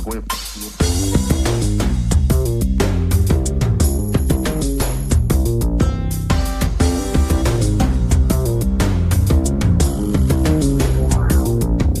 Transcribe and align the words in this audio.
for 0.00 0.22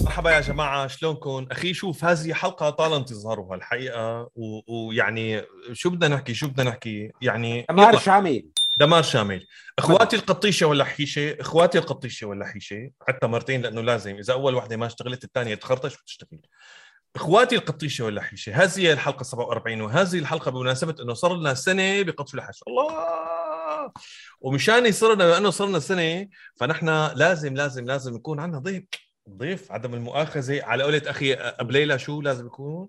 مرحبا 0.04 0.30
يا 0.30 0.40
جماعة 0.40 0.86
شلونكم؟ 0.86 1.46
أخي 1.50 1.74
شوف 1.74 2.04
هذه 2.04 2.32
حلقة 2.32 2.70
طال 2.70 2.92
انتظارها 2.92 3.54
الحقيقة 3.54 4.30
ويعني 4.68 5.42
شو 5.72 5.90
بدنا 5.90 6.14
نحكي؟ 6.14 6.34
شو 6.34 6.48
بدنا 6.48 6.70
نحكي؟ 6.70 7.10
يعني 7.22 7.66
دمار 7.70 7.98
شامل. 7.98 8.50
دمار 8.80 9.02
شامل. 9.02 9.46
إخواتي 9.78 10.16
القطيشة 10.16 10.66
ولا 10.66 10.84
حيشه 10.84 11.36
إخواتي 11.40 11.78
القطيشة 11.78 12.26
ولا 12.26 12.46
حيشه 12.46 12.90
حتى 13.08 13.26
مرتين 13.26 13.62
لأنه 13.62 13.80
لازم 13.80 14.16
إذا 14.16 14.32
أول 14.32 14.54
وحدة 14.54 14.76
ما 14.76 14.86
اشتغلت 14.86 15.24
الثانية 15.24 15.54
تخرطش 15.54 16.00
وتشتغل. 16.00 16.40
إخواتي 17.16 17.56
القطيشه 17.56 18.04
ولا 18.04 18.22
حيشه 18.22 18.54
هذه 18.54 18.78
هي 18.78 18.92
الحلقة 18.92 19.22
47 19.22 19.80
وهذه 19.80 20.18
الحلقة 20.18 20.50
بمناسبة 20.50 20.94
أنه 21.02 21.14
صار 21.14 21.36
لنا 21.36 21.54
سنة 21.54 22.02
بقطف 22.02 22.34
الحش 22.34 22.60
الله! 22.68 23.92
ومشان 24.40 24.86
يصير 24.86 25.14
لنا 25.14 25.24
لأنه 25.24 25.50
صرنا 25.50 25.78
سنة 25.78 26.28
فنحن 26.56 26.88
لازم 27.14 27.54
لازم 27.54 27.84
لازم 27.84 28.14
يكون 28.14 28.40
عندنا 28.40 28.60
ضيف. 28.60 28.84
ضيف 29.30 29.72
عدم 29.72 29.94
المؤاخذة 29.94 30.64
على 30.64 30.84
قولة 30.84 31.02
أخي 31.06 31.34
ابليله 31.34 31.96
شو 31.96 32.20
لازم 32.20 32.46
يكون؟ 32.46 32.88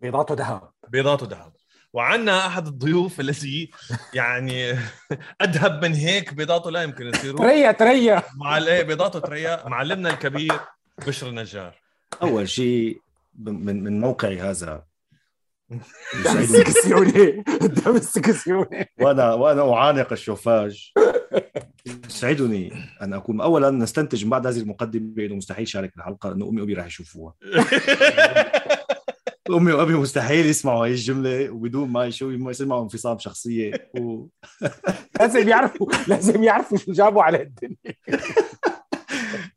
بيضاته 0.00 0.34
ذهب 0.34 0.70
بيضاته 0.88 1.26
ذهب 1.26 1.52
وعندنا 1.92 2.46
أحد 2.46 2.66
الضيوف 2.66 3.20
الذي 3.20 3.70
يعني 4.14 4.78
أدهب 5.40 5.84
من 5.84 5.94
هيك 5.94 6.34
بيضاته 6.34 6.70
لا 6.70 6.82
يمكن 6.82 7.06
يصيروا 7.06 7.38
تريا 7.38 7.72
تريا. 7.72 8.22
مع 8.36 8.56
إيه 8.56 8.82
بيضاته 8.82 9.18
تريا. 9.18 9.68
معلمنا 9.68 10.10
الكبير 10.10 10.60
بشر 11.06 11.28
النجار 11.28 11.80
أول 12.22 12.48
شيء 12.48 13.00
من 13.38 13.82
من 13.82 14.00
موقعي 14.00 14.40
هذا. 14.40 14.84
السكسيوني 16.26 17.44
قدام 17.60 17.96
السكسيوني. 17.96 18.90
وأنا 19.00 19.34
وأنا 19.34 19.72
أعانق 19.72 20.12
الشوفاج. 20.12 20.92
يسعدني 22.06 22.72
أن 23.02 23.14
اكون 23.14 23.40
اولا 23.40 23.70
نستنتج 23.70 24.24
من 24.24 24.30
بعد 24.30 24.46
هذه 24.46 24.58
المقدمة 24.58 25.24
إنه 25.24 25.34
مستحيل 25.34 25.68
شارك 25.68 25.96
الحلقة 25.96 26.32
انه 26.32 26.48
أمي 26.48 26.60
وأبي 26.60 26.74
راح 26.74 26.86
يشوفوها. 26.86 27.34
أمي 29.50 29.72
وأبي 29.72 29.94
مستحيل 29.94 30.46
يسمعوا 30.46 30.84
هاي 30.84 30.90
الجملة 30.90 31.50
وبدون 31.50 31.88
ما 31.88 32.06
يشوفوا 32.06 32.50
يسمعوا 32.50 32.82
انفصام 32.82 33.18
شخصية. 33.18 33.90
و... 34.00 34.26
لازم 35.20 35.48
يعرفوا 35.48 35.86
لازم 36.08 36.42
يعرفوا 36.42 36.78
شو 36.78 36.92
جابوا 36.92 37.22
على 37.22 37.42
الدنيا. 37.42 37.94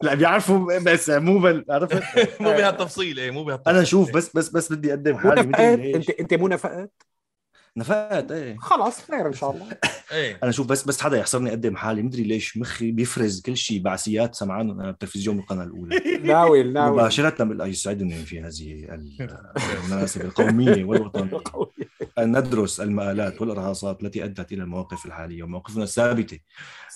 لا 0.04 0.14
بيعرفوا 0.14 0.80
بس 0.80 1.10
مو 1.10 1.40
بال 1.40 1.66
عرفت؟ 1.70 2.04
مو 2.42 2.50
بهالتفصيل 2.50 3.20
إيه 3.20 3.32
مو 3.32 3.44
بهالتفصيل. 3.44 3.76
أنا 3.76 3.84
شوف 3.84 4.14
بس 4.14 4.36
بس 4.36 4.50
بس 4.50 4.74
بدي 4.74 4.90
أقدم 4.90 5.18
حالي 5.18 5.96
انت 5.96 6.10
أنت 6.10 6.34
مو 6.34 6.48
نفقت 6.48 6.92
نفقت 7.78 8.32
إيه. 8.32 8.58
خلاص 8.58 9.02
خير 9.02 9.28
إن 9.28 9.34
شاء 9.34 9.52
الله. 9.52 9.68
إيه. 10.12 10.40
أنا 10.44 10.52
شوف 10.52 10.68
بس 10.68 10.84
بس 10.84 11.02
حدا 11.02 11.18
يحصرني 11.18 11.50
أقدم 11.50 11.76
حالي 11.76 12.02
مدري 12.02 12.24
ليش 12.24 12.58
مخي 12.58 12.92
بيفرز 12.92 13.42
كل 13.42 13.58
شيء 13.58 13.82
بعثيات 13.82 14.36
سمعانهم 14.36 14.80
أنا 14.80 14.92
بالتلفزيون 14.92 15.38
بالقناة 15.38 15.64
الأولى. 15.64 16.02
ناوي 16.24 16.64
ناوي. 16.64 16.92
مباشرة 16.92 17.66
يسعدني 17.66 18.14
في 18.14 18.42
هذه 18.42 19.00
المناسبة 19.84 20.26
القومية 20.26 20.84
والوطنية. 20.84 21.42
ان 22.20 22.38
ندرس 22.38 22.82
المآلات 22.82 23.42
والإرهاصات 23.42 24.04
التي 24.04 24.24
أدت 24.24 24.52
إلى 24.52 24.64
المواقف 24.64 25.06
الحالية 25.06 25.44
ومواقفنا 25.44 25.84
الثابتة. 25.84 26.40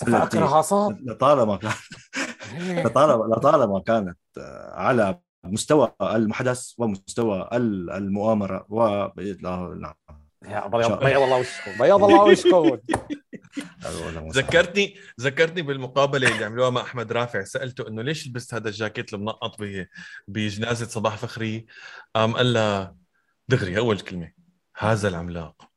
ارهاصات 0.07 0.97
لطالما 1.05 1.59
لطالما 2.85 3.35
لطالما 3.35 3.79
كانت 3.79 4.17
على 4.73 5.19
مستوى 5.45 5.91
المحدث 6.01 6.73
ومستوى 6.77 7.49
المؤامرة 7.53 8.65
و 8.69 9.07
نعم. 9.79 9.93
يا 10.47 10.67
بيض 10.67 10.99
بيض 11.03 11.21
الله. 11.21 11.39
وشكم 11.39 11.71
بيض 11.79 12.03
الله 12.03 12.21
وشكم 12.23 12.79
ذكرتني 14.27 14.95
ذكرتني 15.21 15.61
بالمقابلة 15.61 16.33
اللي 16.33 16.45
عملوها 16.45 16.69
مع 16.69 16.81
أحمد 16.81 17.11
رافع. 17.11 17.43
سألته 17.43 17.87
إنه 17.87 18.01
ليش 18.01 18.27
لبست 18.27 18.53
هذا 18.53 18.69
الجاكيت 18.69 19.13
المنقط 19.13 19.57
بجنازة 20.27 20.85
صباح 20.85 21.17
فخري؟ 21.17 21.65
قام 22.15 22.35
قال 22.37 22.53
لها 22.53 22.95
دغري 23.47 23.77
أول 23.77 23.99
كلمة 23.99 24.31
هذا 24.77 25.07
العملاق. 25.07 25.74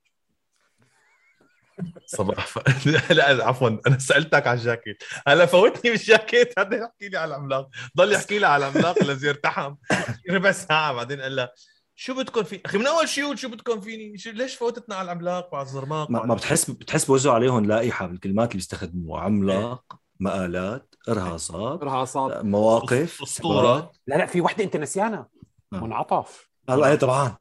صباح 2.07 2.47
ف... 2.47 2.59
لا 3.13 3.47
عفوا 3.47 3.69
أنا 3.87 3.99
سألتك 3.99 4.47
على 4.47 4.59
الجاكيت. 4.59 5.03
هلا 5.27 5.47
فوتني 5.47 5.91
بالجاكيت 5.91 6.59
هذا 6.59 6.77
يحكي 6.77 7.09
لي 7.09 7.19
على 7.19 7.29
العملاق 7.35 7.69
ضل 7.97 8.13
يحكي 8.13 8.39
لي 8.39 8.47
على 8.47 8.69
العملاق 8.69 9.03
الذي 9.03 9.29
ارتحم 9.29 9.75
ربع 10.31 10.53
ساعة 10.53 10.93
بعدين 10.93 11.21
قال 11.21 11.37
لها 11.37 11.53
شو 12.01 12.15
بدكم 12.15 12.43
في 12.43 12.61
أخي 12.67 12.79
من 12.79 12.87
أول 12.87 13.09
شيء 13.09 13.35
شو 13.35 13.49
بدكم 13.49 13.81
فيني؟ 13.81 14.19
شو 14.19 14.31
ليش 14.31 14.55
فوتتنا 14.55 14.95
على 14.95 15.05
العملاق 15.05 15.55
وعلى 15.55 15.67
الزرماق؟ 15.67 16.11
ما, 16.11 16.27
ما 16.27 16.35
بتحس 16.35 16.71
بتحس 16.71 17.05
بوزعوا 17.05 17.35
عليهم 17.35 17.65
لائحه 17.65 18.07
بالكلمات 18.07 18.49
اللي 18.49 18.59
بيستخدموها. 18.59 19.21
عملاق؟ 19.21 19.99
مآلات 20.21 20.95
إرهاصات 21.09 21.83
إرهاصات. 21.83 22.45
مواقف 22.45 23.23
أسطورة. 23.23 23.93
لا 24.07 24.15
لا 24.15 24.27
في 24.27 24.41
وحدة 24.41 24.65
انت 24.65 24.77
نسيانها 24.77 25.29
آه. 25.73 25.77
منعطف. 25.77 26.51
الله 26.71 26.89
إيه 26.89 26.95
طبعا. 26.95 27.37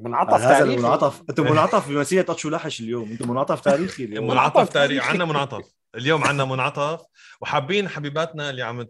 منعطف 0.00 0.40
هذا 0.40 0.64
المنعطف. 0.64 1.22
أنتم 1.30 1.44
منعطف 1.50 1.88
بمسيرة 1.88 2.32
أتشو 2.32 2.48
لحش 2.48 2.80
اليوم. 2.80 3.10
أنتم 3.10 3.30
منعطف 3.30 3.60
تاريخي 3.60 4.04
اليوم. 4.04 4.26
منعطف 4.26 4.68
تاريخي. 4.68 5.08
عندنا 5.08 5.24
منعطف. 5.24 5.64
اليوم 5.94 6.24
عندنا 6.24 6.44
منعطف. 6.44 7.00
وحابين 7.40 7.88
حبيباتنا 7.88 8.50
اللي 8.50 8.62
عم 8.62 8.86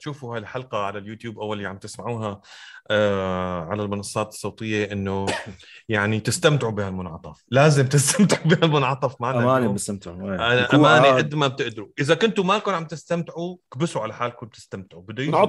تشوفوا 0.00 0.34
هاي 0.34 0.40
الحلقة 0.40 0.78
على 0.78 0.98
اليوتيوب 0.98 1.38
أو 1.38 1.52
اللي 1.52 1.66
عم 1.66 1.78
تسمعوها 1.78 2.40
آه، 2.90 3.64
على 3.64 3.82
المنصات 3.82 4.28
الصوتية 4.28 4.92
إنه 4.92 5.26
يعني 5.88 6.20
تستمتعوا 6.20 6.72
بهالمنعطف. 6.72 7.44
لازم 7.48 7.86
تستمتعوا 7.86 8.44
بهالمنعطف 8.44 9.20
معنا 9.20 9.38
أمانة 9.38 9.72
بستمتعوا. 9.72 10.16
أنا 10.16 10.74
أمانة 10.74 11.16
قد 11.16 11.34
ما 11.34 11.46
بتقدروا. 11.46 11.88
إذا 11.98 12.14
كنتوا 12.14 12.44
مالكم 12.44 12.70
عم 12.70 12.84
تستمتعوا 12.84 13.56
كبسوا 13.74 14.02
على 14.02 14.14
حالكم 14.14 14.46
بتستمتعوا 14.46 15.02
بده 15.02 15.48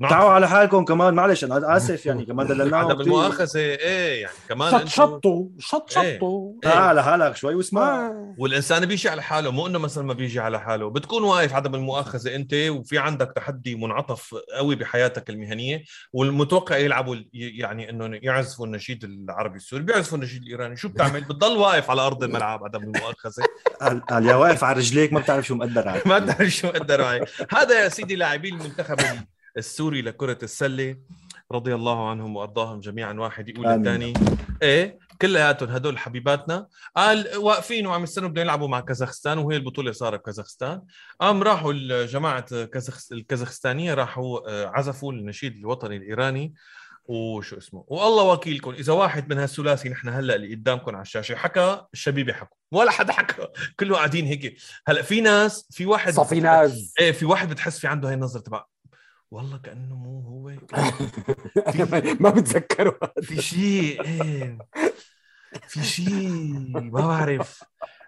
نعطفوا 0.00 0.18
تعالوا 0.18 0.34
على 0.34 0.48
حالكم 0.48 0.84
كمان 0.84 1.14
معلش 1.14 1.44
أنا 1.44 1.76
آسف 1.76 2.06
يعني 2.06 2.24
كمان 2.24 2.46
دللناهم 2.46 2.90
عدم 2.90 3.00
المؤاخذه 3.00 3.58
إيه 3.58 4.22
يعني 4.22 4.36
كمان 4.48 4.70
شط 4.70 4.86
شطوا 4.88 5.48
شط 5.58 5.90
شطوا. 5.90 6.52
إيه. 6.52 6.60
تعال 6.70 6.78
على 6.78 7.02
حالك 7.04 7.36
شوي 7.36 7.54
واسمع. 7.54 8.06
آه. 8.06 8.34
والإنسان 8.38 8.86
بيجي 8.86 9.08
على 9.08 9.22
حاله 9.22 9.50
مو 9.50 9.66
إنه 9.66 9.78
مثلا 9.78 10.04
ما 10.04 10.12
بيجي 10.12 10.40
على 10.40 10.60
حاله. 10.60 10.90
بتكون 10.90 11.22
واقف 11.22 11.54
عدم 11.54 11.74
المؤاخذه 11.74 12.34
أنت 12.34 12.54
وفي 12.54 12.98
عندك 12.98 13.32
تحدي 13.36 13.74
منعطف 13.74 14.34
قوي 14.56 14.76
بحياتك 14.76 15.30
المهنية 15.30 15.84
والمتوقع 16.12 16.76
يلعبوا 16.76 17.16
يعني 17.32 17.90
إنه 17.90 18.18
يعزفوا 18.22 18.66
النشيد 18.66 19.04
العربي 19.04 19.56
السوري 19.56 19.82
بيعزفوا 19.82 20.18
النشيد 20.18 20.42
الإيراني. 20.42 20.76
شو 20.76 20.88
بتعمل؟ 20.88 21.24
بتضل 21.30 21.56
واقف 21.56 21.90
على 21.90 22.00
أرض 22.00 22.24
الملعب 22.24 22.64
عدم 22.64 22.82
المؤاخذه 22.82 23.44
قال 24.10 24.26
يا 24.26 24.34
واقف 24.34 24.64
على 24.64 24.78
رجليك 24.78 25.12
ما 25.12 25.20
بتعرف 25.20 25.46
شو 25.46 25.54
مقدر 25.54 25.88
عليك. 25.88 26.06
ما 26.14 26.18
بتعرف 26.18 26.48
شو 26.48 26.68
مقدر 26.68 27.02
عليك. 27.02 27.28
هذا 27.50 27.84
يا 27.84 27.88
سيدي 27.88 28.16
لاعبي 28.16 28.48
المنتخب 28.48 29.00
السوري 29.56 30.02
لكرة 30.02 30.38
السلة 30.42 30.96
رضي 31.52 31.74
الله 31.74 32.10
عنهم 32.10 32.36
وأرضاهم 32.36 32.80
جميعا. 32.80 33.12
واحد 33.12 33.48
يقول 33.48 33.66
الثاني 33.66 34.14
إيه 34.62 34.98
كلياتهم 35.22 35.68
هدول 35.68 35.98
حبيباتنا. 35.98 36.66
قال 36.96 37.36
واقفين 37.36 37.86
وعم 37.86 38.02
يستنوا 38.02 38.28
بدهم 38.28 38.44
يلعبوا 38.44 38.68
مع 38.68 38.80
كازاخستان 38.80 39.38
وهي 39.38 39.56
البطولة 39.56 39.92
صارت 39.92 40.20
بكازاخستان 40.20 40.82
قام 41.20 41.42
راحوا 41.42 41.72
جماعة 42.04 42.64
كازخ... 42.64 43.12
الكازاخستانية 43.12 43.94
راحوا 43.94 44.50
آه، 44.50 44.66
عزفوا 44.66 45.12
النشيد 45.12 45.56
الوطني 45.56 45.96
الإيراني. 45.96 46.54
وشو 47.06 47.58
اسمه؟ 47.58 47.84
والله 47.88 48.22
وكيلكم 48.22 48.70
إذا 48.70 48.92
واحد 48.92 49.30
من 49.32 49.38
هالثلاثي 49.38 49.88
نحن 49.88 50.08
هلأ 50.08 50.34
اللي 50.34 50.54
قدامكم 50.54 50.94
على 50.94 51.02
الشاشة 51.02 51.34
حكى 51.34 51.84
الشبيبة 51.92 52.32
حكوا. 52.32 52.56
ولا 52.72 52.90
حدا 52.90 53.12
حكى 53.12 53.48
كله 53.80 53.96
قاعدين 53.96 54.24
هيك. 54.24 54.56
هلأ 54.86 55.02
في 55.02 55.20
ناس 55.20 55.68
في 55.70 55.86
واحد 55.86 56.12
صفي 56.12 56.40
ناس. 56.40 56.94
إيه 57.00 57.12
في 57.12 57.24
واحد 57.24 57.48
بتحس 57.48 57.78
في 57.78 57.86
عنده 57.86 58.08
هاي 58.08 58.14
النظرة 58.14 58.40
تبع 58.40 58.64
والله 59.34 59.58
كأنه 59.58 59.96
مو 59.96 60.20
هو 60.20 60.48
أنا 61.74 62.16
ما 62.20 62.30
بتذكره 62.30 62.98
في 63.22 63.42
شيء 63.42 64.04
إيه. 64.04 64.58
في 65.68 65.84
شيء 65.84 66.80
ما 66.80 67.06
بعرف. 67.06 67.62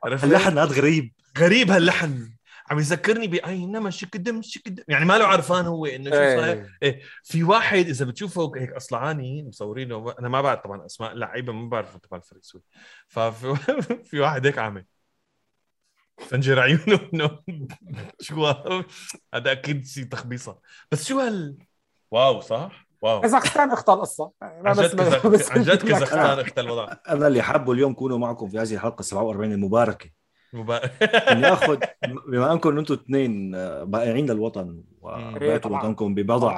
اللحن 0.07 0.59
هذا 0.59 0.65
غريب. 0.65 1.13
غريب 1.39 1.71
هاللحن. 1.71 2.37
عم 2.71 2.79
يذكرني 2.79 3.27
بأينما 3.27 3.91
شكدم 3.91 4.43
شكدم. 4.43 4.85
يعني 4.89 5.05
ما 5.05 5.19
له 5.19 5.25
عرفان 5.25 5.67
هو 5.67 5.87
إنه 5.87 6.11
شو 6.11 6.17
صاير. 6.17 6.57
إيه. 6.57 6.69
إيه. 6.83 7.03
في 7.23 7.43
واحد 7.43 7.87
إذا 7.87 8.05
بتشوفه 8.05 8.53
هيك 8.57 8.73
أصلعاني 8.73 9.43
مصورينه 9.43 10.15
أنا 10.19 10.29
ما 10.29 10.41
بعرف 10.41 10.61
طبعا 10.61 10.87
أسماء 10.87 11.15
لعيبة 11.15 11.53
ما 11.53 11.69
بعرف 11.69 11.97
الفريق 11.97 12.43
السوري 12.43 12.65
ففي 13.09 13.57
في 14.11 14.21
واحد 14.21 14.47
هيك 14.47 14.59
عامل. 14.59 14.85
فنجر 16.19 16.61
عيونه 16.61 17.01
إنه 17.15 17.31
شو 18.21 18.47
هذا؟ 18.47 18.85
أكيد 19.35 19.87
شيء 19.87 20.05
تخبيصة. 20.05 20.59
بس 20.93 21.09
شو 21.09 21.21
هال 21.21 21.59
واو 22.11 22.41
صح؟ 22.41 22.87
واو. 23.03 23.21
كازاخستان 23.21 23.71
اختى 23.71 23.93
القصة 23.93 24.33
عن 24.43 24.73
جد 24.73 25.01
عن 25.51 25.63
جد 25.63 25.83
كازاخستان 25.89 26.39
اختى 26.39 26.61
الوضع. 26.61 26.93
أنا 27.09 27.27
اللي 27.27 27.43
حابه 27.43 27.73
اليوم 27.73 27.95
كونوا 27.95 28.19
معكم 28.19 28.49
في 28.49 28.59
هذه 28.59 28.75
الحلقة 28.75 29.03
47 29.03 29.53
المباركة. 29.53 30.11
مبارك 30.53 31.03
اني 31.03 31.53
اخذ 31.53 31.79
بما 32.29 32.53
أنكم 32.53 32.79
أنتم 32.79 32.95
اثنين 32.95 33.51
بائعين 33.85 34.31
للوطن 34.31 34.83
وبعتوا 35.01 35.79
وطنكم 35.79 36.15
ببضع 36.15 36.53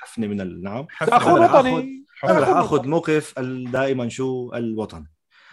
حفنة 0.00 0.26
من 0.26 0.40
النعم. 0.40 0.86
حفنه 0.90 1.34
وطني. 1.34 2.06
أنا 2.24 2.38
رح 2.40 2.48
اخذ 2.48 2.86
موقف 2.88 3.38
ال- 3.38 3.70
دائما 3.70 4.08
شو 4.08 4.52
الوطن. 4.54 5.06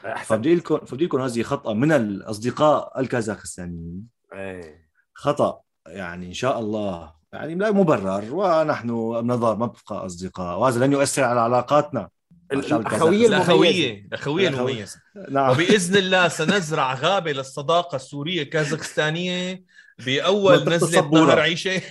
أحسن. 0.05 0.35
فبدي 0.35 0.55
لكم 0.55 0.77
فبدي 0.77 1.05
لكم 1.05 1.21
هذه 1.21 1.43
خطأ 1.43 1.73
من 1.73 1.91
الاصدقاء 1.91 2.99
الكازاخستانيين. 2.99 4.07
إيه. 4.33 4.89
خطأ 5.13 5.59
يعني 5.87 6.25
إن 6.27 6.33
شاء 6.33 6.59
الله. 6.59 7.13
يعني 7.33 7.55
لا 7.55 7.71
مبرر. 7.71 8.23
ونحن 8.31 8.89
نظر 9.25 9.55
مبقى 9.55 10.05
أصدقاء. 10.05 10.59
وهذا 10.59 10.85
لن 10.85 10.91
يؤثر 10.91 11.23
على 11.23 11.39
علاقاتنا. 11.39 12.09
الأخوية 12.53 13.27
الأخوية. 13.27 14.05
الأخوية. 14.07 14.47
المميزة. 14.47 14.99
نعم. 15.29 15.51
وبإذن 15.51 15.95
الله 15.95 16.27
سنزرع 16.27 16.93
غابة 16.93 17.31
للصداقة 17.31 17.95
السورية 17.95 18.41
الكازاخستانية 18.41 19.63
بأول 20.05 20.55
نزلة 20.55 20.75
الصبورة. 20.75 21.25
نهر 21.25 21.39
عيشة. 21.39 21.81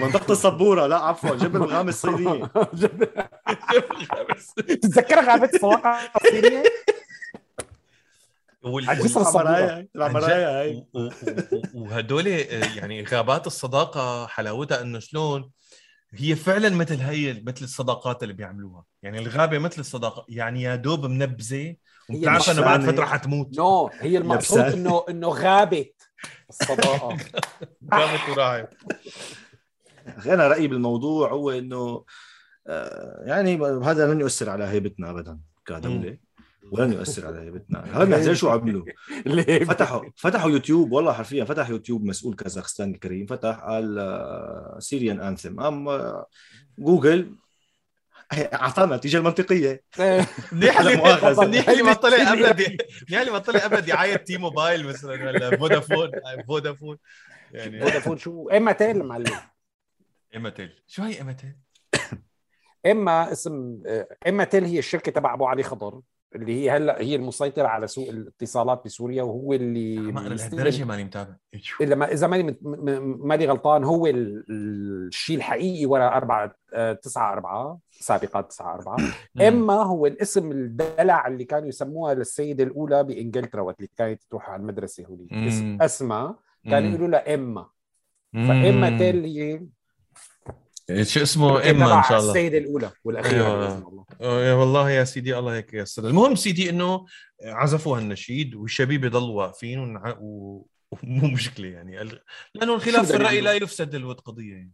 منطقة 0.00 0.32
الصبورة. 0.32 0.86
لا 0.86 0.96
عفوا. 0.96 1.36
جبل 1.36 1.56
الغام 1.62 1.88
الصينية. 1.94 2.50
تتذكر 4.56 5.24
غابة 5.24 5.50
الصواقع 5.54 5.98
الصينية؟ 6.24 6.62
هاي 10.60 10.86
وهدول 11.74 12.26
يعني 12.26 13.04
غابات 13.04 13.46
الصداقة 13.46 14.26
حلاوتها 14.26 14.82
إنه 14.82 14.98
شلون 14.98 15.50
هي 16.14 16.36
فعلا 16.36 16.70
مثل 16.70 17.00
هي 17.00 17.42
مثل 17.46 17.64
الصداقات 17.64 18.22
اللي 18.22 18.34
بيعملوها. 18.34 18.84
يعني 19.02 19.18
الغابة 19.18 19.58
مثل 19.58 19.80
الصداقة. 19.80 20.26
يعني 20.28 20.62
يا 20.62 20.76
دوب 20.76 21.06
منبذة 21.06 21.76
وبتعرف 22.10 22.50
إنه 22.50 22.60
بعد. 22.60 22.80
فترة 22.80 23.04
حتموت. 23.04 23.58
نو 23.58 23.90
هي 24.00 24.18
المقصود. 24.18 24.58
إنه 24.58 25.04
إنه 25.08 25.28
غابة 25.28 25.86
الصداقة. 26.50 27.16
غابه 27.94 28.30
وراعي 28.30 28.66
أخي 30.06 30.34
أنا 30.34 30.48
رأيي 30.48 30.68
بالموضوع 30.68 31.30
هو 31.32 31.50
إنه 31.50 32.04
آه، 32.68 33.22
يعني 33.26 33.56
هذا 33.84 34.14
لن 34.14 34.20
يؤثر 34.20 34.50
على 34.50 34.64
هيبتنا 34.64 35.10
أبدا 35.10 35.38
كدولة. 35.66 36.18
ولن 36.72 36.92
يؤثر 36.92 37.26
على 37.26 37.40
هيبتنا 37.40 37.84
هلا 38.02 38.20
زي 38.20 38.34
شو 38.34 38.48
عملوا 38.48 38.84
ليه؟ 39.26 39.64
فتحوا 39.64 40.10
فتحوا 40.16 40.50
يوتيوب 40.50 40.92
والله 40.92 41.12
حرفيا 41.12 41.44
فتح 41.44 41.70
يوتيوب 41.70 42.04
مسؤول 42.04 42.34
كازاخستان 42.34 42.90
الكريم 42.90 43.26
فتح 43.26 43.60
قال 43.60 44.76
Syrian 44.78 45.20
anthem 45.20 45.60
أم 45.60 45.88
آه، 45.88 46.26
جوجل 46.78 47.34
أعطانا 48.54 48.94
النتيجة 48.94 49.16
المنطقية. 49.16 49.82
منيح. 49.98 50.52
منيح 50.52 50.80
اللي 50.80 51.82
ما 51.82 51.92
طلع 51.92 52.32
ابد 52.32 52.76
منيح 53.08 53.20
اللي 53.20 53.32
ما 53.32 53.38
طلع 53.38 53.66
ابد 53.66 53.86
دعايه 53.86 54.16
تي 54.16 54.36
موبايل 54.36 54.86
مثلا 54.86 55.12
ولا 55.12 55.56
فودافون 55.56 56.10
فودافون 56.48 56.98
يعني 57.52 57.80
فودافون 57.80 58.18
شو؟ 58.18 58.48
اما 58.48 58.72
تيل 58.72 59.02
معلم. 59.02 59.36
ايماتيل 60.34 60.82
شو 60.86 61.02
هي 61.02 61.18
ايماتيل؟ 61.18 61.56
إما 62.92 63.32
اسم 63.32 63.82
اما 64.28 64.44
تيل 64.44 64.64
هي 64.64 64.78
الشركة 64.78 65.12
تبع 65.12 65.34
أبو 65.34 65.46
علي 65.46 65.62
خضر. 65.62 66.00
اللي 66.36 66.64
هي 66.64 66.70
هلا 66.70 67.00
هي 67.00 67.16
المسيطرة 67.16 67.66
على 67.66 67.86
سوق 67.86 68.08
الاتصالات 68.08 68.82
بسوريا 68.84 69.22
وهو 69.22 69.52
اللي 69.52 69.96
ما 69.96 70.20
أنا 70.20 70.34
لهالدرجة 70.34 70.84
ماني 70.84 71.04
متابع. 71.04 71.36
اذا 71.80 71.94
ما 71.94 72.12
إذا 72.12 72.26
ماني 72.26 72.56
ماني 73.02 73.46
غلطان 73.46 73.84
هو 73.84 74.06
ال- 74.06 74.44
الشيء 75.06 75.36
الحقيقي 75.36 75.86
وراء 75.86 76.16
أربعة 76.16 76.54
آه، 76.74 76.92
تسعة 76.92 77.32
أربعة 77.32 77.78
سابقات 77.90 78.50
تسعة 78.50 78.74
أربعة. 78.74 78.96
إما 79.48 79.74
هو 79.74 80.06
الاسم 80.06 80.50
الدلع 80.50 81.26
اللي 81.26 81.44
كانوا 81.44 81.68
يسموها 81.68 82.14
للسيدة 82.14 82.64
الأولى 82.64 83.04
بإنجلترا 83.04 83.60
وقت 83.60 83.78
اللي 83.78 83.90
كانت 83.96 84.22
تروح 84.30 84.50
على 84.50 84.60
المدرسة 84.60 85.04
هولي. 85.04 85.26
اسم 85.48 85.78
أسماء 85.82 86.34
كانوا 86.64 86.88
يقولوا 86.88 87.08
لها. 87.08 87.22
فإما 88.32 88.98
تيل 88.98 89.24
هي 89.24 89.60
شو 91.02 91.22
اسمه؟ 91.22 91.70
إما 91.70 91.98
إن 91.98 92.02
شاء 92.02 92.18
الله. 92.18 92.30
السيدة 92.30 92.58
الأولى 92.58 92.90
والأخيرة 93.04 93.44
أيوة. 93.46 93.56
بإذن 93.68 93.86
الله. 93.88 94.04
يا 94.44 94.52
والله 94.54 94.90
يا 94.90 95.04
سيدي 95.04 95.38
الله 95.38 95.54
هيك 95.56 95.74
يسر 95.74 96.06
المهم 96.08 96.34
سيدي 96.34 96.70
إنه 96.70 97.06
عزفوا 97.44 97.98
هالنشيد 97.98 98.54
والشبيبه 98.54 99.08
ضلوا 99.08 99.36
واقفين 99.42 99.78
ونع- 99.78 100.16
و- 100.20 100.66
ومو 100.90 101.28
مشكلة 101.28 101.68
يعني. 101.68 102.08
لأنه 102.54 102.74
الخلاف 102.74 103.06
في 103.06 103.16
الرأي 103.16 103.40
لا 103.40 103.52
يفسد 103.52 103.94
الود 103.94 104.20
قضية 104.20 104.52
يعني. 104.52 104.72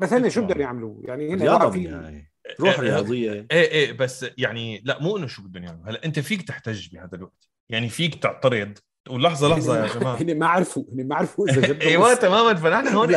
بس 0.00 0.12
هن 0.12 0.30
شو 0.30 0.42
بدهم 0.42 0.60
يعملوا؟ 0.60 1.00
يعني 1.04 1.34
هن 1.34 1.48
واقفين. 1.48 1.82
بالنهايه 1.82 2.30
روح 2.60 2.74
إيه، 2.74 2.80
رياضية. 2.80 3.32
إيه 3.32 3.46
إيه 3.70 3.92
بس 3.92 4.26
يعني 4.38 4.82
لا 4.84 5.02
مو 5.02 5.16
إنه 5.16 5.26
شو 5.26 5.42
بدهم 5.42 5.64
يعملوا. 5.64 5.88
هلا 5.90 6.04
أنت 6.04 6.18
فيك 6.18 6.42
تحتج 6.42 6.88
بهذا 6.92 7.10
الوقت. 7.16 7.48
يعني 7.68 7.88
فيك 7.88 8.14
تعترض 8.14 8.78
تقول 9.08 9.22
لحظه 9.22 9.48
لحظة 9.48 9.78
يا 9.82 9.86
جماعة. 9.94 10.16
هن 10.22 10.38
ما 10.38 10.46
عرفوا 10.46 10.82
هن 10.92 11.08
ما 11.08 11.14
عرفوا 11.16 11.48
إذا 11.48 11.60
جبنا 11.60 11.84
أيوه 11.84 12.14
تماما 12.14 12.54
فنحن 12.54 12.88
هون 12.88 13.14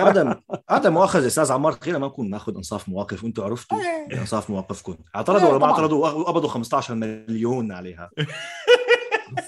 عدم 0.00 0.34
عدم 0.70 0.92
مؤاخذه 0.92 1.26
أستاذ 1.26 1.52
عمار 1.52 1.72
خلينا 1.72 1.98
ما 1.98 2.06
نكون 2.06 2.30
ناخذ 2.30 2.56
إنصاف 2.56 2.88
مواقف. 2.88 3.24
وأنتم 3.24 3.42
عرفتوا 3.42 3.78
إنصاف 4.12 4.50
مواقفكم. 4.50 4.96
اعترضوا 5.16 5.48
ولا 5.48 5.58
ما. 5.58 5.64
اعترضوا؟ 5.66 6.08
وقبضوا 6.08 6.48
15 6.48 6.94
مليون 6.94 7.72
عليها. 7.72 8.10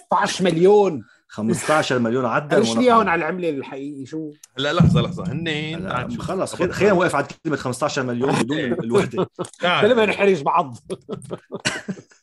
16 0.07 0.45
مليون. 0.45 1.03
15 1.29 1.99
مليون 1.99 2.25
عدل 2.27 2.59
ليش 2.59 2.77
لي 2.77 2.93
هون 2.93 3.09
على 3.09 3.19
العملة 3.19 3.49
الحقيقي 3.51 4.07
شو؟ 4.07 4.31
لا 4.57 4.73
لحظة 4.73 5.01
لحظة. 5.01 5.25
هن 5.33 6.09
شوف. 6.11 6.21
خلص 6.21 6.55
خل- 6.55 6.73
خلينا 6.73 6.95
نوقف 6.95 7.15
على 7.15 7.27
كلمة 7.45 7.57
15 7.57 8.03
مليون 8.03 8.33
بدون 8.33 8.59
الوحدة. 8.85 9.27
بلا 9.63 9.95
ما 9.95 10.07
نحرج 10.07 10.43
بعض. 10.43 10.77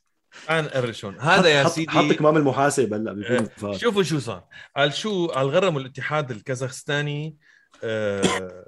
تعال 0.48 0.66
نقرش 0.66 1.06
هون 1.06 1.20
هذا 1.20 1.50
يا 1.50 1.68
سيدي 1.68 1.92
حط 1.92 2.12
كمام 2.12 2.38
المحاسب 2.38 2.94
هلا 2.94 3.50
فات. 3.58 3.76
شوفوا 3.76 4.04
شو 4.04 4.20
صار. 4.20 4.44
قال 4.78 4.94
شو 4.94 5.28
قال 5.28 5.48
غرموا 5.50 5.82
الاتحاد 5.82 6.32
الكازاخستاني 6.32 7.38
آه 7.84 8.66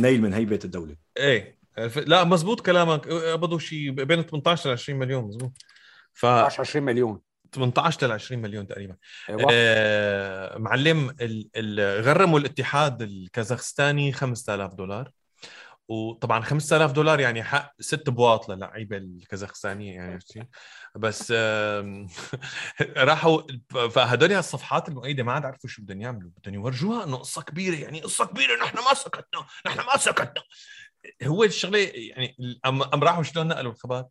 نيل 0.00 0.20
من 0.22 0.34
هيبه 0.34 0.58
الدولة. 0.64 0.96
إيه 1.16 1.58
لا 1.96 2.24
مزبوط 2.24 2.60
كلامك. 2.60 3.08
قبضوا 3.08 3.58
شيء 3.58 3.90
بين 3.90 4.22
18 4.22 4.70
ل 4.70 4.72
20 4.72 4.98
مليون 4.98 5.24
مزبوط. 5.24 5.52
ف 6.12 6.26
20 6.26 6.84
مليون. 6.84 7.20
18 7.52 8.06
ل 8.06 8.12
20 8.12 8.42
مليون 8.42 8.66
تقريبا. 8.66 8.96
أيوه. 9.28 9.48
آه 9.52 10.58
معلم 10.58 11.10
ال- 11.20 11.48
ال- 11.56 12.04
غرموا 12.04 12.38
الاتحاد 12.38 13.02
الكازاخستاني 13.02 14.12
5000 14.12 14.74
دولار. 14.74 15.10
وطبعا 15.88 16.40
5000 16.40 16.92
دولار 16.92 17.20
يعني 17.20 17.42
حق 17.42 17.74
ست 17.80 18.10
بواط 18.10 18.48
للعيبة 18.48 18.96
الكازاخستانية 18.96 19.94
يعني 19.94 20.12
عرفت 20.12 20.32
شي؟ 20.32 20.42
بس 20.96 21.32
راحوا 23.08 23.42
فهدول 23.70 24.32
الصفحات 24.32 24.88
المؤيدة 24.88 25.22
ما 25.22 25.32
عاد 25.32 25.44
عرفوا 25.44 25.70
شو 25.70 25.82
بدهم 25.82 26.00
يعملوا 26.00 26.30
بدهم 26.38 26.54
يورجوها 26.54 27.04
انه 27.04 27.16
قصه 27.16 27.42
كبيرة 27.42 27.76
يعني 27.76 28.00
قصة 28.00 28.26
كبيرة 28.26 28.64
نحن 28.64 28.76
ما 28.76 28.94
سكتنا 28.94 29.46
نحن 29.66 29.80
ما 29.80 29.96
سكتنا. 29.96 30.42
هو 31.22 31.44
الشغلة 31.44 31.78
يعني 31.78 32.36
ام 32.66 32.82
راحوا 32.82 33.22
شلون 33.22 33.48
نقلوا 33.48 33.72
الخبر؟ 33.72 34.04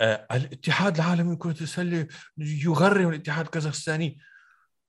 آه 0.00 0.26
الاتحاد 0.32 0.94
العالمي 0.96 1.34
لكرة 1.34 1.62
السلة 1.62 2.06
يغرم 2.38 3.08
الاتحاد 3.08 3.44
الكازاخستاني. 3.44 4.18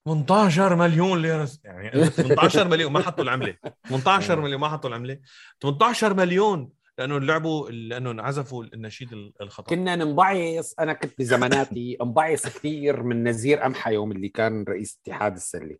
18 0.05 0.75
مليون 0.75 1.21
ليرة 1.21 1.49
يعني 1.63 2.05
18 2.05 2.67
مليون 2.71 2.91
ما 2.91 2.99
حطوا 2.99 3.23
العملة. 3.23 3.55
18 3.89 4.41
مليون 4.41 4.59
ما 4.61 4.69
حطوا 4.69 4.89
العملة. 4.89 5.19
18 5.61 6.13
مليون 6.13 6.69
لأنه 6.97 7.19
لعبوا 7.19 7.69
لأنه 7.69 8.11
انعزفوا 8.11 8.63
النشيد 8.63 9.31
الخطأ. 9.41 9.69
كنا 9.69 9.95
ننبعث 9.95 10.73
أنا 10.79 10.93
كنت 10.93 11.13
بزماناتي 11.19 11.97
انبعث 12.01 12.57
كثير 12.57 13.03
من 13.03 13.23
نزير 13.23 13.65
امحى 13.65 13.93
يوم 13.93 14.11
اللي 14.11 14.29
كان 14.29 14.65
رئيس 14.69 14.99
اتحاد 15.05 15.35
السلة. 15.35 15.77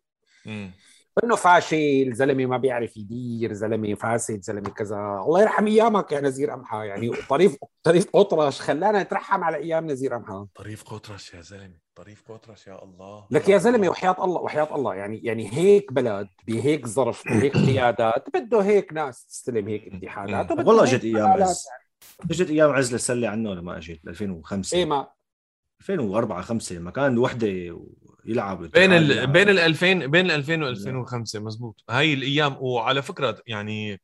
إنه 1.24 1.36
فاشل 1.36 2.12
زلمة 2.12 2.46
ما 2.46 2.56
بيعرف 2.56 2.96
يدير 2.96 3.52
زلمة 3.52 3.94
فاسد 3.94 4.42
زلمة 4.42 4.70
كذا. 4.70 4.96
الله 4.96 5.42
يرحم 5.42 5.66
أيامك 5.66 6.12
يا 6.12 6.20
نزير 6.20 6.54
امحى 6.54 6.86
يعني 6.86 7.10
طريف 7.28 7.56
طريف 7.82 8.06
اطرش 8.14 8.60
خلانا 8.60 9.02
نترحم 9.02 9.44
على 9.44 9.56
أيام 9.56 9.86
نزير 9.86 10.16
امحى 10.16 10.46
طريف 10.54 10.84
قطرش 10.84 11.34
يا 11.34 11.40
زلمة. 11.40 11.74
طريف 11.94 12.32
قطرش 12.32 12.66
يا 12.66 12.84
الله. 12.84 13.26
لك 13.30 13.48
يا 13.48 13.58
زلمة 13.58 13.88
وحياة 13.88 14.24
الله 14.24 14.40
وحياة 14.40 14.74
الله. 14.76 14.94
يعني 14.94 15.20
يعني 15.24 15.54
هيك 15.54 15.92
بلد 15.92 16.28
بهيك 16.46 16.86
ظرف 16.86 17.22
بهيك 17.28 17.56
قيادات 17.68 18.24
بده 18.34 18.62
هيك 18.62 18.92
ناس 18.92 19.26
تستلم 19.26 19.68
هيك 19.68 19.92
وبده 20.50 20.64
والله 20.64 20.84
هيك 20.84 20.94
جت 20.94 21.04
أيام 21.04 21.42
عز 21.42 21.66
اجت 22.30 22.50
أيام 22.50 22.70
عز 22.70 22.92
للسله 22.92 23.28
عنه 23.28 23.50
ولا 23.50 23.60
ما 23.60 23.76
اجت 23.76 24.00
2005 24.08 24.76
إيه 24.76 24.84
ما. 24.84 25.08
2004 25.80 26.42
5 26.42 26.76
لما 26.76 26.90
كان 26.90 27.18
وحدة 27.18 27.76
يلعب 28.26 28.62
بين 28.62 28.92
ال... 28.92 29.26
بين 29.26 29.48
ال 29.48 29.58
2000 29.58 30.06
بين 30.06 30.26
ال 30.26 30.30
2000 30.30 30.62
و 30.62 30.68
2005 30.68 31.40
مزبوط. 31.40 31.84
هاي 31.90 32.14
الأيام 32.14 32.56
وعلى 32.60 33.02
فكرة 33.02 33.42
يعني 33.46 34.00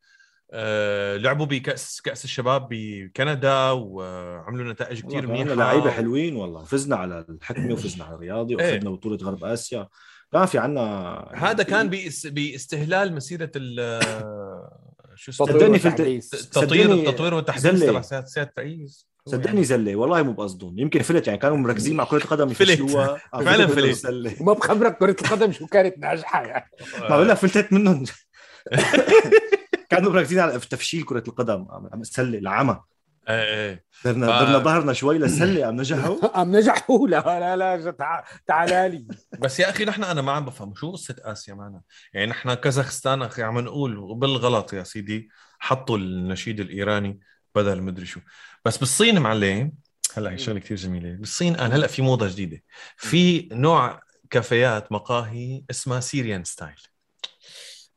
آه 0.52 1.16
لعبوا 1.16 1.46
بكأس 1.46 2.00
كأس 2.00 2.24
الشباب 2.24 2.68
بكندا 2.70 3.70
وعملوا 3.70 4.72
نتائج 4.72 5.06
كثير 5.06 5.26
منيحة. 5.26 5.54
لعيبة 5.54 5.90
حلوين 5.90 6.36
والله. 6.36 6.64
فزنا 6.64 6.96
على 6.96 7.24
الحكمة 7.28 7.72
وفزنا 7.72 8.04
على 8.04 8.14
الرياضي 8.14 8.60
إيه. 8.60 8.72
وأخذنا 8.72 8.90
بطولة 8.90 9.16
غرب 9.16 9.44
آسيا. 9.44 9.88
كان 10.32 10.46
في 10.46 10.58
عنا 10.58 11.28
هذا 11.34 11.62
كان 11.62 11.90
بإس... 11.90 12.26
باستهلال 12.26 13.14
مسيرة 13.14 13.50
ال 13.56 14.00
شو 15.14 15.30
اسمه؟ 15.30 15.46
صدقني 15.46 15.78
في. 15.78 15.88
التطوير 16.34 16.92
التطوير 16.92 17.34
والتحديث. 17.34 17.84
تبع 17.84 18.00
سياده 18.02 18.52
هو 18.58 19.11
صدقني 19.28 19.64
زلة 19.64 19.96
والله 19.96 20.22
مو 20.22 20.32
بقصدهم. 20.32 20.78
يمكن 20.78 21.02
فلت 21.02 21.26
يعني 21.26 21.38
كانوا 21.38 21.56
مركزين 21.56 21.96
مع 21.96 22.04
كرة 22.04 22.18
القدم 22.18 22.48
فلت. 22.48 22.60
يفشلوها 22.70 23.16
فعلاً 23.44 23.66
فلت. 23.66 24.06
وما 24.40 24.52
بخبرك 24.52 24.98
كرة 24.98 25.16
القدم 25.22 25.52
شو 25.52 25.66
كانت 25.66 25.98
ناجحة 25.98 26.42
يعني. 26.42 26.70
يعني. 26.92 27.02
ما 27.10 27.16
بقول 27.16 27.28
لك 27.28 27.36
فلتت 27.36 27.72
منهم. 27.72 28.04
كانوا 29.90 30.12
مركزين 30.12 30.38
على 30.38 30.58
تفشيل 30.58 31.02
كرة 31.04 31.22
القدم. 31.28 31.66
عم- 31.70 32.00
السله 32.00 32.38
العمى. 32.38 32.80
إيه 33.28 33.34
إيه. 33.70 33.84
درنا 34.04 34.26
ف- 34.26 34.42
درنا 34.42 34.58
ظهرنا 34.58 34.92
شوي 34.92 35.18
للسله 35.18 35.66
عم 35.66 35.76
نجحوا. 35.80 36.38
عم 36.38 36.56
نجحوا. 36.56 37.08
لا 37.08 37.20
لا 37.40 37.56
لا 37.56 37.76
جا- 37.76 37.90
تع- 37.90 38.24
تعال 38.46 38.90
لي. 38.90 39.06
بس 39.38 39.60
يا 39.60 39.70
أخي 39.70 39.84
نحن 39.84 40.04
أنا 40.04 40.22
ما 40.22 40.32
عم 40.32 40.44
بفهم 40.44 40.74
شو 40.74 40.92
قصة 40.92 41.16
آسيا 41.20 41.54
معنا؟ 41.54 41.80
يعني 42.14 42.26
نحن 42.30 42.54
كازاخستان 42.54 43.22
أخي 43.22 43.42
عم 43.42 43.58
نقول 43.58 43.98
وبالغلط 43.98 44.72
يا 44.72 44.82
سيدي 44.84 45.28
حطوا 45.58 45.96
النشيد 45.98 46.60
الإيراني 46.60 47.20
بدل 47.54 47.82
مدري 47.82 48.06
شو. 48.06 48.20
بس 48.64 48.78
بالصين 48.78 49.18
معلم 49.18 49.72
هلا 50.14 50.30
هي 50.30 50.38
شغلة 50.38 50.58
كثير 50.60 50.76
جميلة. 50.76 51.12
بالصين 51.16 51.54
الآن 51.54 51.72
هلا 51.72 51.86
في 51.86 52.02
موضة 52.02 52.28
جديدة. 52.28 52.62
في 52.96 53.48
نوع 53.52 54.00
كافيات 54.30 54.92
مقاهي 54.92 55.62
اسمها 55.70 56.00
Syrian 56.00 56.44
style 56.44 56.74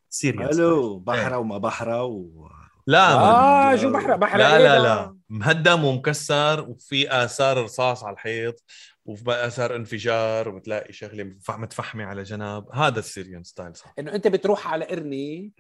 Syrian 0.10 0.52
style 0.52 0.68
ألو 0.68 1.00
بحرة 1.00 1.38
وما 1.38 1.58
بحرة 1.58 2.04
و... 2.04 2.50
لا 2.88 3.14
آه 3.14 3.72
من- 3.72 3.78
شو 3.78 3.92
بحرق 3.92 4.16
بحرق 4.16 4.38
لا 4.38 4.58
إيه 4.58 4.64
لا؟ 4.64 4.80
لا. 4.84 5.18
مهدم 5.30 5.84
ومكسر 5.86 6.62
وفي 6.70 7.24
آثار 7.24 7.64
رصاص 7.64 8.04
على 8.04 8.14
الحيط. 8.14 8.64
وفي 9.06 9.32
أثار 9.32 9.76
انفجار 9.76 10.50
وبتلاقي 10.50 10.94
شغلة 10.94 11.24
متفح- 11.24 11.60
متفحمة 11.60 12.04
على 12.04 12.24
جنب. 12.24 12.66
هذا 12.74 13.00
ال 13.00 13.06
Syrian 13.06 13.44
style 13.44 13.76
صح؟ 13.76 13.94
إنه 14.00 14.16
أنت 14.16 14.28
بتروح 14.28 14.68
على 14.74 14.86
قرنة 14.86 15.54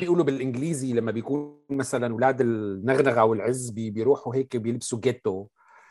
بيقولوا 0.00 0.24
بالإنجليزي 0.24 0.92
لما 0.92 1.12
بيكون 1.12 1.60
مثلا 1.70 2.12
أولاد 2.12 2.40
النغنغة 2.40 3.24
والعز 3.24 3.70
بي- 3.70 3.90
بيروحوا 3.90 4.34
هيك 4.34 4.56
بيلبسوا 4.56 5.00
ghetto. 5.00 5.46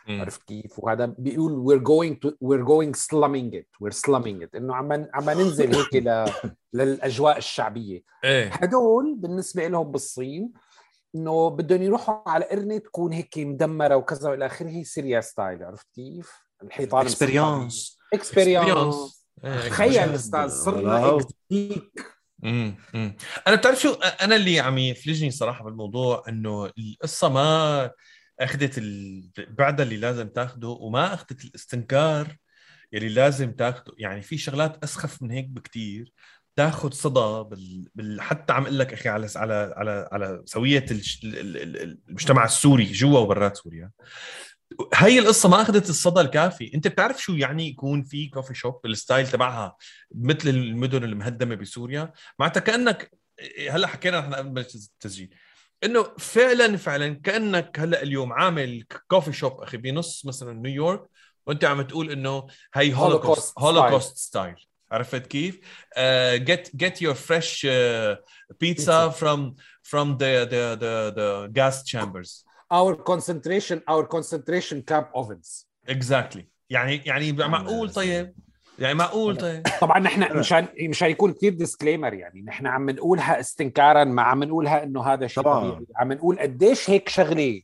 عرفت 0.10 0.44
كيف؟ 0.44 0.80
وهذا 0.80 1.06
بيقول 1.06 1.84
going 1.86 2.16
to 2.28 2.30
we're 2.32 2.66
going 2.68 3.00
slumming 3.00 3.52
it 3.60 3.68
we're 3.84 3.98
slumming 3.98 4.46
it. 4.46 4.56
إنه 4.56 4.76
عم 4.76 4.92
عم 5.14 5.30
ننزل 5.30 5.76
هيك 5.76 5.96
ل... 5.96 6.26
للأجواء 6.74 7.38
الشعبية. 7.38 8.02
إيه. 8.24 8.50
هدول 8.54 9.16
بالنسبة 9.18 9.68
لهم 9.68 9.92
بالصين 9.92 10.52
إنه 11.16 11.50
بدهم 11.50 11.82
يروحوا 11.82 12.30
على 12.30 12.46
قرنه 12.46 12.78
تكون 12.78 13.14
هيك 13.14 13.38
مدمرة 13.38 13.96
وكذا 13.96 14.30
وإلى 14.30 14.46
آخره 14.46 14.84
Syria 14.84 15.22
style 15.22 15.64
عرفت 15.64 15.88
كيف؟ 15.96 16.47
الحيطان 16.64 17.06
experience 17.06 18.00
experience 18.14 19.26
إيه. 19.44 19.70
تخيل 19.70 20.16
أستاذ 20.16 20.50
صرنا 20.50 21.20
مم. 22.40 22.76
مم. 22.94 23.18
أنا 23.48 23.56
بتعرف 23.56 23.80
شو 23.82 23.94
أنا 23.94 24.36
اللي 24.36 24.60
عم 24.60 24.78
يفلجني 24.78 25.32
صراحة 25.32 25.64
بالموضوع 25.64 26.24
إنه 26.30 26.66
القصة 26.66 27.30
ما 27.30 27.92
أخذت 28.40 28.78
البعد 28.78 29.82
اللي 29.82 29.98
لازم 29.98 30.28
تاخده 30.28 30.68
وما 30.68 31.14
أخذت 31.14 31.46
الاستنكار 31.46 32.36
يلي 32.94 33.10
لازم 33.10 33.52
تاخده. 33.52 33.94
يعني 33.98 34.22
في 34.22 34.38
شغلات 34.38 34.84
أسخف 34.84 35.22
من 35.22 35.32
هيك 35.32 35.46
بكتير. 35.46 36.14
تاخذ 36.56 36.92
صدى 36.92 37.50
بال... 37.50 37.90
بال... 37.96 38.22
حتى 38.22 38.54
عم 38.54 38.64
أقول 38.64 38.80
لك 38.80 38.94
أخي 38.94 39.10
على 39.10 39.28
على 39.36 39.74
على 39.78 40.10
على 40.12 40.42
سوية 40.46 40.86
الش... 40.92 41.24
ال- 41.24 41.40
ال- 41.40 41.58
ال- 41.58 42.00
المجتمع 42.08 42.46
السوري 42.46 42.86
جوا 42.86 43.20
وبرات 43.20 43.58
سوريا. 43.58 43.92
هي 44.94 45.20
القصة 45.20 45.50
ما 45.50 45.62
أخذت 45.62 45.90
الصدى 45.90 46.22
الكافي. 46.22 46.72
أنت 46.76 46.88
بتعرف 46.88 47.22
شو 47.22 47.34
يعني 47.34 47.68
يكون 47.68 48.04
في 48.04 48.28
coffee 48.28 48.54
shop 48.54 48.86
ال 48.86 48.93
style 48.93 49.28
تبعها 49.28 49.78
مثل 50.16 50.50
المدن 50.50 51.04
المهدمة 51.04 51.56
بسوريا؟ 51.56 52.14
معناتها 52.40 52.60
كأنك 52.60 53.12
هلأ 53.70 53.88
حكينا 53.88 54.20
نحن 54.20 54.34
قبل 54.34 54.62
التسجيل. 54.62 55.36
إنه 55.84 56.04
فعلا 56.20 56.78
فعلا 56.78 57.14
كأنك 57.14 57.80
هلأ 57.80 58.02
اليوم 58.04 58.34
عامل 58.34 58.84
coffee 59.08 59.34
shop 59.34 59.62
أخي 59.62 59.78
بنص 59.78 60.26
مثلا 60.26 60.54
نيويورك 60.54 61.02
وأنت 61.48 61.66
عم 61.66 61.82
تقول 61.82 62.12
إنه 62.12 62.48
هي 62.74 62.94
Holocaust 62.94 63.60
Holocaust 63.60 64.18
style 64.18 64.56
عرفت 64.92 65.28
كيف؟ 65.28 65.60
get 66.34 66.76
get 66.76 67.02
your 67.02 67.14
fresh 67.14 67.68
pizza 68.60 69.12
from 69.90 70.18
the 70.18 70.46
the 70.52 70.76
the 70.84 70.94
the 71.16 71.48
gas 71.54 71.84
chambers. 71.84 72.47
Our 72.74 72.96
concentration 72.96 73.78
our 73.90 74.06
concentration 74.16 74.82
camp 74.92 75.08
ovens. 75.16 75.66
Exactly. 75.90 76.42
يعني 76.70 77.02
يعني 77.06 77.32
معقول 77.32 77.90
طيب؟ 77.90 78.34
يعني 78.80 78.94
معقول 78.94 79.38
طيب؟ 79.38 79.64
طبعا 79.82 80.00
نحن 80.00 80.38
مشان 80.38 80.68
مشان 80.82 81.10
يكون 81.10 81.34
كثير 81.34 81.54
disclaimer 81.54 82.14
يعني. 82.14 82.42
نحن 82.42 82.68
عم 82.68 82.90
نقولها 82.90 83.40
استنكارا 83.40 84.04
ما 84.04 84.22
عم 84.22 84.44
نقولها 84.44 84.84
إنه 84.84 85.04
هذا 85.04 85.28
شيء 85.28 85.44
طبعاً. 85.44 85.70
طبيعي. 85.70 85.86
عم 85.96 86.14
نقول 86.14 86.40
قديش 86.40 86.90
هيك 86.90 87.10
شغلة. 87.10 87.62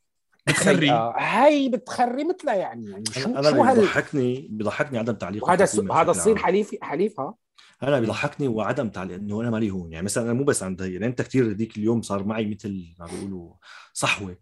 بتخري. 0.47 0.87
سيئة. 0.87 1.15
هي 1.17 1.69
بتخري 1.69 2.23
مثلها 2.23 2.55
يعني. 2.55 2.91
يعني 2.91 3.03
شو 3.11 3.29
أنا 3.29 3.51
شو 3.51 3.63
هال 3.63 3.75
بيضحكني 3.75 4.47
بيضحكني 4.51 4.99
عدم 4.99 5.13
تعليق 5.13 5.43
وهذا 5.43 5.63
الحكومة 5.63 6.01
هذا 6.01 6.11
الصين. 6.11 6.37
حليف 6.37 6.75
حليفها 6.81 7.35
أنا 7.83 7.99
بيضحكني 7.99 8.47
وعدم 8.47 8.89
تعليق 8.89 9.17
إنه 9.17 9.41
أنا 9.41 9.49
مالي 9.49 9.71
هون. 9.71 9.91
يعني 9.91 10.05
مثلا 10.05 10.23
أنا 10.23 10.33
مو 10.33 10.43
بس 10.43 10.63
عند 10.63 10.81
هي 10.81 10.93
يعني 10.93 11.05
أنت 11.05 11.21
كثير 11.21 11.51
هذيك 11.51 11.77
اليوم 11.77 12.01
صار 12.01 12.23
معي 12.23 12.45
مثل 12.45 12.95
ما 12.99 13.05
بيقولوا 13.05 13.53
صحوة. 13.93 14.37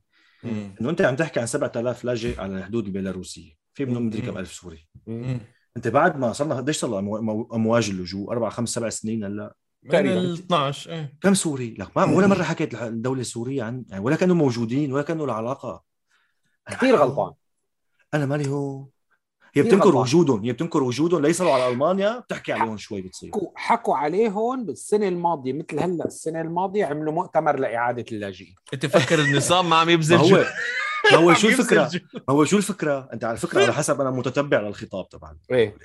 إنه 0.46 0.90
أنت 0.90 1.02
عم 1.02 1.16
تحكي 1.16 1.40
عن 1.40 1.46
7000 1.46 2.04
لاجئ 2.04 2.40
على 2.42 2.58
الحدود 2.58 2.86
البيلاروسية. 2.86 3.54
في 3.74 3.86
منهم 3.86 4.06
مدري 4.06 4.22
كم. 4.22 4.38
ألف 4.38 4.54
سوري. 4.54 4.88
مم. 5.08 5.40
أنت 5.78 5.88
بعد 5.88 6.20
ما 6.20 6.34
صرنا 6.34 6.56
قديش 6.56 6.78
صار 6.78 7.00
أمواج 7.54 7.90
اللجوء؟ 7.90 8.32
أربع 8.32 8.50
خمس 8.50 8.70
سبع 8.70 8.90
سنين 8.90 9.24
هلأ. 9.24 9.56
من 9.84 9.92
تقريباً. 9.92 10.18
ال 10.18 10.34
12 10.34 10.92
إيه. 10.92 11.18
كم 11.22 11.34
سوري؟ 11.34 11.74
لك 11.80 11.98
ما 11.98 12.04
ولا 12.04 12.28
مرة 12.28 12.44
حكيت 12.44 12.82
الدولة 12.82 13.22
السورية 13.22 13.64
عن 13.64 13.86
يعني 13.90 14.04
ولا 14.04 14.16
كانوا 14.16 14.36
موجودين 14.36 14.94
ولا 14.94 15.04
كانوا 15.04 15.26
العلاقة. 15.26 15.84
كثير 16.68 16.96
غلطان. 16.96 17.34
أنا 18.14 18.26
مالي 18.26 18.50
هون 18.50 18.88
هي 19.54 19.64
بتنكر. 19.64 19.96
وجودهم 19.96 20.44
هي 20.44 20.52
بتنكر 20.52 20.84
وجودهم 20.84 21.22
ليصلوا 21.22 21.52
على 21.52 21.68
ألمانيا 21.68 22.20
بتحكي 22.20 22.54
عليهم 22.54 22.78
شوي 22.78 23.02
بتصير 23.02 23.30
حكوا 23.30 23.52
حكوا 23.56 23.96
عليهم 23.96 24.66
بالسنة 24.66 25.08
الماضية 25.08 25.54
مثل 25.54 25.80
هلأ 25.80 26.06
السنة 26.06 26.42
الماضية 26.42 26.86
عملوا 26.86 27.14
مؤتمر 27.14 27.60
لإعادة 27.60 28.06
اللاجئين 28.12 28.56
أنت 28.74 28.86
فكر 28.86 29.20
النظام 29.20 29.70
ما 29.70 29.76
عم 29.76 29.88
ما 29.88 29.94
يبذل 29.94 30.18
هو 30.18 30.46
هو 31.14 31.34
شو 31.40 31.48
الفكرة؟ 31.48 31.92
هو 32.30 32.46
شو 32.46 32.58
الفكرة؟ 32.58 33.10
أنت 33.14 33.24
على 33.24 33.38
فكرة 33.38 33.64
على 33.64 33.74
حسب 33.80 34.02
أنا 34.02 34.12
متتبع 34.12 34.60
للخطاب 34.60 35.10
تبعا 35.10 35.38
إيه 35.52 35.76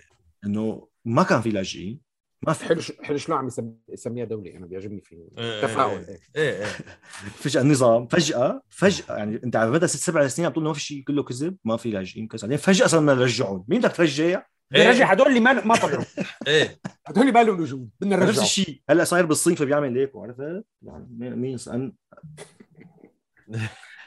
إنه 0.45 0.89
ما 1.05 1.23
كان 1.23 1.41
في 1.41 1.51
لاجئين 1.51 2.06
ما 2.43 2.53
في 2.53 2.65
حلو 2.65 2.81
حلو 3.03 3.17
شلون 3.17 3.39
عم 3.39 3.47
يسم- 3.47 3.75
يسميها 3.89 4.25
دولة؟ 4.25 4.57
أنا 4.57 4.67
بيعجبني 4.67 5.01
فيه 5.01 5.17
إيه، 5.39 5.63
تفاؤل. 5.63 5.99
إيه. 6.01 6.19
إيه. 6.37 6.51
إيه. 6.51 6.65
إيه 6.65 6.71
فجأة 7.43 7.61
النظام 7.61 8.07
فجأة 8.07 8.63
فجأة 8.69 9.17
يعني 9.17 9.41
أنت 9.45 9.57
على 9.57 9.71
مدى 9.71 9.87
ست 9.87 9.97
سبع 9.97 10.29
سنين 10.29 10.47
عم 10.47 10.53
تقول 10.53 10.65
ما 10.65 10.73
في 10.73 10.81
شيء 10.81 11.03
كله 11.03 11.23
كذب 11.23 11.57
ما 11.65 11.77
في 11.77 11.91
لاجئين 11.91 12.29
كذا 12.29 12.43
بعدين 12.43 12.59
فجأة 12.59 12.87
صرنا 12.87 13.15
نرجعهم. 13.15 13.65
مين 13.69 13.81
بدك 13.81 13.97
ترجع؟ 13.97 14.47
نرجع 14.73 15.13
هدول 15.13 15.27
اللي 15.29 15.41
ما 15.41 15.65
ما 15.65 15.77
طلعوا. 15.77 16.05
إيه. 16.49 16.79
هدول 17.07 17.21
اللي 17.23 17.33
ما 17.33 17.43
لهم 17.45 17.61
وجود 17.61 17.91
بدنا 18.01 18.17
نفس 18.17 18.27
نرجعهم. 18.27 18.45
الشيء. 18.45 18.83
هلأ 18.91 19.05
صاير 19.05 19.27
بالصين 19.27 19.55
فبيعمل 19.55 19.99
هيك 19.99 20.11
عرفت؟ 20.17 20.65
يعني 20.83 21.07
مين- 21.11 21.37
مين 21.37 21.57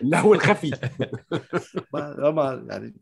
أن... 0.04 0.10
لا 0.10 0.20
هو 0.20 0.34
الخفي. 0.34 0.72
ما 1.94 2.32
ما- 2.32 2.66
يعني 2.70 2.96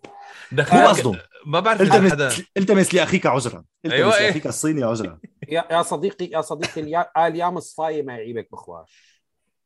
مو 0.52 0.88
قصدهم 0.88 1.18
ما 1.46 1.60
بعرف 1.60 1.90
حدا 1.90 2.28
التمس 2.28 2.44
التمس 2.58 2.94
لأخيك 2.94 3.26
عذرا. 3.26 3.64
التمس 3.86 3.94
أيوة، 4.00 4.18
إيه. 4.18 4.26
لأخيك 4.28 4.48
الصيني 4.48 4.84
عذرا. 4.84 5.20
يا 5.50 5.66
يا 5.72 5.82
صديقي 5.82 6.26
يا 6.26 6.42
صديقي 6.42 6.82
اليا- 6.82 7.12
قال 7.16 7.36
يا 7.36 7.50
مصفاي 7.50 8.02
ما 8.02 8.14
يعيبك 8.14 8.48
بخواش. 8.52 9.22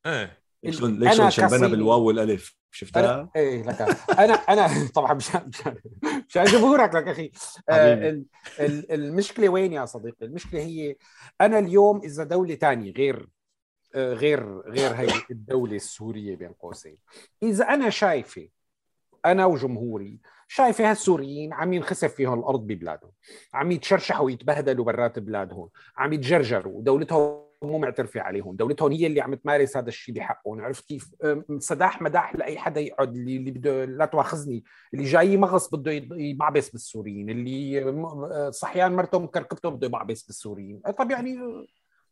إيه. 0.06 0.42
شلون 0.70 1.00
ليش 1.00 1.16
شلون 1.16 1.30
شبنا 1.30 1.68
بالواو 1.68 2.04
والألف 2.04 2.56
شفتها؟ 2.72 3.30
إيه 3.36 3.64
لك 3.64 3.82
أنا 4.20 4.34
أنا 4.34 4.88
طبعا 4.96 5.14
مشان 5.14 5.42
مشان 5.48 5.76
مشان 6.30 6.44
جمهورك 6.44 6.96
لك 6.96 7.08
أخي. 7.08 7.32
آه 7.70 8.22
المشكلة 8.92 9.50
وين 9.50 9.74
يا 9.74 9.86
صديقي؟ 9.86 10.26
المشكلة 10.26 10.60
هي 10.62 10.96
أنا 11.42 11.60
اليوم 11.60 12.02
إذا 12.04 12.24
دولة 12.24 12.56
تانية 12.56 12.92
غير 12.94 13.28
غير 13.96 14.60
غير 14.60 14.92
هي 14.92 15.10
الدولة 15.32 15.76
السورية 15.76 16.36
بين 16.36 16.52
قوسين. 16.52 16.98
إذا 17.44 17.66
أنا 17.66 17.90
شايفة 17.90 18.48
أنا 19.26 19.46
وجمهوري 19.46 20.20
شايفة 20.48 20.90
هالسوريين 20.90 21.54
عم 21.54 21.74
ينخسف 21.74 22.14
فيهم 22.14 22.40
الأرض 22.40 22.68
ببلادهم. 22.68 23.12
عم 23.54 23.72
يتشرشحوا 23.72 24.26
ويتبهدلوا 24.26 24.86
برات 24.86 25.20
بلادهم. 25.20 25.70
عم 25.98 26.14
يتجرجروا. 26.14 26.82
دولتهم 26.82 27.42
مو 27.64 27.78
معترفة 27.78 28.22
عليهم. 28.22 28.56
دولتهم 28.56 28.92
هي 28.92 29.08
اللي 29.08 29.22
عم 29.22 29.36
تمارس 29.36 29.78
هذا 29.78 29.88
الشيء 29.88 30.16
بحقهم. 30.16 30.62
عرفت 30.62 30.88
كيف؟ 30.88 31.12
أم، 31.24 31.60
سداح 31.60 32.02
مداح 32.02 32.36
لأي 32.36 32.58
حدا 32.58 32.82
يقعد 32.82 33.16
اللي, 33.16 33.40
بده 33.40 33.86
لا 33.86 34.06
تواخذني. 34.06 34.64
اللي 34.94 35.06
جاي 35.06 35.38
مغص 35.38 35.76
بده 35.76 35.92
يبعبس 36.12 36.70
بالسوريين. 36.70 37.30
اللي 37.30 38.52
صحيان 38.52 38.96
مرته 38.96 39.20
مكركبته 39.20 39.70
بده 39.70 39.88
يبعبس 39.88 40.24
بالسوريين. 40.24 40.80
طب 40.80 41.12
يعني 41.12 41.38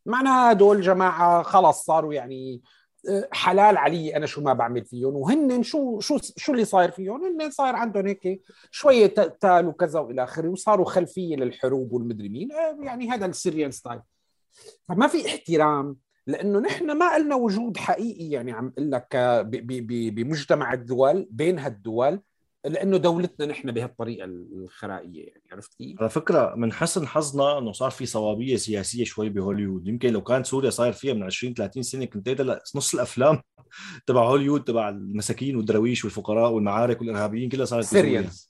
معناها 0.06 0.52
هدول 0.52 0.80
جماعة 0.80 1.42
خلص 1.42 1.84
صاروا 1.84 2.14
يعني 2.14 2.62
أه، 3.08 3.28
حلال 3.32 3.76
علي 3.76 4.16
أنا 4.16 4.26
شو 4.26 4.40
ما 4.40 4.52
بعمل 4.52 4.84
فيهم 4.84 5.16
وهن 5.16 5.62
شو 5.62 6.00
شو 6.00 6.18
شو 6.36 6.52
اللي 6.52 6.64
صاير 6.64 6.90
فيهم؟ 6.90 7.24
هن 7.24 7.50
صاير 7.50 7.76
عندهم 7.76 8.06
هيك 8.06 8.42
شوية 8.70 9.06
تقتال 9.06 9.66
وكذا 9.66 10.00
وإلى 10.00 10.24
آخره 10.24 10.48
وصاروا 10.48 10.84
خلفية 10.84 11.36
للحروب 11.36 11.92
والمدري 11.92 12.28
مين 12.28 12.52
أه، 12.52 12.76
يعني 12.80 13.10
هذا 13.10 13.26
ال 13.26 13.32
Syrian 13.32 13.70
style 13.70 14.00
فما 14.88 15.06
في 15.06 15.26
احترام 15.26 15.96
لأنه 16.26 16.58
نحن 16.58 16.98
ما 16.98 17.18
لنا 17.18 17.34
وجود 17.34 17.76
حقيقي 17.76 18.30
يعني 18.30 18.52
عم 18.52 18.68
أقول 18.68 18.90
لك 18.90 19.16
آه، 19.16 19.42
بمجتمع 19.42 20.72
الدول 20.72 21.28
بين 21.30 21.58
هالدول. 21.58 22.20
لأنه 22.64 22.96
دولتنا 22.96 23.46
نحن 23.46 23.72
بهالطريقة 23.72 24.24
الخرائية 24.24 25.24
يعني 25.24 25.42
عرفت 25.52 25.74
كيف؟ 25.74 26.00
على 26.00 26.10
فكرة 26.10 26.54
من 26.56 26.72
حسن 26.72 27.06
حظنا 27.06 27.58
إنه 27.58 27.72
صار 27.72 27.90
في 27.90 28.06
صوابية 28.06 28.56
سياسية 28.56 29.04
شوي 29.04 29.28
بهوليوود 29.28 29.88
يمكن 29.88 30.12
لو 30.12 30.22
كانت 30.22 30.46
سوريا 30.46 30.70
صاير 30.70 30.92
فيها 30.92 31.14
من 31.14 31.22
20 31.22 31.54
30 31.54 31.82
سنة 31.82 32.04
كنت 32.04 32.28
هلا 32.28 32.62
نص 32.76 32.94
الأفلام 32.94 33.42
تبع 34.06 34.24
هوليوود 34.24 34.64
تبع 34.64 34.88
المساكين 34.88 35.56
والدراويش 35.56 36.04
والفقراء 36.04 36.50
والمعارك 36.50 37.00
والإرهابيين 37.00 37.48
كلها 37.48 37.64
صارت 37.64 37.84
Syrians 37.84 38.49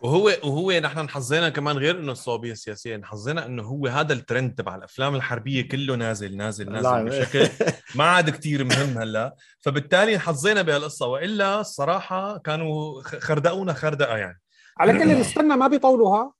وهو 0.00 0.24
وهو 0.44 0.72
نحن 0.72 1.08
حظينا 1.08 1.48
كمان 1.48 1.76
غير 1.78 1.98
إنه 2.00 2.12
الصوابيه 2.12 2.52
السياسية 2.52 3.00
حظينا 3.04 3.46
إنه 3.46 3.62
هو 3.62 3.86
هذا 3.86 4.12
الترند 4.12 4.54
تبع 4.54 4.74
الأفلام 4.76 5.14
الحربية 5.14 5.68
كله 5.68 5.96
نازل 5.96 6.36
نازل 6.36 6.72
نازل. 6.72 7.04
بشكل 7.04 7.48
ما 7.94 8.04
عاد 8.04 8.30
كتير 8.30 8.64
مهم 8.64 8.98
هلأ. 8.98 9.34
فبالتالي 9.60 10.18
حظينا 10.18 10.62
بهالقصة 10.62 11.06
وإلا 11.06 11.60
الصراحه 11.60 12.38
كانوا 12.38 13.02
خردقونا 13.02 13.72
خردقة 13.72 14.16
يعني. 14.16 14.40
على 14.78 14.92
كل 14.92 15.08
نستنى 15.20 15.56
ما 15.56 15.68
بيطولوها. 15.68 16.32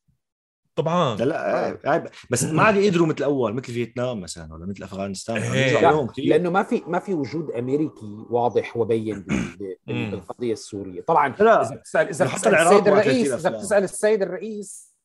طبعا 0.76 1.16
لا 1.16 1.24
لا 1.24 1.68
آه، 1.68 1.78
عيب. 1.84 2.06
بس 2.30 2.44
ما 2.44 2.62
عاد 2.62 2.76
يقدروا 2.76 3.06
مثل 3.06 3.18
الأول 3.18 3.54
مثل 3.54 3.72
فيتنام 3.72 4.20
مثلا 4.20 4.54
ولا 4.54 4.66
مثل 4.66 4.82
أفغانستان 4.84 5.36
إيه. 5.36 5.66
يرجعوا 5.66 5.82
لا، 5.82 5.96
لهم 5.96 6.06
كثير 6.06 6.24
لأنه 6.24 6.50
ما 6.50 6.62
في 6.62 6.82
ما 6.86 6.98
في 6.98 7.14
وجود 7.14 7.50
أمريكي 7.50 8.24
واضح 8.30 8.76
وبين. 8.76 9.26
بالقضية 9.86 10.52
السورية 10.52 11.00
طبعا 11.00 11.28
لا. 11.28 11.62
إذا 11.62 11.74
بتسأل 11.76 12.08
إذا 12.08 12.24
بتسأل 12.24 12.54
السيد 12.54 12.88
الرئيس 12.88 13.32
إذا. 13.32 13.50
بتسأل 13.50 13.84
السيد 13.84 14.22
الرئيس 14.22 14.96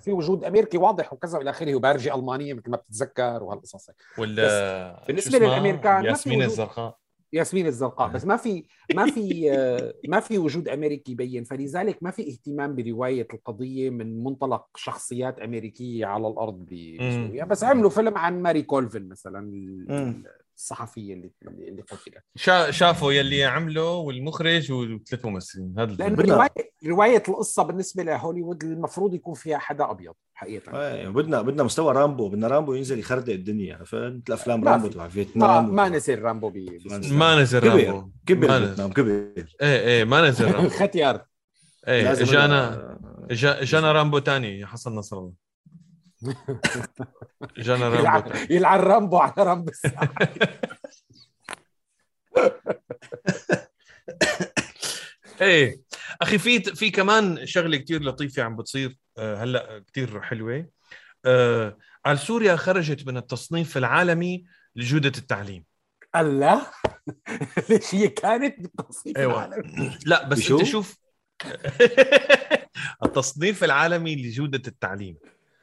في 0.00 0.12
وجود 0.12 0.44
أمريكي 0.44 0.78
واضح 0.78 1.12
وكذا 1.12 1.38
وإلى 1.38 1.50
آخره 1.50 1.74
وبارجه 1.74 2.14
ألمانية 2.14 2.54
مثل 2.54 2.70
ما 2.70 2.76
بتتذكر 2.76 3.42
وهالقصص 3.42 3.90
ولا 4.18 4.96
ما 6.00 6.00
في 6.02 6.08
ياسمين. 6.08 6.42
الزرقاء 6.42 6.99
ياسمين 7.32 7.66
الزرقاء 7.66 8.08
بس 8.08 8.24
ما 8.24 8.36
في 8.36 8.64
ما 8.94 9.06
في 9.10 9.50
ما 10.12 10.20
في 10.20 10.38
وجود 10.38 10.68
أمريكي 10.68 11.12
يبين 11.12 11.44
فلذلك 11.44 12.02
ما 12.02 12.10
في 12.10 12.28
اهتمام 12.28 12.74
برواية 12.74 13.28
القضية 13.34 13.90
من 13.90 14.24
منطلق 14.24 14.66
شخصيات 14.76 15.38
أمريكية 15.38 16.06
على 16.06 16.28
الأرض 16.28 16.64
بسوريا 16.64 17.44
بس 17.44 17.64
عملوا 17.64 17.90
فيلم 17.90 18.18
عن 18.18 18.42
ماري 18.42 18.62
كولفن 18.62 19.08
مثلا. 19.08 19.50
الصحفية 20.60 21.14
اللي 21.14 21.30
اللي 21.42 21.82
قتلت 21.82 22.14
شا 22.36 22.70
شافوا 22.70 23.12
يلي 23.12 23.44
عمله 23.44 23.90
والمخرج 23.90 24.72
وثلاث 24.72 25.24
ممثلين. 25.24 25.74
هذا 25.78 25.92
لأنه 25.92 26.34
روايه 26.34 26.50
رواية 26.86 27.22
القصة 27.28 27.62
بالنسبة 27.62 28.02
لهوليوود 28.02 28.64
المفروض 28.64 29.14
يكون 29.14 29.34
فيها 29.34 29.58
حدا 29.58 29.90
أبيض 29.90 30.14
حقيقة. 30.34 30.92
إيه 30.92 31.08
بدنا 31.08 31.42
بدنا 31.42 31.62
مستوى 31.62 31.94
رامبو. 31.94 32.28
بدنا 32.28 32.48
رامبو 32.48 32.74
ينزل 32.74 32.98
يخردق 32.98 33.32
الدنيا. 33.32 33.76
عرفت 33.76 33.94
مثل 33.94 34.22
افلام 34.32 34.64
رامبو. 34.64 34.88
تبع 34.88 35.08
فيتنام 35.08 35.74
ما 35.74 35.88
نزل 35.88 36.22
رامبو. 36.22 36.52
ما 37.10 37.40
نزل. 37.42 37.68
رامبو. 37.68 38.10
كبر 38.26 38.74
كبر. 38.88 39.32
إيه 39.62 39.80
إيه 39.80 40.04
ما 40.04 40.28
نزل 40.28 40.52
رامبو. 40.52 40.68
ختيار. 40.84 41.24
إيه 41.88 42.12
اجانا 42.12 42.98
اجانا 43.30 43.92
رامبو 43.92 44.18
تاني 44.18 44.66
حسن 44.66 44.94
نصر 44.94 45.18
الله. 45.18 45.49
اجانا 47.58 47.88
رامبو. 47.88 48.30
يلعن 48.50 48.80
رامبو 48.80 49.18
على 49.18 49.34
رامبو. 49.38 49.72
إيه. 55.40 55.80
أخي 56.22 56.38
في 56.38 56.60
في 56.60 56.90
كمان 56.90 57.46
شغلة 57.46 57.76
كتير 57.76 58.02
لطيفة 58.02 58.42
عم 58.42 58.56
بتصير 58.56 58.96
آه، 59.18 59.44
هلأ 59.44 59.84
كتير 59.86 60.20
حلوة. 60.20 60.66
آه، 61.24 61.76
على 62.06 62.18
سوريا 62.18 62.56
خرجت 62.56 63.06
من 63.06 63.16
التصنيف 63.16 63.76
العالمي 63.76 64.44
لجودة 64.76 65.12
التعليم. 65.18 65.64
الله. 66.16 66.66
ليش 67.70 67.94
هي 67.94 68.08
كانت 68.08 68.60
بالتصنيف 68.60 69.16
أيوة. 69.16 69.44
العالمي؟ 69.44 69.98
لا 70.06 70.28
بس 70.28 70.38
بشو؟ 70.38 70.58
انت 70.58 70.66
شوف. 70.66 70.96
التصنيف 73.04 73.64
العالمي 73.64 74.16
لجودة 74.16 74.62
التعليم. 74.66 75.16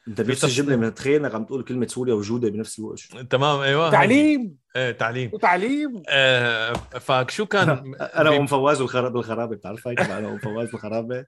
انت 0.08 0.22
بنفس. 0.22 0.44
الجملة 0.44 0.76
بنتخيل 0.76 1.26
انك 1.26 1.36
عم 1.36 1.44
تقول 1.44 1.64
كلمة 1.64 1.88
سوريا 1.88 2.14
وجودة 2.14 2.50
بنفس 2.50 2.80
الوقت. 2.80 3.00
تمام 3.30 3.60
أيوه. 3.60 3.92
تعليم. 3.92 4.56
إيه 4.76 4.92
تعليم. 4.92 5.30
وتعليم. 5.34 6.04
آه 6.10 6.74
فشو 6.74 7.46
كان؟ 7.46 7.70
أنا 8.20 8.30
وام 8.30 8.46
فواز 8.46 8.82
والخراب 8.82 9.14
بالخرابة 9.14 9.56
بتعرف 9.56 9.88
هاي 9.88 9.96
أنا 9.96 10.28
وام 10.28 10.38
فواز 10.38 10.72
بالخرابة. 10.72 11.26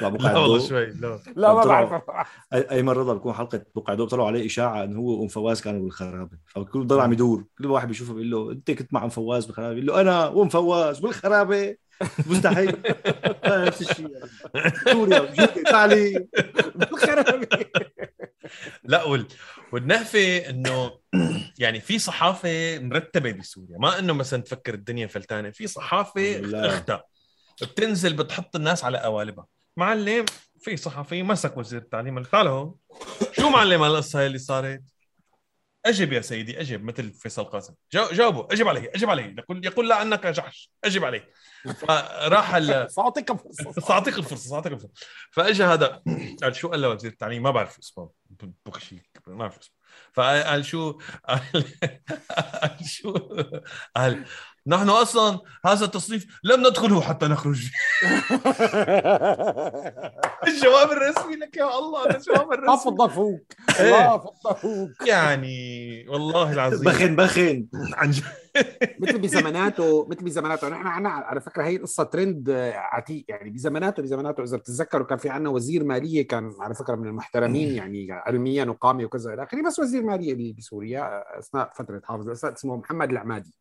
لا 0.00 0.06
والله. 0.38 0.58
شوي 0.58 0.86
لا. 0.86 1.18
لا 1.36 1.54
ما 1.54 1.64
بعرف. 1.64 1.92
أي- 1.92 2.72
ايمن 2.72 2.88
رضا 2.92 3.14
بكون 3.14 3.32
حلقة 3.32 3.62
بقعة 3.74 3.92
ضوء 3.92 4.08
طلعوا 4.08 4.26
عليه 4.26 4.46
إشاعة 4.46 4.84
إنه 4.84 4.98
هو 4.98 5.20
وام 5.20 5.28
فواز 5.28 5.60
كانوا 5.60 5.82
بالخرابة. 5.82 6.38
فكل 6.46 6.86
ضل 6.86 7.00
عم 7.00 7.12
يدور. 7.12 7.44
كل 7.58 7.66
واحد 7.66 7.88
بيشوفه 7.88 8.12
بيقول 8.14 8.30
له 8.30 8.52
أنت 8.52 8.70
كنت 8.70 8.92
مع 8.94 9.04
أم 9.04 9.08
فواز 9.08 9.46
بالخرابة؟ 9.46 9.74
بيقول 9.74 9.86
له 9.86 10.00
أنا 10.00 10.26
وام 10.28 10.48
فواز 10.48 10.98
بالخرابة. 10.98 11.76
مستحيل. 12.30 12.76
نفس 13.46 13.90
الشيء. 13.90 14.08
سوريا 14.92 15.20
وجوده 15.20 15.62
تعليم. 15.70 16.28
لا 18.84 19.04
وال... 19.04 19.26
والنهفة 19.72 20.36
إنه 20.36 20.98
يعني 21.58 21.80
في 21.80 21.98
صحافة 21.98 22.78
مرتبة 22.78 23.32
بسوريا. 23.32 23.78
ما 23.78 23.98
إنه 23.98 24.12
مثلا 24.12 24.42
تفكر 24.42 24.74
الدنيا 24.74 25.06
فلتانة 25.06 25.50
في 25.50 25.66
صحافة. 25.66 26.40
اختها. 26.54 27.04
بتنزل 27.62 28.14
بتحط 28.14 28.56
الناس 28.56 28.84
على 28.84 28.98
قوالبها. 28.98 29.46
معلم 29.76 30.24
في 30.60 30.76
صحفي 30.76 31.22
مسك 31.22 31.56
وزير 31.56 31.80
التعليم 31.80 32.14
قال 32.18 32.30
تعال 32.30 32.46
هون. 32.46 32.74
شو 33.32 33.48
معلم 33.48 33.82
هالقصة 33.82 34.26
اللي 34.26 34.38
صارت؟ 34.38 34.82
أجب 35.86 36.12
يا 36.12 36.20
سيدي 36.20 36.60
أجب 36.60 36.84
مثل 36.84 37.12
فيصل 37.12 37.44
قاسم. 37.44 37.74
جاو- 37.92 38.12
جاوبوا 38.12 38.52
أجب 38.52 38.68
عليه 38.68 38.90
أجب 38.94 39.10
عليه 39.10 39.34
يقول 39.38 39.66
يقول 39.66 39.88
لا 39.88 40.02
أنك 40.02 40.26
جحش. 40.26 40.72
أجب 40.84 41.04
عليه 41.04 41.28
فراح 41.80 42.54
ال... 42.54 42.92
ساعطيك 42.92 43.32
فرصه 43.32 43.80
ساعطيك 43.80 44.18
الفرصة 44.18 44.50
ساعطيك 44.50 44.72
الفرصة. 44.72 44.94
فاجى 45.30 45.64
هذا 45.64 46.02
قال 46.42 46.56
شو 46.56 46.68
قال 46.68 46.82
له 46.82 46.88
وزير 46.88 47.10
التعليم؟ 47.10 47.42
ما 47.42 47.50
بعرف 47.50 47.78
اسمه. 47.78 48.10
بخشيك 48.66 49.22
ما 49.26 49.36
بعرف 49.36 49.58
اسمه. 49.58 49.74
فقال 50.12 50.64
شو 50.64 50.98
قال, 51.28 51.40
قال 52.62 52.86
شو 52.94 53.12
قال 53.96 54.24
نحن 54.66 54.88
أصلا 54.88 55.40
هذا 55.66 55.84
التصنيف 55.84 56.40
لم 56.44 56.60
ندخله 56.60 57.00
حتى 57.00 57.26
نخرج. 57.26 57.62
الجواب 60.48 60.90
الرسمي 60.90 61.36
لك 61.36 61.56
يا 61.56 61.78
الله 61.78 62.06
هذا 62.06 62.16
الجواب 62.16 62.52
الرسمي. 62.52 62.96
فضفوك 62.96 63.52
إيه. 63.80 64.18
فضفوك 64.18 65.06
يعني 65.06 66.06
والله 66.08 66.52
العظيم. 66.52 66.80
بخن 66.80 67.16
بخن. 67.16 67.66
عن 67.94 68.10
جد. 68.10 68.41
مثل 69.00 69.18
بزماناته 69.18 70.08
مثل 70.08 70.24
بزماناته. 70.24 70.68
نحن 70.68 70.86
عنا 70.86 71.08
على 71.08 71.40
فكرة 71.40 71.62
هي 71.62 71.76
القصة 71.76 72.02
ترند 72.02 72.50
عتيق. 72.74 73.24
يعني 73.28 73.50
بزماناته 73.50 74.02
بزماناته 74.02 74.42
إذا 74.42 74.56
بتتذكروا 74.56 75.06
كان 75.06 75.18
في 75.18 75.28
عنا 75.28 75.50
وزير 75.50 75.84
مالية 75.84 76.26
كان 76.26 76.52
على 76.60 76.74
فكرة 76.74 76.94
من 76.94 77.08
المحترمين 77.08 77.74
يعني 77.74 78.12
علميا 78.12 78.64
وقامي 78.64 79.04
وكذا 79.04 79.34
إلى 79.34 79.42
آخره 79.42 79.62
بس 79.66 79.78
وزير 79.78 80.02
مالية 80.02 80.54
بسوريا 80.54 81.24
أثناء 81.38 81.70
فترة 81.74 82.02
حافظ 82.04 82.26
الاسد 82.26 82.52
اسمه 82.52 82.76
محمد 82.76 83.10
العمادي. 83.10 83.54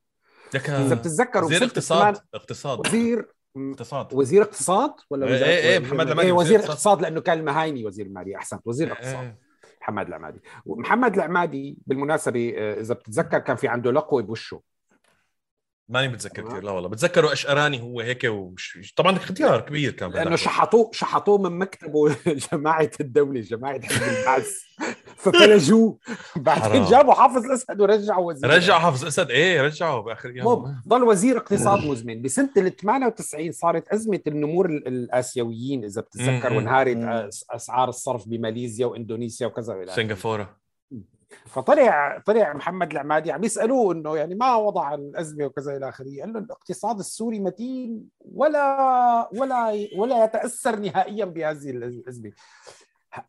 إذا 0.55 0.95
بتتذكروا 0.95 1.45
وزير 1.45 1.63
اقتصاد 1.63 2.17
اقتصاد. 2.33 2.79
وزير 2.79 3.31
اقتصاد. 3.57 4.13
وزير 4.13 4.41
اقتصاد 4.41 4.93
ولا 5.09 5.27
إيه، 5.27 5.33
وزير 5.33 5.47
إيه، 5.47 5.69
إيه، 5.69 5.79
محمد 5.79 6.05
العمادي 6.05 6.27
إيه 6.27 6.33
وزير 6.33 6.59
اقتصاد. 6.59 7.01
لأنه 7.01 7.21
كان 7.21 7.39
المهايني 7.39 7.85
وزير 7.85 8.05
الماليه 8.05 8.35
أحسنت 8.35 8.61
وزير 8.65 8.91
اقتصاد 8.91 9.23
إيه. 9.23 9.37
محمد 9.81 10.07
العمادي. 10.07 10.39
ومحمد 10.65 11.15
العمادي 11.15 11.77
بالمناسبة 11.87 12.49
إذا 12.79 12.93
بتتذكر 12.93 13.39
كان 13.39 13.55
في 13.55 13.67
عنده 13.67 13.91
لقوه 13.91 14.21
بوشه. 14.21 14.61
ماني 15.91 16.07
بتذكر 16.07 16.41
كثير 16.47 16.63
لا 16.63 16.71
والله. 16.71 16.89
بتذكره 16.89 17.33
اشقراني 17.33 17.81
هو 17.81 18.01
هيك 18.01 18.23
وش... 18.23 18.93
طبعا 18.97 19.17
اختيار 19.17 19.61
كبير 19.61 19.91
كان 19.91 20.11
لأنه 20.11 20.35
شحطوه 20.35 20.91
شحطوه 20.93 21.37
من 21.37 21.59
مكتبه 21.59 22.15
جماعة 22.51 22.91
الدولة 22.99 23.41
جماعة 23.41 23.81
حزب 23.87 24.03
البعث. 24.19 24.47
ففلجوه. 25.17 25.97
بعدين. 26.35 26.85
جابوا 26.85 27.13
حافظ 27.13 27.45
الأسد 27.45 27.81
ورجعوا 27.81 28.31
وزير. 28.31 28.49
رجع 28.49 28.79
حافظ 28.79 29.05
اسد 29.05 29.29
إيه 29.31 29.61
رجعه 29.61 30.01
بآخر 30.01 30.29
المهم 30.29 30.81
ضل 30.87 31.03
وزير 31.03 31.37
اقتصاد 31.37 31.85
مزمن. 31.85 32.21
بسنة 32.21 32.49
ال 32.57 32.75
98 32.75 33.51
صارت 33.51 33.87
أزمة 33.87 34.19
النمور 34.27 34.65
ال- 34.65 34.87
الآسيويين 34.87 35.83
إذا 35.83 36.01
بتتذكر. 36.01 36.53
وانهارت 36.53 36.97
أسعار 37.51 37.89
الصرف 37.89 38.27
بماليزيا 38.27 38.85
وإندونيسيا 38.85 39.47
وكذا 39.47 39.73
والى. 39.75 39.91
سنغافورة. 39.91 40.60
فطلع 41.45 42.21
طلع 42.25 42.53
محمد 42.53 42.91
العمادي 42.91 43.31
عم 43.31 43.43
يسألوه 43.43 43.93
إنه 43.93 44.17
يعني 44.17 44.35
ما 44.35 44.55
وضع 44.55 44.93
الأزمة 44.93 45.45
وكذا 45.45 45.77
إلى 45.77 45.89
آخره. 45.89 46.19
قال 46.21 46.33
له 46.33 46.39
الاقتصاد 46.39 46.99
السوري 46.99 47.39
متين 47.39 48.03
ولا 48.19 49.29
ولا 49.35 49.87
ولا 49.97 50.23
يتأثر 50.23 50.75
نهائيا 50.75 51.25
بهذه 51.25 51.69
الأزمة. 51.69 52.31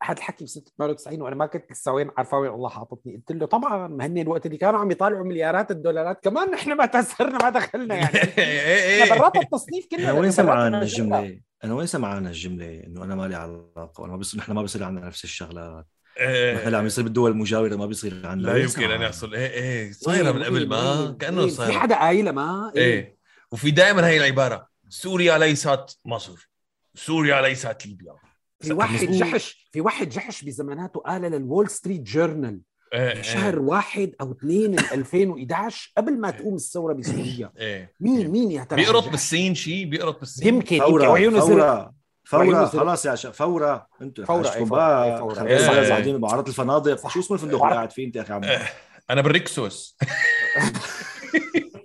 هذا 0.03 0.19
الحكي 0.19 0.45
بسنه 0.45 0.65
98 0.79 1.23
وأنا 1.23 1.37
ما 1.37 1.47
كنت 1.47 1.73
لسه 1.73 1.93
وين 1.93 2.11
عارفه 2.17 2.38
وين 2.38 2.51
الله 2.51 2.69
حاططني. 2.69 3.17
قلت 3.17 3.33
له 3.33 3.47
طبعا 3.47 3.88
ما 3.88 4.07
هن 4.07 4.19
الوقت 4.19 4.47
اللي 4.47 4.57
كانوا 4.57 4.81
عم 4.81 4.91
يطالعوا 4.91 5.25
مليارات 5.25 5.71
الدولارات 5.71 6.25
كمان 6.25 6.51
نحن 6.51 6.73
ما 6.73 6.87
تأثرنا 6.87 7.38
ما 7.38 7.51
دخلنا 7.51 7.95
يعني. 7.95 8.19
إيه 8.38 9.03
إحنا 9.03 9.19
برات 9.19 9.37
التصنيف 9.37 9.87
كله. 9.87 10.11
أنا 10.11 10.21
وين 10.21 10.31
سمعان 10.31 10.75
الجملة. 10.75 11.19
الجملة. 11.19 11.41
أنا 11.65 11.75
وين 11.75 11.87
سمعان 11.87 12.27
الجملة 12.27 12.85
إنه 12.87 13.05
أنا 13.05 13.15
مالي 13.15 13.35
علاقة؟ 13.35 14.01
وأنا 14.01 14.12
ما 14.12 14.19
بس 14.19 14.37
نحن 14.37 14.53
ما 14.53 14.62
بصير 14.62 14.85
عندنا 14.85 15.07
نفس 15.07 15.25
الشغلات. 15.25 15.87
نحن 16.20 16.66
اللي 16.66 16.77
عم 16.77 16.87
يصير 16.87 17.05
بالدول 17.05 17.31
المجاورة 17.31 17.77
ما 17.77 17.87
بيصير 17.87 18.27
عندنا 18.27 18.51
لا 18.51 18.57
يمكن 18.57 18.90
أن؟ 18.90 19.03
يحصل. 19.03 19.35
إيه 19.35 19.51
إيه. 19.51 19.92
صايرة 19.92 20.33
من 20.33 20.42
قبل 20.42 20.68
ما 20.68 21.16
كأنه 21.20 21.40
وين؟ 21.40 21.48
في 21.48 21.55
صايرة. 21.55 21.79
حدا 21.79 21.98
قايله 21.98 22.33
ما؟ 22.33 22.72
إيه. 22.77 23.16
وفي 23.53 23.70
دائما 23.70 24.07
هي 24.07 24.16
العبارة 24.16 24.66
سوريا 24.88 25.38
ليست 25.38 25.98
مصر 26.05 26.51
سوريا 26.94 27.42
ليست 27.42 27.87
ليبيا. 27.87 28.14
في 28.61 28.72
واحد. 28.72 29.07
جحش 29.07 29.68
في 29.72 29.81
واحد 29.81 30.09
جحش 30.09 30.44
بزماناته 30.44 31.01
قال 31.01 31.22
للول 31.22 31.70
ستريت 31.70 32.01
جورنال. 32.01 32.61
إيه، 32.94 33.22
شهر 33.22 33.59
واحد 33.59 34.12
أو 34.20 34.33
اثنين 34.33 34.79
2011 34.79 35.92
قبل 35.96 36.20
ما 36.20 36.31
تقوم 36.31 36.55
الثورة 36.55 36.92
بسوريا. 36.92 37.53
إيه. 37.59 37.94
مين 38.01 38.29
مين 38.29 38.51
يا 38.51 38.64
ترى 38.64 38.83
بيقرط؟ 38.83 39.09
بالسين 39.09 39.55
شيء 39.55 39.85
بيقرط 39.85 40.20
بالسين 40.20 40.48
يمكن 40.48 40.77
يمكن 40.77 41.40
فورة 41.40 41.94
زرق. 42.40 42.81
خلاص 42.81 43.07
يا 43.07 43.14
شباب 43.14 43.87
أنتوا 44.03 44.25
فورة، 44.25 44.42
بقى 44.42 45.05
أي 45.05 45.18
فورة. 45.18 45.35
خلينا 45.35 45.51
إيه. 45.61 45.71
بقى 45.71 45.88
قاعدين 45.88 46.18
بعرض 46.18 46.49
الفنادق. 46.49 47.09
شو 47.09 47.21
اسمه 47.21 47.35
الفندق 47.37 47.62
اللي 47.62 47.75
قاعد 47.75 47.90
فيه 47.92 48.07
انت 48.07 48.16
يا 48.16 48.23
أخي 48.23 48.33
عم 48.33 48.40
أنا 49.11 49.21
بالريكسوس 49.21 49.97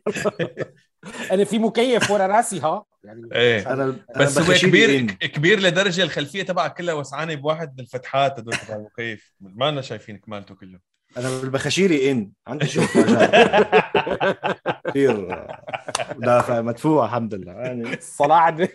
أنا 1.32 1.44
في 1.44 1.60
مكيف 1.60 2.12
ورا 2.12 2.28
راسي 2.28 2.60
ها 2.60 2.84
يعني 3.08 3.30
إيه. 3.34 3.74
أنا 3.74 3.96
بس 4.18 4.38
هو 4.38 4.54
كبير 4.54 5.00
إن. 5.00 5.08
كبير 5.08 5.60
لدرجة 5.60 6.04
الخلفية 6.04 6.44
تبعها 6.44 6.68
كلها 6.68 6.94
وسعانه 6.94 7.36
بواحد 7.36 7.74
من 7.74 7.80
الفتحات 7.80 8.40
هدول 8.40 8.54
تبع 8.54 8.76
المكيف 8.76 9.34
ما 9.40 9.72
لنا 9.72 9.82
شايفين 9.82 10.18
كمالته 10.18 10.56
كله 10.56 10.80
أنا 11.18 11.42
بالبخشيري 11.42 12.12
إن. 12.12 12.32
عندي 12.48 12.68
شو 12.68 12.82
مفاجأة. 12.82 13.82
كثير. 14.88 15.46
دافع 16.18 16.62
مدفوع 16.62 17.06
الحمد 17.06 17.34
لله. 17.34 17.52
يعني 17.52 17.72
النبي 17.74 18.68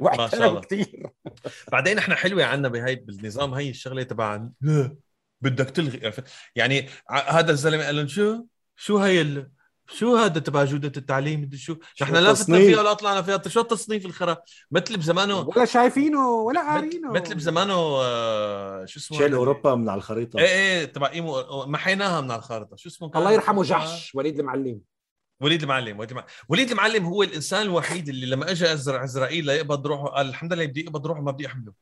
ما 0.00 0.28
شاء 0.28 0.48
الله. 0.48 0.60
كثير. 0.60 1.06
بعدين 1.72 1.98
إحنا 1.98 2.14
حلوة 2.14 2.44
عنا 2.44 2.68
بهاي 2.68 2.94
بالنظام 2.94 3.54
هي 3.54 3.70
الشغلة 3.70 4.02
تبع 4.02 4.48
بدك 5.40 5.70
تلغي. 5.70 6.06
عرفت؟ 6.06 6.24
يعني 6.56 6.88
هذا 7.10 7.50
الزلمة 7.50 7.84
قال 7.84 7.96
لهم 7.96 8.08
شو؟ 8.08 8.44
شو 8.76 8.98
هي 8.98 9.20
ال... 9.20 9.50
شو 9.90 10.16
هذا 10.16 10.40
تبع 10.40 10.64
جوده 10.64 10.92
التعليم؟ 10.96 11.40
بدي 11.40 11.58
شو؟ 11.58 11.76
نحن 12.02 12.14
لا 12.16 12.34
فتنا؟ 12.34 12.58
فيها 12.58 12.80
ولا 12.80 12.92
طلعنا 12.92 13.22
فيها. 13.22 13.42
شو 13.48 13.60
التصنيف 13.60 14.06
الخرا؟ 14.06 14.36
مثل 14.70 14.96
بزمانه 14.96 15.38
ولا 15.40 15.64
شايفينه 15.64 16.28
ولا 16.30 16.60
قارينه. 16.60 17.12
مثل 17.12 17.34
بزمانه 17.34 17.72
آه، 17.74 18.84
شو 18.84 18.98
اسمه 19.00 19.18
شيل 19.18 19.26
هذا؟ 19.26 19.36
أوروبا 19.36 19.74
من 19.74 19.88
على 19.88 19.98
الخريطة. 19.98 20.38
إيه 20.38 20.46
إيه 20.46 20.84
تبع 20.84 21.10
ايمو 21.10 21.42
محيناها 21.66 22.20
من 22.20 22.30
على 22.30 22.38
الخارطه 22.38 22.76
شو 22.76 22.88
اسمه؟ 22.88 23.10
الله 23.16 23.32
يرحمه 23.32 23.62
جحش 23.62 24.14
وليد 24.14 24.38
المعلم. 24.40 24.80
وليد 25.40 25.62
المعلم 25.62 25.98
وليد 25.98 26.10
المعلم. 26.10 26.26
وليد 26.48 26.70
المعلم 26.70 27.04
هو 27.06 27.22
الإنسان 27.22 27.62
الوحيد 27.62 28.08
اللي 28.08 28.26
لما 28.26 28.50
اجى 28.50 28.64
أزر- 28.66 28.88
اسرائيل 28.88 29.44
ليقبض 29.46 29.86
روحه. 29.86 30.06
قال 30.08 30.28
الحمد 30.28 30.52
لله 30.52 30.66
بدي 30.66 30.84
اقبض 30.86 31.06
روحه 31.06 31.20
ما 31.20 31.30
بدي 31.30 31.46
أحمله. 31.46 31.72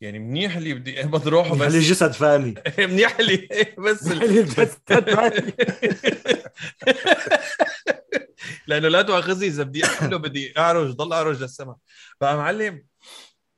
يعني 0.00 0.18
منيح 0.18 0.56
اللي 0.56 0.74
بدي 0.74 1.00
اقبض 1.00 1.28
روحه 1.28 1.54
بس 1.54 1.74
بس 1.74 1.82
جسد 1.82 2.12
فاني. 2.12 2.54
منيح 2.78 3.18
اللي 3.18 3.48
بس 3.86 4.06
ال... 4.12 4.46
لأنه 8.66 8.88
لا 8.88 9.02
تؤاخذني 9.02 9.46
إذا 9.46 9.62
بدي 9.62 9.84
احمله 9.84 10.16
بدي 10.16 10.58
أعرج 10.58 10.90
ضل 10.90 11.12
أعرج 11.12 11.42
للسماء. 11.42 11.76
فمعلم 12.20 12.84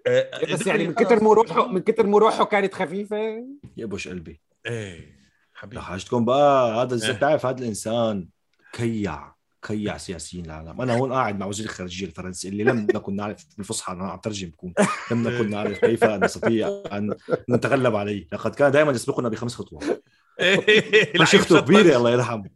آه، 0.07 0.53
بس 0.53 0.67
يعني 0.67 0.87
من 0.89 0.95
كتر 0.95 1.25
مروحه 1.25 1.67
من 1.67 1.81
كتر 1.81 2.07
مروحه 2.07 2.45
كانت 2.45 2.75
خفيفة. 2.75 3.45
يبوش 3.77 4.09
قلبي 4.09 4.41
إيه 4.67 5.19
حبيبي. 5.55 5.83
حاجتكم 5.83 6.25
بقى 6.25 6.71
هذا 6.83 6.89
إيه. 6.89 6.93
الز- 6.95 7.11
بتعرف 7.11 7.47
هذا 7.47 7.59
الإنسان 7.59 8.29
كيع 8.73 9.35
كيع 9.63 9.97
سياسيين 9.97 10.47
العالم 10.47 10.81
أنا 10.81 10.97
هون 10.97 11.13
قاعد 11.13 11.39
مع 11.39 11.47
وزير 11.47 11.67
الخارجية 11.67 12.07
الفرنسي 12.07 12.49
اللي 12.49 12.65
لم 12.65 12.79
نكن 12.95 13.17
نعرف 13.17 13.45
بالفصحى 13.57 13.93
أنا 13.93 14.11
عم 14.11 14.19
ترجم 14.19 14.49
بكون. 14.49 14.75
لم 15.11 15.29
نكن 15.29 15.51
نعرف 15.51 15.79
كيف 15.79 16.05
نستطيع 16.05 16.83
أن 16.93 17.15
نتغلب 17.51 17.97
عليه. 17.97 18.27
لقد 18.33 18.55
كان 18.55 18.71
دائما 18.73 18.93
يسبقنا 18.93 19.29
بخمس 19.29 19.55
خطوات. 19.55 20.05
إيه، 20.41 21.13
فشخته 21.25 21.61
كبيرة 21.61 21.97
الله 21.97 22.11
يرحمه. 22.11 22.51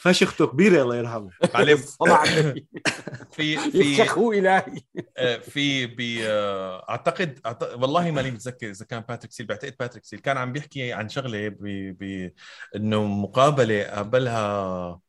فشخته 0.00 0.46
كبيرة 0.46 0.82
الله 0.82 0.96
يرحمه. 0.96 1.30
النبي. 1.56 2.66
في 3.34 3.56
في 3.58 3.78
يفشخوا 3.78 4.34
إلهي. 4.34 4.80
آه، 5.16 5.36
في 5.38 5.86
بي 5.86 6.28
آه، 6.28 6.86
اعتقد 6.90 7.38
والله 7.74 8.10
ماني 8.10 8.30
متذكر 8.30 8.70
إذا 8.70 8.84
كان 8.84 9.00
باتريك 9.08 9.32
سيل. 9.32 9.46
بعتقد 9.46 9.74
باتريك 9.80 10.04
سيل 10.04 10.18
كان 10.18 10.36
عم 10.36 10.52
بيحكي 10.52 10.92
عن 10.92 11.08
شغلة 11.08 11.48
ب... 11.48 11.56
ب... 12.00 12.32
إنه 12.76 13.04
مقابلة 13.04 13.82
قابلها 13.82 15.00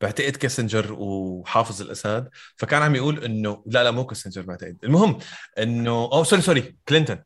بعتقد 0.00 0.36
كيسنجر 0.36 0.92
وحافظ 0.92 1.82
الأسد. 1.82 2.28
فكان 2.56 2.82
عم 2.82 2.94
يقول 2.94 3.24
انه 3.24 3.62
لا 3.66 3.84
لا 3.84 3.90
مو 3.90 4.06
كيسنجر 4.06 4.42
بعتقد. 4.42 4.76
المهم 4.84 5.18
انه 5.58 6.10
أو 6.12 6.24
sorry 6.24 6.42
sorry 6.42 6.76
كلينتون. 6.88 7.18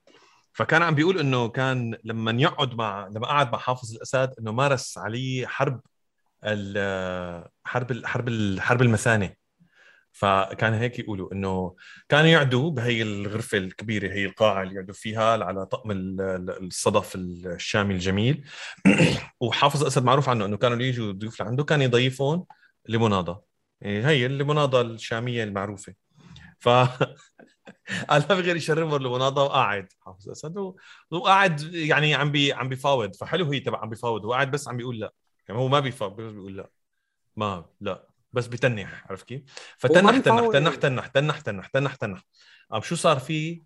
فكان 0.52 0.82
عم 0.82 0.94
بيقول 0.94 1.18
إنه 1.20 1.48
كان 1.48 1.96
لما 2.04 2.42
يقعد 2.42 2.74
مع 2.74 3.08
لما 3.08 3.26
قعد 3.26 3.52
مع 3.52 3.58
حافظ 3.58 3.94
الأسد 3.94 4.34
إنه 4.38 4.52
مارس 4.52 4.98
عليه 4.98 5.46
حرب 5.46 5.80
حرب 7.64 8.06
حرب 8.06 8.30
حرب 8.60 8.82
المثانه 8.82 9.42
فكان 10.12 10.74
هيك 10.74 10.98
يقولوا 10.98 11.32
إنه 11.32 11.76
كانوا 12.08 12.28
يعدوا 12.30 12.70
بهي 12.70 13.02
الغرفة 13.02 13.58
الكبيرة 13.58 14.12
هي 14.12 14.24
القاعة 14.24 14.62
اللي 14.62 14.74
يعدوا 14.74 14.94
فيها 14.94 15.44
على 15.44 15.66
طقم 15.66 15.90
ال- 15.90 16.20
ال- 16.20 16.66
الصدف 16.66 17.14
الشامي 17.16 17.94
الجميل. 17.94 18.44
وحافظ 19.40 19.84
اسد 19.84 20.04
معروف 20.04 20.28
عنه 20.28 20.44
إنه 20.44 20.56
كانوا 20.56 20.82
يجوا 20.82 21.12
ضيوف 21.12 21.42
لعنده 21.42 21.64
كان 21.64 21.82
يضيفون 21.82 22.44
ليمونادا 22.88 23.40
إيه 23.82 24.08
هي 24.08 24.26
الليمونادا 24.26 24.80
الشامية 24.80 25.44
المعروفة. 25.44 25.94
ف 26.58 26.68
قال 28.10 28.22
ما 28.30 28.34
في 28.36 28.40
غير 28.40 28.56
يشربوا 28.56 28.96
الليمونادا 28.96 29.40
وقاعد 29.40 29.92
حافظ 30.00 30.28
اسد 30.30 30.74
وقاعد 31.10 31.74
يعني 31.74 32.14
عم 32.14 32.32
بي 32.32 32.52
عم 32.52 32.68
بيفاوض 32.68 33.14
فحلو 33.16 33.52
هي 33.52 33.60
تبع 33.60 33.78
عم 33.82 33.88
بيفاوض 33.90 34.24
هو 34.24 34.32
قاعد 34.32 34.50
بس 34.50 34.68
عم 34.68 34.76
بيقول 34.76 35.00
لا. 35.00 35.12
يعني 35.52 35.64
هو 35.64 35.68
ما 35.68 35.80
بس 35.80 36.02
بيقول 36.32 36.56
لا 36.56 36.70
ما 37.36 37.64
لا 37.80 38.08
بس 38.32 38.46
بتنح 38.46 39.04
عرفت 39.10 39.28
كيف؟ 39.28 39.42
فتنح 39.78 40.18
تنح. 40.18 40.46
تنح 40.46 40.74
تنح 40.76 41.06
تنح 41.06 41.36
تنح 41.36 41.66
تنح 41.66 41.94
تنح 41.94 42.22
قام 42.70 42.82
شو 42.82 42.94
صار 42.94 43.18
فيه؟ 43.18 43.62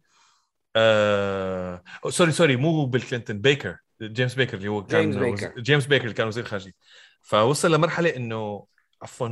آه... 0.77 1.83
sorry 2.09 2.33
sorry 2.33 2.57
مو 2.57 2.87
بيل 2.87 3.03
كلينتون 3.03 3.41
بيكر 3.41 3.77
جيمس 4.03 4.35
بيكر 4.35 4.57
اللي 4.57 4.69
هو 4.69 4.85
كان 4.87 5.11
جيمس 5.11 5.17
بيكر. 5.17 5.61
جيمس 5.61 5.87
بيكر 5.87 6.05
اللي 6.05 6.15
كان 6.15 6.27
وزير 6.27 6.45
خارجية 6.45 6.73
فوصل 7.23 7.75
لمرحلة 7.75 8.17
إنه 8.17 8.67
عفوا 9.03 9.29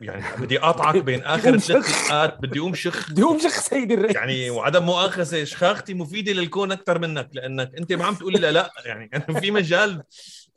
يعني 0.00 0.22
بدي 0.42 0.58
اقاطعك 0.58 0.96
بين 1.04 1.22
آخر 1.22 1.58
ثلاث 1.58 1.66
شخ. 1.66 2.08
دقائق 2.08 2.40
بدي 2.40 2.58
أقوم 2.58 2.74
شخ 2.74 3.10
بدي 3.10 3.22
أقوم 3.22 3.38
شخ 3.38 3.60
سيد 3.60 3.92
الرئيس 3.92 4.16
يعني 4.16 4.50
وعدم 4.50 4.82
مؤاخذة 4.82 5.44
شخاختي 5.44 5.94
مفيدة 5.94 6.32
للكون 6.32 6.72
أكثر 6.72 6.98
منك 6.98 7.28
لأنك 7.32 7.70
أنت 7.78 7.92
ما 7.92 8.04
عم 8.04 8.14
تقول 8.14 8.32
لي 8.32 8.38
لا 8.38 8.52
لا 8.52 8.72
يعني 8.86 9.10
أنا 9.14 9.24
في 9.40 9.50
مجال 9.50 10.02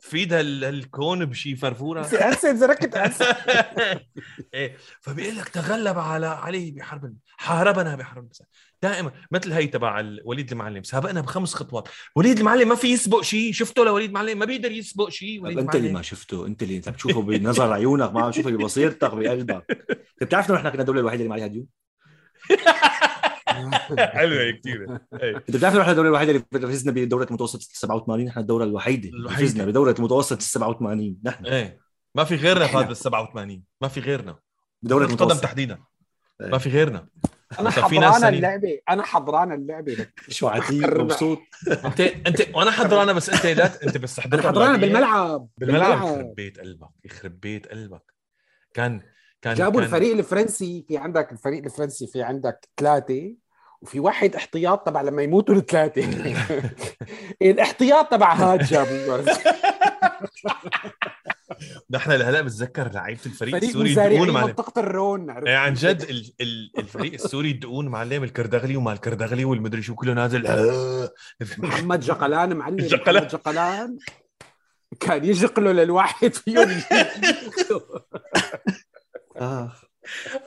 فيد 0.04 0.32
هال- 0.32 0.64
هالكون 0.64 1.24
بشي 1.24 1.56
فرفورة. 1.56 2.00
أنسى 2.00 2.56
زركت 2.56 2.94
أنسى. 2.96 3.24
إيه 4.54 4.76
فبيقول 5.00 5.36
لك 5.36 5.48
تغلب 5.48 5.98
على 5.98 6.26
عليه 6.26 6.74
بحرب 6.74 7.14
حاربنا 7.36 7.96
بحرب 7.96 8.24
المساء 8.24 8.46
دائما 8.82 9.12
مثل 9.30 9.52
هي 9.52 9.66
تبع 9.66 10.04
وليد 10.24 10.52
المعلم 10.52 10.82
سابقنا 10.82 11.20
بخمس 11.20 11.54
خطوات. 11.54 11.88
وليد 12.16 12.38
المعلم 12.38 12.68
ما 12.68 12.74
في 12.74 12.88
يسبق 12.92 13.20
شيء 13.22 13.52
شفته 13.52 13.84
لوليد 13.84 14.08
المعلم؟ 14.08 14.38
ما 14.38 14.44
بيقدر 14.44 14.72
يسبق 14.72 15.08
شيء 15.08 15.42
وليد 15.42 15.58
أنت 15.58 15.74
اللي 15.76 15.92
ما 15.92 16.02
شفته 16.02 16.46
أنت 16.46 16.62
اللي 16.62 16.76
أنت 16.76 16.88
بتشوفه 16.88 17.22
بنظر 17.22 17.72
عيونك 17.72 18.12
ما 18.12 18.22
عم 18.22 18.30
تشوفه 18.30 18.50
ببصيرتك 18.50 19.14
بقلبك 19.14 19.64
أنت 20.12 20.22
بتعرف 20.22 20.50
انه 20.50 20.58
إحنا 20.58 20.70
كنا 20.70 20.80
الدولة 20.80 21.00
الوحيدة 21.00 21.20
اللي 21.22 21.28
ما 21.28 21.34
عليها 21.34 21.46
ديون؟ 21.46 21.66
حلوة 24.16 24.50
كثير 24.50 24.98
إيه. 25.22 25.36
انت 25.36 25.56
بتعرف 25.56 25.74
انه 25.74 25.82
إحنا 25.82 25.92
الدولة 25.92 26.08
الوحيدة 26.08 26.44
اللي 26.54 26.66
فزنا 26.68 26.92
بدوره 26.92 27.24
المتوسط 27.24 27.60
87 27.62 28.28
إحنا 28.28 28.42
الدولة 28.42 28.64
الوحيدة 28.64 29.08
اللي 29.08 29.20
الوحيدة. 29.20 29.48
فزنا 29.48 29.64
بدوره 29.64 29.94
المتوسط 29.98 30.42
87 30.42 31.18
نحن. 31.24 31.46
إيه. 31.46 31.80
ما 32.14 32.24
في 32.24 32.34
غيرنا 32.36 32.66
في 32.66 32.70
إحنا. 32.70 32.80
هذا 32.80 32.90
ال 32.90 32.96
87 32.96 33.62
ما 33.80 33.88
في 33.88 34.00
غيرنا. 34.00 34.38
بدوره 34.82 35.04
المتوسط 35.04 35.42
تحديدا. 35.42 35.78
إيه. 36.40 36.48
ما 36.48 36.58
في 36.58 36.70
غيرنا. 36.70 37.08
أنا 37.60 37.70
حضران. 37.70 38.34
اللعبة. 38.34 38.80
أنا 38.88 39.02
حضران 39.02 39.52
اللعبة. 39.52 40.06
شو 40.28 40.48
عتيق. 40.48 41.00
مبسوط. 41.00 41.38
انت 41.84 42.00
انت 42.00 42.48
وأنا 42.54 42.70
حضرانة 42.70 43.12
بس 43.12 43.30
أنت 43.30 43.46
لا 43.46 43.82
أنت 43.86 43.96
بس 43.96 44.18
أنا 44.18 44.26
حضرتها 44.26 44.48
حضران 44.48 44.80
بالعادية. 44.80 44.86
بالملعب. 44.86 45.48
بالملعب. 45.58 45.98
يخرب 46.02 46.34
بيت 46.34 46.60
قلبك 46.60 46.88
يخرب 47.04 47.40
بيت 47.40 47.66
قلبك. 47.66 48.14
كان 48.74 49.00
كان 49.42 49.54
جابوا 49.54 49.80
كان 49.80 49.84
الفريق 49.84 50.16
الفرنسي 50.16 50.84
في 50.88 50.96
عندك 50.96 51.32
الفريق 51.32 51.64
الفرنسي 51.64 52.06
في 52.06 52.22
عندك 52.22 52.68
ثلاثة. 52.76 53.34
وفي 53.82 54.00
واحد 54.00 54.36
احتياط 54.36 54.86
تبع 54.86 55.02
لما 55.02 55.22
يموتوا 55.22 55.54
الثلاثة. 55.54 56.08
الاحتياط 57.42 58.10
تبع 58.10 58.34
هاد 58.34 58.62
جابوا 58.62 59.22
نحن 61.90 62.10
لهلا 62.12 62.40
بتذكر 62.40 62.92
لعيبة 62.92 63.20
الفريق 63.26 63.56
فريق 63.56 63.64
السوري 63.64 63.90
يدقون 63.90 64.30
معلم 64.30 64.46
منطقة 64.46 64.80
الرون 64.80 65.28
يعني 65.28 65.50
عن 65.50 65.74
جد 65.74 66.02
ال... 66.02 66.32
ال... 66.40 66.72
الفريق 66.78 67.12
السوري 67.12 67.50
يدقون 67.50 67.88
معلم 67.88 68.24
الكردغلي 68.24 68.76
وما 68.76 68.92
الكردغلي 68.92 69.44
والمدري 69.44 69.82
شو 69.82 69.94
كله 69.94 70.14
نازل. 70.14 70.42
محمد 71.58 72.00
جقلان 72.00 72.56
معلم 72.56 72.76
جقلان. 72.76 73.16
محمد 73.16 73.28
جقلان. 73.28 73.98
كان 75.00 75.24
يجقله 75.24 75.72
للواحد 75.72 76.34
فيهم 76.34 76.68
آه. 79.36 79.72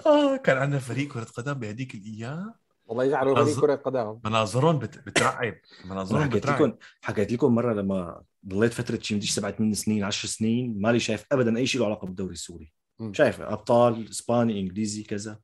آه 0.05 0.37
كان 0.37 0.57
عندنا 0.57 0.79
فريق 0.79 1.13
كرة 1.13 1.23
قدم 1.23 1.53
بهديك 1.53 1.95
الأيام. 1.95 2.64
والله 2.85 3.03
يجعله 3.03 3.35
فريق 3.35 3.55
أظ- 3.57 3.61
كرة 3.61 3.75
قدم 3.75 4.19
مناظرهم 4.25 4.79
بت... 4.79 4.97
بترعب. 4.97 5.55
مناظرهم 5.85 6.21
حكيت 6.23 6.35
بترعب. 6.43 6.61
لكم 6.61 6.77
حكيت 7.01 7.31
لكم 7.31 7.55
مرة 7.55 7.73
لما 7.73 8.21
ضليت 8.47 8.73
فترة 8.73 8.99
شي 9.01 9.15
مدري 9.15 9.27
سبعة 9.27 9.51
ثمان 9.51 9.73
سنين 9.73 10.03
10 10.03 10.29
سنين 10.29 10.81
مالي 10.81 10.99
شايف 10.99 11.25
ابدا 11.31 11.57
أي 11.57 11.65
شيء 11.67 11.81
له 11.81 11.87
علاقة 11.87 12.05
بالدوري 12.05 12.33
السوري. 12.33 12.73
مم. 12.99 13.13
شايف 13.13 13.41
أبطال 13.41 14.09
إسباني 14.09 14.59
إنجليزي 14.59 15.03
كذا. 15.03 15.39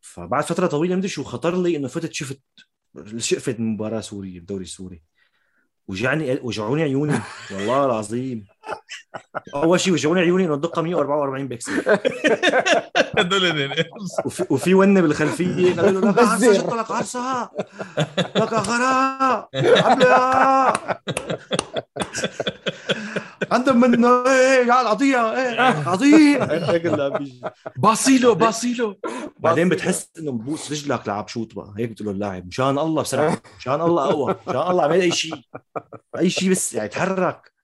فبعد 0.00 0.44
فترة 0.44 0.66
طويلة 0.66 0.96
مدري 0.96 1.08
شو 1.08 1.22
خطر 1.24 1.62
لي 1.62 1.76
إنه 1.76 1.88
فتت 1.88 2.12
شفت 2.12 2.40
شقفت 3.16 3.60
مباراة 3.60 4.00
سورية 4.00 4.38
بالدوري 4.38 4.62
السوري. 4.64 5.02
وجعني 5.88 6.38
وجعوني 6.42 6.82
عيوني 6.82 7.18
والله 7.50 7.84
العظيم. 7.86 8.46
أول 9.54 9.80
شيء 9.80 9.92
وجعوني 9.92 10.20
عيوني 10.20 10.44
إنه 10.44 10.54
الدقة 10.54 10.82
144 10.82 11.48
بكسل. 11.48 11.72
هدول 13.18 13.46
هن. 13.46 13.84
وفي, 14.24 14.46
وفي 14.50 14.74
ونه 14.74 15.00
بالخلفية. 15.00 15.80
قالوا 15.80 16.00
له 16.00 16.10
لك 16.10 16.18
عرسه 16.18 16.52
شط 16.52 16.72
لك 16.74 16.90
عرسه 16.90 17.50
لك 18.36 18.52
غراء 18.52 19.48
عندهم 23.54 23.80
منه 23.80 24.08
إيه 24.26 24.66
يا 24.66 24.80
العطية 24.80 25.32
إيه 25.36 25.60
عطية 25.88 26.44
هيك 26.70 26.86
اللي 26.86 27.02
عم 27.02 27.18
بيجي. 27.18 27.40
باصيلو 27.76 28.34
باصيلو 28.34 29.00
بعدين 29.38 29.68
بتحس 29.68 30.10
إنه 30.18 30.32
ببوس 30.32 30.72
رجلك 30.72 31.08
لعب 31.08 31.28
شوط 31.28 31.54
بقى 31.54 31.74
هيك 31.78 31.90
بتقول 31.90 32.06
له 32.08 32.12
اللاعب 32.14 32.46
مشان 32.46 32.78
الله 32.78 33.02
بسرعة 33.02 33.42
مشان 33.58 33.80
الله 33.80 34.06
قوة 34.12 34.38
مشان 34.48 34.60
الله 34.70 34.82
اعمل 34.82 35.00
أي 35.00 35.10
شيء 35.10 35.34
أي 36.18 36.30
شيء 36.30 36.50
بس 36.50 36.74
يعني 36.74 36.88
تحرك 36.88 37.54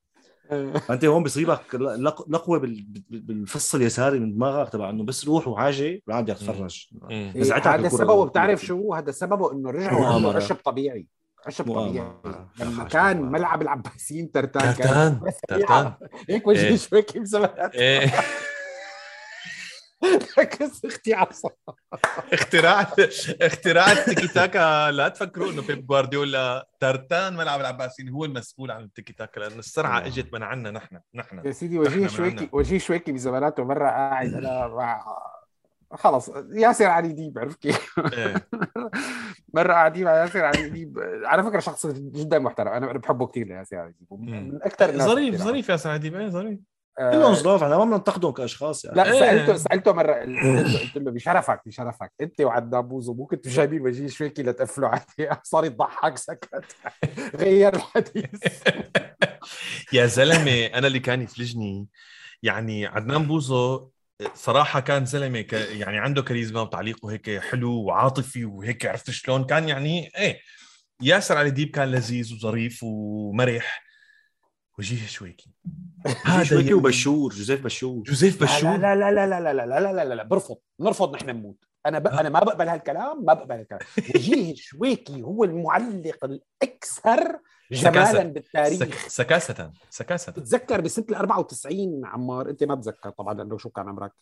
فانت 0.89 1.05
هون 1.11 1.23
بصيبك 1.23 1.75
لق- 1.75 2.29
لقوة 2.31 2.59
بال- 2.59 2.83
بال- 2.89 3.21
بالفص 3.21 3.75
اليساري 3.75 4.19
من 4.19 4.35
دماغك 4.35 4.69
تبع 4.69 4.91
إنه 4.91 5.05
بس 5.05 5.25
روح 5.25 5.49
وحاجه 5.49 6.03
يتفرج 6.09 6.89
مم. 7.11 7.33
نزعتك 7.37 7.67
هذا. 7.67 7.89
سببه 7.89 8.25
بتعرف 8.27 8.65
شو 8.65 8.95
هذا 8.95 9.11
سببه 9.11 9.53
إنه 9.53 9.71
رجعوا. 9.71 10.33
عشب 10.35 10.55
طبيعي 10.55 11.07
عشب 11.47 11.73
طبيعي. 11.75 12.13
لما 12.59 12.85
كان. 12.85 13.23
ملعب 13.23 13.63
العباسيين 13.63 14.31
ترتان 14.33 14.73
كان 14.75 15.21
ترتان 15.21 15.33
ترتان 15.49 15.95
هيك 16.29 16.47
وجهي 16.47 16.69
إيه. 16.69 16.77
شوي 16.77 17.03
كيف 17.03 17.23
زمان 17.23 17.71
إيه 17.75 18.11
أختي 20.85 21.15
عصا 21.15 21.51
اختراع 22.33 22.87
اختراع 23.43 23.93
التيكي 23.93 24.29
تاكا 24.29 24.91
لا 24.91 25.09
تفكروا 25.09 25.51
إنه 25.51 25.63
بيب 25.63 25.87
جوارديولا 25.87 26.69
ترتان 26.81 27.37
ملعب 27.37 27.61
العباسيين 27.61 28.09
هو 28.09 28.25
المسؤول 28.25 28.71
عن 28.71 28.83
التيكي 28.83 29.13
تاكا 29.13 29.41
لأنه 29.41 29.59
السرعه 29.59 30.07
إجت 30.07 30.33
من 30.33 30.43
عنا 30.43 30.71
نحن 30.71 31.01
نحن 31.15 31.43
يا 31.45 31.53
سيدي 31.53 31.79
وجهي 31.79 32.05
نحن 32.05 32.17
شويكي. 32.17 32.49
وجيه 32.53 32.79
شويكي 32.79 33.13
بزماناته 33.13 33.65
مره 33.65 33.89
قاعد 33.89 34.35
أنا 34.35 34.67
مع 34.67 35.05
خلص 35.95 36.31
ياسر 36.53 36.85
علي 36.87 37.13
ديب 37.13 37.39
عرفت 37.39 37.63
كيف؟ 37.63 37.95
إيه. 38.13 38.35
مرة 39.55 39.73
قاعدين 39.73 40.05
مع 40.05 40.11
ياسر 40.17 40.45
علي 40.45 40.69
ديب 40.71 40.99
على 41.25 41.43
فكرة 41.43 41.61
شخص 41.61 41.87
جدا 41.87 42.39
محترم 42.39 42.69
أنا 42.69 42.91
أنا 42.91 42.99
بحبه 42.99 43.27
كثير 43.27 43.47
لياسر 43.47 43.77
علي 43.77 43.93
ديب. 44.01 44.21
من 44.21 44.63
أكثر 44.63 44.89
الناس 44.91 45.07
ظريف. 45.09 45.35
ظريف 45.43 45.69
يا 45.69 45.77
سعدي 45.77 46.19
إيه 46.19 46.29
ظريف 46.29 46.59
آه، 46.99 47.11
كلهم 47.11 47.35
ظراف 47.35 47.63
إحنا 47.63 47.77
ما 47.79 47.85
بدنا 47.85 47.97
ننتقدهم 47.97 48.33
كأشخاص 48.33 48.85
يعني 48.85 48.97
لا 48.97 49.13
إيه. 49.13 49.21
سألته 49.21 49.57
سألته 49.57 49.93
مرة 49.93 50.13
قلت 50.15 50.97
له- 50.97 51.11
بشرفك 51.11 51.61
بشرفك 51.67 52.13
أنت 52.21 52.41
وعدنان 52.41 52.81
بوزو 52.83 53.15
مو 53.15 53.27
كنتوا 53.27 53.53
جايبين 53.53 53.81
وجيه 53.83 54.07
شويكي 54.07 54.43
لتقفلوا 54.43 54.89
عليه 54.89 55.41
صار 55.43 55.65
يضحك 55.65 56.17
سكت 56.19 56.65
غير 57.41 57.75
الحديث 57.75 58.31
يا 59.93 60.07
زلمة 60.07 60.65
أنا 60.67 60.87
اللي 60.87 60.99
كان 60.99 61.23
يفلجني 61.23 61.89
يعني 62.43 62.87
عدنان 62.87 63.23
بوزو 63.27 63.91
صراحة 64.35 64.81
كان 64.81 65.05
زلمة 65.05 65.41
ك... 65.41 65.53
يعني 65.53 65.99
عنده 65.99 66.23
كاريزما 66.23 66.61
وتعليقه 66.61 67.11
هيك 67.11 67.39
حلو 67.39 67.73
وعاطفي 67.73 68.45
وهيك 68.45 68.87
عرفت 68.87 69.11
شلون. 69.11 69.45
كان 69.45 69.69
يعني 69.69 70.11
إيه 70.17 70.41
ياسر 71.03 71.39
علي 71.39 71.51
ديب 71.51 71.71
كان 71.71 71.91
لذيذ 71.91 72.35
وظريف 72.35 72.83
ومرح. 72.83 73.85
وجيه 74.79 75.07
شويكي. 75.07 75.51
هذا 76.25 76.45
شويكي 76.45 76.75
وبشور 76.75 77.33
جوزيف 77.33 77.65
بشور. 77.65 78.03
جوزيف 78.03 78.43
بشور 78.43 78.77
لا 78.77 78.95
لا 78.95 79.11
لا 79.11 79.27
لا 79.27 79.41
لا 79.41 79.53
لا 79.53 79.67
لا 79.67 79.81
لا 79.81 79.93
لا 79.93 80.05
لا 80.05 80.15
لا 80.15 80.23
برفض 80.23 80.57
نرفض 80.81 81.15
نحن 81.15 81.31
نموت. 81.31 81.65
أنا 81.87 81.99
ب... 81.99 82.07
أنا 82.07 82.29
ما 82.29 82.41
بقبل 82.41 82.69
هالكلام 82.69 83.25
ما 83.25 83.35
بقبل 83.35 83.55
هالكلام. 83.55 83.81
وجيه 84.15 84.55
شويكي 84.57 85.23
هو 85.23 85.45
المعلق 85.45 86.25
الأكثر 86.25 87.39
جمالا 87.73 88.05
سكاسة. 88.05 88.23
بالتاريخ. 88.23 88.79
سك... 88.79 88.95
سكاسة 89.09 89.71
سكاسة. 89.91 90.33
بتذكر 90.33 90.81
بسنة 90.81 91.05
ال 91.11 91.15
94 91.15 92.01
عمار؟ 92.05 92.51
أنت 92.51 92.65
ما 92.65 92.75
بتذكر 92.75 93.11
طبعا 93.11 93.35
لأنه 93.35 93.59
شو 93.59 93.71
كان 93.71 93.89
عمرك؟ 93.89 94.13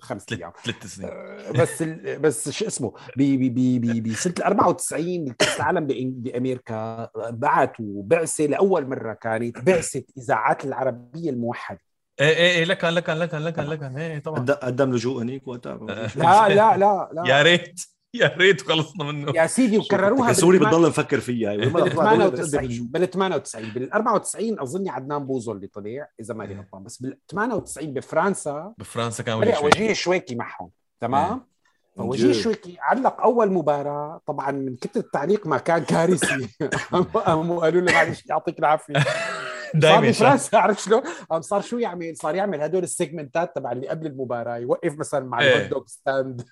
خمس 0.00 0.26
أيام. 0.32 0.52
ثلاث 0.64 0.86
سنين. 0.86 1.08
آه، 1.12 1.50
بس 1.50 1.82
ال... 1.82 2.18
بس 2.18 2.48
شو 2.50 2.66
اسمه؟ 2.66 2.92
ب 3.16 3.22
ب 3.22 3.54
ب 3.54 3.80
ب 3.80 4.08
بسنة 4.08 4.34
ال 4.38 4.42
94 4.42 5.32
كاس 5.38 5.56
العالم 5.56 5.86
بإن- 5.88 6.30
بامريكا 6.30 7.10
بعثوا 7.30 8.02
بعثه 8.02 8.44
لأول 8.46 8.86
مرة 8.88 9.12
كانت 9.12 9.58
بعثة 9.58 10.02
إذاعات 10.18 10.64
العربية 10.64 11.30
الموحدة. 11.30 11.80
إيه 12.20 12.26
إيه 12.36 12.58
إيه 12.58 12.64
لكن 12.64 12.88
لكن 12.88 13.12
لكن 13.12 13.38
لكن 13.38 13.62
لكن 13.62 13.96
إيه 13.98 14.18
طبعا. 14.18 14.38
قد- 14.38 14.50
قدم 14.50 14.92
لجوء 14.92 15.22
هنيك 15.22 15.48
وقتها. 15.48 15.76
لا 16.16 16.48
لا 16.48 16.76
لا 16.76 17.08
لا. 17.12 17.22
يا 17.26 17.42
ريت. 17.42 17.80
يا 18.18 18.36
ريت 18.38 18.60
خلصنا 18.60 19.04
منه. 19.04 19.32
يا 19.34 19.46
سيدي 19.46 19.78
وكرروها 19.78 20.32
sorry 20.32 20.58
بتضل 20.58 20.88
مفكر 20.88 21.20
فيها. 21.20 21.56
بال 21.56 21.90
98 21.90 22.86
بال 22.90 23.10
98 23.10 23.70
بال 23.70 23.92
94 23.92 24.60
اظني 24.60 24.90
عدنان 24.90 25.26
بوزو 25.26 25.52
اللي 25.52 25.66
طلع 25.66 26.08
إذا 26.20 26.34
ماني 26.34 26.52
إيه. 26.52 26.58
غلطان 26.58 26.82
بس 26.82 27.02
بال 27.02 27.18
98 27.30 27.92
بفرنسا 27.92 28.74
بفرنسا 28.78 29.22
كان 29.22 29.36
وجيه 29.38 29.54
شوي. 29.54 29.66
وجيه 29.66 29.92
شويكي 29.92 30.34
معهم 30.34 30.70
تمام؟ 31.00 31.46
فوجيه 31.96 32.26
جد. 32.26 32.32
شويكي 32.32 32.76
علق 32.80 33.20
أول 33.20 33.52
مباراة 33.52 34.20
طبعا 34.26 34.50
من 34.50 34.76
كتر 34.76 35.00
التعليق 35.00 35.46
ما 35.46 35.58
كان 35.58 35.84
كارثي. 35.84 36.48
قاموا 37.14 37.60
قالوا 37.60 37.80
له 37.80 37.92
معلش 37.92 38.26
يعطيك 38.26 38.58
العافية. 38.58 38.94
صار 39.72 39.80
دائما 39.80 40.08
بفرنسا 40.08 40.56
عرفت 40.56 40.80
شلون؟ 40.84 41.02
صار 41.40 41.60
شو 41.60 41.78
يعمل؟ 41.78 42.16
صار 42.16 42.34
يعمل 42.34 42.60
هدول 42.60 42.82
ال 42.82 42.90
segment 42.90 43.48
ات 43.48 43.56
تبع 43.56 43.72
اللي 43.72 43.88
قبل 43.88 44.06
المباراة 44.06 44.56
يوقف 44.56 44.98
مثلا 44.98 45.24
مع. 45.24 45.40
ال 45.40 45.47
hot 45.47 45.70
dog 45.70 45.86
stand 45.86 46.42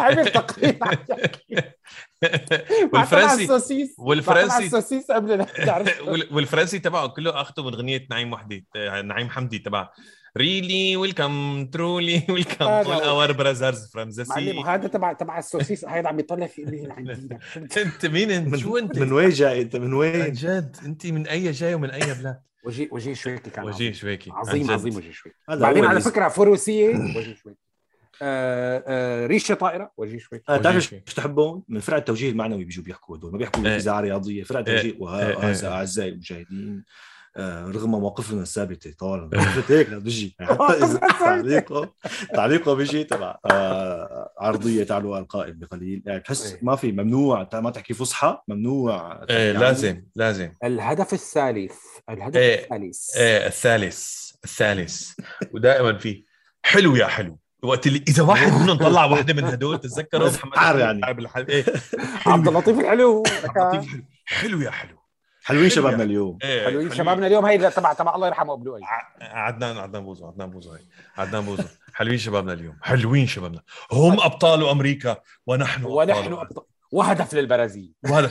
عمل 0.00 0.32
تقرير 0.32 0.78
والفرنسي 2.92 3.46
والفرنسي- 3.98 5.04
قبل 5.10 5.46
والفرنسي 6.34 6.78
تبعه 6.78 7.06
كله 7.08 7.40
أخذه 7.40 7.62
من 7.66 7.74
أغنية 7.74 8.06
نعيم 8.10 8.32
وحدي 8.32 8.66
آه، 8.76 9.02
نعيم 9.02 9.30
حمدي 9.30 9.58
تبع 9.58 9.88
ريلي 10.38 10.96
ويلكم 10.96 11.66
ترولي 11.66 12.22
ويلكم 12.28 12.64
هذا 12.64 12.94
اول. 12.94 13.02
اور 13.02 13.32
براذرز 13.32 13.90
معلم 13.96 14.10
فرنسي 14.12 14.58
وهذا 14.58 14.88
تبع 14.88 15.12
تبع 15.12 15.38
السوسيس 15.38 15.84
هذا 15.84 16.08
عم 16.08 16.18
يطلع 16.18 16.46
في 16.46 16.62
اللي 16.62 16.92
عن 16.92 17.04
دينك 17.04 17.40
انت 17.78 18.06
مين 18.06 18.30
انت 18.30 18.56
شو 18.56 18.78
انت 18.78 18.98
من 18.98 19.12
وين 19.12 19.30
جاي 19.30 19.62
انت 19.62 19.76
من 19.76 19.86
عن 19.86 19.92
وين؟ 19.92 20.32
جد 20.32 20.76
انت 20.84 21.06
من 21.06 21.26
أي 21.26 21.50
جاي 21.50 21.74
ومن 21.74 21.90
أي 21.90 22.14
بلاد 22.14 22.40
وجيه 22.64 22.88
وجيه 22.92 23.14
شويكي 23.14 23.50
كان 23.50 23.64
وجيه 23.64 23.92
شويكي 23.92 24.30
عظيم. 24.30 24.70
عظيم 24.70 24.96
وجيه 24.96 25.10
شويكي 25.10 25.38
هذا 25.50 25.60
بعدين 25.60 25.84
على. 25.84 26.00
فكرة 26.00 26.28
فروسية 26.28 26.88
وجيه 26.88 27.34
شويكي 27.34 27.58
آه 28.22 28.84
آه 28.86 29.26
ريشة 29.26 29.54
طائرة 29.54 29.92
وجيه 29.96 30.18
شويكي 30.18 30.44
آه، 30.48 30.56
بتعرف 30.56 30.76
وجيه 30.76 31.02
إيش 31.06 31.14
تحبهم؟ 31.14 31.62
من 31.68 31.80
فرع 31.80 31.96
التوجيه 31.96 32.30
المعنوي 32.30 32.64
بيجوا 32.64 32.84
بيحكوا 32.84 33.16
هدول 33.16 33.32
ما 33.32 33.38
بيحكوا 33.38 33.66
إيه. 33.66 33.76
اذاعه 33.76 34.00
رياضيه 34.00 34.42
فرع 34.42 34.60
توجيه 34.60 34.92
إيه. 34.92 34.96
وهذا 34.98 35.68
إيه. 35.68 35.74
اعزائي 35.74 36.08
المشاهدين 36.08 36.84
آه، 36.88 37.13
رغم 37.38 37.90
مواقفنا 37.90 38.42
الثابتة 38.42 38.92
طبعا. 38.98 39.30
هيك 39.68 39.90
بيجي 39.90 40.36
حتى 40.40 40.62
إذا 40.62 40.98
تعليقه 40.98 41.92
تعليقه 42.34 42.74
بيجي 42.74 43.04
تبع 43.04 43.38
آه، 43.50 44.32
عرضية 44.38 44.84
تعلو 44.84 45.18
القائد 45.18 45.58
بقليل. 45.58 46.02
يعني 46.06 46.18
بتحس 46.18 46.52
إيه. 46.52 46.58
ما 46.62 46.76
في 46.76 46.92
ممنوع 46.92 47.48
ما 47.54 47.70
تحكي 47.70 47.94
فصحى 47.94 48.38
ممنوع 48.48 49.24
إيه 49.30 49.46
يعني 49.46 49.58
لازم 49.58 50.04
لازم. 50.14 50.52
الهدف 50.64 51.12
الثالث 51.12 51.74
الهدف 52.10 52.36
إيه. 52.36 52.64
الثالث. 52.64 53.16
إيه 53.16 53.46
الثالث 53.46 54.30
الثالث. 54.44 55.12
ودائما 55.52 55.98
في 55.98 56.24
حلو 56.62 56.96
يا 56.96 57.06
حلو. 57.06 57.38
وقت 57.62 57.86
اللي 57.86 58.04
إذا 58.08 58.22
واحد 58.22 58.52
منهم 58.62 58.78
طلع 58.78 59.04
واحدة 59.04 59.34
من 59.34 59.44
هدول 59.44 59.80
تتذكروا 59.80 60.28
محمد 60.28 60.78
يعني. 60.80 61.00
إيه 61.48 61.64
عبد 62.26 62.48
اللطيف 62.48 62.78
الحلو. 62.78 63.22
عبد 63.26 63.38
اللطيف 63.58 63.86
حلو. 63.86 64.02
حلو 64.26 64.60
يا 64.60 64.70
حلو. 64.70 65.03
حلوين 65.44 65.68
شبابنا 65.68 66.02
اليوم. 66.02 66.38
إيه 66.42 66.64
حلوين 66.64 66.90
شبابنا 66.90 67.26
اليوم. 67.26 67.44
هي 67.46 67.70
تبع 67.70 67.92
تبع 67.92 68.14
الله 68.14 68.26
يرحمه 68.26 68.52
أبو 68.52 68.64
لؤي. 68.64 68.80
عدنان 69.20 69.78
عدنان 69.78 70.04
بوزو 70.04 70.26
عدنان 70.26 70.50
بوزو 70.50 70.72
هي 70.72 70.80
عدنان 71.16 71.44
بوزو. 71.44 71.64
حلوين 71.94 72.18
شبابنا 72.18 72.52
اليوم. 72.52 72.78
حلوين 72.82 73.26
شبابنا. 73.26 73.62
هم 73.92 74.20
أبطال 74.20 74.68
أمريكا 74.68 75.16
ونحن 75.46 75.84
ونحن 75.84 76.32
أبطال. 76.32 76.64
وهدف 76.92 77.34
للبرازيل. 77.34 77.92
وهذا 78.04 78.30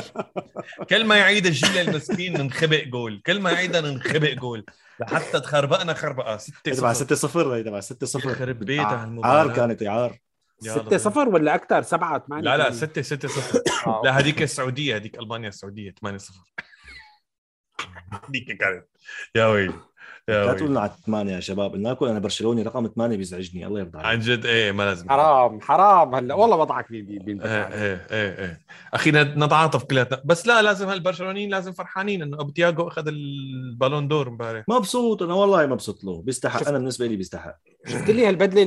كل 0.90 1.04
ما 1.04 1.16
يعيد 1.16 1.46
الجيل 1.46 1.88
المسكين 1.88 2.40
ننخبئ 2.40 2.84
جول. 2.84 3.22
كل 3.26 3.40
ما 3.40 3.50
يعيدها 3.50 3.80
ننخبئ 3.80 4.34
جول. 4.34 4.64
لحتى 5.00 5.40
تخربقنا 5.40 5.94
خربقة. 5.94 6.36
6 6.36 6.72
تبع 6.72 6.92
6 6.92 7.14
0 7.14 7.54
هي 7.54 7.62
تبع 7.62 7.80
6 7.80 8.06
0 8.06 8.30
يخرب 8.30 8.58
بيتها 8.58 9.04
المباراة. 9.04 9.38
عار 9.38 9.52
كانت 9.52 9.82
عار. 9.82 10.18
6 10.60 10.96
0 10.96 11.28
ولا 11.28 11.54
أكثر 11.54 11.82
7 11.82 12.18
8 12.28 12.44
لا 12.44 12.56
لا 12.56 12.70
6 12.70 13.02
6 13.02 13.28
0 13.28 13.62
آه، 13.86 14.02
لا 14.04 14.18
هذيك 14.18 14.42
السعودية 14.42 14.96
هذيك 14.96 15.18
ألمانيا 15.18 15.48
السعودية 15.48 15.90
8 16.00 16.18
0 16.18 16.38
هذيك 18.28 18.52
كانت. 18.52 18.86
يا 19.34 19.46
ويلي. 19.46 19.74
لا. 20.28 20.52
تقولنا 20.52 20.80
على 20.80 20.90
الثمانية 20.90 21.32
يا 21.34 21.40
شباب. 21.40 21.72
قلنا 21.72 21.88
لكم 21.88 22.06
أنا 22.06 22.18
برشلوني 22.18 22.62
رقم 22.62 22.86
ثمانية 22.86 23.16
بيزعجني 23.16 23.66
الله 23.66 23.80
يرضى 23.80 23.98
عن 23.98 24.04
عليك 24.04 24.20
جد؟ 24.20 24.46
إيه 24.46 24.72
ما 24.72 24.82
لازم. 24.82 25.08
حرام 25.10 25.60
حرام 25.60 26.14
هلا. 26.14 26.34
والله 26.34 26.56
وضعك 26.56 26.90
بي- 26.92 27.02
بي- 27.02 27.18
بينبكى 27.18 27.48
إيه. 27.48 27.62
إيه 27.64 28.06
إيه 28.10 28.44
إيه. 28.44 28.60
أخي 28.94 29.10
نتعاطف 29.10 29.84
كلياتنا. 29.84 30.20
بس 30.24 30.46
لا 30.46 30.62
لازم 30.62 30.88
هالبرشلونيين 30.88 31.50
لازم 31.50 31.72
فرحانين 31.72 32.22
إنه 32.22 32.40
أبو 32.40 32.50
تياجو 32.50 32.88
أخذ 32.88 33.08
البالون 33.08 34.08
دور 34.08 34.28
امبارح 34.28 34.64
مبسوط 34.68 35.22
أنا 35.22 35.34
والله 35.34 35.66
مبسوط 35.66 36.04
له. 36.04 36.22
بيستحق 36.22 36.58
شفت- 36.60 36.68
أنا 36.68 36.78
بالنسبة 36.78 37.06
لي 37.06 37.16
بيستحق. 37.16 37.56
شفت 37.86 38.10
لي 38.10 38.26
هالبدلة 38.28 38.62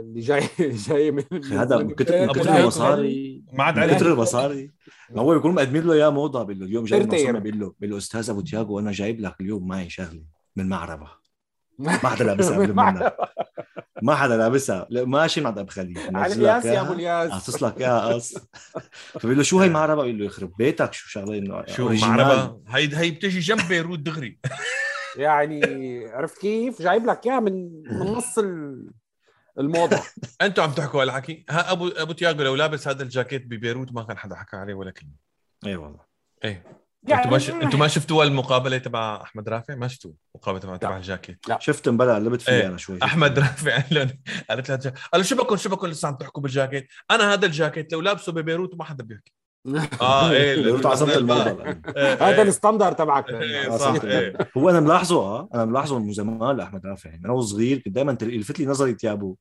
اللي 0.00 0.20
جاي 0.20 0.42
جاي 0.88 1.10
من 1.10 1.22
هذا 1.52 1.76
من 1.76 1.90
كتر 1.90 2.04
تياجو. 2.04 2.32
المصاري 2.60 3.42
ما 3.52 3.64
عاد 3.64 3.76
من 3.76 3.82
عليه. 3.82 3.94
كتر 3.96 4.12
المصاري 4.12 4.70
ما 5.10 5.22
هو 5.22 5.34
بيكون 5.34 5.54
مقدمين 5.54 5.82
له 5.86 5.92
اياه 5.92 6.10
موضة 6.10 6.42
بيقول 6.42 6.60
له 6.60 6.66
اليوم 6.66 6.84
جاي 6.84 7.00
بيقول 7.06 7.60
له 7.60 7.74
بيقول 7.80 7.90
له 7.90 7.96
أستاذ 7.96 8.30
أبو 8.30 8.40
تياجو 8.40 8.78
أنا 8.78 8.92
جايب 8.92 9.20
لك 9.20 9.34
اليوم 9.40 9.68
معي 9.68 9.90
شغلة. 9.90 10.31
من 10.56 10.68
معربة. 10.68 11.08
ما 11.78 12.08
حدا 12.08 12.24
لابسها 12.24 12.56
قبل 12.58 12.74
منك. 12.74 13.16
ما 14.02 14.14
حدا 14.14 14.36
لابسها. 14.36 14.86
لا، 14.90 15.04
ماشي 15.04 15.40
مع 15.40 15.50
ابو 15.50 15.66
خليل. 15.66 16.16
على 16.16 16.34
الياس 16.34 16.64
يا 16.64 16.80
أبو 16.80 16.92
الياس. 16.92 17.32
قصص 17.32 17.62
لك 17.62 17.78
اياها 17.80 18.14
قص 18.14 18.34
فبيقول 19.12 19.36
له 19.36 19.42
شو 19.42 19.60
هي 19.60 19.68
معربة؟ 19.68 20.02
بيقول 20.02 20.18
له 20.18 20.24
يخرب 20.24 20.56
بيتك. 20.56 20.92
شو 20.92 21.08
شغلة 21.08 21.38
إنه 21.38 21.64
شو. 21.66 21.88
معربة؟ 21.88 22.62
هي 22.68 22.96
هي 22.96 23.10
بتجي 23.10 23.40
جنب 23.40 23.68
بيروت 23.68 23.98
دغري. 23.98 24.38
يعني 25.16 25.60
عرفت 26.06 26.38
كيف؟ 26.40 26.82
جايب 26.82 27.06
لك 27.06 27.26
إياها 27.26 27.40
من 27.40 27.82
من 27.82 28.06
نص 28.16 28.38
ال- 28.38 28.90
الموضة. 29.58 30.00
أنتوا 30.42 30.64
عم 30.64 30.72
تحكوا 30.72 31.00
على 31.00 31.12
حكي 31.12 31.44
ها 31.50 31.72
أبو 31.72 31.88
أبو 31.88 32.12
تياجو 32.12 32.42
لو 32.42 32.54
لابس 32.54 32.88
هذا 32.88 33.02
الجاكيت 33.02 33.46
ببيروت 33.46 33.92
ما 33.92 34.02
كان 34.02 34.18
حدا 34.18 34.36
حكى 34.36 34.56
عليه 34.56 34.74
ولا 34.74 34.90
كلمة. 34.90 35.12
اي 35.66 35.76
والله. 35.76 36.00
إيه. 36.44 36.81
يعني 37.08 37.20
أنتوا 37.22 37.32
ما 37.32 37.38
ش... 37.38 37.50
أنتوا 37.50 37.78
ما 37.78 37.88
شفتوا 37.88 38.24
المقابلة 38.24 38.78
تبع 38.78 39.22
أحمد 39.22 39.48
رافع؟ 39.48 39.74
ما 39.74 39.88
شفتوا 39.88 40.10
المقابلة 40.34 40.60
تبع 40.60 40.76
تبع 40.76 40.96
الجاكيت 40.96 41.38
شفت 41.58 41.88
مبلا 41.88 42.14
قلبت 42.14 42.42
فيه 42.42 42.52
إيه. 42.52 42.66
أنا 42.66 42.76
شوي 42.76 42.98
أحمد 43.02 43.38
رافع 43.38 43.76
قال 43.80 43.84
لهم 43.90 44.08
قالت 44.50 44.68
له 44.68 44.74
الجا- 44.74 44.90
قال 45.12 45.20
له 45.20 45.22
شو 45.22 45.36
بكون 45.36 45.58
شو 45.58 45.68
بكون 45.68 45.90
لسه 45.90 46.08
عم 46.08 46.14
تحكوا 46.14 46.42
بالجاكيت؟ 46.42 46.88
أنا 47.10 47.32
هذا 47.32 47.46
الجاكيت 47.46 47.92
لو 47.92 48.00
لابسه 48.00 48.32
ببيروت 48.32 48.74
ما 48.74 48.84
حدا 48.84 49.04
بيحكي. 49.04 49.32
آه 50.00 50.30
إيه 50.30 50.62
بيروت 50.62 50.86
عصمت 50.86 51.16
الموضة. 51.16 51.50
إيه، 51.96 52.14
هذا 52.14 52.36
إيه. 52.36 52.42
ال 52.42 52.48
standard 52.48 52.92
تبعك. 52.92 53.30
إيه، 53.30 53.74
آه، 53.74 53.76
صح. 53.76 54.04
إيه. 54.04 54.36
هو 54.56 54.70
أنا 54.70 54.80
ملاحظه 54.80 55.16
آه 55.20 55.48
أنا 55.54 55.64
ملاحظه 55.64 55.98
من 55.98 56.12
زمان 56.12 56.56
لأحمد 56.56 56.86
رافع. 56.86 57.10
يعني 57.10 57.24
أنا 57.24 57.32
وصغير 57.32 57.78
كنت 57.78 57.94
دائما 57.94 58.18
يلفت 58.22 58.58
لي 58.58 58.66
نظري 58.66 58.94
ثيابه 58.94 59.36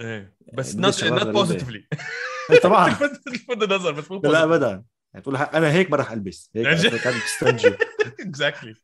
إيه. 0.00 0.34
بس 0.54 0.76
not. 0.76 1.04
positively 1.04 1.86
طبعا. 2.62 2.96
بده 3.48 3.76
نظر 3.76 3.92
بس 3.92 4.10
مو 4.10 4.20
لا 4.24 4.28
لا 4.28 4.44
ابدا. 4.44 4.82
يعني 5.14 5.22
تقول 5.22 5.36
أنا 5.36 5.72
هيك 5.72 5.90
ما 5.90 5.96
راح 5.96 6.12
ألبس. 6.12 6.50
هيك 6.54 6.66
exactly 8.20 8.74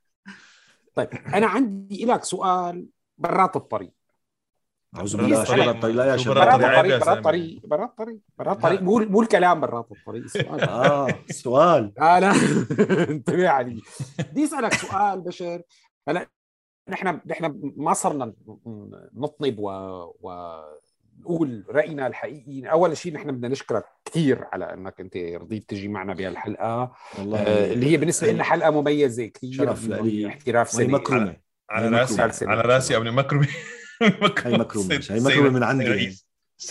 طيب 0.95 1.09
أنا 1.35 1.47
عندي 1.47 2.05
لك 2.05 2.25
سؤال 2.25 2.87
برات 3.19 3.57
الطريق. 3.57 3.93
أعوذ 4.97 5.17
برات 5.17 5.27
بالله 5.27 5.43
الطريق. 5.43 5.57
شو 5.57 5.65
برات 5.65 5.75
الطريق؟ 5.75 5.97
لا 5.97 6.05
يا 6.05 6.17
شباب. 6.17 6.35
برات 6.37 6.61
الطريق؟ 6.61 7.01
برات. 7.01 7.19
الطريق 7.19 7.67
برات 7.67 7.89
الطريق. 7.91 8.19
برات 8.39 8.57
الطريق 8.57 8.83
مو 8.83 8.99
مو 8.99 9.23
الكلام 9.23 9.61
برات 9.61 9.89
الطريق 9.93 10.23
السؤال 10.23 10.61
آه 10.69 11.09
سؤال. 11.31 11.93
لا 11.99 12.21
لا. 12.21 12.33
انتبه 13.11 13.49
علي. 13.49 13.83
بدي 14.19 14.45
أسألك 14.45 14.75
سؤال 14.75 15.21
بشر. 15.21 15.63
هلا 16.09 16.27
نحن 16.89 17.21
نحن 17.27 17.73
ما 17.77 17.93
صرنا 17.93 18.33
نطنب 19.15 19.59
و, 19.59 19.71
و... 20.21 20.31
نقول 21.21 21.65
رأينا 21.71 22.07
الحقيقي. 22.07 22.71
أول 22.71 22.97
شيء 22.97 23.13
نحن 23.13 23.33
بدنا 23.33 23.49
نشكرك 23.49 23.85
كثير 24.05 24.45
على 24.53 24.75
إنك 24.75 25.01
أنت 25.01 25.17
رضيت 25.17 25.69
تجي 25.71 25.89
معنا 25.89 26.15
بهالحلقة. 26.15 26.93
والله 27.19 27.39
آه، 27.39 27.73
اللي 27.73 27.87
هي 27.87 27.97
بالنسبة 27.97 28.33
لنا 28.33 28.45
حلقة 28.45 28.71
مميزة 28.71 29.27
كثير. 29.27 29.53
شرف 29.53 29.89
لإلي. 29.89 30.27
احتراف 30.29 30.75
وهي 30.75 30.85
سنه 30.85 30.93
مكرمه 30.99 31.37
على 31.71 31.89
راسي. 31.89 32.47
على 32.47 32.61
رأسي 32.61 32.97
ابن 32.97 33.13
مكرمه 33.13 33.49
هي 34.03 34.09
مكرمه 34.59 35.01
هي 35.11 35.21
مكرمه 35.21 35.51
من 35.51 35.63
عندي. 35.63 35.85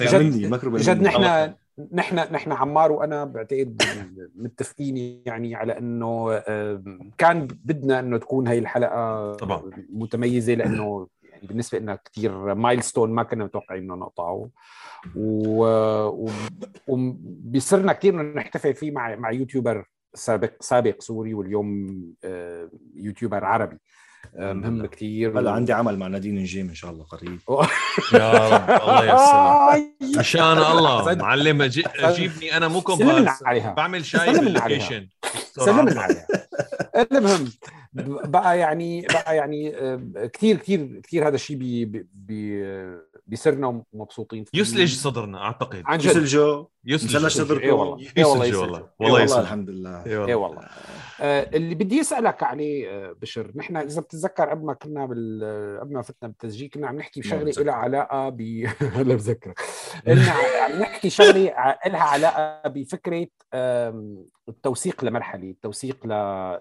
جد- 0.01 0.15
مني 0.15 0.47
مكرمه 0.47 0.79
مني. 0.79 1.03
نحن 1.03 1.53
نحن 1.93 2.15
نحن 2.15 2.51
عمار 2.51 2.91
وأنا 2.91 3.23
بعتقد 3.25 3.81
متفقين 4.35 5.21
يعني 5.25 5.55
على 5.55 5.77
إنه 5.77 6.31
آه، 6.47 6.83
كان 7.17 7.47
بدنا 7.47 7.99
إنه 7.99 8.17
تكون 8.17 8.47
هي 8.47 8.59
الحلقة 8.59 9.33
طبعاً. 9.33 9.71
متميزة 9.89 10.53
لأنه 10.53 10.73
يعني 10.83 11.07
بالنسبة 11.43 11.79
لنا 11.79 11.99
كثير 12.05 12.53
مايلستون 12.53 13.11
ما 13.11 13.23
كنا 13.23 13.43
متوقعين 13.43 13.83
إنه 13.83 13.95
نقطعه. 13.95 14.49
وبيصيرنا 16.87 17.93
كثير 17.93 18.35
نحتفل 18.35 18.73
فيه 18.73 18.91
مع 18.91 19.15
مع 19.15 19.31
يوتيوبر 19.31 19.85
سابق 20.13 20.53
سابق 20.59 21.01
سوري 21.01 21.33
واليوم 21.33 21.99
آه، 22.23 22.69
يوتيوبر 22.95 23.45
عربي 23.45 23.77
آه، 24.35 24.53
مهم 24.53 24.85
كثير 24.85 25.39
هلا 25.39 25.51
عندي 25.51 25.73
عمل 25.73 25.97
مع 25.99 26.07
نادين 26.07 26.35
نجيم 26.35 26.69
إن 26.69 26.75
شاء 26.75 26.91
الله 26.91 27.03
قريب. 27.03 27.39
يا 28.13 28.49
رب 28.49 28.81
الله 28.81 29.03
يسر 29.03 29.73
آي. 29.73 29.93
ان 30.17 30.23
شاء 30.23 30.53
الله. 30.71 31.15
معلم 31.15 31.63
جيبني 31.63 32.57
أنا 32.57 32.67
مو 32.67 32.81
كومبارس 32.81 33.43
عليها. 33.43 33.73
بعمل 33.73 34.05
شاي 34.05 34.33
سلم 34.33 34.45
باللوكيشن. 34.45 35.07
سلمنا 35.51 36.01
عليها. 36.01 36.27
المهم 37.11 37.51
بقى 38.25 38.59
يعني 38.59 39.01
بقى 39.01 39.35
يعني 39.35 39.75
آه، 39.75 40.25
كثير 40.33 40.57
كثير 40.57 41.01
كثير 41.03 41.27
هذا 41.27 41.35
الشيء 41.35 41.57
بي 41.57 41.85
بي 42.13 42.63
بيصيرنا 43.27 43.83
مبسوطين 43.93 44.43
فيه. 44.43 44.59
يسلج 44.59 44.95
صدرنا 44.95 45.37
أعتقد. 45.43 45.83
عن 45.85 45.97
جد. 45.97 46.05
يسلجوا 46.05 46.65
يسلج 46.87 47.15
مسلج 47.15 47.27
صدركم 47.31 47.63
إيه 47.63 47.71
والله. 47.71 48.07
والله. 48.17 48.27
والله. 48.27 48.45
إيه 48.45 48.55
والله 48.55 48.87
والله 48.99 49.23
يسلج 49.23 49.39
الحمد 49.39 49.69
لله. 49.69 50.05
إيه 50.05 50.25
إيه 50.25 50.35
والله. 50.35 50.61
آه 51.21 51.49
اللي 51.53 51.75
بدي 51.75 52.01
اسالك 52.01 52.43
عليه 52.43 52.89
آه 52.89 53.11
بشر 53.21 53.51
نحن 53.55 53.77
إذا 53.77 54.01
بتتذكر 54.01 54.49
قبل 54.49 54.65
ما 54.65 54.73
كنا 54.73 55.05
بال 55.05 55.79
قبل 55.81 55.93
ما 55.93 56.01
فتنا 56.01 56.29
بالتسجيل 56.29 56.69
كنا 56.69 56.87
عم 56.87 56.95
نحكي 56.95 57.19
بشغله 57.19 57.43
بتذكر. 57.43 57.63
لها 57.65 57.73
علاقة 57.75 58.29
ب 58.29 58.41
هلا 58.95 59.15
بذكر 59.15 59.53
قلنا 60.07 60.31
عم 60.61 60.71
نحكي 60.79 61.09
شغلة 61.09 61.53
لها 61.85 62.03
علاقة 62.03 62.69
بفكرة 62.69 63.27
التوثيق 64.49 65.03
لمرحلة 65.05 65.49
التوثيق 65.49 66.05
ل... 66.05 66.09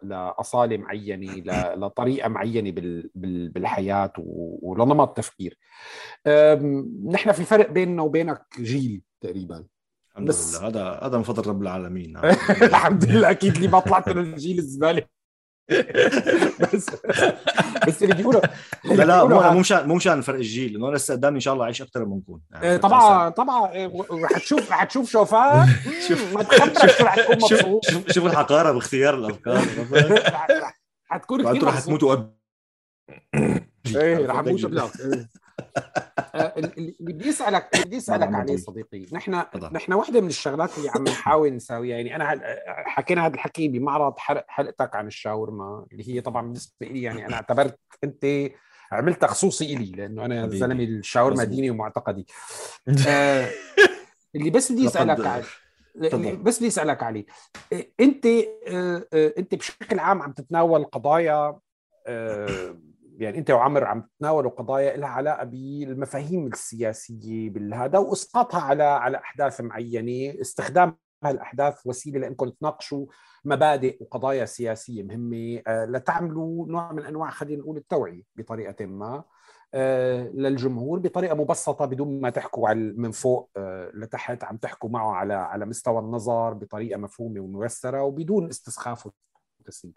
لأصالة 0.08 0.76
معينة 0.76 1.32
ل... 1.32 1.80
لطريقة 1.80 2.28
معينة 2.28 2.70
بال... 2.70 3.10
بال... 3.14 3.48
بالحياة 3.48 4.12
و... 4.18 4.58
ولنمط 4.70 5.16
تفكير. 5.16 5.58
نحن 7.06 7.32
في 7.32 7.44
فرق 7.44 7.70
بيننا 7.70 8.02
وبينك 8.02 8.42
جيل 8.60 9.02
تقريبا. 9.20 9.64
الحمد 10.16 10.28
بس- 10.28 10.56
لله. 10.58 10.68
هذا 10.68 11.00
هذا 11.02 11.16
من 11.16 11.22
فضل 11.22 11.50
رب 11.50 11.62
العالمين. 11.62 12.16
الحمد 12.62 13.04
لله. 13.04 13.30
أكيد 13.30 13.54
اللي 13.56 13.68
ما 13.68 13.80
طلعت 13.80 14.08
من 14.08 14.32
الجيل 14.34 14.58
الزبالة. 14.58 15.02
بس 16.62 16.90
بس 17.88 18.02
اللي 18.02 18.14
بيقولوا 18.14 18.40
لا 18.84 19.04
لا 19.04 19.24
مو 19.24 19.40
مو 19.52 19.58
مشان 19.60 19.88
مو 19.88 19.94
مشان 19.94 20.20
فرق 20.20 20.36
الجيل. 20.36 20.84
أنا 20.84 20.96
لسه 20.96 21.14
قدامي 21.14 21.34
إن 21.36 21.40
شاء 21.40 21.54
الله 21.54 21.64
اعيش 21.64 21.82
أكثر 21.82 22.04
منكم 22.04 22.40
يعني 22.50 22.66
إيه، 22.70 22.76
طبعا 22.76 23.28
طبعا 23.28 23.72
إيه، 23.72 23.92
رح 24.10 24.38
تشوف 24.38 24.70
رح 24.72 24.84
تشوف 24.84 25.10
شوفات 25.10 25.66
شوف- 26.08 26.18
شوف 26.32 27.30
مبسوط. 27.30 27.84
شوف 27.90 28.12
شوف 28.12 28.26
الحقارة 28.26 28.72
باختيار 28.72 29.14
الأفكار. 29.14 29.62
حتكون 31.06 31.48
كثير 31.48 31.64
رح. 31.66 31.80
تموتوا 31.80 32.14
قبل 32.14 32.30
إيه 33.96 34.26
رح 34.26 34.38
أموت 34.38 34.64
قبلك 34.64 34.90
آه، 36.34 36.54
بدي 37.00 37.28
أسألك 37.30 37.68
بدي 37.86 37.96
أسألك 37.96 38.34
عليه. 38.34 38.56
صديقي 38.56 39.06
نحن. 39.12 39.42
نحن 39.72 39.92
واحدة 39.92 40.20
من 40.20 40.28
الشغلات 40.28 40.78
اللي 40.78 40.88
عم 40.88 41.04
نحاول 41.04 41.54
نساويها 41.54 41.96
يعني 41.96 42.16
أنا 42.16 42.40
حكينا 42.66 43.26
هذا 43.26 43.34
الحكي 43.34 43.68
بمعرض 43.68 44.18
حلق 44.18 44.44
حلقتك 44.48 44.96
عن 44.96 45.06
الشاورما 45.06 45.86
اللي 45.92 46.08
هي 46.08 46.20
طبعا 46.20 46.42
بالنسبة 46.42 46.86
لي 46.86 47.02
يعني 47.02 47.26
أنا 47.26 47.36
اعتبرت 47.36 47.78
أنت 48.04 48.50
عملتها 48.92 49.26
خصوصي 49.26 49.76
إلي 49.76 49.92
لأنه 49.92 50.24
أنا. 50.24 50.48
زلمة 50.48 50.84
الشاورما. 50.84 51.44
ديني 51.44 51.70
ومعتقدي 51.70 52.26
آه، 53.08 53.50
اللي 54.34 54.50
بس 54.50 54.72
بدي 54.72 54.86
أسألك 54.86 55.26
عليه. 55.26 55.44
بس 56.34 56.58
بدي 56.58 56.66
أسألك 56.66 57.02
عليه 57.02 57.26
أنت 58.00 58.26
آه، 58.26 59.06
آه، 59.12 59.34
أنت 59.38 59.54
بشكل 59.54 59.98
عام 59.98 60.22
عم 60.22 60.32
تتناول 60.32 60.84
قضايا 60.84 61.58
يعني 63.16 63.38
أنت 63.38 63.50
وعمر 63.50 63.84
عم 63.84 64.02
تتناولوا 64.02 64.50
قضايا 64.50 64.96
لها 64.96 65.08
علاقة 65.08 65.44
بالمفاهيم 65.44 66.46
السياسية 66.46 67.50
بالهذا 67.50 67.98
وإسقاطها 67.98 68.60
على 68.60 68.82
على 68.84 69.18
أحداث 69.18 69.60
معينة 69.60 70.40
استخدام 70.40 70.98
هالأحداث 71.24 71.86
وسيلة 71.86 72.18
لإنكم 72.18 72.48
تناقشوا 72.48 73.06
مبادئ 73.44 74.02
وقضايا 74.02 74.44
سياسية 74.44 75.02
مهمة 75.02 75.62
آه، 75.66 75.84
لتعملوا 75.84 76.66
نوع 76.66 76.92
من 76.92 77.02
أنواع 77.02 77.30
خلينا 77.30 77.62
نقول 77.62 77.76
التوعية 77.76 78.22
بطريقة 78.36 78.86
ما 78.86 79.24
آه، 79.74 80.28
للجمهور 80.28 80.98
بطريقة 80.98 81.34
مبسطة 81.34 81.84
بدون 81.84 82.20
ما 82.20 82.30
تحكوا 82.30 82.68
على 82.68 82.94
من 82.96 83.10
فوق 83.10 83.50
آه، 83.56 83.90
لتحت 83.94 84.44
عم 84.44 84.56
تحكوا 84.56 84.90
معه 84.90 85.10
على 85.10 85.34
على 85.34 85.66
مستوى 85.66 85.98
النظر 85.98 86.54
بطريقة 86.54 86.98
مفهومة 86.98 87.40
وميسرة 87.40 88.02
وبدون 88.02 88.48
استسخاف 88.48 89.08
وتسليم 89.66 89.94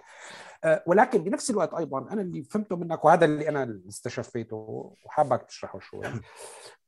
آه، 0.64 0.84
ولكن 0.88 1.24
بنفس 1.24 1.50
الوقت 1.50 1.74
أيضا 1.74 2.00
أنا 2.12 2.22
اللي 2.22 2.44
فهمته 2.44 2.76
منك 2.76 3.06
وهذا 3.06 3.26
اللي 3.26 3.50
أنا 3.50 3.82
استشفيته 3.90 4.56
وحابك 5.06 5.44
تشرحه 5.44 5.80
شوي. 5.80 6.06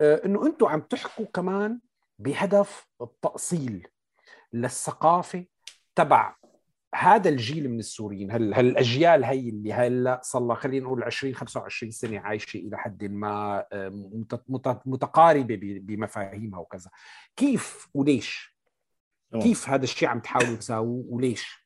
آه، 0.02 0.22
إنه 0.26 0.46
أنتم 0.46 0.66
عم 0.68 0.82
تحكوا 0.82 1.26
كمان 1.26 1.80
بهدف 2.20 2.88
التأصيل 3.02 3.88
للثقافة 4.54 5.46
تبع 5.96 6.36
هذا 6.96 7.30
الجيل 7.30 7.70
من 7.70 7.80
السوريين. 7.80 8.32
هل 8.32 8.54
هالأجيال 8.54 9.24
هي 9.24 9.50
اللي 9.50 9.74
هلأ 9.74 10.22
صار 10.24 10.42
لها 10.48 10.56
خلينا 10.56 10.86
نقول 10.86 11.04
20 11.04 11.36
25 11.36 11.92
سنة 11.92 12.20
عايشة 12.20 12.58
إلى 12.58 12.78
حد 12.78 13.04
ما 13.04 13.66
آه، 13.74 13.90
مت- 13.90 14.44
مت- 14.50 14.82
متقاربة 14.86 15.60
بمفاهيمها 15.62 16.60
وكذا. 16.60 16.90
كيف 17.36 17.90
وليش؟ 17.94 18.58
كيف 19.42 19.70
هذا 19.70 19.84
الشيء 19.84 20.10
عم 20.10 20.20
تحاولوا 20.20 20.56
تساووه 20.56 21.06
وليش؟ 21.10 21.61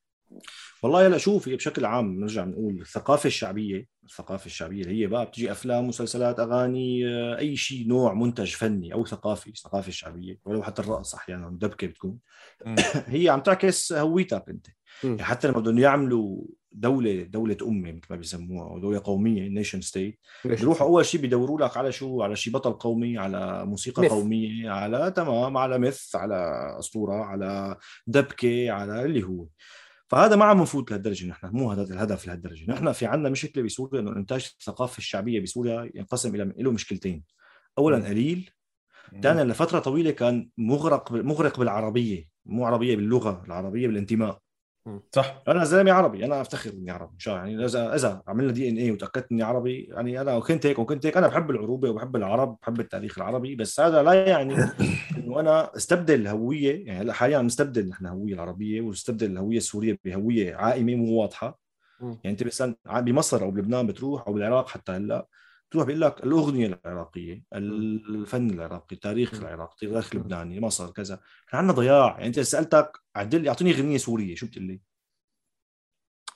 والله 0.83 1.07
هلا 1.07 1.17
شوف 1.17 1.47
هي 1.47 1.55
بشكل 1.55 1.85
عام 1.85 2.19
نرجع 2.19 2.43
نقول 2.43 2.81
الثقافة 2.81 3.27
الشعبية 3.27 3.87
الثقافة 4.03 4.45
الشعبية 4.45 4.81
اللي 4.81 5.01
هي 5.01 5.07
بقى 5.07 5.25
بتجي 5.25 5.51
أفلام 5.51 5.87
مسلسلات 5.87 6.39
أغاني 6.39 7.07
آه، 7.07 7.37
أي 7.37 7.55
شيء 7.55 7.87
نوع 7.87 8.13
منتج 8.13 8.55
فني 8.55 8.93
أو 8.93 9.05
ثقافي 9.05 9.49
الثقافه 9.49 9.87
الشعبيه 9.87 10.39
ولو 10.45 10.63
حتى 10.63 10.81
الرقص 10.81 11.15
أحيانا 11.15 11.49
دبكة 11.49 11.87
بتكون. 11.87 12.17
هي 13.07 13.29
عم 13.29 13.39
تعكس 13.39 13.93
هويتك 13.93 14.43
مم. 15.03 15.09
يعني 15.09 15.23
حتى 15.23 15.47
لما 15.47 15.59
بدهم 15.59 15.77
يعملوا 15.77 16.43
دولة 16.71 17.23
دولة 17.23 17.57
أمة 17.61 17.91
مثل 17.91 18.05
ما 18.09 18.15
بيسموها 18.15 18.69
أو 18.69 18.79
دولة 18.79 19.01
قومية 19.03 19.49
nation 19.49 19.81
state؟ 19.81 20.19
بيروحوا 20.45 20.87
أول 20.87 21.05
شيء 21.05 21.21
بيدوروا 21.21 21.61
لك 21.61 21.77
على 21.77 21.91
شو 21.91 22.21
على 22.21 22.35
شيء 22.35 22.53
بطل 22.53 22.73
قومي 22.73 23.17
على 23.17 23.65
موسيقى 23.65 24.03
مث. 24.03 24.11
قومية 24.11 24.69
على 24.69 25.11
تمام 25.15 25.57
على 25.57 25.79
مث 25.79 26.15
على 26.15 26.75
أسطورة 26.79 27.15
على 27.15 27.77
دبكة 28.07 28.71
على 28.71 29.05
اللي 29.05 29.23
هو 29.23 29.45
فهذا 30.15 30.35
ما 30.35 30.45
عم 30.45 30.61
نفوت 30.61 30.91
لهالدرجة 30.91 31.27
نحن 31.27 31.47
مو 31.47 31.71
هذا 31.71 31.93
الهدف 31.93 32.27
لهالدرجة. 32.27 32.71
نحن 32.71 32.91
في 32.91 33.05
عندنا 33.05 33.29
مشكلة 33.29 33.63
بسوريا 33.63 33.99
إنه 34.01 34.11
إنتاج 34.11 34.51
الثقافة 34.59 34.97
الشعبية 34.97 35.39
بسوريا 35.39 35.91
ينقسم 35.95 36.35
إلى 36.35 36.53
له 36.57 36.71
مشكلتين. 36.71 37.23
اولا. 37.77 38.07
قليل 38.07 38.49
ثانيا 39.23 39.43
لفترة 39.43 39.79
طويلة 39.79 40.11
كان 40.11 40.49
مغرق 40.57 41.11
مغرق 41.11 41.59
بالعربية 41.59 42.29
مو 42.45 42.65
عربية 42.65 42.95
باللغة 42.95 43.43
العربية 43.45 43.87
بالانتماء. 43.87 44.39
صح. 45.11 45.43
أنا 45.47 45.63
زلمه 45.63 45.91
عربي 45.91 46.25
أنا 46.25 46.41
أفتخر 46.41 46.69
إني 46.73 46.91
عربي 46.91 47.17
الله. 47.27 47.37
يعني 47.37 47.65
اذا 47.65 47.95
اذا 47.95 48.23
عملنا 48.27 48.51
دي 48.51 48.69
إن 48.69 48.77
اي 48.77 48.91
وتاكدت 48.91 49.31
إني 49.31 49.43
عربي 49.43 49.81
يعني 49.81 50.21
أنا 50.21 50.39
كنت 50.39 50.65
هيك 50.65 50.79
وكنت 50.79 51.05
هيك 51.05 51.17
أنا 51.17 51.27
بحب 51.27 51.51
العروبة 51.51 51.89
وبحب 51.89 52.15
العرب 52.15 52.57
بحب 52.61 52.79
التاريخ 52.79 53.17
العربي 53.17 53.55
بس 53.55 53.79
هذا 53.79 54.03
لا 54.03 54.13
يعني 54.13 54.55
إنه 55.17 55.39
أنا 55.39 55.75
أستبدل 55.75 56.21
الهوية 56.21 56.85
يعني 56.85 57.01
هلا 57.01 57.13
حاليا 57.13 57.37
عم 57.37 57.45
نستبدل 57.45 57.89
نحن 57.89 58.05
الهوية 58.05 58.33
العربية 58.33 58.81
ونستبدل 58.81 59.31
الهوية 59.31 59.57
السورية 59.57 59.99
بهوية 60.05 60.55
عائمة 60.55 60.95
مو 60.95 61.21
واضحة. 61.21 61.59
يعني 62.01 62.19
أنت 62.25 62.43
مثلا 62.43 62.75
بمصر 62.87 63.43
أو 63.43 63.51
بلبنان 63.51 63.87
بتروح 63.87 64.27
أو 64.27 64.33
بالعراق 64.33 64.67
حتى 64.69 64.91
هلأ. 64.91 65.27
تروح 65.75 65.87
بيقول 65.87 66.01
لك 66.01 66.23
الأغنية 66.23 66.79
العراقية 66.85 67.43
الفن 67.53 68.49
العراقي 68.49 68.95
التاريخ 68.95 69.33
العراقي 69.33 69.73
التاريخ 69.83 70.09
اللبناني 70.15 70.59
مصر 70.59 70.91
كذا 70.91 71.15
كان 71.49 71.59
عندنا 71.59 71.73
ضياع 71.73 72.07
يعني 72.11 72.27
أنت 72.27 72.39
سألتك 72.39 72.91
عدل 73.15 73.47
اعطيني 73.47 73.71
أغنية 73.71 73.97
سورية 73.97 74.35
شو 74.35 74.45
بتقول 74.47 74.63
لي؟ 74.65 74.81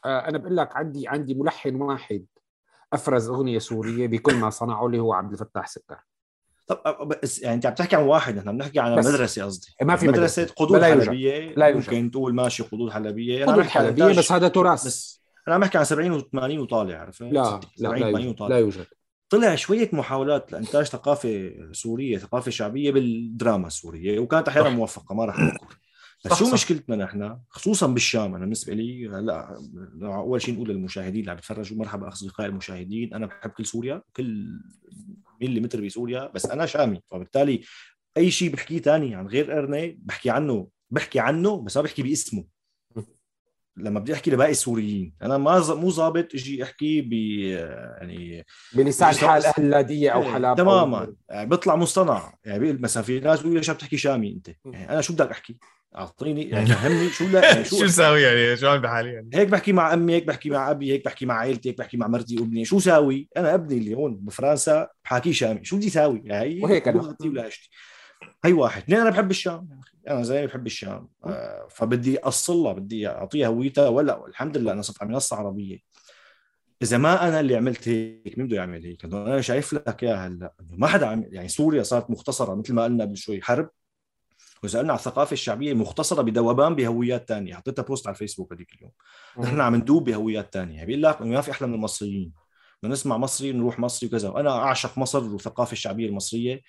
آه، 0.06 0.28
أنا 0.28 0.38
بقول 0.38 0.58
لك 0.58 0.76
عندي 0.76 1.08
عندي 1.08 1.34
ملحن 1.36 1.76
واحد 1.76 2.26
أفرز 2.94 3.30
أغنية 3.30 3.60
سورية 3.60 4.08
بكل 4.08 4.36
ما 4.36 4.50
صنعه 4.50 4.86
اللي 4.86 5.00
هو 5.00 5.14
عبد 5.14 5.32
الفتاح 5.32 5.68
سكر 5.68 5.98
طب 6.68 7.08
بس 7.24 7.42
يعني 7.42 7.56
أنت 7.56 7.66
عم 7.66 7.74
تحكي 7.74 7.96
عن 7.96 8.04
واحد 8.04 8.36
نحن 8.36 8.52
بنحكي 8.58 8.80
عن 8.80 8.96
بس. 9.00 9.08
مدرسه 9.08 9.44
قصدي 9.44 9.68
ما 9.82 9.96
في 9.96 10.08
مدرسه 10.08 10.42
مدرسة. 10.42 10.56
قدود. 10.56 10.82
حلبية 10.84 11.54
لا 11.56 11.68
يوجد. 11.68 11.90
ممكن 11.94 12.12
تقول 12.12 12.36
ماشي 12.36 12.64
قدود 12.64 12.92
حلبية 12.92 13.44
عم 13.46 13.50
عن 13.50 13.64
حلبية 13.64 14.06
بس 14.06 14.32
هذا 14.32 14.48
تراث 14.48 14.86
بس 14.86 15.24
أنا 15.48 15.56
عم 15.56 15.62
بحكي 15.62 15.78
عن 15.78 15.84
70 15.84 16.22
و80 16.22 16.60
وطالع 16.60 17.00
عرفت؟ 17.02 17.22
لا 17.22 17.44
60 17.44 17.60
لا 17.78 17.90
70 17.90 18.00
لا 18.00 18.12
80 18.12 18.22
يوجد 18.22 18.28
وطالع 18.30 18.56
لا 18.56 18.60
يوجد 18.60 18.86
طلع 19.30 19.56
شوية 19.56 19.90
محاولات 19.94 20.52
لإنتاج 20.52 20.86
ثقافة 20.86 21.54
سورية 21.72 22.18
ثقافة 22.18 22.52
شعبية 22.52 22.92
بالدراما 22.92 23.68
السورية 23.68 24.20
وكانت 24.20 24.48
أحيانا. 24.48 24.70
موفقة 24.70 25.16
ما 25.16 25.26
راح 25.26 25.40
نذكر 25.40 25.78
بس 26.26 26.34
شو. 26.34 26.54
مشكلتنا 26.54 26.96
نحن 26.96 27.38
خصوصا 27.50 27.88
بالشام 27.88 28.36
أنا 28.36 28.40
بالنسبة 28.40 28.74
لي 28.74 29.08
هلأ 29.08 29.58
أول 30.04 30.42
شيء 30.42 30.54
نقول 30.56 30.70
للمشاهدين 30.70 31.20
اللي 31.20 31.32
عم 31.32 31.38
يتفرجوا 31.38 31.78
مرحبا 31.78 32.08
أصدقائي 32.08 32.50
المشاهدين 32.50 33.14
أنا 33.14 33.26
بحب 33.26 33.50
كل 33.50 33.66
سوريا 33.66 34.02
كل 34.16 34.60
ملي 35.42 35.60
متر 35.60 35.82
بسوريا 35.86 36.32
بس 36.36 36.46
أنا 36.46 36.66
شامي 36.66 37.02
فبالتالي 37.12 37.62
أي 38.18 38.32
شيء 38.32 38.52
بحكيه 38.52 38.80
ثاني 38.80 39.16
عن 39.16 39.28
غير 39.28 39.58
إرني 39.58 40.00
بحكي 40.02 40.30
عنه 40.30 40.68
بحكي 40.90 41.20
عنه 41.20 41.62
بس 41.62 41.78
ما 41.78 41.84
بحكي 41.84 42.04
باسمه 42.04 42.46
لما 43.84 44.00
بدي 44.00 44.14
أحكي 44.14 44.32
لباقي 44.32 44.52
السوريين 44.52 45.14
أنا 45.22 45.38
ما 45.38 45.60
ز- 45.60 45.72
مو 45.72 45.90
ظابط 45.92 46.36
أجي 46.36 46.64
احكي 46.64 47.02
ب 47.02 47.14
يعني 47.14 48.46
بلسان 48.74 49.14
حال 49.16 49.46
أهل 49.46 49.70
لاذقيه 49.70 50.10
أو 50.10 50.22
إيه، 50.24 50.34
حلب 50.34 50.54
أو- 50.54 50.58
تماما. 50.58 51.14
يعني 51.30 51.50
بيطلع 51.50 51.76
مصطنع 51.76 52.34
يعني 52.46 52.60
بيقول 52.60 52.82
مثلا 52.82 53.04
في 53.04 53.20
ناس 53.20 53.40
بيقولوا 53.40 53.58
ليش 53.60 53.70
عم 53.70 53.76
تحكي 53.76 53.98
شامي 53.98 54.34
أنت؟ 54.34 54.50
يعني 54.66 54.90
أنا 54.90 55.02
شو 55.02 55.14
بدك 55.14 55.32
أحكي؟ 55.32 55.58
أعطيني 55.96 56.50
يعني 56.50 56.66
فهمني 56.68 57.10
شو 57.10 57.28
لا 57.28 57.52
يعني 57.52 57.64
شو 57.64 57.78
شو 57.80 57.88
ساوي 57.88 58.22
يعني 58.22 58.58
شو 58.58 58.68
عم 58.68 58.82
بحالي 58.82 59.10
يعني؟ 59.14 59.30
هيك 59.34 59.48
بحكي 59.48 59.72
مع 59.74 59.94
أمي 59.94 60.14
هيك 60.14 60.26
بحكي 60.26 60.50
مع 60.50 60.72
أبي 60.72 60.92
هيك 60.92 61.06
بحكي 61.06 61.26
مع 61.26 61.34
عائلتي 61.36 61.70
هيك 61.70 61.78
بحكي 61.78 61.98
مع 61.98 62.08
مرتي 62.08 62.38
وابني 62.38 62.66
شو 62.66 62.80
ساوي؟ 62.80 63.28
أنا 63.38 63.54
ابني 63.54 63.78
اللي 63.78 63.94
هون 63.94 64.16
بفرنسا 64.16 64.88
بحاكيه 65.04 65.32
شامي. 65.32 65.60
شو 65.64 65.78
بدي 65.78 65.90
ساوي؟ 65.90 66.22
يعني 66.26 66.60
وهيك. 66.64 66.88
لغتي 66.88 67.30
ولهجتي 67.30 67.70
هي 68.46 68.54
واحد. 68.54 68.82
اثنين 68.82 69.00
أنا 69.00 69.10
بحب 69.10 69.32
الشام. 69.32 69.79
أنا 70.08 70.24
زلمه 70.24 70.46
بحب 70.46 70.66
الشام. 70.66 71.10
آه 71.26 71.68
فبدي 71.70 72.20
أصلها 72.20 72.74
بدي 72.74 73.08
أعطيها 73.08 73.48
هويتها 73.48 73.88
ولا 73.88 74.28
الحمد 74.28 74.58
لله 74.58 74.72
أنا 74.72 74.82
صرت 74.82 75.02
على 75.02 75.12
منصه 75.12 75.36
عربيه 75.36 75.80
إذا 76.82 76.98
ما 76.98 77.28
أنا 77.28 77.40
اللي 77.40 77.56
عملت 77.56 77.88
هيك 77.88 78.38
مين 78.38 78.48
بده 78.48 78.58
يعمل 78.58 78.84
هيك؟ 78.84 79.06
أنا 79.06 79.42
شايف 79.42 79.74
لك 79.74 80.04
إياها 80.04 80.28
هلا. 80.28 80.54
إنه 80.60 80.78
ما 80.78 80.88
حدا 80.88 81.06
عم 81.08 81.26
يعني 81.30 81.48
سوريا 81.48 81.84
صارت 81.84 82.10
مختصرة 82.12 82.56
مثل 82.56 82.74
ما 82.74 82.84
قلنا 82.84 83.04
قبل 83.04 83.18
شوي 83.18 83.42
حرب. 83.42 83.70
وإذا 84.64 84.80
قلنا 84.80 84.92
على 84.94 85.00
الثقافة 85.00 85.34
الشعبية 85.34 85.74
مختصرة 85.74 86.22
بذوبان 86.22 86.76
بهويات 86.76 87.28
تانية. 87.28 87.56
حطيتها 87.56 87.84
بوست 87.84 88.08
على 88.08 88.14
الفيسبوك 88.14 88.54
هذيك 88.54 88.74
اليوم. 88.74 88.92
نحن 89.40 89.62
عم 89.62 89.76
ندوب 89.76 90.04
بهويات 90.04 90.54
تانية. 90.54 90.76
يعني 90.76 90.86
بيقول 90.86 91.04
لك 91.04 91.22
إنه 91.22 91.30
ما 91.30 91.42
في 91.42 91.52
أحلى 91.52 91.68
من 91.68 91.74
المصريين. 91.74 92.34
بدنا 92.84 92.94
نسمع 92.94 93.18
مصري 93.18 93.52
نروح 93.52 93.80
مصري 93.80 94.10
وكذا. 94.10 94.30
وأنا 94.30 94.52
أعشق 94.52 94.98
مصر 94.98 95.24
والثقافة 95.24 95.72
الشعبية 95.72 96.08
المصرية. 96.08 96.62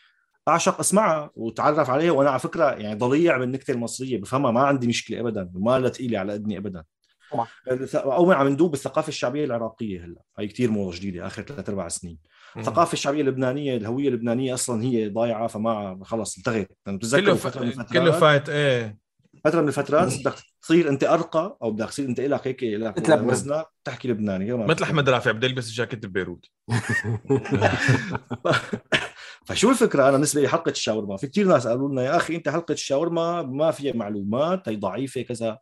أعشق 0.49 0.81
أسمعها 0.81 1.31
واتعرف 1.35 1.91
عليها 1.91 2.13
وأنا 2.13 2.31
على 2.31 2.39
فكرة 2.39 2.65
يعني 2.65 2.95
ضليع 2.95 3.39
بالنكته 3.39 3.73
المصرية 3.73 4.21
بفهمها 4.21 4.51
ما 4.51 4.61
عندي 4.61 4.87
مشكلة 4.87 5.21
ابدا 5.21 5.51
وما 5.55 5.79
لها 5.79 5.91
ثقيله 5.91 6.19
على 6.19 6.35
اذني 6.35 6.59
ابدا. 6.59 6.85
طبعا. 7.33 7.47
أو 7.95 8.33
عم 8.33 8.49
ندوب 8.49 8.71
بالثقافة 8.71 9.09
الشعبية 9.09 9.45
العراقية 9.45 10.05
هلأ 10.05 10.23
هي 10.39 10.47
كثير 10.47 10.71
موضه 10.71 10.97
جديدة 10.97 11.27
آخر 11.27 11.43
ثلاث 11.43 11.69
أربع 11.69 11.89
سنين. 11.89 12.19
الثقافة 12.57 12.93
الشعبية 12.93 13.21
اللبنانية 13.21 13.77
الهوية 13.77 14.09
اللبنانية 14.09 14.55
أصلا 14.55 14.83
هي 14.83 15.09
ضايعة 15.09 15.47
فما 15.47 16.01
خلص 16.05 16.39
بتتذكر 16.87 17.25
كله 17.25 17.35
ف... 17.35 17.93
كله 17.93 18.11
فايت 18.11 18.49
إيه. 18.49 18.99
فترة 19.45 19.61
من 19.61 19.69
الفترات 19.69 20.21
بدك 20.21 20.35
تصير 20.63 20.89
أنت 20.89 21.05
أرقى 21.05 21.59
أو 21.63 21.71
بدك 21.71 21.89
تصير 21.89 22.09
أنت 22.09 22.21
لك 22.21 22.47
هيك 22.47 22.63
لك. 22.63 23.09
وزنك 23.09 23.67
تحكي 23.85 24.09
لبناني. 24.09 24.53
مثل 24.53 24.83
أحمد 24.83 25.09
رافع 25.09 25.31
بده 25.31 25.47
يلبس 25.47 25.71
جاكيت 25.71 26.07
ببيروت. 26.07 26.45
فشو 29.47 29.71
الفكرة؟ 29.71 30.03
أنا 30.03 30.11
بالنسبة 30.13 30.41
لي 30.41 30.49
حلقة 30.49 30.71
الشاورما. 30.71 31.17
في 31.17 31.27
كثير 31.27 31.47
ناس 31.47 31.67
قالوا 31.67 31.89
لنا 31.89 32.03
يا 32.05 32.17
أخي 32.17 32.37
أنت 32.37 32.49
حلقة 32.49 32.73
الشاورما 32.73 33.43
ما 33.43 33.71
فيها 33.71 33.97
معلومات 33.97 34.69
هي 34.69 34.77
ضعيفة 34.77 35.23
كذا. 35.23 35.59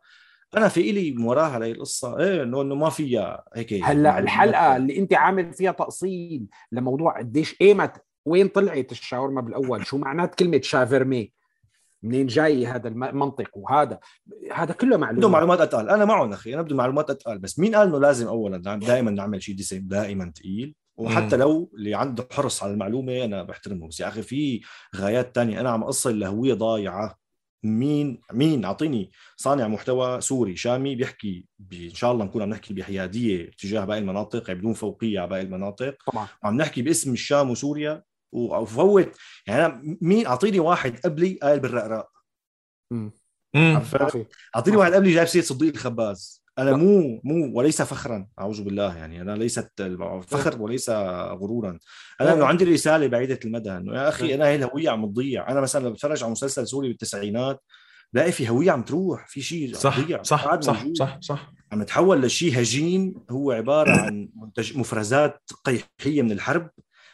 أنا 0.57 0.67
في 0.67 1.13
من 1.17 1.23
وراها 1.23 1.61
هاي 1.61 1.71
القصة. 1.71 2.19
إيه 2.19 2.43
انه 2.43 2.61
إنه 2.61 2.75
ما 2.75 2.89
فيها 2.89 3.43
هيك 3.55 3.73
هلأ 3.73 3.83
معلومات. 3.83 4.23
الحلقة 4.23 4.77
اللي 4.77 4.97
أنت 4.97 5.13
عامل 5.13 5.53
فيها 5.53 5.71
تاصيل 5.71 6.45
لموضوع 6.71 7.19
قديش 7.19 7.55
ايمت 7.61 7.91
وين 8.25 8.47
طلعت 8.47 8.91
الشاورما 8.91 9.41
بالأول؟ 9.41 9.85
شو 9.85 9.97
معنات 9.97 10.35
كلمة 10.35 10.61
شافرمي؟ 10.63 11.31
منين 12.03 12.27
جاي 12.27 12.65
هذا 12.65 12.87
الم- 12.87 13.03
المنطق 13.03 13.49
وهذا 13.57 13.99
هذا 14.53 14.73
كله 14.73 14.89
بده 14.89 14.97
معلومات 14.97 15.29
معلومات 15.31 15.61
اتقل 15.61 15.89
أنا 15.89 16.05
معهم 16.05 16.33
أخي. 16.33 16.53
أنا 16.53 16.61
بدي 16.61 16.73
معلومات 16.73 17.09
اتقل 17.09 17.37
بس 17.37 17.59
مين 17.59 17.75
قال 17.75 17.87
إنه 17.87 17.99
لازم 17.99 18.27
اولا 18.27 18.57
دائما 18.79 19.11
نعمل 19.11 19.43
شيء 19.43 19.55
دسم 19.55 19.87
دائما 19.87 20.31
ثقيل 20.37 20.75
وحتى. 20.99 21.37
لو 21.37 21.71
اللي 21.73 21.95
عنده 21.95 22.27
حرص 22.31 22.63
على 22.63 22.73
المعلومة 22.73 23.23
أنا 23.25 23.43
بحترمه. 23.43 23.87
بس 23.87 23.99
يا 23.99 24.07
أخي 24.07 24.21
في 24.21 24.61
غايات 24.95 25.35
تانية 25.35 25.59
أنا 25.59 25.69
عم 25.69 25.83
أصل 25.83 26.19
لهوية 26.19 26.53
ضايعة. 26.53 27.19
مين 27.63 28.21
مين؟ 28.33 28.65
أعطيني 28.65 29.11
صانع 29.37 29.67
محتوى 29.67 30.21
سوري 30.21 30.55
شامي 30.55 30.95
بيحكي 30.95 31.45
ب- 31.59 31.73
إن 31.73 31.93
شاء 31.93 32.11
الله 32.11 32.25
نكون 32.25 32.41
عم 32.41 32.49
نحكي 32.49 32.73
بحيادية 32.73 33.51
تجاه 33.51 33.85
باقي 33.85 33.99
المناطق 33.99 34.47
يعني 34.47 34.59
بدون 34.59 34.73
فوقيه 34.73 35.19
على 35.19 35.29
باقي 35.29 35.41
المناطق. 35.41 35.97
طبعا. 36.11 36.27
وعم 36.43 36.57
نحكي 36.57 36.81
باسم 36.81 37.13
الشام 37.13 37.49
وسوريا 37.49 38.03
وفوت 38.31 39.11
يعني 39.47 39.65
أنا 39.65 39.97
مين؟ 40.01 40.25
أعطيني 40.27 40.59
واحد 40.59 40.99
قبلي 40.99 41.39
قال 41.43 41.59
بالرقراق 41.59 42.09
مم. 42.91 43.11
مم. 43.55 43.75
عرفت؟ 43.75 44.01
ما 44.01 44.09
في 44.09 44.25
أعطيني 44.55 44.77
واحد 44.77 44.93
قبلي 44.93 45.13
جايب 45.13 45.27
سيرة 45.27 45.43
صديق 45.43 45.73
الخباز. 45.73 46.38
أنا 46.59 46.75
مو 46.77 47.21
مو 47.23 47.51
وليس 47.59 47.81
فخرا 47.81 48.27
أعوذ 48.39 48.63
بالله 48.63 48.97
يعني 48.97 49.21
أنا 49.21 49.31
ليست 49.35 49.71
فخر 50.27 50.61
وليس 50.61 50.89
غرورا. 50.89 51.79
أنا 52.21 52.33
انه 52.33 52.45
عندي 52.45 52.63
رسالة 52.65 53.07
بعيدة 53.07 53.39
المدى 53.45 53.71
إنه 53.71 53.93
يا 53.95 54.09
أخي 54.09 54.35
أنا 54.35 54.47
هي 54.47 54.55
الهوية 54.55 54.89
عم 54.89 55.05
تضيع. 55.05 55.51
أنا 55.51 55.61
مثلا 55.61 55.81
لما 55.81 55.89
بتفرج 55.89 56.23
على 56.23 56.31
مسلسل 56.31 56.67
سوري 56.67 56.87
بالتسعينات 56.87 57.63
بلاقي 58.13 58.31
في 58.31 58.49
هوية 58.49 58.71
عم 58.71 58.83
تروح 58.83 59.27
في 59.27 59.41
شيء 59.41 59.67
عم 59.67 59.73
صح 59.73 60.01
تضيع 60.01 60.23
صح 60.23 60.59
صح 60.61 60.79
موجود. 60.81 60.97
صح 60.97 61.17
صح. 61.21 61.53
عم 61.71 61.81
يتحول 61.81 62.21
لشيء 62.21 62.61
هجين 62.61 63.15
هو 63.29 63.51
عبارة 63.51 63.91
عن 63.91 64.29
منتج 64.35 64.77
مفرزات 64.77 65.41
قيحية 65.65 66.21
من 66.21 66.31
الحرب 66.31 66.69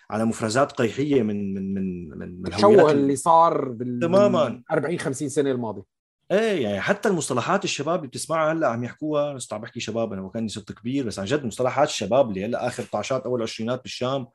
على 0.10 0.26
مفرزات 0.26 0.72
قيحية 0.72 1.22
من 1.24 1.54
من 1.54 1.74
من 1.74 2.18
من, 2.18 2.48
التشوه 2.48 2.91
اللي 2.91 3.16
صار 3.16 3.70
بال 3.70 4.00
تماماً. 4.00 4.64
40 4.72 5.00
50 5.00 5.30
سنة 5.30 5.52
الماضيه 5.52 5.95
إيه 6.32 6.63
يعني 6.63 6.82
حتى 6.82 7.09
المصطلحات 7.09 7.63
الشباب 7.63 7.99
اللي 7.99 8.07
بتسمعها 8.07 8.53
هلأ 8.53 8.67
عم 8.67 8.84
يحكوها 8.84 9.34
بس 9.34 9.53
عم 9.53 9.61
بحكي 9.61 9.80
شباب 9.80 10.13
أنا 10.13 10.21
وكاني 10.21 10.47
صرت 10.47 10.71
كبير 10.71 11.05
بس 11.05 11.19
عن 11.19 11.26
جد 11.26 11.45
مصطلحات 11.45 11.88
الشباب 11.88 12.30
اللي 12.30 12.45
هلأ 12.45 12.67
آخر 12.67 12.84
طعشات 12.84 13.23
أول 13.26 13.41
عشرينات 13.41 13.82
بالشام 13.82 14.28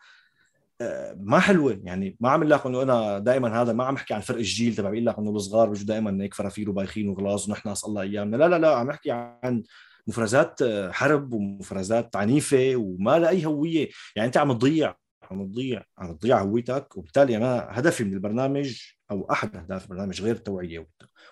آه، 0.80 1.16
ما 1.20 1.38
حلوة. 1.38 1.80
يعني 1.84 2.16
ما 2.20 2.30
عم 2.30 2.45
لك 2.45 2.66
إنه 2.66 2.82
أنا 2.82 3.18
دائما 3.18 3.62
هذا 3.62 3.72
ما 3.72 3.84
عم 3.84 3.95
أحكي 3.95 4.14
عن 4.14 4.20
فرق 4.20 4.36
الجيل 4.38 4.74
تبع 4.76 4.91
بيقول 4.91 5.07
لك 5.07 5.18
إنه 5.18 5.30
الصغار 5.30 5.68
بيجوا 5.68 5.86
دائما 5.86 6.24
هيك 6.24 6.34
فرافير 6.34 6.70
وبايخين 6.70 7.09
وغلاظ 7.09 7.49
ونحن 7.49 7.74
الله 7.86 8.03
ايامنا 8.03 8.36
لا 8.36 8.49
لا 8.49 8.59
لا 8.59 8.76
عم 8.76 8.91
أحكي 8.91 9.11
عن 9.11 9.62
مفرزات 10.07 10.62
آه، 10.62 10.91
حرب 10.91 11.32
ومفرزات 11.32 12.16
عنيفة 12.16 12.76
وما 12.76 13.18
لها 13.18 13.28
أي 13.28 13.47
هوية. 13.47 13.88
يعني 14.16 14.26
أنت 14.26 14.36
عم 14.36 14.53
تضيع 14.53 14.97
عم 15.30 15.47
تضيع 15.47 15.84
عم 15.99 16.16
تضيع 16.16 16.43
هويتك 16.43 16.97
وبالتالي 16.97 17.36
أنا 17.36 17.68
هدفي 17.70 18.05
من 18.05 18.12
البرنامج 18.12 18.80
أو 19.11 19.31
أحد 19.31 19.57
أهداف 19.57 19.85
البرنامج 19.85 20.23
غير 20.23 20.35
التوعية 20.35 20.87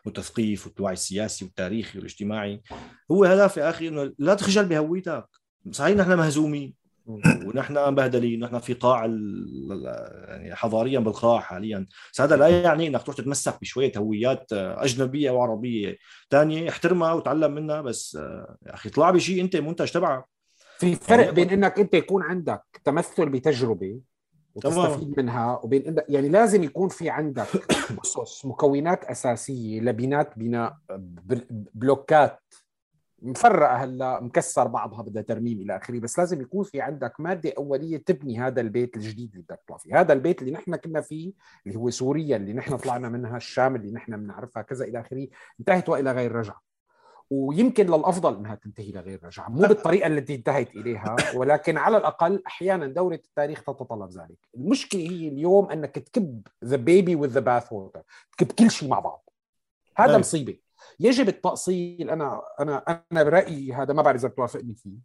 والتثقيف 0.05 0.67
والوعي 0.67 0.93
السياسي 0.93 1.45
والتاريخي 1.45 1.99
والاجتماعي. 1.99 2.63
هو 3.11 3.25
هدف 3.25 3.57
يا 3.57 3.71
أخي 3.71 3.89
إنه 3.89 4.13
لا 4.19 4.35
تخجل 4.35 4.65
بهويتك. 4.65 5.27
صحيح 5.71 5.97
نحن 5.97 6.15
مهزومين 6.15 6.75
ونحن 7.47 7.89
مبهدلين 7.89 8.41
نحن 8.41 8.59
في 8.59 8.75
قاع 8.75 9.05
يعني 9.05 10.55
حضاريا 10.55 10.99
بالقاع 10.99 11.41
حاليا. 11.41 11.87
بس 12.13 12.21
هذا 12.21 12.37
لا 12.37 12.49
يعني 12.49 12.87
إنك 12.87 13.03
تروح 13.03 13.17
تتمسك 13.17 13.61
بشوية 13.61 13.93
هويات 13.97 14.53
أجنبية 14.53 15.31
أو 15.31 15.43
عربيه 15.43 15.97
ثانية 16.31 16.69
احترمها 16.69 17.13
وتعلم 17.13 17.55
منها. 17.55 17.81
بس 17.81 18.15
يا 18.15 18.75
أخي 18.75 18.89
اطلع 18.89 19.11
بشيء 19.11 19.43
أنت 19.43 19.57
منتج 19.57 19.91
تبعك. 19.91 20.25
في 20.79 20.95
فرق 20.95 21.31
بين 21.31 21.51
إنك 21.51 21.79
أنت 21.79 21.95
يكون 21.95 22.23
عندك 22.23 22.63
تمثل 22.85 23.29
بتجربة 23.29 24.01
وتستفيد 24.59 25.21
منها 25.21 25.61
وبين 25.63 25.97
يعني 26.09 26.29
لازم 26.29 26.63
يكون 26.63 26.89
في 26.89 27.11
عندك 27.11 27.49
اسس 28.05 28.45
مكونات 28.47 29.05
أساسية 29.05 29.81
لبنات 29.81 30.39
بناء 30.39 30.77
بلوكات 31.75 32.41
مفرقة 33.23 33.75
هلا 33.77 34.21
مكسر 34.21 34.67
بعضها 34.67 35.03
بدها 35.03 35.23
ترميم 35.23 35.61
إلى 35.61 35.77
آخره 35.77 35.99
بس 35.99 36.19
لازم 36.19 36.41
يكون 36.41 36.65
في 36.65 36.81
عندك 36.81 37.21
مادة 37.21 37.53
أولية 37.59 37.97
تبني 37.97 38.41
هذا 38.41 38.61
البيت 38.61 38.97
الجديد 38.97 39.31
اللي 39.31 39.43
بدك 39.43 39.61
تطلع 39.65 39.77
فيه. 39.77 40.01
هذا 40.01 40.13
البيت 40.13 40.41
اللي 40.43 40.53
نحن 40.53 40.77
كنا 40.77 41.01
فيه 41.01 41.33
اللي 41.67 41.79
هو 41.79 41.91
سوريا 41.91 42.37
اللي 42.37 42.53
نحن 42.53 42.77
طلعنا 42.77 43.09
منها 43.09 43.37
الشام 43.37 43.77
اللي 43.77 43.93
نحن 43.93 44.17
بنعرفها 44.17 44.63
كذا 44.63 44.85
إلى 44.85 45.01
آخره 45.01 45.29
انتهت 45.61 45.89
وإلى 45.89 46.13
غير 46.13 46.33
رجعة. 46.33 46.68
ويمكن 47.31 47.87
للأفضل 47.87 48.37
إنها 48.37 48.55
تنتهي 48.55 48.93
لغير 48.93 49.25
رجعة 49.25 49.49
مو 49.49 49.63
بالطريقة 49.63 50.07
التي 50.07 50.35
انتهت 50.35 50.77
إليها 50.77 51.17
ولكن 51.37 51.77
على 51.77 51.97
الأقل 51.97 52.43
أحيانا 52.47 52.87
دورة 52.87 53.15
التاريخ 53.15 53.63
تتطلب 53.63 54.11
ذلك. 54.11 54.39
المشكلة 54.55 55.01
هي 55.01 55.29
اليوم 55.29 55.71
إنك 55.71 55.99
تكب 55.99 56.47
the 56.65 56.77
baby 56.77 57.15
with 57.15 57.29
the 57.29 57.41
bath 57.41 57.73
water 57.73 58.03
تكب 58.33 58.53
كل 58.53 58.71
شيء 58.71 58.89
مع 58.89 58.99
بعض. 58.99 59.29
هذا. 59.97 60.19
مصيبة. 60.19 60.59
يجب 61.01 61.29
التأصيل. 61.29 62.11
أنا 62.11 62.43
أنا 62.61 63.05
أنا 63.13 63.23
برأيي 63.23 63.73
هذا 63.73 63.95
ما 63.95 64.03
بعرف 64.03 64.21
إذا 64.21 64.29
بتوافقني 64.29 64.75
فيه. 64.75 64.99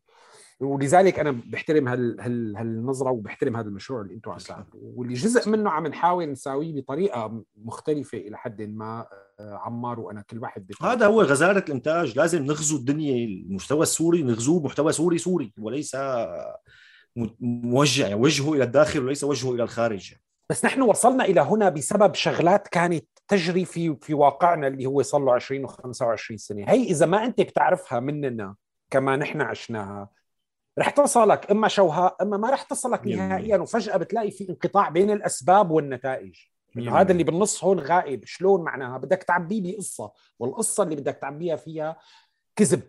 ولذلك 0.63 1.19
أنا 1.19 1.31
بحترم 1.45 1.87
هال 1.87 2.21
هال 2.21 2.57
هالنظرة 2.57 3.11
وبحترم 3.11 3.57
هذا 3.57 3.67
المشروع 3.67 4.01
اللي 4.01 4.13
أنتم 4.13 4.31
عم 4.31 4.37
تعملوه. 4.37 4.67
واللي 4.73 5.13
جزء 5.13 5.49
منه 5.49 5.69
عم 5.69 5.87
نحاول 5.87 6.31
نساويه 6.31 6.81
بطريقة 6.81 7.43
مختلفة 7.55 8.17
إلى 8.17 8.37
حد 8.37 8.61
ما 8.61 9.07
آه، 9.39 9.55
عمار 9.55 9.99
وأنا 9.99 10.21
كل 10.21 10.39
واحد 10.39 10.67
بفهم. 10.67 10.89
هذا 10.89 11.05
هو 11.05 11.21
غزارة 11.21 11.65
الإنتاج. 11.67 12.17
لازم 12.17 12.45
نغزو 12.45 12.77
الدنيا. 12.77 13.25
المستوى 13.25 13.83
السوري 13.83 14.23
نغزوه 14.23 14.63
محتوى 14.63 14.91
سوري 14.91 15.17
سوري 15.17 15.53
وليس 15.59 15.97
موجه 17.39 18.01
يعني 18.01 18.15
وجهه 18.15 18.53
إلى 18.53 18.63
الداخل 18.63 19.03
وليس 19.03 19.23
وجهه 19.23 19.53
إلى 19.53 19.63
الخارج. 19.63 20.13
بس 20.49 20.65
نحن 20.65 20.81
وصلنا 20.81 21.25
إلى 21.25 21.41
هنا 21.41 21.69
بسبب 21.69 22.13
شغلات 22.13 22.67
كانت 22.67 23.05
تجري 23.27 23.65
في 23.65 23.95
في 24.01 24.13
واقعنا 24.13 24.67
اللي 24.67 24.85
هو 24.85 25.01
صار 25.01 25.21
له 25.21 25.33
20 25.33 25.67
و25 25.67 26.35
سنة. 26.35 26.65
هي 26.67 26.83
إذا 26.83 27.05
ما 27.05 27.25
أنت 27.25 27.41
بتعرفها 27.41 27.99
مننا 27.99 28.55
كما 28.89 29.15
نحن 29.15 29.41
عشناها 29.41 30.09
رح 30.79 30.89
تصلك 30.89 31.51
إما 31.51 31.67
شوهاء 31.67 32.15
إما 32.21 32.37
ما 32.37 32.49
رح 32.49 32.61
تصلك 32.63 33.07
نهائيا 33.07 33.57
وفجأة 33.57 33.97
بتلاقي 33.97 34.31
في 34.31 34.49
انقطاع 34.49 34.89
بين 34.89 35.11
الأسباب 35.11 35.71
والنتائج. 35.71 36.35
هذا 36.89 37.11
اللي 37.11 37.23
بالنص 37.23 37.63
هون 37.63 37.79
غائب. 37.79 38.25
شلون 38.25 38.63
معناها؟ 38.63 38.97
بدك 38.97 39.23
تعبيه 39.23 39.75
بقصه 39.75 40.11
والقصة 40.39 40.83
اللي 40.83 40.95
بدك 40.95 41.15
تعبيها 41.15 41.55
فيها 41.55 41.97
كذب 42.55 42.81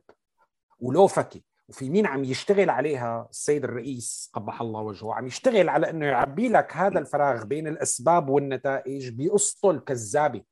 ولوفكه 0.79 1.41
وفي 1.69 1.91
مين 1.91 2.07
عم 2.07 2.25
يشتغل 2.25 2.71
عليها؟ 2.71 3.27
السيد 3.31 3.65
الرئيس 3.65 4.31
قبح 4.33 4.61
الله 4.61 4.81
وجهه 4.81 5.15
عم 5.15 5.27
يشتغل 5.27 5.69
على 5.69 5.91
إنه 5.91 6.07
يعبي 6.07 6.49
لك 6.49 6.77
هذا 6.77 6.99
الفراغ 6.99 7.45
بين 7.45 7.67
الأسباب 7.69 8.29
والنتائج 8.29 9.09
بقصته 9.09 9.71
الكذابه 9.71 10.43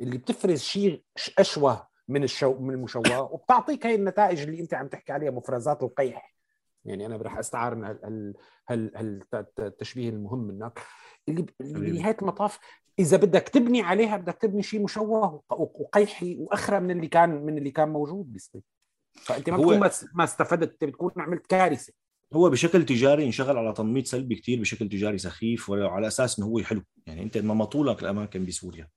اللي 0.00 0.18
بتفرز 0.18 0.60
شيء 0.60 1.02
أشوه 1.38 1.86
من 2.08 2.24
الشو 2.24 2.58
من 2.58 2.74
المشوه 2.74 3.20
وبتعطيك 3.32 3.86
هي 3.86 3.94
النتائج 3.94 4.40
اللي 4.40 4.60
أنت 4.60 4.74
عم 4.74 4.88
تحكي 4.88 5.12
عليها 5.12 5.30
مفرزات 5.30 5.82
القيح. 5.82 6.34
يعني 6.84 7.06
أنا 7.06 7.16
رح 7.16 7.38
أستعار 7.38 7.96
التشبيه 9.58 10.08
المهم 10.10 10.38
منك 10.38 10.80
اللي 11.28 11.46
بنهاية 11.60 12.16
المطاف 12.22 12.58
إذا 12.98 13.16
بدك 13.16 13.48
تبني 13.48 13.82
عليها 13.82 14.16
بدك 14.16 14.34
تبني 14.34 14.62
شيء 14.62 14.82
مشوه 14.82 15.42
وقيحي 15.50 16.36
وأخرى 16.40 16.80
من 16.80 16.90
اللي 16.90 17.08
كان 17.08 17.30
من 17.44 17.58
اللي 17.58 17.70
كان 17.70 17.88
موجود 17.88 18.32
بيصير 18.32 18.62
فأنت 19.14 19.50
ما 19.50 19.56
بتكون 19.56 19.78
ما 20.14 20.24
استفدت 20.24 20.84
بتكون 20.84 21.12
عملت 21.16 21.46
كارثة. 21.46 21.92
هو 22.32 22.50
بشكل 22.50 22.86
تجاري 22.86 23.24
انشغل 23.24 23.58
على 23.58 23.72
تنميط 23.72 24.06
سلبي 24.06 24.34
كثير 24.34 24.60
بشكل 24.60 24.88
تجاري 24.88 25.18
سخيف 25.18 25.70
وعلى 25.70 26.06
أساس 26.06 26.38
إنه 26.38 26.48
هو 26.48 26.58
حلو. 26.58 26.82
يعني 27.06 27.22
أنت 27.22 27.38
نمطوا 27.38 27.84
لك 27.84 28.02
الأماكن 28.02 28.46
بسوريا. 28.46 28.88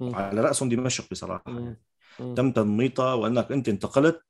على 0.00 0.40
رأسهم 0.40 0.68
دمشق 0.68 1.10
بصراحة. 1.10 1.76
تم 2.18 2.52
تنميطها 2.52 3.14
وأنك 3.14 3.52
أنت 3.52 3.68
انتقلت 3.68 4.22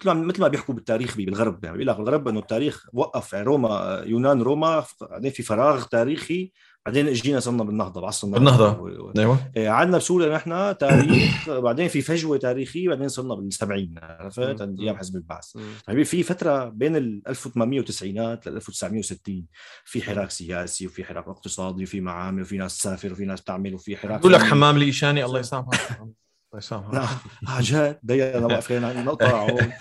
مثل 0.00 0.10
ما 0.10 0.14
مثل 0.14 0.40
ما 0.40 0.48
بيحكوا 0.48 0.74
بالتاريخ 0.74 1.16
بالغرب 1.16 1.64
يعني. 1.64 1.76
بيقول 1.76 1.88
لك 1.88 1.96
بالغرب 1.96 2.28
إنه 2.28 2.40
التاريخ 2.40 2.86
وقف 2.92 3.32
يعني. 3.32 3.44
روما 3.44 4.02
يونان 4.06 4.42
روما 4.42 4.84
بعدين 5.00 5.30
في 5.30 5.42
فراغ 5.42 5.84
تاريخي 5.84 6.52
بعدين 6.86 7.08
اجينا 7.08 7.40
صرنا 7.40 7.64
بالنهضة 7.64 8.00
بعصر 8.00 8.26
النهضة. 8.26 8.88
أيوه. 9.18 9.50
إيه، 9.56 9.68
عندنا 9.68 9.96
بسوريا 9.98 10.34
نحن 10.34 10.78
تاريخ 10.78 11.50
بعدين 11.66 11.88
في 11.88 12.02
فجوة 12.02 12.36
تاريخية 12.36 12.88
بعدين 12.88 13.08
صرنا 13.08 13.34
بالسبعين. 13.34 13.94
عرفت؟ 14.02 14.60
أيام 14.60 14.96
حزب 14.96 15.16
البعث. 15.16 15.56
طيب 15.86 16.02
في 16.02 16.22
فترة 16.22 16.64
بين 16.64 16.96
ال 16.96 17.22
1890 17.28 18.18
ل 18.18 18.38
1960 18.46 19.46
في 19.84 20.02
حراك 20.02 20.30
سياسي 20.30 20.86
وفي 20.86 21.04
حراك 21.04 21.28
اقتصادي 21.28 21.82
وفي 21.82 22.00
معامل 22.00 22.42
وفي 22.42 22.58
ناس 22.58 22.78
تسافر 22.78 23.12
وفي 23.12 23.24
ناس 23.24 23.42
تعمل 23.42 23.74
وفي 23.74 23.96
حراك 23.96 24.20
بقول 24.20 24.32
لك 24.32 24.42
حمام 24.42 24.78
ليشاني 24.78 25.24
الله 25.24 25.40
يسامحه 25.40 26.08
يسامحك. 26.58 26.94
عن 26.94 27.56
آه، 27.56 27.60
جد. 27.60 27.98
دقيقة 28.02 28.38
أنا 28.38 28.46
واقفين 28.46 29.04
نقطع 29.04 29.50
هون. 29.50 29.72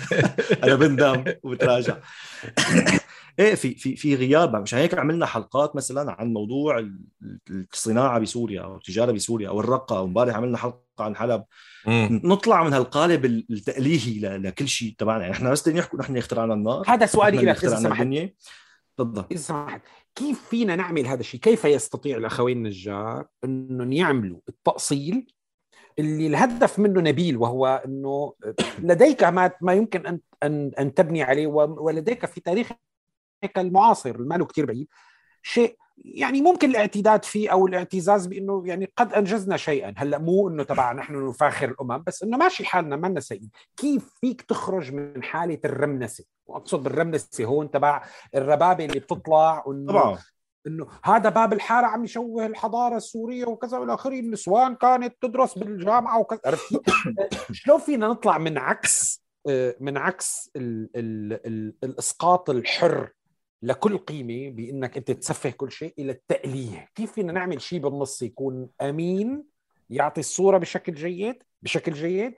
أنا 0.64 0.74
بندم 0.74 1.24
وبتراجع. 1.42 1.96
إيه 3.38 3.54
في 3.54 3.74
في 3.74 3.96
في 3.96 4.14
غياب 4.14 4.56
مشان 4.56 4.78
هيك 4.78 4.98
عملنا 4.98 5.26
حلقات 5.26 5.76
مثلا 5.76 6.12
عن 6.12 6.32
موضوع 6.32 6.90
الصناعة 7.72 8.18
بسوريا 8.18 8.62
أو 8.62 8.76
التجارة 8.76 9.12
بسوريا 9.12 9.48
أو 9.48 9.60
الرقة. 9.60 9.98
أو 9.98 10.04
امبارح 10.04 10.36
عملنا 10.36 10.58
حلقة 10.58 10.80
عن 10.98 11.16
حلب. 11.16 11.44
مم. 11.86 12.20
نطلع 12.24 12.64
من 12.64 12.72
هالقالب 12.72 13.24
التأليهي 13.24 14.38
لكل 14.38 14.68
شيء. 14.68 14.94
تبعنا 14.98 15.20
يعني 15.20 15.34
إحنا 15.34 15.50
بس 15.50 15.68
نحكي 15.68 15.96
نحن 15.96 16.16
اخترعنا 16.16 16.54
النار. 16.54 16.84
هذا 16.86 17.06
سؤالي 17.06 17.38
لك 17.38 17.64
إذا 17.64 17.76
سمحت. 17.76 18.06
تفضل. 18.96 19.24
إذا 19.30 19.40
سمحت. 19.40 19.82
كيف 20.14 20.48
فينا 20.48 20.76
نعمل 20.76 21.06
هذا 21.06 21.20
الشيء؟ 21.20 21.40
كيف 21.40 21.64
يستطيع 21.64 22.16
الأخوين 22.16 22.56
النجار 22.56 23.26
إنهم 23.44 23.92
يعملوا 23.92 24.40
التأصيل 24.48 25.26
اللي 26.00 26.26
الهدف 26.26 26.78
منه 26.78 27.00
نبيل 27.00 27.36
وهو 27.36 27.82
إنه 27.86 28.34
لديك 28.78 29.24
ما 29.24 29.50
ما 29.60 29.72
يمكن 29.72 30.06
ان 30.06 30.20
ان 30.42 30.70
أن 30.78 30.94
تبني 30.94 31.22
عليه 31.22 31.46
ولديك 31.46 32.26
في 32.26 32.40
تاريخك 32.40 32.78
المعاصر 33.56 34.18
ما 34.18 34.34
له 34.34 34.44
كثير 34.46 34.66
بعيد. 34.66 34.88
شيء 35.42 35.76
يعني 36.04 36.42
ممكن 36.42 36.70
الاعتداد 36.70 37.24
فيه 37.24 37.52
أو 37.52 37.66
الاعتزاز 37.66 38.26
بإنه 38.26 38.62
يعني 38.66 38.92
قد 38.96 39.12
أنجزنا 39.12 39.56
شيئا. 39.56 39.94
هلأ 39.96 40.18
مو 40.18 40.48
إنه 40.48 40.62
تبع 40.62 40.92
نحن 40.92 41.28
نفاخر 41.28 41.70
الأمم 41.70 42.02
بس 42.06 42.22
إنه 42.22 42.36
ماشي 42.36 42.64
حالنا 42.64 42.96
ما 42.96 43.20
سيئين 43.20 43.50
كيف 43.76 44.14
فيك 44.20 44.42
تخرج 44.42 44.92
من 44.92 45.22
حالة 45.22 45.58
الرمنسة؟ 45.64 46.24
وأقصد 46.46 46.82
بالرمنسة 46.82 47.44
هون 47.44 47.70
تبع 47.70 48.04
الربابة 48.34 48.84
اللي 48.84 49.00
بتطلع 49.00 49.64
طبعا. 49.88 50.18
إنه 50.66 50.86
هذا 51.04 51.28
باب 51.28 51.52
الحارة 51.52 51.86
عم 51.86 52.04
يشوه 52.04 52.46
الحضارة 52.46 52.96
السورية 52.96 53.44
وكذا 53.44 53.78
والى 53.78 53.94
آخره. 53.94 54.18
النسوان 54.18 54.74
كانت 54.74 55.14
تدرس 55.20 55.58
بالجامعة 55.58 56.20
وكذا 56.20 56.40
عرفت؟ 56.46 56.80
شلون 57.52 57.78
فينا 57.78 58.08
نطلع 58.08 58.38
من 58.38 58.58
عكس 58.58 59.24
آه، 59.48 59.76
من 59.80 59.96
عكس 59.96 60.50
ال 60.56 60.90
ال 60.96 61.32
ال 61.46 61.74
الإسقاط 61.84 62.50
الحر 62.50 63.10
لكل 63.62 63.98
قيمة 63.98 64.50
بإنك 64.56 64.96
أنت 64.96 65.10
تسفه 65.10 65.50
كل 65.50 65.72
شيء 65.72 65.94
إلى 65.98 66.12
التأليه. 66.12 66.88
كيف 66.94 67.12
فينا 67.12 67.32
نعمل 67.32 67.60
شيء 67.60 67.78
بالنص 67.80 68.22
يكون 68.22 68.68
أمين 68.80 69.49
يعطي 69.90 70.20
الصورة 70.20 70.58
بشكل 70.58 70.94
جيد 70.94 71.42
بشكل 71.62 71.92
جيد 71.92 72.34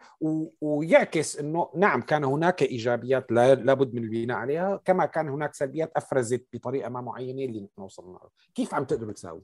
ويعكس 0.61 1.39
إنه 1.39 1.71
نعم 1.77 2.03
كان 2.03 2.25
هناك 2.25 2.63
إيجابيات 2.63 3.33
لابد 3.33 3.95
من 3.95 4.03
البناء 4.03 4.37
عليها 4.37 4.77
كما 4.85 5.07
كان 5.07 5.29
هناك 5.29 5.55
سلبيات 5.55 5.93
أفرزت 5.97 6.47
بطريقة 6.53 6.89
ما 6.89 7.01
معينة 7.01 7.45
اللي 7.45 7.61
نحن 7.61 7.81
وصلنا 7.83 8.19
كيف 8.55 8.75
عم 8.75 8.85
تقدروا 8.85 9.13
تساوي؟ 9.13 9.43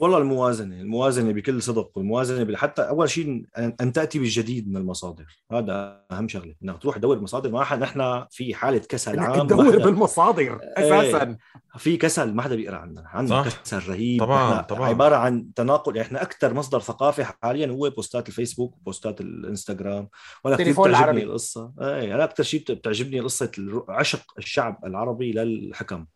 والله 0.00 0.18
الموازنة 0.18 0.80
الموازنة 0.80 1.32
بكل 1.32 1.62
صدق 1.62 1.90
والموازنة 1.94 2.56
حتى 2.56 2.82
أول 2.82 3.10
شيء 3.10 3.44
ان 3.58 3.74
أن 3.80 3.92
تأتي 3.92 4.18
بالجديد 4.18 4.68
من 4.70 4.76
المصادر. 4.76 5.24
هذا 5.52 6.02
أهم 6.12 6.28
شغلة 6.28 6.54
إنك 6.64 6.82
تروح 6.82 6.96
تدور 6.96 7.20
مصادر 7.20 7.50
ما 7.50 7.64
حد 7.64 7.80
نحن 7.80 8.24
في 8.30 8.54
حالة 8.54 8.78
كسل 8.78 9.18
عام 9.18 9.46
تدور 9.46 9.72
حدا- 9.72 9.84
بالمصادر 9.84 10.60
أساسا. 10.62 11.36
في 11.78 11.96
كسل 11.96 12.34
ما 12.34 12.42
حدا 12.42 12.56
بيقرأ 12.56 12.76
عنا 12.76 13.02
عندنا. 13.06 13.42
كسل 13.42 13.88
رهيب. 13.88 14.20
طبعاً، 14.20 14.62
طبعاً. 14.62 14.88
عبارة 14.88 15.16
عن 15.16 15.54
تناقل 15.54 15.96
يعني 15.96 16.08
إحنا 16.08 16.22
أكثر 16.22 16.54
مصدر 16.54 16.80
ثقافي 16.80 17.24
حاليا 17.24 17.66
هو 17.66 17.90
بوستات 17.90 18.28
الفيسبوك 18.28 18.76
وبوستات 18.76 19.20
الإنستغرام. 19.20 20.08
وأنا 20.44 20.56
كثير 20.56 20.72
بتعجبني 20.72 20.90
العربي. 20.98 21.22
القصة. 21.22 21.72
اي 21.80 22.14
أنا 22.14 22.24
أكثر 22.24 22.42
شيء 22.42 22.64
بتعجبني 22.70 23.20
قصة 23.20 23.50
عشق 23.88 24.22
الشعب 24.38 24.78
العربي 24.84 25.32
للحكم. 25.32 26.06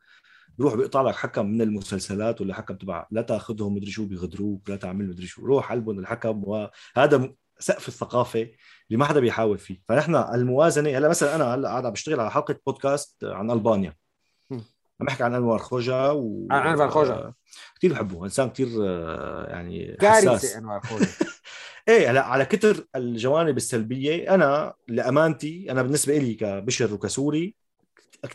بروح 0.59 0.75
بيقطع 0.75 1.03
لك 1.03 1.15
حكم 1.15 1.47
من 1.47 1.63
المسلسلات 1.63 2.41
ولا 2.41 2.55
حكم 2.55 2.75
تبع 2.75 3.07
لا 3.11 3.23
تاخذهم 3.23 3.75
مدري 3.75 3.91
شو 3.91 4.07
بيغدروك 4.07 4.71
لا 4.71 4.77
تعمل 4.77 5.09
مدري 5.09 5.27
شو 5.27 5.47
روح 5.47 5.73
علبهم 5.73 5.99
الحكم 5.99 6.43
وهذا 6.45 7.35
سقف 7.59 7.89
الثقافة 7.89 8.41
اللي 8.41 8.99
ما 8.99 9.05
حدا 9.05 9.21
بيحاول 9.21 9.59
فيه. 9.59 9.83
فنحن 9.89 10.17
الموازنة 10.17 10.99
هلا 10.99 11.09
مثلا 11.09 11.35
أنا 11.35 11.55
هلا 11.55 11.69
قاعد 11.69 11.87
عم 11.87 11.93
بشتغل 11.93 12.21
على 12.21 12.31
حلقة 12.31 12.57
بودكاست 12.67 13.25
عن 13.25 13.51
ألبانيا. 13.51 13.95
عم 15.01 15.07
بحكي 15.07 15.23
عن 15.23 15.35
انور 15.35 15.59
خوجا 15.59 16.11
و 16.11 16.47
عن 16.51 16.67
أنور 16.67 16.89
خوجا. 16.89 17.33
كثير 17.77 17.93
بحبه 17.93 18.25
إنسان 18.25 18.51
كثير 18.51 18.85
يعني 19.49 19.97
كارثه 20.01 20.37
حساس. 20.37 20.57
أنوار 20.57 20.81
خوجة 20.81 21.09
إيه 21.89 22.11
هلا 22.11 22.25
على 22.25 22.45
كتر 22.45 22.87
الجوانب 22.97 23.57
السلبية 23.57 24.35
أنا 24.35 24.75
لأمانتي 24.89 25.71
أنا 25.71 25.83
بالنسبة 25.83 26.19
لي 26.19 26.35
كبشر 26.35 26.95
وكسوري 26.95 27.55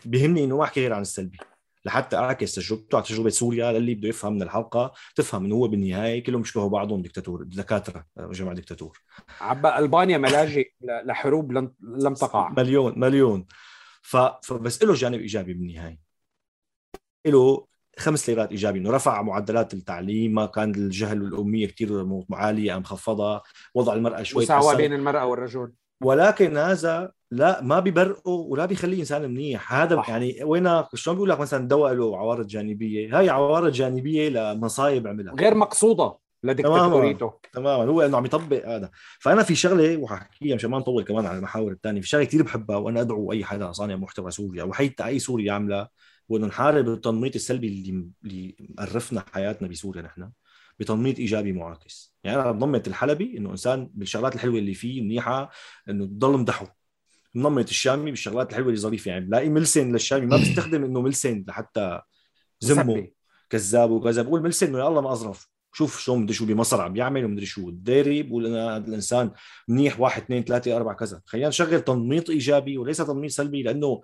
بيهمني 0.05 0.43
إنه 0.43 0.57
ما 0.57 0.63
أحكي 0.63 0.82
غير 0.82 0.93
عن 0.93 1.01
السلبي. 1.01 1.38
لحتى 1.86 2.17
أعكس 2.17 2.55
تجربته 2.55 2.95
على 2.95 3.05
تجربة 3.05 3.30
سوريا 3.30 3.71
للي 3.71 3.95
بده 3.95 4.09
يفهم 4.09 4.34
من 4.34 4.41
الحلقة 4.41 4.93
تفهم 5.15 5.45
إنه 5.45 5.55
هو 5.55 5.67
بالنهاية 5.67 6.23
كلهم 6.23 6.41
بيشبهوا 6.41 6.69
بعضهم 6.69 7.01
دكتاتور 7.01 7.43
دكاترة 7.43 8.05
جماعة 8.17 8.55
دكتاتور. 8.55 9.01
عبا 9.41 9.80
ألبانيا 9.80 10.17
ملاجئ 10.17 10.71
لحروب 10.82 11.51
لم 11.51 11.73
لم 11.82 12.13
تقع. 12.13 12.49
مليون 12.57 12.99
مليون. 12.99 13.45
ف... 14.01 14.17
فبس 14.17 14.84
له 14.84 14.93
جانب 14.93 15.19
إيجابي 15.19 15.53
بالنهاية. 15.53 15.99
له 17.25 17.67
خمس 17.97 18.30
ليرات 18.30 18.51
ايجابي 18.51 18.80
إنه 18.80 18.91
رفع 18.91 19.21
معدلات 19.21 19.73
التعليم 19.73 20.34
ما 20.34 20.45
كان 20.45 20.75
الجهل 20.75 21.21
والأمية 21.23 21.67
كثير 21.67 22.07
عالية 22.32 22.77
أم 22.77 22.84
خفضها 22.84 23.41
وضع 23.73 23.93
المرأة 23.93 24.23
شوي 24.23 24.43
مساواة. 24.43 24.75
بين 24.75 24.93
المرأة 24.93 25.25
والرجل. 25.25 25.71
ولكن 26.03 26.57
هذا 26.57 27.11
لا 27.32 27.61
ما 27.61 27.80
ببرئه 27.80 28.30
ولا 28.30 28.65
بيخليه 28.65 28.99
انسان 28.99 29.32
منيح. 29.32 29.73
هذا 29.73 29.95
صح. 29.95 30.09
يعني 30.09 30.43
وين 30.43 30.84
شلون 30.93 31.15
بيقول 31.15 31.30
لك 31.30 31.39
مثلا 31.39 31.67
دواء 31.67 31.93
له 31.93 32.17
عوارض 32.17 32.47
جانبية؟ 32.47 33.19
هاي 33.19 33.30
عوارض 33.30 33.71
جانبية 33.71 34.30
لمصايب 34.30 35.07
عملها. 35.07 35.34
غير 35.34 35.55
مقصودة 35.55 36.17
لدكتاتوريته. 36.43 37.34
تماما 37.53 37.91
هو 37.91 38.01
إنه 38.01 38.17
عم 38.17 38.25
يطبق 38.25 38.67
هذا. 38.67 38.89
فأنا 39.19 39.43
في 39.43 39.55
شغلة 39.55 39.97
وحكيها 39.97 40.55
مشان 40.55 40.69
ما 40.69 40.80
نطول 40.80 41.03
كمان 41.03 41.25
على 41.25 41.38
المحاور 41.38 41.71
الثانية. 41.71 42.01
في 42.01 42.07
شغلة 42.07 42.23
كثير 42.23 42.43
بحبها 42.43 42.77
وأنا 42.77 43.01
أدعو 43.01 43.32
أي 43.32 43.43
حدا 43.43 43.71
صانع 43.71 43.95
محتوى 43.95 44.32
سوري 44.32 44.61
أو 44.61 44.73
حتى 44.73 45.05
أي 45.05 45.19
سوري 45.19 45.45
يعملها 45.45 45.89
وإنه 46.30 46.47
نحارب 46.47 46.88
التنميط 46.88 47.36
السلبي 47.36 47.67
اللي 47.67 48.09
اللي 48.25 48.55
مقرفنا 48.59 49.23
حياتنا 49.34 49.67
بسوريا 49.67 50.01
نحن 50.01 50.30
بتنميط 50.80 51.19
إيجابي 51.19 51.51
معاكس. 51.51 52.15
يعني 52.23 52.41
أنا 52.41 52.51
بنمط 52.51 52.88
الحلبي 52.88 53.38
إنه 53.38 53.51
إنسان 53.51 53.89
بالشغلات 53.93 54.36
الحلوة 54.36 54.59
اللي 54.59 54.73
فيه 54.73 55.01
منيحة 55.01 55.49
إنه 55.89 56.05
تضل 56.05 56.38
مدحه. 56.38 56.78
منمط 57.36 57.69
الشامي 57.69 58.11
بالشغلات 58.11 58.49
الحلوة 58.49 58.67
اللي 58.67 58.80
ظريفة 58.80 59.11
يعني. 59.11 59.25
بلاقي 59.25 59.49
ملسن 59.49 59.91
للشامي 59.91 60.25
ما 60.25 60.38
بيستخدم 60.38 60.84
إنه 60.84 61.01
ملسن 61.01 61.45
لحتى 61.47 62.01
زمه 62.59 62.84
مسبي. 62.84 63.13
كذاب 63.49 63.91
وكذا 63.91 64.21
بقول 64.21 64.43
ملسن 64.43 64.67
إنه 64.67 64.80
يا 64.80 64.88
الله 64.88 65.01
ما 65.01 65.11
أظرف. 65.11 65.49
شوف 65.73 65.99
شو 65.99 66.15
مدري 66.15 66.34
شو 66.34 66.45
بمصر 66.45 66.82
عم 66.82 66.95
يعمل 66.95 67.25
ومدري 67.25 67.45
شو. 67.45 67.69
الديري 67.69 68.23
بقول 68.23 68.45
أنا 68.45 68.75
هذا 68.75 68.88
الإنسان 68.88 69.32
منيح. 69.67 69.99
واحد 69.99 70.21
اثنين 70.21 70.43
ثلاثة 70.43 70.77
أربعة 70.77 70.95
كذا. 70.95 71.21
خلينا 71.25 71.47
نشغل 71.47 71.82
تنميط 71.82 72.30
إيجابي 72.30 72.77
وليس 72.77 72.97
تنميط 72.97 73.32
سلبي 73.32 73.63
لأنه 73.63 74.01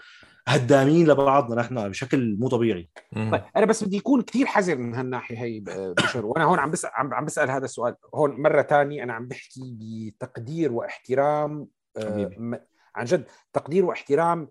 هدامين 0.48 1.08
لبعضنا 1.08 1.62
نحن 1.62 1.90
بشكل 1.90 2.38
مو 2.40 2.48
طبيعي. 2.48 2.90
طيب 3.16 3.42
أنا 3.58 3.66
بس 3.66 3.84
بدي 3.84 3.98
يكون 3.98 4.22
كثير 4.22 4.46
حذر 4.46 4.78
من 4.78 4.96
هالناحية 4.96 5.38
هي 5.38 5.60
بشر. 5.98 6.26
وأنا 6.26 6.46
هون 6.46 6.60
عم 6.60 6.72
بسال 6.72 6.90
عم, 6.94 7.14
عم 7.14 7.26
بسأل 7.26 7.50
هذا 7.50 7.66
السؤال. 7.66 7.96
هون 8.16 8.42
مرة 8.42 8.62
ثانية 8.62 9.04
أنا 9.04 9.14
عم 9.14 9.28
بحكي 9.28 9.78
بتقدير 9.80 10.72
واحترام 10.72 11.68
آه، 11.98 12.60
عن 12.96 13.06
جد 13.06 13.26
تقدير 13.54 13.86
واحترام 13.86 14.50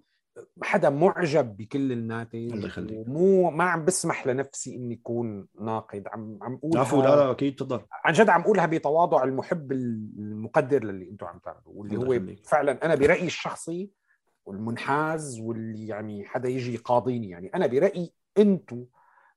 حدا 0.63 0.91
معجب 0.91 1.57
بكل 1.57 1.93
الناتج 1.93 2.53
الله 2.53 2.67
يخليك. 2.67 3.09
ومو 3.09 3.51
ما 3.51 3.65
عم 3.65 3.85
بسمح 3.85 4.27
لنفسي 4.27 4.77
إني 4.77 4.95
أكون 4.95 5.47
ناقد 5.61 6.09
عم 6.09 6.39
عم 6.43 6.55
أقولها 6.55 6.81
عفوا 6.81 7.03
لا 7.03 7.17
لا 7.17 7.31
أكيد 7.31 7.55
تفضل 7.55 7.81
عن 8.05 8.13
جد 8.13 8.29
عم 8.29 8.41
أقولها 8.41 8.67
بتواضع 8.67 9.25
المحب 9.25 9.73
المقدر 9.73 10.85
للي 10.85 11.11
أنتم 11.11 11.27
عم 11.27 11.39
تعملوه 11.39 11.69
واللي 11.69 11.97
هو 11.97 12.13
يخليك. 12.13 12.47
فعلا 12.47 12.85
أنا 12.85 12.95
برأيي 12.95 13.27
الشخصي 13.27 13.91
والمنحاز 14.47 15.41
واللي 15.41 15.87
يعني 15.87 16.25
حدا 16.25 16.49
يجي 16.49 16.75
يقاضيني 16.75 17.29
يعني 17.29 17.51
أنا 17.55 17.67
برأيي 17.67 18.13
أنتم 18.39 18.85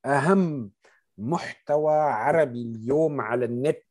أهم 0.06 0.72
محتوى 1.18 1.94
عربي 1.94 2.62
اليوم 2.62 3.22
على 3.22 3.46
النت 3.46 3.84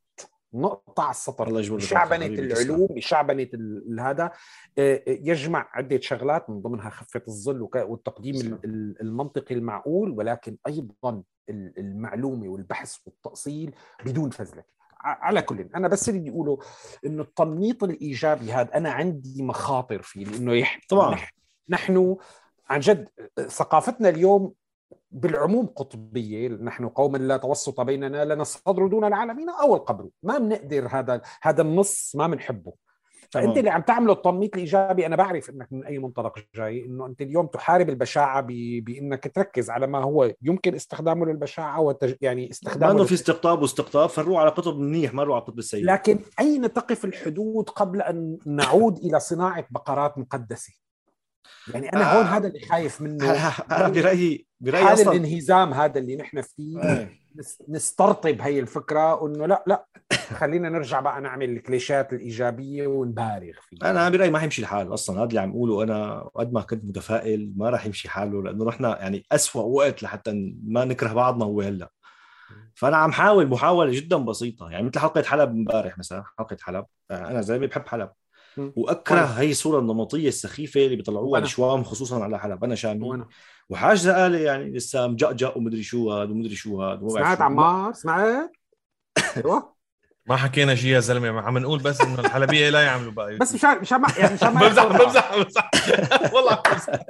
نقطة 0.60 1.02
على 1.02 1.10
السطر. 1.10 1.48
بشعبنة 1.76 2.24
حبيبي، 2.24 2.42
العلوم 2.52 2.86
بشعبنة 2.90 3.48
ال- 3.54 4.00
هذا. 4.00 4.30
آه، 4.78 5.02
يجمع 5.06 5.68
عدة 5.72 6.00
شغلات 6.00 6.50
من 6.50 6.60
ضمنها 6.60 6.90
خفة 6.90 7.22
الظل 7.28 7.68
والتقديم 7.74 8.58
المنطقي 9.00 9.54
المعقول 9.54 10.10
ولكن 10.10 10.56
أيضا 10.66 11.22
ال- 11.48 11.78
المعلومة 11.78 12.48
والبحث 12.48 12.96
والتأصيل 13.06 13.74
بدون 14.04 14.30
فزلكة 14.30 14.76
على 15.00 15.42
كل. 15.42 15.68
أنا 15.74 15.88
بس 15.88 16.08
اللي 16.08 16.20
بدي 16.20 16.30
أقوله 16.30 16.58
إنه 17.06 17.22
التنميط 17.22 17.84
الإيجابي 17.84 18.52
هذا 18.52 18.76
أنا 18.76 18.90
عندي 18.90 19.42
مخاطر 19.42 20.02
فيه 20.02 20.24
لإنه 20.24 20.52
يح... 20.54 20.80
طبعاً. 20.88 21.14
نح... 21.14 21.32
نحن 21.68 22.16
عن 22.68 22.80
جد 22.80 23.08
ثقافتنا 23.48 24.08
اليوم 24.08 24.52
بالعموم 25.10 25.66
قطبية 25.66 26.48
نحن 26.48 26.88
قوم 26.88 27.16
لا 27.16 27.36
توسط 27.36 27.80
بيننا 27.80 28.24
لنا 28.24 28.42
الصدر 28.42 28.86
دون 28.86 29.04
العالمين 29.04 29.48
أو 29.50 29.76
القبر 29.76 30.08
ما 30.22 30.38
بنقدر 30.38 30.88
هذا 30.90 31.20
هذا 31.42 31.62
النص 31.62 32.12
ما 32.16 32.26
بنحبه 32.26 32.72
فأنت. 33.30 33.58
اللي 33.58 33.70
عم 33.70 33.82
تعمله 33.82 34.12
التنميط 34.12 34.54
الإيجابي 34.54 35.06
أنا 35.06 35.16
بعرف 35.16 35.50
إنك 35.50 35.68
من 35.72 35.84
أي 35.84 35.98
منطلق 35.98 36.38
جاي 36.54 36.84
إنه 36.84 37.06
أنت 37.06 37.22
اليوم 37.22 37.46
تحارب 37.46 37.88
البشاعة 37.88 38.40
ب... 38.40 38.46
بإنك 38.84 39.32
تركز 39.34 39.70
على 39.70 39.86
ما 39.86 39.98
هو 40.02 40.32
يمكن 40.42 40.74
استخدامه 40.74 41.26
للبشاعة 41.26 41.80
وتج... 41.80 42.14
يعني 42.20 42.44
ما 42.44 42.50
استخدامه 42.50 42.92
انه 42.92 43.00
لل- 43.02 43.08
في 43.08 43.14
استقطاب 43.14 43.62
واستقطاب 43.62 44.08
فنروح 44.08 44.40
على 44.40 44.50
قطب 44.50 44.78
منيح 44.78 45.14
ما 45.14 45.22
على 45.22 45.28
القطب 45.32 45.58
السيء 45.58 45.84
لكن 45.84 46.18
أين 46.40 46.72
تقف 46.72 47.04
الحدود 47.04 47.70
قبل 47.70 48.02
أن 48.02 48.38
نعود 48.46 48.98
إلى 48.98 49.20
صناعة 49.20 49.66
بقرات 49.70 50.18
مقدسة؟ 50.18 50.72
يعني 51.74 51.88
أنا 51.88 52.12
آه. 52.12 52.18
هون 52.18 52.26
هذا 52.26 52.48
اللي 52.48 52.60
خايف 52.60 53.00
منه. 53.00 53.30
أنا 53.70 53.88
برايي 53.88 54.46
برأيي 54.60 54.84
حال 54.84 54.94
أصلا 54.94 55.12
الانهزام 55.12 55.74
هذا 55.74 55.98
اللي 55.98 56.16
نحن 56.16 56.42
فيه. 56.42 56.82
إيه. 56.82 57.26
نس- 57.40 57.62
نسترطب 57.68 58.40
هي 58.40 58.60
الفكرة 58.60 59.26
إنه 59.26 59.46
لا 59.46 59.64
لا 59.66 59.86
خلينا 60.12 60.68
نرجع 60.68 61.00
بقى 61.00 61.20
نعمل 61.20 61.50
الكليشات 61.50 62.12
الإيجابية 62.12 62.86
ونبالغ 62.86 63.52
فيها. 63.62 63.90
أنا 63.90 64.08
برأيي 64.08 64.30
ما 64.30 64.38
حيمشي 64.38 64.62
الحال 64.62 64.94
أصلا. 64.94 65.18
هذا 65.18 65.28
اللي 65.28 65.40
عم 65.40 65.50
اقوله 65.50 65.82
أنا 65.82 66.20
قد 66.34 66.52
ما 66.52 66.60
كنت 66.60 66.84
متفائل 66.84 67.52
ما 67.56 67.70
راح 67.70 67.86
يمشي 67.86 68.08
حاله 68.08 68.42
لأنه 68.42 68.64
نحن 68.64 68.84
يعني 68.84 69.24
أسوأ 69.32 69.62
وقت 69.62 70.02
لحتى 70.02 70.54
ما 70.64 70.84
نكره 70.84 71.12
بعضنا 71.12 71.44
هو 71.44 71.60
هلأ. 71.60 71.90
فأنا 72.74 72.96
عم 72.96 73.12
حاول 73.12 73.46
محاولة 73.46 73.92
جدا 73.92 74.16
بسيطة. 74.16 74.70
يعني 74.70 74.86
مثل 74.86 74.98
حلقة 74.98 75.22
حلب 75.22 75.50
امبارح 75.50 75.98
مثلا 75.98 76.24
حلقة 76.38 76.56
حلب. 76.60 76.84
أنا 77.10 77.40
زلمة 77.40 77.66
بحب 77.66 77.86
حلب. 77.86 78.10
وأكره. 78.76 79.26
هي 79.26 79.50
الصورة 79.50 79.78
النمطية 79.80 80.28
السخيفة 80.28 80.84
اللي 80.84 80.96
بيطلعوها. 80.96 81.40
الشوام 81.42 81.84
خصوصا 81.84 82.24
على 82.24 82.38
حلب 82.38 82.64
أنا 82.64 82.74
شامي 82.74 83.04
وأنا 83.08 83.28
وحاج 83.68 83.96
زقاله 83.98 84.38
يعني 84.38 84.70
لسه 84.70 85.06
مجقجق 85.06 85.56
ومدري 85.56 85.82
شو 85.82 86.12
هذا 86.12 86.30
ومدري 86.30 86.54
شو 86.56 86.76
بعرف 86.76 87.38
سمعت. 87.38 87.40
عمار 87.40 87.92
سمعت 87.92 88.52
أيوه 89.36 89.75
ما 90.28 90.36
حكينا 90.36 90.74
شيء 90.74 90.90
يا 90.90 91.00
زلمة 91.00 91.40
عم 91.40 91.58
نقول 91.58 91.78
بس 91.78 92.00
إنه 92.00 92.20
الحلبية 92.20 92.70
لا 92.70 92.80
يعملوا 92.80 93.12
بقى. 93.12 93.36
بس 93.36 93.54
مشان 93.54 93.78
مشان 93.78 94.00
ما 94.00 94.08
يعني 94.18 94.34
مشان 94.34 94.54
ما 94.54 94.68
بمزح 94.68 94.84
بمزح 94.84 95.36
بمزح. 95.36 95.70
والله 96.34 96.62
بمزح. 96.70 97.00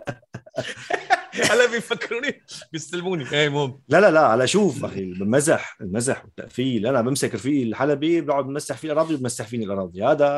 هلا 1.50 1.66
بيفكروني 1.70 2.42
بيستلموني. 2.72 3.32
إيه 3.32 3.48
مهم 3.48 3.80
لا 3.88 4.00
لا 4.00 4.10
لا 4.10 4.20
على 4.20 4.46
شوف 4.46 4.84
أخي 4.84 5.00
المزح 5.00 5.76
المزح 5.80 6.24
والتقفيل. 6.24 6.86
أنا 6.86 7.00
بمسك 7.00 7.34
رفيقي 7.34 7.62
الحلبي 7.62 8.20
بقعد 8.20 8.44
بمسح 8.44 8.76
فيه 8.76 8.92
الأراضي 8.92 9.14
وبمسح 9.14 9.46
فيني 9.46 9.64
الأراضي. 9.64 10.04
هذا 10.04 10.28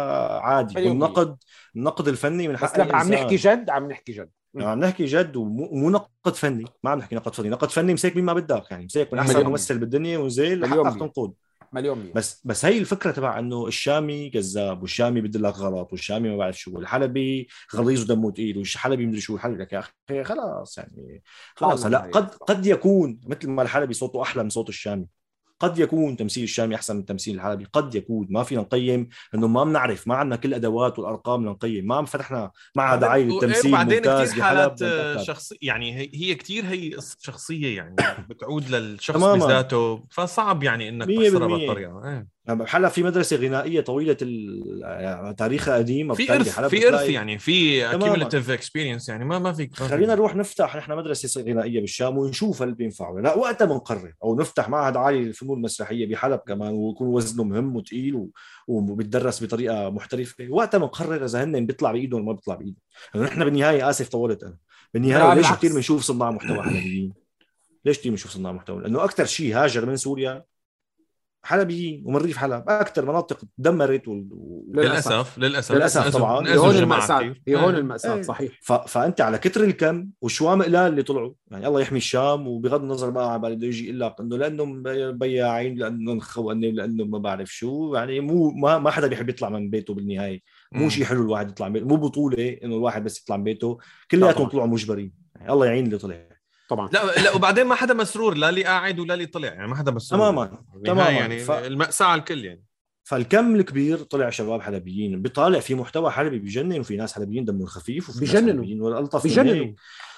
عادي. 0.42 0.88
والنقد 0.88 1.36
النقد 1.76 2.08
الفني 2.08 2.48
من 2.48 2.56
حق 2.56 2.72
بس 2.72 2.78
لما 2.78 2.96
عم. 2.96 3.12
نحكي 3.12 3.36
جد 3.36 3.70
عم 3.70 3.88
نحكي 3.88 4.12
جد. 4.12 4.30
يعني 4.54 4.70
عم 4.70 4.80
نحكي 4.80 5.04
جد 5.04 5.36
ومو 5.36 5.68
مو 5.72 5.90
نقد 5.90 6.34
فني. 6.34 6.64
ما 6.82 6.90
عم 6.90 6.98
نحكي 6.98 7.14
نقد 7.16 7.34
فني. 7.34 7.48
نقد 7.48 7.70
فني 7.70 7.94
مسك 7.94 8.16
مين 8.16 8.24
ما 8.24 8.32
بدك 8.32 8.70
يعني 8.70 8.84
مسك 8.84 9.08
من 9.12 9.18
أحسن. 9.18 9.46
ممثل 9.46 9.78
بالدنيا 9.78 10.28
لحقك 10.38 10.86
مية. 10.86 10.90
تنقد 10.90 11.32
مليون 11.72 11.98
مية 11.98 12.12
بس 12.12 12.42
بس 12.44 12.64
هي 12.64 12.78
الفكرة 12.78 13.10
تبع 13.10 13.38
إنه 13.38 13.66
الشامي 13.66 14.30
كذاب 14.30 14.82
والشامي 14.82 15.20
بدلك 15.20 15.54
غلط 15.54 15.92
والشامي 15.92 16.28
ما 16.28 16.36
بعرف 16.36 16.58
شو 16.58 16.76
والحلبي 16.76 17.48
غليظ 17.76 18.02
ودمه 18.02 18.30
ثقيل 18.32 18.58
والحلبي 18.58 19.06
مدري 19.06 19.20
شو 19.20 19.34
الحلبي 19.36 19.62
لك 19.62 19.72
يا 19.72 19.78
أخي 19.78 20.24
خلاص 20.24 20.78
يعني 20.78 21.22
خلاص 21.56 21.86
هلا 21.86 21.98
قد. 21.98 22.30
قد 22.30 22.66
يكون 22.66 23.20
مثل 23.26 23.50
ما 23.50 23.62
الحلبي 23.62 23.94
صوته 23.94 24.22
أحلى 24.22 24.42
من 24.42 24.48
صوت 24.50 24.68
الشامي 24.68 25.06
قد 25.60 25.78
يكون 25.78 26.16
تمثيل 26.16 26.44
الشامي 26.44 26.74
أحسن 26.74 26.94
من 26.94 27.00
التمثيل 27.00 27.34
الحلبي. 27.34 27.66
قد 27.72 27.94
يكون. 27.94 28.26
ما 28.30 28.42
فينا 28.42 28.60
نقيم 28.60 29.08
إنه 29.34 29.46
ما 29.46 29.64
بنعرف. 29.64 30.08
ما 30.08 30.14
عندنا 30.14 30.36
كل 30.36 30.48
الادوات 30.48 30.98
والأرقام 30.98 31.46
لنقيم 31.46 31.86
ما 31.86 32.04
فتحنا 32.04 32.50
معهد 32.76 33.04
عالي 33.04 33.24
للتمثيل 33.24 33.72
وبعدين 33.72 33.98
كثير 33.98 34.42
حالات 34.42 34.70
بنتأكد. 34.70 35.22
شخصي 35.22 35.58
يعني 35.62 36.10
هي, 36.14 36.34
كثير 36.34 36.64
هي 36.64 36.96
شخصية 37.18 37.76
يعني 37.76 37.96
بتعود 38.28 38.70
للشخص. 38.70 39.24
بذاته. 39.24 40.04
فصعب 40.10 40.62
يعني 40.62 40.88
إنك 40.88 41.08
تحصرها 41.08 41.46
بالمية. 41.46 42.26
إيه. 42.48 42.64
حلب 42.66 42.88
في 42.88 43.02
مدرسة 43.02 43.36
غنائية 43.36 43.80
طويلة 43.80 44.16
ال- 44.22 44.80
يعني 44.84 45.34
تاريخها 45.34 45.76
قديم 45.76 46.14
في 46.14 46.32
ارث 46.34 46.60
في 46.60 46.88
ارث 46.88 47.08
يعني 47.08 47.38
في 47.38 47.88
accumulative 47.90 48.50
experience 48.50 49.08
يعني 49.08 49.24
ما 49.24 49.38
ما 49.38 49.52
فيك. 49.52 49.74
خلينا 49.74 50.14
نروح 50.14 50.36
نفتح 50.36 50.76
نحن 50.76 50.92
مدرسة 50.92 51.42
غنائية 51.42 51.80
بالشام 51.80 52.18
ونشوف 52.18 52.62
هل 52.62 52.74
بينفع 52.74 53.08
ولا 53.08 53.22
لا 53.22 53.34
وقتها 53.34 53.64
بنقرر 53.64 54.12
أو 54.24 54.36
نفتح 54.40 54.68
معهد 54.68 54.96
عالي 54.96 55.24
للفنون 55.24 55.56
المسرحية 55.56 56.06
بحلب 56.06 56.40
كمان 56.48 56.72
ويكون 56.74 57.08
وزنه 57.08 57.44
مهم 57.44 57.76
وثقيل 57.76 58.14
و- 58.14 58.30
وبيتدرس 58.68 59.44
بطريقة 59.44 59.90
محترفة 59.90 60.46
وقتها 60.50 60.78
بنقرر 60.78 61.24
إذا 61.24 61.44
هن 61.44 61.66
بيطلع 61.66 61.92
بايدهم 61.92 62.20
ولا 62.20 62.26
ما 62.26 62.32
بيطلع 62.32 62.54
بايدهم 62.54 62.76
لأنه 63.14 63.26
نحن 63.26 63.44
بالنهاية 63.44 63.90
آسف 63.90 64.08
طولت 64.08 64.42
أنا 64.42 64.56
بالنهاية 64.94 65.34
ليش. 65.34 65.52
كثير 65.52 65.74
بنشوف 65.74 66.02
صناع 66.02 66.30
محتوى 66.30 66.62
حلبيين 66.62 67.12
ليش 67.84 67.98
كثير 67.98 68.10
بنشوف 68.12 68.30
صناع 68.30 68.52
محتوى 68.52 68.82
لأنه 68.82 69.04
أكثر 69.04 69.24
شيء 69.24 69.56
هاجر 69.56 69.86
من 69.86 69.96
سوريا 69.96 70.44
حلبيين 71.42 72.02
ومن 72.06 72.16
ريف 72.16 72.36
حلب 72.36 72.64
أكثر 72.68 73.04
مناطق 73.06 73.40
تدمرت. 73.58 74.08
و... 74.08 74.22
للأسف 74.74 75.38
للأسف 75.38 75.74
للأسف 75.74 76.08
طبعاً. 76.08 76.48
هون 76.56 76.72
كتير. 77.22 77.42
هي 77.48 77.56
هون 77.56 77.74
إيه. 77.74 77.80
المأساة 77.80 78.14
إيه. 78.14 78.22
صحيح 78.22 78.52
ف... 78.62 78.72
فأنت 78.72 79.20
على 79.20 79.38
كتر 79.38 79.64
الكم 79.64 80.08
والشوام 80.20 80.62
قلال 80.62 80.76
اللي 80.90 81.02
طلعوا 81.02 81.32
يعني 81.50 81.66
الله 81.66 81.80
يحمي 81.80 81.98
الشام 81.98 82.48
وبغض 82.48 82.82
النظر 82.82 83.10
بقى 83.10 83.32
على 83.32 83.42
بالي 83.42 83.56
بده 83.56 83.66
يجي 83.66 83.84
يقول 83.86 84.00
لك 84.00 84.14
إنه 84.20 84.36
لأنهم 84.36 84.82
بي- 84.82 85.12
بياعين 85.12 85.78
لأنهم 85.78 86.20
خوانين 86.20 86.74
لأنهم 86.74 87.10
ما 87.10 87.18
بعرف 87.18 87.48
شو 87.52 87.94
يعني 87.94 88.20
مو 88.20 88.50
ما, 88.50 88.78
ما 88.78 88.90
حدا 88.90 89.06
بيحب 89.06 89.28
يطلع 89.28 89.48
من 89.48 89.70
بيته 89.70 89.94
بالنهاية 89.94 90.40
مو. 90.72 90.88
شيء 90.88 91.04
حلو 91.04 91.22
الواحد 91.22 91.50
يطلع 91.50 91.66
من 91.68 91.72
بيته 91.72 91.86
مو 91.86 91.96
بطولة 91.96 92.56
إنه 92.64 92.76
الواحد 92.76 93.04
بس 93.04 93.22
يطلع 93.22 93.36
من 93.36 93.44
بيته 93.44 93.78
كلياتهم. 94.10 94.48
طلعوا 94.48 94.66
مجبرين 94.66 95.12
يعني 95.36 95.52
الله 95.52 95.66
يعين 95.66 95.86
اللي 95.86 95.98
طلع 95.98 96.28
طبعا. 96.68 96.88
لا 96.92 97.04
لا 97.22 97.34
وبعدين 97.34 97.66
ما 97.66 97.74
حدا 97.74 97.94
مسرور 97.94 98.34
لا 98.34 98.48
اللي 98.48 98.64
قاعد 98.64 99.00
ولا 99.00 99.14
اللي 99.14 99.26
طلع 99.26 99.48
يعني 99.48 99.68
ما 99.68 99.76
حدا 99.76 99.92
مسرور. 99.92 100.20
تماما 100.20 100.44
بالنهاية 100.74 101.06
تماما. 101.06 101.10
يعني 101.10 101.38
ف- 101.38 101.50
المأساة 101.50 102.06
على 102.06 102.18
الكل 102.18 102.44
يعني. 102.44 102.64
فالكم 103.04 103.54
الكبير 103.54 103.98
طلع 103.98 104.30
شباب 104.30 104.60
حلبيين 104.62 105.22
بيطالع 105.22 105.60
في 105.60 105.74
محتوى 105.74 106.10
حلبي 106.10 106.38
بيجنن 106.38 106.80
وفي 106.80 106.96
ناس 106.96 107.12
حلبيين 107.12 107.44
دمهم 107.44 107.66
خفيف 107.66 108.08
وفي. 108.08 108.26
حلبيين 108.26 108.82
والألطف 108.82 109.38
هيك. 109.38 109.74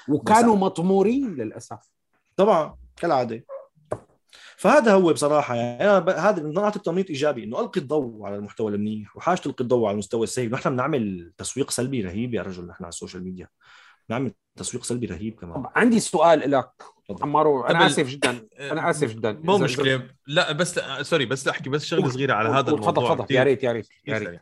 وكانوا 0.08 0.56
مطمورين 0.56 1.34
للأسف. 1.34 1.78
طبعا 2.36 2.76
كالعادة. 2.96 3.44
فهذا 4.56 4.92
هو 4.92 5.12
بصراحة 5.12 5.54
يعني 5.54 5.84
أنا 5.84 5.98
ب... 5.98 6.08
هذا 6.08 6.42
من 6.42 6.52
نعطي 6.52 6.78
تنميط 6.78 7.10
إيجابي 7.10 7.44
إنه 7.44 7.60
ألقي 7.60 7.80
الضوء 7.80 8.26
على 8.26 8.36
المحتوى 8.36 8.74
المنيح 8.74 9.16
وحاجة 9.16 9.38
تلقي 9.38 9.62
الضوء 9.64 9.86
على 9.86 9.92
المستوى 9.92 10.24
السيء. 10.24 10.50
نحن 10.50 10.70
بنعمل 10.70 11.32
تسويق 11.38 11.70
سلبي 11.70 12.02
رهيب 12.02 12.34
يا 12.34 12.42
رجل 12.42 12.66
نحن 12.66 12.84
على 12.84 12.88
السوشيال 12.88 13.24
ميديا. 13.24 13.48
بنعمل 14.10 14.32
تسويق 14.56 14.84
سلبي 14.84 15.06
رهيب 15.06 15.34
كمان. 15.40 15.54
طب 15.54 15.70
عندي 15.76 16.00
سؤال 16.00 16.50
لك. 16.50 16.70
عمارو 17.22 17.64
أنا 17.64 17.78
قبل- 17.78 17.86
آسف 17.86 18.08
جدا 18.08 18.48
أنا 18.60 18.90
آسف 18.90 19.10
جدا. 19.14 19.32
مو 19.32 19.58
مشكلة. 19.58 20.08
لا 20.26 20.52
بس 20.52 20.80
sorry 21.02 21.26
بس 21.26 21.48
أحكي 21.48 21.70
بس 21.70 21.84
شغلة 21.84 22.08
صغيرة 22.08 22.32
على 22.34 22.48
هذا 22.48 22.70
الموضوع 22.70 22.92
تفضل 22.92 23.24
تفضل. 23.24 23.34
يا 23.34 23.42
ريت 23.42 23.62
يا 23.62 23.72
ريت 23.72 23.88
يا 24.06 24.18
ريت. 24.18 24.40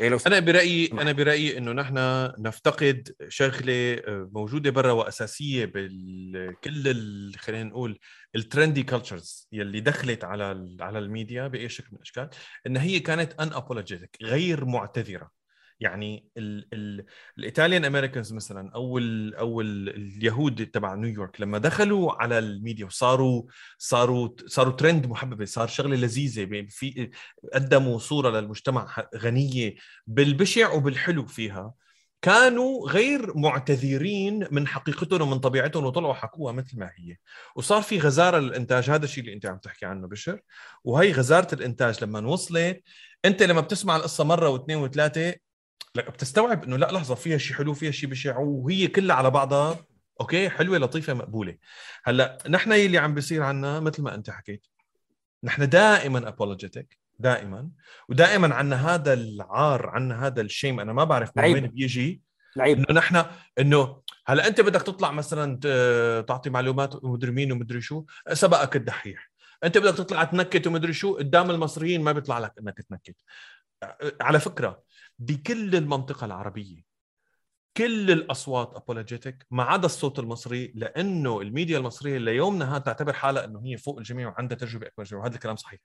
إيه 0.00 0.18
أنا 0.26 0.40
برايي. 0.40 0.92
أنا 0.92 1.12
برأيي 1.12 1.58
إنه 1.58 1.72
نحن 1.72 1.94
نفتقد 2.38 3.14
شغلة 3.28 3.94
آه، 3.94 4.28
موجودة 4.32 4.70
برا 4.70 4.92
وأساسية 4.92 5.64
بكل 5.64 6.88
ال- 6.88 7.34
خلينا 7.38 7.64
نقول 7.64 7.98
ال 8.36 8.43
trendy 8.43 8.82
cultures 8.82 9.48
يلي 9.52 9.80
دخلت 9.80 10.24
على 10.24 10.52
ال- 10.52 10.76
على 10.80 10.98
الميديا 10.98 11.48
بأي 11.48 11.68
شكل 11.68 11.88
من 11.92 11.96
الأشكال 11.96 12.28
إن 12.66 12.76
هي 12.76 13.00
كانت 13.00 13.32
unapologetic 13.40 14.16
غير 14.22 14.64
معتذرة. 14.64 15.30
يعني 15.80 16.28
ال 16.36 16.68
ال 16.72 17.04
ال 17.38 17.44
Italian 17.44 17.84
Americans 17.84 18.32
مثلا 18.32 18.70
أو 18.74 18.98
ال 18.98 19.34
أو 19.34 19.60
ال 19.60 19.88
اليهود 19.88 20.66
تبع 20.66 20.94
نيويورك 20.94 21.40
لما 21.40 21.58
دخلوا 21.58 22.22
على 22.22 22.38
الميديا 22.38 22.86
وصاروا 22.86 23.42
صاروا 23.78 24.28
صاروا 24.46 24.72
ترند 24.72 25.06
محببة 25.06 25.44
صار 25.44 25.68
شغلة 25.68 25.96
لذيذة 25.96 26.66
في 26.68 27.10
قدموا 27.54 27.98
صورة 27.98 28.40
للمجتمع 28.40 29.08
غنية 29.16 29.74
بالبشع 30.06 30.72
وبالحلو 30.72 31.26
فيها 31.26 31.74
كانوا 32.22 32.88
غير 32.88 33.36
معتذرين 33.36 34.46
من 34.50 34.66
حقيقتهم 34.68 35.22
ومن 35.22 35.38
طبيعتهم 35.38 35.84
وطلعوا 35.84 36.14
حكوها 36.14 36.52
مثل 36.52 36.78
ما 36.78 36.90
هي. 36.96 37.16
وصار 37.56 37.82
في 37.82 37.98
غزارة 37.98 38.38
للإنتاج 38.38 38.90
هذا 38.90 39.04
الشيء 39.04 39.24
اللي 39.24 39.34
أنت 39.34 39.46
عم 39.46 39.58
تحكي 39.58 39.86
عنه 39.86 40.08
بشر 40.08 40.40
وهي 40.84 41.12
غزارة 41.12 41.54
الإنتاج 41.54 42.04
لما 42.04 42.20
وصلت 42.26 42.82
أنت 43.24 43.42
لما 43.42 43.60
بتسمع 43.60 43.96
القصة 43.96 44.24
مرة 44.24 44.48
واثنين 44.48 44.78
وثلاثة 44.78 45.20
لا 45.20 45.49
بتستوعب 45.96 46.64
إنه 46.64 46.76
لا 46.76 46.92
لحظة 46.92 47.14
فيها 47.14 47.38
شيء 47.38 47.56
حلو 47.56 47.74
فيها 47.74 47.90
شيء 47.90 48.10
بشع 48.10 48.38
وهي 48.38 48.86
كلها 48.86 49.16
على 49.16 49.30
بعضها. 49.30 49.86
أوكي 50.20 50.50
حلوة 50.50 50.78
لطيفة 50.78 51.14
مقبولة. 51.14 51.56
هلأ 52.04 52.38
نحن 52.48 52.72
اللي 52.72 52.98
عم 52.98 53.14
بيصير 53.14 53.42
عنا 53.42 53.80
مثل 53.80 54.02
ما 54.02 54.14
أنت 54.14 54.30
حكيت. 54.30 54.66
نحن 55.44 55.68
دائما 55.68 56.28
ابولوجيتك 56.28 56.98
دائما. 57.18 57.68
ودائما 58.08 58.54
عنا 58.54 58.94
هذا 58.94 59.12
العار 59.12 59.86
عنا 59.86 60.26
هذا 60.26 60.40
الشيم. 60.40 60.80
أنا 60.80 60.92
ما 60.92 61.04
بعرف 61.04 61.30
من. 61.36 61.44
وين 61.44 61.66
بيجي. 61.66 62.22
لعيب. 62.56 62.78
إنه 62.78 62.98
نحن 62.98 63.24
إنه 63.58 64.02
هلأ 64.26 64.46
أنت 64.46 64.60
بدك 64.60 64.82
تطلع 64.82 65.10
مثلا 65.10 65.56
تعطي 66.28 66.50
معلومات 66.50 67.04
ومدري 67.04 67.30
مين 67.30 67.52
ومدري 67.52 67.80
شو 67.80 68.04
سبقك 68.32 68.76
الدحيح. 68.76 69.30
أنت 69.64 69.78
بدك 69.78 69.96
تطلع 69.96 70.24
تنكت 70.24 70.66
ومدري 70.66 70.92
شو 70.92 71.16
قدام 71.16 71.50
المصريين 71.50 72.02
ما 72.02 72.12
بيطلع 72.12 72.38
لك 72.38 72.52
إنك 72.58 72.82
تنكت. 72.82 73.16
على 74.20 74.40
فكرة 74.40 74.82
بكل 75.20 75.76
المنطقة 75.76 76.24
العربية. 76.24 76.82
كل 77.76 78.10
الأصوات 78.10 78.74
apologetic 78.74 79.46
ما 79.50 79.62
عدا 79.62 79.86
الصوت 79.86 80.18
المصري 80.18 80.72
لأنه 80.74 81.40
الميديا 81.40 81.78
المصرية 81.78 82.18
ليومنا 82.18 82.70
هذا 82.70 82.78
تعتبر 82.78 83.12
حالها 83.12 83.44
إنه 83.44 83.60
هي 83.64 83.76
فوق 83.76 83.98
الجميع 83.98 84.28
وعندها 84.28 84.58
تجربة 84.58 84.86
اكبر 84.86 85.16
وهذا 85.16 85.34
الكلام 85.34 85.56
صحيح. 85.56 85.80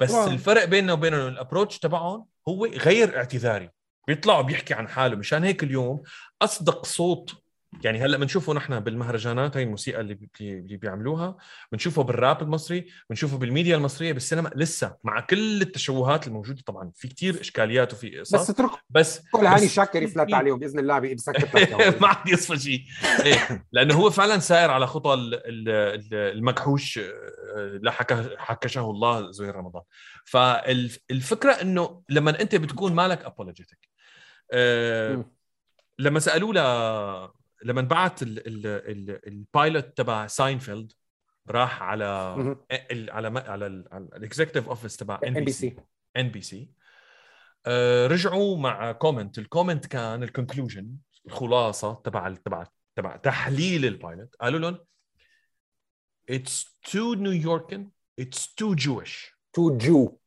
بس 0.00 0.12
طبعاً. 0.12 0.26
الفرق 0.26 0.64
بيننا 0.64 0.92
وبينهم 0.92 1.28
ال 1.28 1.34
approach 1.34 1.78
تبعهم 1.78 2.26
هو 2.48 2.66
غير 2.66 3.16
اعتذاري. 3.16 3.70
بيطلعوا 4.08 4.42
بيحكي 4.42 4.74
عن 4.74 4.88
حاله. 4.88 5.16
مشان 5.16 5.44
هيك 5.44 5.62
اليوم 5.62 6.02
أصدق 6.42 6.86
صوت 6.86 7.45
يعني 7.84 7.98
هلأ 8.04 8.16
بنشوفه 8.18 8.52
نحن 8.54 8.80
بالمهرجانات 8.80 9.56
هاي 9.56 9.62
الموسيقى 9.64 10.00
اللي 10.00 10.14
بي- 10.14 10.30
اللي 10.40 10.76
بيعملوها 10.76 11.36
بنشوفه 11.72 12.02
بالراب 12.02 12.42
المصري 12.42 12.86
بنشوفه 13.10 13.38
بالميديا 13.38 13.76
المصرية 13.76 14.12
بالسينما 14.12 14.50
لسه 14.54 14.96
مع 15.04 15.20
كل 15.20 15.62
التشوهات 15.62 16.26
الموجودة. 16.26 16.62
طبعا 16.66 16.90
في 16.94 17.08
كتير 17.08 17.40
إشكاليات 17.40 17.92
وفي 17.92 18.20
بس 18.20 18.34
قصص 18.34 18.50
اترك 18.50 18.70
بس 18.90 19.20
كل 19.32 19.46
هاني 19.46 19.66
بس- 19.66 19.72
شاكر 19.74 20.02
يفلت 20.02 20.34
عليهم 20.34 20.58
بإذن 20.58 20.78
الله 20.78 20.98
بيسكت 20.98 21.54
لك 21.56 21.72
ما 22.02 22.08
عاد 22.08 22.28
يصفى 22.28 22.58
شيء. 22.58 22.82
إيه، 23.24 23.64
لأنه 23.72 23.94
هو 23.94 24.10
فعلا 24.10 24.38
سائر 24.38 24.70
على 24.70 24.86
خطى 24.86 25.14
ال- 25.14 25.34
ال- 25.34 25.68
ال- 25.68 26.14
المكحوش 26.36 26.98
آه، 26.98 27.80
لا 27.82 27.90
حكشه 28.38 28.90
الله 28.90 29.30
زهير 29.30 29.54
رمضان. 29.56 29.82
فالفكرة 30.24 31.52
إنه 31.52 32.02
لما 32.08 32.40
أنت 32.40 32.54
بتكون 32.54 32.92
مالك 32.94 33.24
apologetic 33.24 33.88
مم. 34.54 35.24
لما 35.98 36.20
سألوه 36.20 36.52
لما 37.64 37.82
بعت 37.82 38.22
ال- 38.22 38.46
ال- 38.46 38.66
ال- 38.66 39.28
ال 39.28 39.39
pilot 39.39 39.96
تبع 39.96 40.26
ساينفيلد 40.26 40.92
راح 41.50 41.82
على. 41.82 42.34
ال- 42.90 43.10
على 43.10 43.38
على 43.38 43.66
ال 44.16 44.21
executive 44.21 44.68
office 44.68 44.96
تبع 44.96 45.20
NBC 45.26 45.76
NBC 46.16 46.70
رجعوا 48.06 48.56
مع 48.58 48.92
comment 48.92 49.38
ال 49.38 49.44
comment 49.44 49.86
كان 49.86 50.22
ال 50.22 50.29
conclusion 50.29 50.96
الخلاصة 51.26 51.94
تبع 51.94 52.34
تبع 52.34 52.66
تبع 52.96 53.16
تحليل 53.16 53.84
ال 53.84 53.93
pilot 53.93 54.36
قالوا 54.36 54.58
لهم 54.60 54.78
it's 56.30 56.78
too 56.92 57.14
New 57.14 57.39
Yorkan 57.39 57.90
it's 58.18 58.54
too 58.54 58.74
Jewish 58.74 59.32
too 59.52 59.76
Jew 59.76 60.18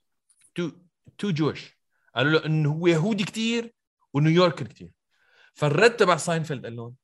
too 0.56 0.72
too 1.18 1.32
Jewish 1.32 1.78
قالوا 2.16 2.32
له 2.40 2.46
انه 2.46 2.72
هو 2.74 2.88
يهودي 2.88 3.24
كتير 3.24 3.74
و 4.14 4.19
New 4.19 4.34
Yorkan 4.34 4.66
كتير. 4.66 4.94
فالرد 5.54 5.96
تبع 5.96 6.18
ساينفيلد 6.18 6.64
قال 6.66 6.76
لهم 6.76 6.96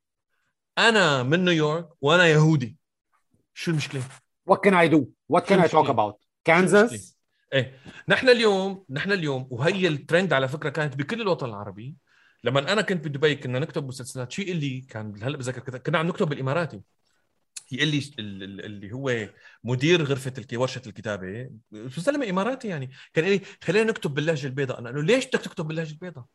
أنا 0.78 1.24
من 1.24 1.46
نيويورك 1.46 1.90
وأنا 2.02 2.28
يهودي. 2.28 2.78
شو 3.54 3.72
المشكلة؟ 3.72 4.02
what 4.46 4.64
can 4.64 4.74
I 4.74 4.88
do 4.88 5.10
what 5.30 5.48
can 5.50 5.60
I 5.60 5.68
talk? 5.68 5.90
about 5.90 6.20
Kansas 6.44 7.18
إيه. 7.54 7.80
نحن 8.08 8.30
اليوم 8.30 8.86
نحن 8.90 9.12
اليوم 9.12 9.48
وهي 9.52 9.88
الترند 9.88 10.34
على 10.34 10.48
فكرة 10.48 10.70
كانت 10.70 10.96
بكل 10.96 11.22
الوطن 11.22 11.50
العربي. 11.50 11.96
لما 12.44 12.74
أنا 12.74 12.82
كنت 12.82 13.08
بدبي 13.08 13.36
كنا 13.36 13.60
نكتب 13.60 13.88
مسلسلات. 13.88 14.32
شيء 14.32 14.52
اللي 14.52 14.82
كان 14.82 15.24
هلأ 15.24 15.38
بذكر 15.38 15.60
كذا 15.62 15.78
كنا 15.78 15.98
عم 15.98 16.08
نكتب 16.08 16.30
بالإماراتي. 16.30 16.82
يقول 17.72 17.88
لي 17.88 17.98
ال- 18.20 18.44
ال- 18.44 18.66
اللي 18.66 18.92
هو 18.92 19.30
مدير 19.64 20.04
غرفة 20.04 20.34
الك- 20.38 20.60
ورشة 20.60 20.82
الكتابة. 20.88 21.50
زلمه 21.72 22.30
إماراتي 22.30 22.68
يعني. 22.68 22.92
كان 23.14 23.26
يقول 23.26 23.38
لي 23.38 23.46
خلينا 23.64 23.92
نكتب 23.92 24.14
باللهجة 24.14 24.48
البيضاء. 24.48 24.80
أنا 24.80 24.90
قال 24.90 24.98
له 24.98 25.04
ليش 25.04 25.26
بدك 25.28 25.42
تكتب 25.42 25.66
باللهجة 25.66 25.92
البيضاء؟ 25.92 26.26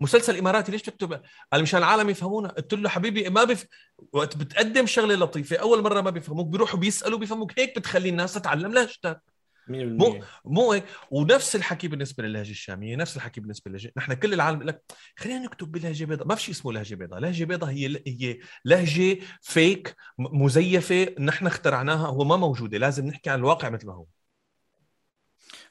مسلسل 0.00 0.38
إماراتي 0.38 0.72
ليش 0.72 0.82
تكتب 0.82 1.22
قال 1.52 1.62
مشان 1.62 1.78
العالم 1.78 2.10
يفهمونا 2.10 2.48
قلت 2.48 2.74
له 2.74 2.88
حبيبي 2.88 3.30
ما 3.30 3.44
بف... 3.44 3.66
وقت 4.12 4.36
بتقدم 4.36 4.86
شغلة 4.86 5.14
لطيفة 5.14 5.56
أول 5.56 5.82
مرة 5.82 6.00
ما 6.00 6.10
بيفهموك 6.10 6.46
بيروحوا 6.46 6.78
بيسألوا 6.78 7.18
بيفهموك 7.18 7.58
هيك 7.58 7.78
بتخلي 7.78 8.08
الناس 8.08 8.34
تتعلم 8.34 8.72
لهجتك. 8.72 9.22
مو 9.68 10.20
مو 10.44 10.72
هيك. 10.72 10.84
ونفس 11.10 11.56
الحكي 11.56 11.88
بالنسبة 11.88 12.24
للهجة 12.24 12.50
الشامية 12.50 12.96
نفس 12.96 13.16
الحكي 13.16 13.40
بالنسبة 13.40 13.70
للهجة. 13.70 13.92
نحن 13.96 14.14
كل 14.14 14.34
العالم 14.34 14.62
لك 14.62 14.82
خلينا 15.16 15.38
نكتب 15.38 15.72
بلهجة 15.72 16.04
بيضاء. 16.04 16.26
ما 16.26 16.34
في 16.34 16.42
شيء 16.42 16.54
اسمه 16.54 16.72
لهجة 16.72 16.94
بيضاء. 16.94 17.20
لهجة 17.20 17.44
بيضاء 17.44 17.70
هي 17.70 18.02
هي 18.06 18.38
لهجة 18.64 19.18
فيك 19.40 19.96
مزيفة 20.18 21.14
نحن 21.20 21.46
اخترعناها 21.46 22.06
هو 22.06 22.24
ما 22.24 22.36
موجودة. 22.36 22.78
لازم 22.78 23.06
نحكي 23.06 23.30
عن 23.30 23.38
الواقع 23.38 23.68
مثل 23.68 23.86
ما 23.86 23.94
هو. 23.94 24.06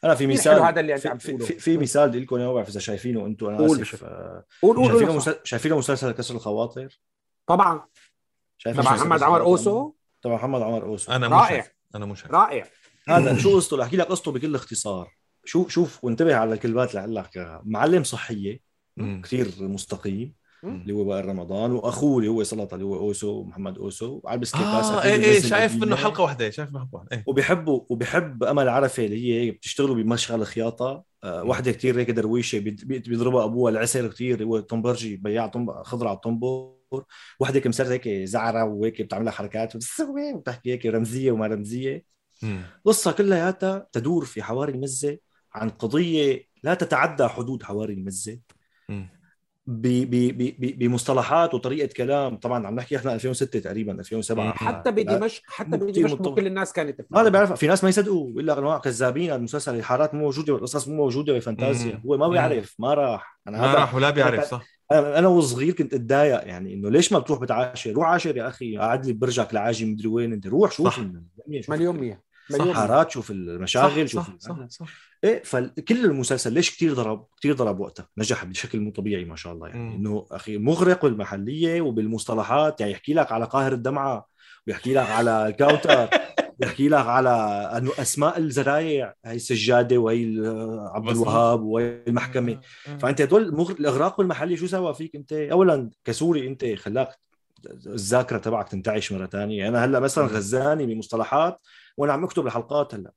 أنا 0.06 0.16
في 0.16 0.28
مثال 0.28 0.60
هذا 0.60 0.80
اللي 0.80 0.97
في, 0.97 1.08
عم 1.08 1.18
في, 1.18 1.38
في, 1.38 1.60
في 1.60 1.78
مثال 1.78 2.10
بدي 2.10 2.20
لكم 2.20 2.36
اياه 2.36 2.47
ما 2.47 2.53
بعرف 2.53 2.70
اذا 2.70 2.80
شايفينه 2.80 3.26
أنتم 3.26 3.47
أنا 3.47 3.58
قول 3.58 3.82
آسف. 3.82 4.03
آه، 4.03 4.45
قول 4.62 4.78
قول 4.78 4.88
شايفينه 4.88 5.16
مسل... 5.16 5.36
شايفينه 5.43 5.78
مسلسل 5.78 6.12
كسر 6.12 6.36
الخواطر؟ 6.36 6.99
طبعا. 7.47 7.86
شايفين 8.58 8.84
تبع 8.84 8.93
محمد 8.93 9.24
عمر؟ 9.24 9.41
أوسو؟ 9.41 9.93
تبع 10.22 10.36
محمد 10.36 10.62
عمر 10.62 10.86
أوسو. 10.86 11.12
أنا 11.12 11.28
مش 11.28 11.34
رائع. 11.34 11.68
أنا 11.95 12.06
مش 12.06 12.22
شايف. 12.22 12.32
رائع. 12.32 12.68
هذا 13.08 13.38
شو 13.38 13.56
قصته؟ 13.56 13.84
احكي 13.84 13.97
لك 13.97 14.06
قصته 14.06 14.32
بكل 14.32 14.56
اختصار. 14.56 15.16
شوف 15.45 15.70
شوف 15.70 16.03
وانتبه 16.03 16.36
على 16.36 16.53
الكلمات 16.53 16.95
اللي 16.95 17.20
لك 17.20 17.62
معلم 17.64 18.03
صحية. 18.03 18.60
كثير 19.24 19.47
مستقيم. 19.60 20.34
اللي 20.70 20.93
هو 20.93 21.09
وائل 21.09 21.26
رمضان 21.26 21.72
وأخوه 21.72 22.18
اللي 22.20 22.30
هو 22.30 22.43
سلطه 22.43 22.76
اللي 22.76 22.86
هو 22.86 22.95
أوسو 22.95 23.43
محمد 23.43 23.78
أوسو. 23.78 24.22
على 24.26 24.36
البسكيباس 24.36 24.86
آه 24.86 25.03
إيه 25.03 25.16
إيه 25.16 25.39
شايف. 25.39 25.76
منه 25.76 25.95
حلقة 25.95 26.24
واحدة 26.24 26.49
شايف 26.49 26.70
منه 26.70 26.80
حلقة 26.80 26.89
واحدة 26.95 27.09
إيه. 27.11 27.24
وبيحبوا 27.28 27.82
وبيحب 27.89 28.43
أمل 28.43 28.70
عرفة 28.70 29.05
اللي 29.05 29.34
هي 29.47 29.51
بتشتغلوا 29.51 29.95
بمشغل 29.95 30.45
خياطة. 30.45 31.03
آه 31.24 31.43
واحدة 31.43 31.72
كثير 31.72 31.99
هيك 31.99 32.11
درويشة 32.11 32.59
بيضربها 32.59 33.43
أبوها 33.45 33.72
العسل 33.72 34.07
كثير 34.07 34.43
هو 34.43 34.59
طنبرجي 34.59 35.16
بياع 35.18 35.51
خضرة 35.84 36.07
على 36.07 36.16
الطنبور 36.16 36.76
وحده 37.39 37.55
هيك 37.55 37.68
مسرت 37.68 37.89
هيك 37.91 38.07
زعرة 38.09 38.63
وهيك 38.63 39.01
بتعملها 39.01 39.32
حركات 39.32 39.76
وبتسوي 39.76 40.34
وبتحكي 40.34 40.72
هيك 40.74 40.86
رمزية 40.86 41.32
وما 41.32 41.47
رمزية. 41.47 42.05
قصة 42.86 43.11
كلياتها 43.11 43.88
تدور 43.91 44.26
في 44.26 44.43
حواري 44.43 44.72
المزة 44.74 45.18
عن 45.53 45.70
قضية 45.70 46.43
لا 46.63 46.74
تتعدى 46.74 47.28
حدود 47.28 47.63
حواري 47.63 47.93
ب- 47.93 49.05
بمصطلحات 49.68 51.53
وطريقة 51.53 51.93
كلام. 51.97 52.36
طبعا 52.36 52.68
عم 52.68 52.76
نحكي 52.76 52.95
إحنا 52.95 53.13
2006 53.13 53.59
تقريبا 53.59 53.91
2007 53.91 54.53
حتى 54.53 54.91
بدمشق 54.91 55.41
حتى 55.45 55.78
بدمشق 55.78 56.36
كل 56.36 56.47
الناس 56.47 56.74
كانت 56.74 57.01
ما 57.09 57.22
أنا 57.22 57.30
بعرف 57.30 57.53
في 57.53 57.68
ناس 57.68 57.84
ما 57.84 57.89
يصدقوا. 57.89 58.28
بيقول 58.28 58.47
لك 58.47 58.57
أنواع 58.57 58.78
كذابين 58.78 59.32
المسلسل 59.32 59.76
الحارات 59.76 60.13
مو 60.13 60.22
موجودة 60.22 60.53
والقصص 60.53 60.88
مو 60.88 60.95
موجودة 60.95 61.34
بالفانتازيا 61.34 62.01
هو 62.05 62.18
ما 62.18 62.28
بيعرف 62.28 62.76
ما 62.80 62.93
راح. 62.93 63.39
أنا 63.47 63.61
ما 63.61 63.74
راح 63.74 63.95
ولا 63.95 64.09
بيعرف 64.09 64.43
صح. 64.43 64.66
أنا 64.91 65.28
وصغير 65.28 65.74
كنت 65.74 65.93
أتضايق 65.93 66.47
يعني 66.47 66.74
إنه 66.74 66.89
ليش 66.89 67.13
ما 67.13 67.20
بتروح 67.20 67.39
بتعاشر؟ 67.39 67.91
روح 67.91 68.07
عاشر 68.07 68.38
يا 68.38 68.47
أخي 68.47 68.78
قعد 68.78 69.05
لي 69.05 69.13
برجك 69.13 69.53
لعاجي 69.53 69.86
مدري 69.86 70.07
وين 70.07 70.34
أنت 70.34 70.47
روح 70.47 70.72
شوف 70.72 70.99
100% 70.99 72.24
حارات 72.74 73.12
شوف 73.12 73.32
المشاغل 73.32 74.10
صح 74.10 74.14
شوف 74.14 74.26
صح, 74.26 74.36
صح, 74.39 74.68
صح, 74.70 74.88
إيه 75.24 75.43
فكل 75.43 76.06
المسلسل 76.06 76.54
ليش 76.54 76.72
كثير 76.72 76.93
ضرب 76.93 77.28
كثير 77.39 77.54
ضرب 77.54 77.80
وقتها؟ 77.80 78.08
نجح 78.18 78.46
بشكل 78.46 78.80
مو 78.80 78.91
طبيعي 78.91 79.26
ما 79.26 79.36
شاء 79.36 79.54
الله 79.54 79.68
يعني. 79.68 79.80
مم. 79.80 79.96
إنه 79.96 80.26
أخي 80.32 80.58
مغرق 80.58 81.06
بالمحلية 81.06 81.82
وبالمصطلحات 81.82 82.82
يعني 82.82 82.91
يحكي 82.91 83.14
لك 83.14 83.32
على 83.32 83.46
قاهر 83.46 83.74
الدمعة 83.74 84.28
بيحكي 84.68 84.93
لك 84.93 85.10
على 85.10 85.48
الكاونتر 85.48 86.10
بيحكي 86.60 86.89
لك 86.89 87.06
على 87.06 87.30
انه 87.78 87.91
أسماء 88.00 88.38
الزرايع 88.39 89.14
هي 89.26 89.36
السجادة 89.36 89.98
وهي 89.98 90.26
عبد 90.93 91.10
الوهاب 91.10 91.64
وهي 91.64 92.04
المحكمة. 92.08 92.60
فأنت 93.00 93.22
هدول 93.22 93.68
الإغراق 93.80 94.20
المحلي 94.20 94.58
شو 94.58 94.68
سوى 94.68 94.93
فيك 94.93 95.16
أنت؟ 95.16 95.34
اولا 95.34 95.89
كسوري 96.06 96.48
أنت 96.48 96.66
خلاك 96.66 97.10
الذاكرة 97.88 98.38
تبعك 98.38 98.70
تنتعش 98.70 99.12
مرة 99.12 99.26
ثانية 99.26 99.58
يعني 99.58 99.70
أنا 99.70 99.86
هلأ 99.86 100.00
مثلا 100.00 100.26
غزاني 100.26 100.86
بمصطلحات 100.86 101.62
وأنا 101.98 102.14
عم 102.14 102.24
اكتب 102.24 102.46
الحلقات 102.46 102.96
هلا. 102.96 103.14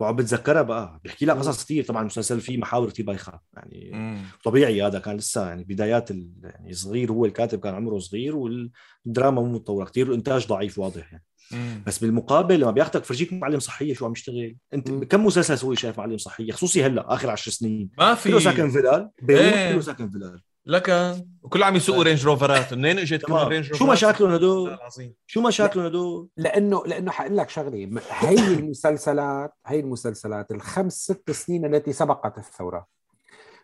وعم 0.00 0.16
بتذكرها 0.16 0.62
بقى. 0.62 1.00
بيحكي 1.04 1.26
لك 1.26 1.36
قصص 1.36 1.64
كثير 1.64 1.84
طبعا 1.84 2.00
المسلسل 2.00 2.40
فيه 2.40 2.58
محاور 2.58 2.90
كثير 2.90 3.06
بايخة. 3.06 3.40
يعني 3.54 3.90
مم. 3.92 4.18
طبيعي 4.44 4.82
هذا 4.82 4.98
كان 4.98 5.16
لسه 5.16 5.48
يعني 5.48 5.64
بدايات 5.64 6.10
ال... 6.10 6.30
يعني 6.42 6.72
صغير. 6.72 7.12
هو 7.12 7.24
الكاتب 7.24 7.60
كان 7.60 7.74
عمره 7.74 7.98
صغير 7.98 8.36
والدراما 8.36 9.42
مو 9.42 9.52
متطورة 9.52 9.84
كثير 9.84 10.06
والإنتاج 10.08 10.46
ضعيف 10.46 10.78
واضح 10.78 11.12
يعني. 11.12 11.24
مم. 11.52 11.82
بس 11.86 11.98
بالمقابل 11.98 12.60
لما 12.60 12.70
بياخذك 12.70 13.04
فرجيك 13.04 13.32
معلم 13.32 13.58
صحيه 13.58 13.94
شو 13.94 14.06
عم 14.06 14.12
يشتغل. 14.12 14.56
أنت 14.74 14.90
مم. 14.90 15.04
كم 15.04 15.26
مسلسل 15.26 15.58
سوري 15.58 15.76
شايف 15.76 15.98
معلم 15.98 16.18
صحيه 16.18 16.52
خصوصي 16.52 16.84
هلا 16.86 17.14
آخر 17.14 17.30
عشر 17.30 17.50
سنين. 17.50 17.90
ما 17.98 18.14
كله 18.24 18.38
ساكن 18.38 18.70
في 18.70 18.82
فلال. 18.82 19.10
بيروت 19.22 19.42
إيه. 19.42 19.72
كله 19.72 19.80
ساكن 19.80 20.10
فلال. 20.10 20.40
لك 20.68 21.16
وكل 21.42 21.62
عم 21.62 21.76
يسوقوا 21.76 22.02
رينج 22.02 22.26
روفرات 22.26 22.74
منين 22.74 22.98
إجت 22.98 23.24
كمان 23.24 23.46
رينج 23.46 23.64
روفرات 23.64 23.78
شو 23.78 23.92
مشاكلهم 23.92 24.30
هدول؟ 24.30 24.78
شو 25.26 25.40
مشاكلهم 25.40 25.86
هدول؟ 25.86 26.28
لأنه 26.36 26.82
لأنه 26.86 27.10
حقول 27.10 27.36
لك 27.36 27.48
شغلة. 27.50 28.00
هي 28.10 28.54
المسلسلات 28.58 29.52
هي 29.66 29.80
المسلسلات 29.80 30.50
الخمس 30.50 30.92
ست 30.94 31.30
سنين 31.30 31.74
التي 31.74 31.92
سبقت 31.92 32.38
الثورة. 32.38 32.86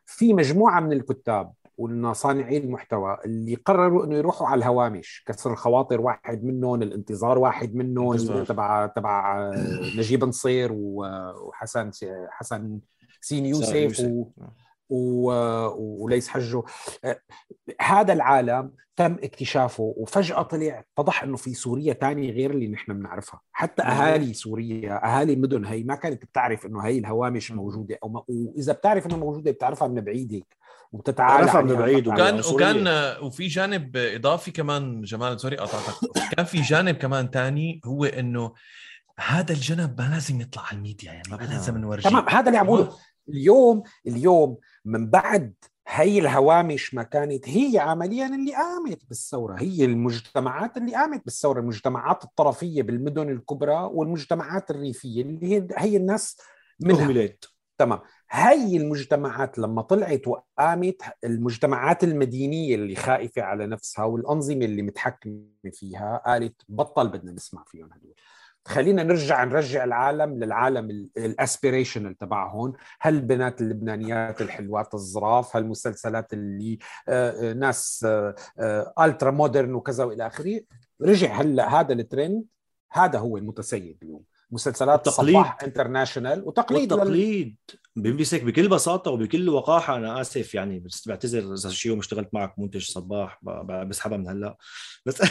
في 0.07 0.33
مجموعة 0.35 0.81
من 0.81 0.93
الكتاب 0.93 1.53
والصانعي 1.79 2.57
المحتوى 2.57 3.19
اللي 3.25 3.55
قرروا 3.55 4.05
إنه 4.05 4.17
يروحوا 4.17 4.47
على 4.47 4.59
الهوامش. 4.59 5.25
كسر 5.27 5.53
الخواطر 5.53 6.01
واحد 6.01 6.45
منهم 6.45 6.83
الانتظار 6.83 7.39
واحد 7.39 7.75
منهم. 7.75 8.45
تبع 8.45 8.87
تبع 8.87 9.51
نجيب 9.97 10.25
نصير 10.25 10.73
و- 10.73 11.05
وحسن 11.49 11.91
حسن 12.31 12.79
سين 13.21 13.47
يوسف 13.47 13.75
يوسف. 13.75 14.05
و... 14.05 14.27
و... 14.91 15.31
وليس 16.05 16.29
حجه 16.29 16.63
آه، 17.05 17.21
هذا 17.81 18.13
العالم 18.13 18.71
تم 18.97 19.17
اكتشافه 19.23 19.95
وفجأة 19.97 20.43
طلع 20.43 20.85
اتضح 20.99 21.23
إنه 21.23 21.37
في 21.37 21.55
سوريا 21.55 21.93
تانية 21.93 22.33
غير 22.33 22.51
اللي 22.51 22.69
نحن 22.69 22.93
بنعرفها 22.93 23.41
حتى. 23.53 23.83
أهالي 23.83 24.35
سوريا 24.35 25.05
أهالي 25.05 25.33
المدن 25.33 25.65
هي 25.65 25.83
ما 25.83 25.95
كانت 25.95 26.25
بتعرف 26.25 26.67
إنه 26.67 26.81
هي 26.81 26.99
الهوامش 26.99 27.51
موجودة 27.53 27.99
أو 28.03 28.09
ما... 28.09 28.23
وإذا 28.29 28.73
بتعرف 28.73 29.07
انه 29.07 29.17
موجودة 29.17 29.51
بتعرفها 29.51 29.89
من 29.89 30.01
بعيد 30.01 30.33
هيك 30.33 30.57
وبتتعالى 30.93 31.63
من 31.63 31.75
بعيد 31.75 32.09
وكان. 32.09 32.41
وكان 32.55 32.87
وفي 33.23 33.47
جانب 33.47 33.97
إضافي 33.97 34.51
كمان 34.51 35.03
جمال 35.03 35.41
سوري 35.41 35.57
قطعتك 35.57 35.95
كان 36.37 36.45
في 36.45 36.61
جانب 36.61 36.95
كمان 36.97 37.31
تاني 37.31 37.81
هو 37.85 38.05
إنه 38.05 38.53
هذا 39.19 39.53
الجنب 39.53 40.01
ما 40.01 40.09
لازم 40.09 40.41
يطلع 40.41 40.63
على 40.63 40.77
الميديا 40.77 41.13
يعني 41.13 41.23
ما 41.31 41.37
طبعاً. 41.37 41.49
لازم 41.49 41.79
نورجيه 41.79 42.09
تمام 42.11 42.29
هذا 42.29 42.47
اللي 42.47 42.59
عم 42.59 42.67
بقوله 42.67 42.97
اليوم 43.29 43.83
اليوم 44.07 44.57
من 44.85 45.11
بعد 45.11 45.55
هي 45.89 46.19
الهوامش 46.19 46.95
ما 46.95 47.03
كانت 47.03 47.49
هي 47.49 47.79
عمليا 47.79 48.27
اللي 48.27 48.55
قامت 48.55 49.09
بالثورة 49.09 49.61
هي 49.61 49.85
المجتمعات 49.85 50.77
اللي 50.77 50.95
قامت 50.95 51.25
بالثورة 51.25 51.61
المجتمعات 51.61 52.25
الطرفية 52.25 52.83
بالمدن 52.83 53.29
الكبرى 53.29 53.91
والمجتمعات 53.93 54.71
الريفية 54.71 55.23
اللي 55.23 55.47
هي, 55.55 55.67
هي 55.77 55.97
الناس 55.97 56.37
منها. 56.81 57.05
اهملت 57.05 57.49
تمام. 57.79 58.01
هاي 58.31 58.77
المجتمعات 58.77 59.59
لما 59.59 59.83
طلعت 59.83 60.29
وقامت 60.29 61.03
المجتمعات 61.25 62.05
المدينية 62.05 62.75
اللي 62.75 62.95
خائفة 62.95 63.43
على 63.43 63.67
نفسها 63.67 64.05
والأنظمة 64.05 64.65
اللي 64.65 64.83
متحكمة 64.83 65.45
فيها 65.73 66.23
قالت 66.27 66.63
بطل 66.69 67.09
بدنا 67.09 67.33
نسمع 67.33 67.65
فيهم 67.67 67.93
هدول. 67.93 68.15
خلينا 68.69 69.03
نرجع 69.03 69.45
نرجع 69.45 69.85
العالم 69.85 70.45
للعالم 70.45 71.09
ال 71.17 71.24
aspirational 71.24 72.19
تبعهم 72.19 72.73
هالبنات 73.03 73.61
اللبنانيات 73.61 74.43
الحلوات 74.43 74.95
الظراف 74.95 75.57
هالمسلسلات 75.57 76.33
اللي 76.33 76.79
آه، 77.09 77.51
آه، 77.51 77.53
ناس 77.53 78.05
آه، 78.09 78.35
آه، 78.59 78.95
ultra 79.05 79.31
modern 79.31 79.75
وكذا 79.75 80.05
وإلى 80.05 80.27
آخره. 80.27 80.61
رجع 81.03 81.33
هلا 81.41 81.81
هذا 81.81 81.93
الترند 81.93 82.45
هذا 82.93 83.19
هو 83.19 83.37
المتسيد 83.37 83.99
اليوم. 84.03 84.23
مسلسلات. 84.51 85.09
صباح 85.09 85.59
international 85.63 86.45
وتقليد 86.49 86.93
لل- 86.93 86.99
والتقليد. 86.99 87.57
بيمسك 87.97 88.45
بكل 88.45 88.69
بساطة 88.69 89.11
وبكل 89.11 89.49
وقاحة 89.49 89.97
أنا 89.97 90.21
آسف 90.21 90.55
يعني 90.55 90.79
بس 90.81 91.09
بعتذر 91.09 91.55
إذا 91.55 91.69
شيء 91.71 91.91
يوم 91.91 91.99
اشتغلت 91.99 92.29
معك 92.33 92.59
منتج 92.59 92.91
صباح 92.91 93.41
بسحبها 93.89 94.19
من 94.19 94.29
هلا. 94.29 94.57
بس 95.07 95.23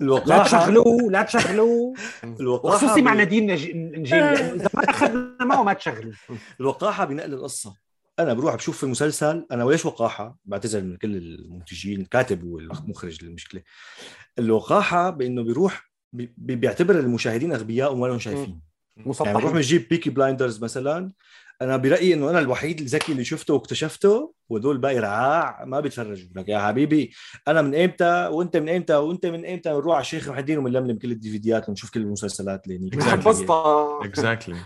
الوقاحه 0.00 0.38
لا 0.38 0.44
تشغلوه 0.44 1.10
لا 1.12 1.22
تشغلوه. 1.22 1.94
الوقاحة 2.24 2.74
وخصوصي 2.76 3.02
مع 3.02 3.14
نادين 3.14 3.46
نج- 3.46 3.70
نجيب 3.76 4.14
إذا 4.22 4.68
ما 4.74 4.90
أخذنا 4.90 5.36
معه 5.44 5.62
ما 5.62 5.72
تشغلوا 5.72 6.12
الوقاحة 6.60 7.04
بنقل 7.04 7.34
القصة. 7.34 7.74
أنا 8.18 8.34
بروح 8.34 8.54
بشوف 8.54 8.76
في 8.76 8.82
المسلسل 8.84 9.46
أنا 9.52 9.64
وليش 9.64 9.86
وقاحة؟ 9.86 10.38
بعتذر 10.44 10.80
من 10.82 10.96
كل 10.96 11.16
المنتجين 11.16 12.00
الكاتب 12.00 12.44
والمخرج 12.44 13.24
للمشكله 13.24 13.62
الوقاحة 14.38 15.10
بإنه 15.10 15.42
بيروح 15.42 15.90
بي- 16.12 16.34
بي- 16.36 16.54
بيعتبر 16.56 16.98
المشاهدين 16.98 17.52
أغبياء 17.52 17.92
وما 17.92 18.06
لهم 18.06 18.18
شايفين. 18.18 18.42
يعني 18.44 18.60
بنروح 18.96 19.08
مسطحين 19.08 19.52
بنجيب 19.52 19.88
Peaky 19.88 20.10
Blinders 20.10 20.64
مثلا 20.64 21.12
أنا 21.62 21.76
برأيي 21.76 22.14
إنه 22.14 22.30
أنا 22.30 22.38
الوحيد 22.38 22.80
الذكي 22.80 23.12
اللي 23.12 23.24
شفته 23.24 23.54
واكتشفته 23.54 24.34
وهدول 24.48 24.78
باقي 24.78 24.98
رعاع 24.98 25.64
ما 25.64 25.80
بيتفرجوا. 25.80 26.28
لك 26.36 26.48
يا 26.48 26.58
حبيبي 26.58 27.12
أنا 27.48 27.62
من 27.62 27.74
إمتى 27.74 28.26
وأنت 28.26 28.56
من 28.56 28.68
إمتى 28.68 28.94
وأنت 28.94 29.26
من 29.26 29.46
إمتى 29.46 29.72
بنروح 29.72 29.94
على 29.94 30.00
الشيخ 30.00 30.28
محي 30.28 30.40
الدين 30.40 30.58
وبنلملم 30.58 30.98
كل 30.98 31.10
ال 31.10 31.30
DVD 31.30 31.38
ات 31.38 31.68
ونشوف 31.68 31.90
كل 31.90 32.00
المسلسلات 32.00 32.66
اللي 32.66 32.78
هنيك 32.78 32.94
exactly 34.04 34.56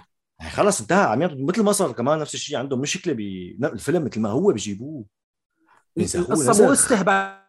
يعني 0.41 0.51
خلص 0.51 0.81
انتهى. 0.81 1.05
عم 1.05 1.19
مثل 1.19 1.63
مصر 1.63 1.93
كمان 1.93 2.19
نفس 2.19 2.35
الشيء 2.35 2.57
عندهم 2.57 2.81
مشكلة 2.81 3.15
بالفيلم 3.59 4.05
مثل 4.05 4.21
ما 4.21 4.29
هو 4.29 4.51
القصة 5.99 6.51
نسخ. 6.51 6.61
مو 6.61 6.73
استهبال. 6.73 7.44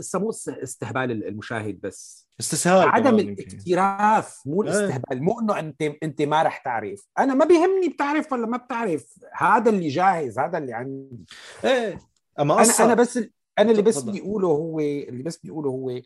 سموه 0.00 0.30
استهبال 0.48 1.26
المشاهد 1.26 1.80
بس 1.80 2.28
استسهال 2.40 2.88
عدم. 2.88 3.18
الاكتراث 3.18 4.46
مو 4.46 4.62
إيه. 4.62 4.68
الاستهبال 4.68 5.22
مو 5.22 5.40
إنه 5.40 5.58
أنت 5.58 5.82
أنت 5.82 6.22
ما 6.22 6.42
رح 6.42 6.58
تعرف 6.58 7.06
أنا 7.18 7.34
ما 7.34 7.44
بيهمني 7.44 7.88
بتعرف 7.88 8.32
ولا 8.32 8.46
ما 8.46 8.56
بتعرف 8.56 9.18
هذا 9.32 9.70
اللي 9.70 9.88
جاهز 9.88 10.38
هذا 10.38 10.58
اللي 10.58 10.72
عندي 10.72 11.24
إيه 11.64 11.98
أما 12.40 12.62
أنا 12.62 12.72
أنا 12.80 12.94
بس 12.94 13.18
أنا 13.58 13.70
اللي 13.70 13.82
بس. 13.82 14.02
بدي 14.02 14.20
اقوله 14.20 14.48
هو 14.48 14.80
اللي 14.80 15.22
بس 15.22 15.38
بدي 15.38 15.50
اقوله 15.50 15.70
هو 15.70 16.00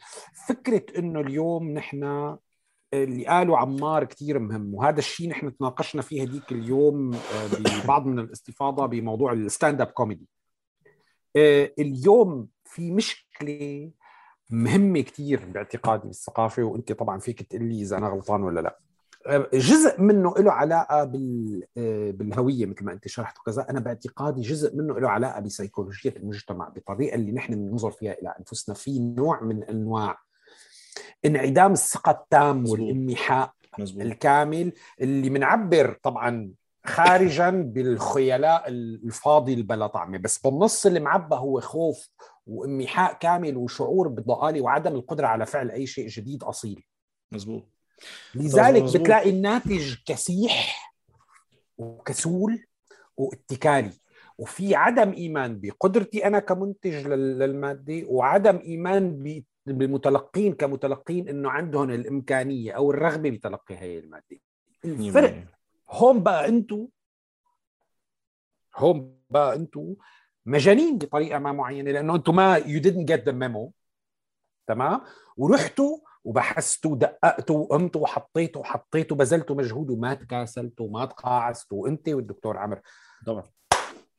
فكرة 0.48 0.98
إنه 0.98 1.20
اليوم 1.20 1.70
نحن 1.70 2.36
اللي 2.94 3.26
قالوا 3.26 3.58
عمار 3.58 4.04
كتير 4.04 4.38
مهم 4.38 4.74
وهذا 4.74 4.98
الشيء 4.98 5.28
نحن 5.28 5.56
تناقشنا 5.56 6.02
فيه 6.02 6.22
هديك 6.22 6.52
اليوم 6.52 7.14
آه، 7.14 7.46
ببعض 7.84 8.06
من 8.06 8.18
الاستفاضة 8.18 8.86
بموضوع 8.86 9.32
ال 9.32 9.80
stand-up 9.80 9.86
comedy 9.86 10.28
اليوم 11.78 12.48
في 12.70 12.90
مشكلة 12.90 13.90
مهمة 14.50 15.00
كتير 15.00 15.44
باعتقادي 15.44 16.06
بالثقافة 16.06 16.62
وأنت 16.62 16.92
طبعا 16.92 17.18
فيك 17.18 17.42
تقول 17.42 17.64
لي 17.64 17.82
إذا 17.82 17.96
أنا 17.96 18.08
غلطان 18.08 18.42
ولا 18.42 18.60
لا. 18.60 18.78
جزء 19.54 20.00
منه 20.00 20.34
له 20.38 20.52
علاقة 20.52 21.04
بال 21.04 21.62
آه، 21.76 22.10
بالهوية 22.10 22.66
مثل 22.66 22.84
ما 22.84 22.92
أنت 22.92 23.08
شرحت 23.08 23.38
وكذا 23.38 23.70
أنا 23.70 23.80
باعتقادي 23.80 24.40
جزء 24.40 24.76
منه 24.76 25.00
له 25.00 25.10
علاقة 25.10 25.40
بسيكولوجية 25.40 26.14
المجتمع 26.16 26.68
بالطريقة 26.68 27.14
اللي 27.14 27.32
نحن 27.32 27.54
بننظر 27.54 27.90
فيها 27.90 28.12
إلى 28.12 28.34
أنفسنا. 28.38 28.74
في 28.74 28.98
نوع 28.98 29.42
من 29.42 29.64
أنواع 29.64 30.18
انعدام 31.24 31.72
الثقة 31.72 32.10
التام. 32.10 32.68
والانمحاء 32.68 33.52
الكامل 33.78 34.72
اللي 35.00 35.30
بنعبر 35.30 35.98
طبعا 36.02 36.50
خارجا 36.86 37.50
بالخيلاء 37.50 38.68
الفاضي 38.68 39.54
البلا 39.54 39.86
طعمة. 39.86 40.18
بس 40.18 40.38
بالنص 40.38 40.86
اللي 40.86 41.00
معبى 41.00 41.36
هو 41.36 41.60
خوف 41.60 42.08
وانمحاء 42.46 43.12
كامل 43.18 43.56
وشعور 43.56 44.08
بالضآلة 44.08 44.60
وعدم 44.60 44.94
القدرة 44.94 45.26
على 45.26 45.46
فعل 45.46 45.70
أي 45.70 45.86
شيء 45.86 46.08
جديد 46.08 46.42
أصيل. 46.42 46.84
مزبوط 47.32 47.68
لذلك 48.34 48.82
مظبوط. 48.82 49.00
بتلاقي 49.02 49.30
الناتج 49.30 49.94
كسيح 50.06 50.92
وكسول 51.78 52.66
واتكالي. 53.16 53.92
وفي 54.38 54.74
عدم 54.74 55.12
إيمان 55.12 55.60
بقدرتي 55.60 56.26
أنا 56.26 56.38
كمنتج 56.38 57.06
لل- 57.06 57.38
للمادة 57.38 58.02
وعدم 58.06 58.56
إيمان 58.56 59.22
بالمتلقين 59.66 60.52
كمتلقين 60.52 61.28
إنه 61.28 61.50
عندهم 61.50 61.90
الإمكانية 61.90 62.72
أو 62.72 62.90
الرغبة 62.90 63.30
بتلقي 63.30 63.76
هي 63.76 63.98
المادة. 63.98 64.40
الفرق 64.84 65.44
هون 65.90 66.22
بقى 66.22 66.48
أنتو 66.48 66.88
هون 68.76 69.18
بقى 69.30 69.54
أنتو 69.56 69.94
مجانين 70.46 70.98
بطريقة 70.98 71.38
ما 71.38 71.52
معينة 71.52 71.90
لأنه 71.90 72.14
انتو 72.14 72.32
ما 72.32 72.60
you 72.60 72.82
didn't 72.82 73.06
get 73.12 73.24
the 73.24 73.32
memo. 73.32 73.70
تمام؟ 74.66 75.00
ورحتوا 75.36 75.98
وبحثتوا 76.24 76.96
دققتوا 76.96 77.58
وقمتوا 77.58 78.00
وحطيتوا 78.00 78.60
وحطيتوا 78.60 79.16
بذلتوا 79.16 79.56
مجهود 79.56 79.90
وما 79.90 80.14
تكاسلتوا 80.14 80.86
وما 80.86 81.04
تقاعستوا 81.04 81.88
انت 81.88 82.08
والدكتور 82.08 82.56
عمر. 82.56 82.80
طبعا. 83.26 83.44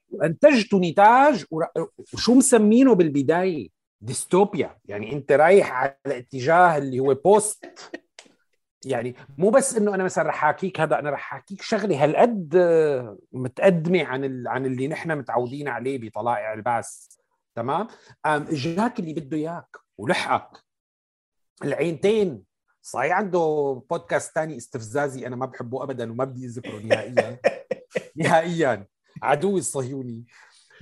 وأنتجتوا 0.10 0.80
نتاج 0.80 1.46
وشو 2.14 2.34
مسمينه 2.34 2.96
بالبداية؟ 2.96 3.70
ديستوبيا. 4.02 4.78
يعني 4.86 5.14
أنت 5.14 5.32
رايح 5.32 5.72
على 5.72 5.98
اتجاه 6.06 6.78
اللي 6.78 7.00
هو 7.00 7.14
post 7.14 7.66
يعني 8.86 9.16
مو 9.38 9.50
بس 9.50 9.78
إنه 9.78 9.96
أنا 9.96 10.04
مثلا 10.04 10.30
رح 10.30 10.44
أحاكيك 10.44 10.80
هذا 10.80 11.00
أنا 11.00 11.10
رح 11.10 11.34
أحاكيك 11.34 11.62
شغلة 11.62 12.04
هالقد 12.04 12.56
آه، 12.56 13.18
متقدمة 13.32 14.04
عن 14.04 14.24
ال... 14.24 14.48
عن 14.48 14.66
اللي 14.66 14.88
نحن 14.88 15.18
متعودين 15.18 15.68
عليه 15.68 16.10
بطلائع 16.10 16.54
البعث 16.54 17.20
تمام؟ 17.56 17.88
قام 18.26 18.42
إجاك 18.42 19.00
اللي 19.00 19.14
بده 19.14 19.38
إياك 19.38 19.78
ولحقك. 19.98 20.64
العينتين. 21.64 22.44
صحيح 22.82 23.18
عنده 23.18 23.40
بودكاست 23.90 24.36
تاني 24.36 24.58
استفزازي 24.58 25.28
أنا 25.28 25.36
ما 25.36 25.46
بحبه 25.46 25.84
ابدا 25.84 26.12
وما 26.12 26.24
بدي 26.24 26.46
اذكره 26.46 26.80
نهائيا. 26.80 27.40
نهائيا. 28.16 28.88
عدوي 29.24 29.60
الصهيوني 29.60 30.26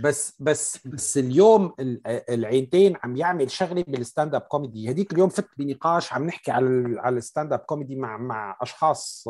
بس 0.03 0.35
بس 0.39 0.87
بس 0.87 1.17
اليوم 1.17 1.73
ال- 1.79 2.01
العينتين 2.29 2.97
عم 3.03 3.15
يعمل 3.15 3.51
شغلة 3.51 3.83
بال 3.87 4.35
stand-up 4.35 4.41
comedy. 4.41 4.91
هديك 4.91 5.13
اليوم 5.13 5.29
فت 5.29 5.47
بنقاش 5.57 6.13
عم 6.13 6.25
نحكي 6.25 6.51
على 6.51 6.99
على 6.99 7.17
ال 7.17 7.53
stand-up 7.53 7.59
comedy 7.59 7.95
مع 7.95 8.17
مع 8.17 8.57
أشخاص 8.61 9.25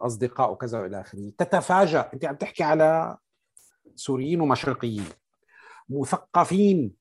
أصدقاء 0.00 0.52
وكذا 0.52 0.80
وإلى 0.80 1.00
آخره. 1.00 1.32
تتفاجأ. 1.38 2.10
أنت 2.14 2.24
عم 2.24 2.34
تحكي 2.36 2.62
على 2.62 3.16
سوريين 3.94 4.40
ومشرقيين. 4.40 5.04
مثقفين. 5.88 6.94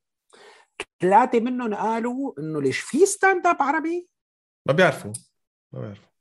ثلاثة 1.00 1.40
منهم 1.40 1.74
قالوا 1.74 2.34
إنه 2.40 2.62
ليش 2.62 2.80
في 2.80 3.06
stand-up 3.06 3.62
عربي؟ 3.62 4.10
ما 4.66 4.74
بيعرفوا. 4.74 5.14
ما 5.74 5.80
بيعرفوا. 5.80 6.15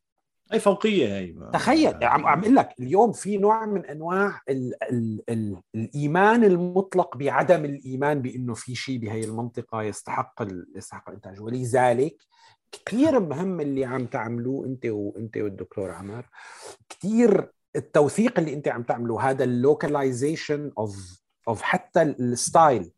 أي 0.54 0.60
فوقية 0.60 1.18
هي 1.18 1.34
تخيل 1.52 2.04
عم 2.04 2.26
عم 2.26 2.40
أقول 2.40 2.54
لك 2.56 2.74
اليوم 2.80 3.12
في 3.12 3.36
نوع 3.36 3.66
من 3.66 3.86
أنواع 3.86 4.40
ال 4.48 4.82
ال 4.82 5.22
ال 5.28 5.56
الإيمان 5.74 6.44
المطلق 6.44 7.16
بعدم 7.16 7.64
الإيمان 7.64 8.22
بأنه 8.22 8.54
في 8.54 8.74
شيء 8.74 8.98
بهي 8.98 9.24
المنطقة 9.24 9.82
يستحق 9.82 10.46
يستحق 10.76 11.08
الانتاج 11.08 11.40
ولذلك 11.40 12.16
كثير 12.86 13.20
مهم 13.20 13.60
اللي 13.60 13.84
عم 13.84 14.06
تعملوه 14.06 14.66
أنت 14.66 14.86
وانت 14.86 15.36
والدكتور 15.36 15.90
عمر. 15.90 16.28
كثير 16.88 17.50
التوثيق 17.76 18.38
اللي 18.38 18.54
أنت 18.54 18.68
عم 18.68 18.82
تعمله 18.82 19.30
هذا 19.30 19.44
ال 19.44 19.54
localization 19.54 20.72
of 20.78 21.22
of 21.48 21.62
حتى 21.62 22.02
ال 22.02 22.15
style. 22.15 22.92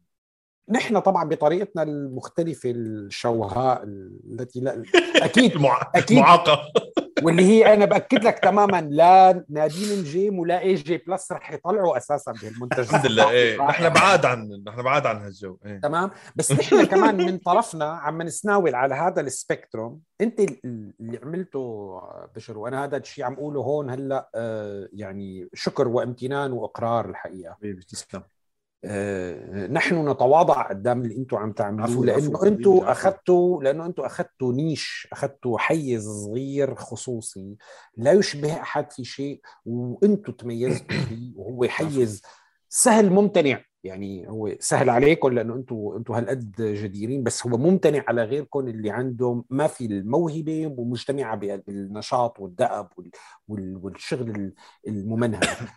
نحن 0.68 0.98
طبعا 0.98 1.28
بطريقتنا 1.28 1.82
المختلفة 1.82 2.70
الشوهاء 2.70 3.82
التي 3.84 4.60
لا 4.60 4.82
أكيد 5.16 5.52
المع... 5.56 5.90
أكيد. 5.94 6.18
واللي 7.22 7.42
هي 7.42 7.74
أنا 7.74 7.84
بأكد 7.84 8.24
لك 8.24 8.38
تماما 8.38 8.80
لا 8.90 9.44
نادين 9.48 9.98
الجيم 9.98 10.38
ولا 10.38 10.60
اي 10.60 10.74
جي 10.74 10.96
بلس 10.96 11.32
رح 11.32 11.52
يطلعوا 11.52 11.96
أساسا 11.96 12.32
بهالمنتج 12.32 12.78
الحمد 12.78 13.06
لله 13.06 13.30
إيه. 13.30 13.62
نحن 13.62 13.88
بعاد 13.88 14.26
عن 14.26 14.62
نحن 14.66 14.82
بعاد 14.82 15.06
عن 15.06 15.16
هالجو 15.16 15.56
إيه. 15.66 15.80
تمام. 15.80 16.10
بس 16.36 16.52
نحن 16.52 16.84
كمان 16.84 17.16
من 17.16 17.38
طرفنا 17.38 17.84
عم 17.84 18.22
نتناول 18.22 18.74
على 18.74 18.94
هذا 18.94 19.20
ال 19.20 19.28
spectrum. 19.28 20.00
أنت 20.20 20.40
اللي 20.40 21.18
عملته 21.22 22.00
بشر 22.36 22.58
وأنا 22.58 22.84
هذا 22.84 22.96
الشيء 22.96 23.24
عم 23.24 23.32
أقوله 23.32 23.60
هون 23.60 23.90
هلأ 23.90 24.30
آه، 24.34 24.88
يعني 24.92 25.48
شكر 25.54 25.88
وامتنان 25.88 26.52
وإقرار 26.52 27.10
الحقيقة. 27.10 27.54
حبيبي 27.54 27.82
تسلم. 27.82 28.22
نحن 29.70 30.08
نتواضع 30.08 30.68
قدام 30.68 31.02
اللي 31.02 31.16
أنتم 31.16 31.36
عم 31.36 31.52
تعملوه 31.52 32.06
لأنه 32.06 32.42
أنتم. 32.42 32.78
أخذتوا 32.84 33.62
لأنه 33.62 33.86
أنتم 33.86 34.02
أخذتوا 34.02 34.52
نيش 34.52 35.08
أخذتوا 35.12 35.58
حيز 35.58 36.08
صغير 36.08 36.74
خصوصي 36.74 37.56
لا 37.96 38.12
يشبه 38.12 38.52
أحد 38.52 38.92
في 38.92 39.04
شيء 39.04 39.40
وأنتم 39.64 40.32
تميزتوا 40.32 40.96
فيه 41.08 41.32
وهو 41.36 41.64
حيز 41.68 42.22
سهل 42.68 43.10
ممتنع. 43.10 43.60
يعني 43.84 44.28
هو 44.30 44.52
سهل 44.60 44.90
عليكم 44.90 45.28
لأنه 45.28 45.54
أنتم 45.54 45.92
أنتم 45.96 46.14
هالقد 46.14 46.54
جديرين 46.62 47.22
بس 47.22 47.46
هو 47.46 47.56
ممتنع 47.58 48.04
على 48.08 48.24
غيركم 48.24 48.68
اللي 48.68 48.90
عندهم 48.90 49.44
ما 49.50 49.66
في 49.66 49.86
الموهبة 49.86 50.66
ومجتمعة 50.78 51.36
بالنشاط 51.36 52.40
والدأب 52.40 52.88
وال- 52.96 53.10
وال- 53.48 53.76
والشغل 53.82 54.52
الممنهج. 54.88 55.44
آه، 55.44 55.68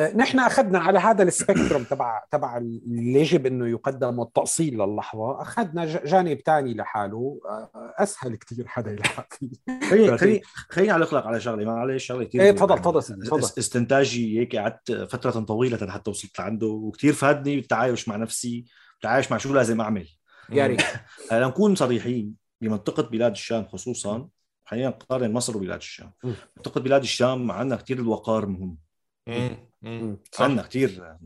نحن 0.00 0.38
أخذنا 0.38 0.78
على 0.78 0.98
هذا 0.98 1.22
ال 1.22 1.29
spectrum 1.29 1.84
تبع 1.84 2.22
تبع 2.30 2.56
اللي 2.56 3.20
يجب 3.20 3.46
إنه 3.46 3.68
يقدم 3.68 4.18
والتاصيل 4.18 4.78
للحظة. 4.82 5.42
أخذنا 5.42 5.84
ج- 5.84 6.04
جانب 6.04 6.40
ثاني 6.46 6.74
لحاله. 6.74 7.40
آه، 7.48 7.70
أسهل 7.98 8.36
كثير 8.36 8.66
حدا 8.68 8.92
يلحق 8.92 9.32
فيه. 9.34 9.50
خليني 9.90 10.18
خليني 10.18 10.42
خليني 10.70 10.90
اعلق 10.92 11.14
لك 11.14 11.26
على 11.26 11.40
شغلة. 11.40 11.64
معلش 11.64 12.04
شغلة 12.06 12.24
كثير 12.24 12.40
إيه 12.42 12.50
تفضل 12.50 12.78
تفضل 12.78 13.02
سيدي، 13.02 13.20
تفضل. 13.20 13.38
است- 13.40 13.58
استنتاجي 13.58 14.40
هيك 14.40 14.56
قعدت 14.56 14.92
فترة 14.92 15.30
طويلة 15.30 15.90
حتى 15.90 16.10
وصلت 16.10 16.38
لعنده. 16.38 16.66
وكثير 16.66 17.12
فادني 17.12 17.56
بالتعايش 17.56 18.08
مع 18.08 18.16
نفسي 18.16 18.64
بالتعايش 18.92 19.30
مع 19.32 19.38
شو 19.38 19.54
لازم 19.54 19.80
أعمل. 19.80 20.08
يا 20.52 20.66
ريت. 20.66 20.80
هلا 21.30 21.46
نكون 21.48 21.74
صريحين 21.74 22.34
بمنطقة 22.60 23.02
بلاد 23.02 23.30
الشام 23.32 23.64
خصوصا 23.68 24.28
خلينا 24.64 24.88
نقارن 24.88 25.32
مصر 25.32 25.56
وبلاد 25.56 25.78
الشام. 25.78 26.12
منطقة 26.56 26.80
بلاد 26.80 27.02
الشام 27.02 27.50
عندنا 27.50 27.76
كثير 27.76 27.98
الوقار 27.98 28.46
مهم. 28.46 28.76
مم. 29.26 30.18
صح. 30.32 30.42
عندنا 30.42 30.62
كثير 30.62 31.16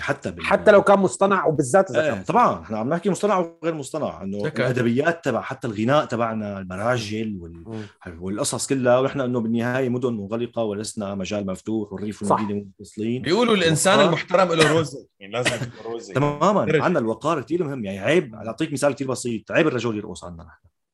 حتى 0.00 0.30
بال... 0.30 0.44
حتى 0.44 0.70
لو 0.70 0.82
كان 0.82 0.98
مصطنع 0.98 1.46
وبالذات 1.46 1.90
إذا 1.90 2.04
إيه 2.04 2.10
كان 2.10 2.22
طبعا 2.22 2.62
إحنا 2.62 2.78
عم 2.78 2.88
نحكي 2.88 3.10
مصطنع 3.10 3.38
وغير 3.38 3.74
مصطنع 3.74 4.22
إنه. 4.22 4.46
الأدبيات 4.46 5.24
تبع 5.24 5.40
حتى 5.40 5.66
الغناء 5.66 6.04
تبعنا 6.04 6.58
المراجل 6.58 7.38
وال... 7.40 7.84
والقصص 8.20 8.66
كلها 8.66 8.98
ونحن 8.98 9.20
إنه 9.20 9.40
بالنهاية 9.40 9.88
مدن 9.88 10.12
مغلقه 10.12 10.62
ولسنا 10.62 11.14
مجال 11.14 11.46
مفتوح 11.46 11.92
والريف. 11.92 12.22
والمدينة 12.22 12.64
منفصلين 12.78 13.22
بيقولوا 13.22 13.54
الإنسان 13.54 13.98
وقار. 13.98 14.08
المحترم 14.08 14.52
له 14.52 14.72
روزة 14.72 15.06
يعني 15.20 15.32
لازم 15.32 15.70
روزة 15.84 16.14
تماما. 16.14 16.60
عندنا 16.60 16.98
الوقار 16.98 17.42
كثير 17.42 17.64
مهم 17.64 17.84
يعني 17.84 17.98
عيب 17.98 18.34
أعطيك 18.34 18.72
مثال 18.72 18.92
كثير 18.92 19.08
بسيط 19.08 19.52
عيب 19.52 19.66
الرجل 19.66 19.96
يرقص 19.96 20.24
عندنا 20.24 20.48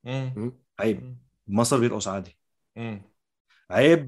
نحن. 0.04 0.52
عيب 0.80 1.16
بمصر 1.46 1.78
بيرقص 1.78 2.08
عادي 2.08 2.36
مم. 2.76 3.09
عيب 3.70 4.06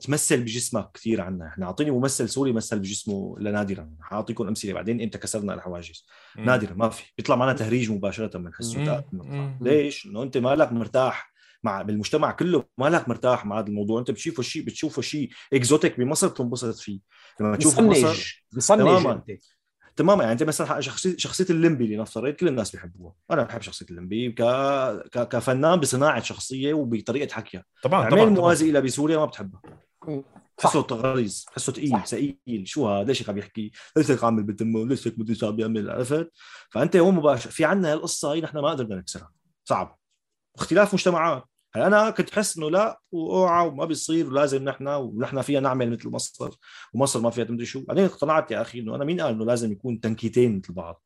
تمثل 0.00 0.42
بجسمك 0.42 0.90
كثير 0.94 1.20
عنا 1.20 1.46
إحنا 1.46 1.66
أعطيني 1.66 1.90
ممثل 1.90 2.28
سوري 2.28 2.52
مثل 2.52 2.78
بجسمه 2.78 3.36
لنادرا 3.38 3.90
حاعطيكم 4.00 4.46
أمثلة 4.48 4.72
بعدين 4.72 5.02
إمتى 5.02 5.18
كسرنا 5.18 5.54
الحواجز 5.54 6.06
مم. 6.36 6.44
نادرا 6.44 6.74
ما 6.74 6.88
في 6.88 7.04
بيطلع 7.18 7.36
معنا 7.36 7.52
تهريج 7.52 7.90
مباشرة. 7.90 8.26
تآكل. 8.26 9.06
مم. 9.12 9.58
ليش؟ 9.60 10.06
إنه 10.06 10.22
أنت 10.22 10.38
مالك 10.38 10.72
مرتاح 10.72 11.34
مع 11.62 11.82
بالمجتمع 11.82 12.30
كله 12.30 12.64
مالك 12.78 13.08
مرتاح 13.08 13.46
مع 13.46 13.58
هذا 13.58 13.66
الموضوع 13.66 14.00
أنت 14.00 14.10
بتشوفه 14.10 14.42
شيء 14.42 14.62
بتشوفه 14.62 15.02
شيء 15.02 15.30
exotic 15.52 16.00
بمصر 16.00 16.28
بتنبسط 16.28 16.74
فيه 16.76 17.00
لما 17.40 17.56
تشوفه 17.56 17.82
بمصر 17.82 18.08
مصنج 18.08 18.32
مصنج 18.52 18.78
تماماً. 18.78 19.24
تماما 19.96 20.22
يعني 20.22 20.32
انت 20.32 20.42
مثلا 20.42 20.80
شخصيه 20.80 21.16
شخصية 21.16 21.46
الليمبي 21.50 21.96
لنفترض 21.96 22.32
كل 22.32 22.48
الناس 22.48 22.70
بيحبوها. 22.70 23.14
أنا 23.30 23.42
بحب 23.42 23.60
شخصية 23.60 23.86
الليمبي 23.90 24.32
ك... 24.32 24.42
ك... 25.12 25.28
كفنان 25.28 25.80
بصناعة 25.80 26.22
شخصية 26.22 26.74
وبطريقة 26.74 27.32
حكيها 27.32 27.64
طبعا 27.82 28.00
اعمل 28.00 28.10
طبعا 28.10 28.24
طبعا. 28.24 28.34
موازي 28.34 28.70
إلى 28.70 28.80
بسوريا 28.80 29.18
ما 29.18 29.24
بتحبها. 29.24 29.60
حسه 30.60 30.80
غليظ 30.80 31.44
حسه 31.52 31.72
ثقيل. 31.72 32.00
ثقيل 32.06 32.68
شو 32.68 32.88
هذا؟ 32.88 33.04
ليش 33.04 33.22
هيك 33.22 33.28
عم 33.28 33.38
يحكي؟ 33.38 33.72
ليش 33.96 34.10
هيك 34.10 34.24
عامل 34.24 34.42
بتمه 34.42 34.86
ليش 34.86 35.08
هيك 35.08 35.18
بده 35.18 35.46
عم 35.46 35.56
بيعمل 35.56 35.90
عرفت؟ 35.90 36.30
فأنت 36.70 36.96
هون 36.96 37.14
مباشر 37.14 37.50
في 37.50 37.64
عندنا 37.64 37.92
هالقصة 37.92 38.32
هي 38.32 38.40
نحن 38.40 38.58
ما 38.58 38.70
قدرنا 38.70 38.96
نكسرها. 38.96 39.32
صعب. 39.64 39.98
اختلاف 40.56 40.94
مجتمعات. 40.94 41.44
هلا 41.76 41.86
أنا 41.86 42.10
كنت 42.10 42.34
حس 42.34 42.58
إنه 42.58 42.70
لا 42.70 43.00
وأوعى 43.12 43.68
وما 43.68 43.84
بيصير 43.84 44.28
ولازم 44.28 44.64
نحن 44.64 44.88
ونحن 44.88 45.42
فيها 45.42 45.60
نعمل 45.60 45.90
مثل 45.90 46.08
مصر 46.08 46.50
ومصر 46.94 47.20
ما 47.20 47.30
فيها 47.30 47.44
تمدري 47.44 47.66
شو؟ 47.66 47.80
بعدين 47.84 48.04
اقتنعت 48.04 48.50
يا 48.50 48.60
أخي 48.62 48.80
إنه 48.80 48.94
أنا 48.94 49.04
مين 49.04 49.20
قال 49.20 49.34
إنه 49.34 49.44
لازم 49.44 49.72
يكون 49.72 50.00
تنكيتين 50.00 50.58
مثل 50.58 50.72
بعض؟ 50.72 51.02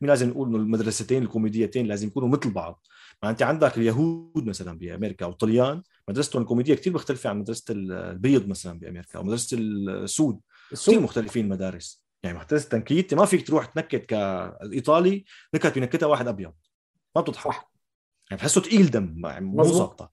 مين 0.00 0.10
لازم 0.10 0.28
نقول 0.28 0.48
إنه 0.48 0.56
المدرستين 0.56 1.22
الكوميديتين 1.22 1.86
لازم 1.86 2.08
يكونوا 2.08 2.28
مثل 2.28 2.50
بعض؟ 2.50 2.86
ما 3.22 3.30
أنت 3.30 3.42
عندك 3.42 3.78
اليهود 3.78 4.46
مثلا 4.46 4.78
بأمريكا 4.78 5.26
والطليان 5.26 5.82
مدرستهم 6.08 6.42
الكوميدية 6.42 6.74
كثير 6.74 6.92
مختلفة 6.92 7.30
عن 7.30 7.38
مدرسة 7.38 7.64
البيض 7.70 8.48
مثلا 8.48 8.78
بأمريكا 8.78 9.18
ومدرسه 9.18 9.56
السود. 9.58 10.40
كثير 10.72 11.00
مختلفين 11.00 11.44
المدارس 11.44 12.04
يعني 12.22 12.38
مدرسة 12.38 12.64
التنكيت 12.64 13.14
ما 13.14 13.24
فيك 13.24 13.46
تروح 13.46 13.66
تنكت 13.66 14.06
كالايطالي 14.06 15.24
نكت 15.54 15.78
بنكتها 15.78 16.06
واحد 16.06 16.28
أبيض. 16.28 16.52
ما 17.16 17.22
بتضحك. 17.22 17.70
يعني 18.30 18.40
بحسه 18.42 18.60
تقيل 18.60 18.90
دم 18.90 19.14
ما- 19.16 19.40
مو 19.40 19.56
مظبوط. 19.60 19.76
ظابطه 19.76 20.10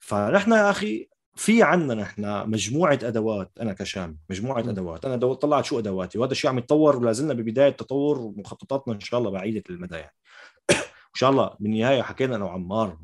فنحن 0.00 0.52
يا 0.52 0.70
أخي 0.70 1.08
في 1.36 1.62
عندنا 1.62 1.94
نحن 2.02 2.48
مجموعة 2.50 2.98
أدوات 3.02 3.50
أنا 3.60 3.72
كشامي 3.72 4.16
مجموعة 4.30 4.62
م. 4.62 4.68
أدوات 4.68 5.04
أنا 5.04 5.16
دو- 5.16 5.34
طلعت 5.34 5.64
شو 5.64 5.78
أدواتي 5.78 6.18
وهذا 6.18 6.32
الشيء 6.32 6.50
عم 6.50 6.58
يتطور 6.58 6.96
ولا 6.96 7.12
زلنا 7.12 7.34
ببداية 7.34 7.70
تطور 7.70 8.18
ومخططاتنا 8.18 8.94
إن 8.94 9.00
شاء 9.00 9.20
الله 9.20 9.30
بعيدة 9.30 9.62
المدى 9.70 9.96
يعني 9.96 10.14
ان 11.08 11.14
شاء 11.14 11.30
الله 11.30 11.50
بالنهاية 11.60 12.02
حكينا 12.02 12.36
أنا 12.36 12.44
وعمار 12.44 12.98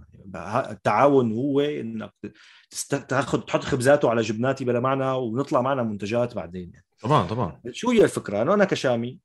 التعاون 0.70 1.32
هو 1.32 1.60
إنك 1.60 2.12
تست... 2.70 2.94
تاخذ 2.94 3.40
تحط 3.40 3.60
خبزاته 3.62 4.10
على 4.10 4.22
جبناتي 4.22 4.64
بلا 4.64 4.80
معنى 4.80 5.10
ونطلع 5.10 5.60
معنا 5.60 5.82
منتجات 5.82 6.34
بعدين 6.34 6.70
يعني. 6.74 6.86
طبعا 7.02 7.26
طبعا 7.26 7.60
شو 7.70 7.90
هي 7.90 8.04
الفكرة؟ 8.04 8.42
انه 8.42 8.54
أنا 8.54 8.64
كشامي 8.64 9.18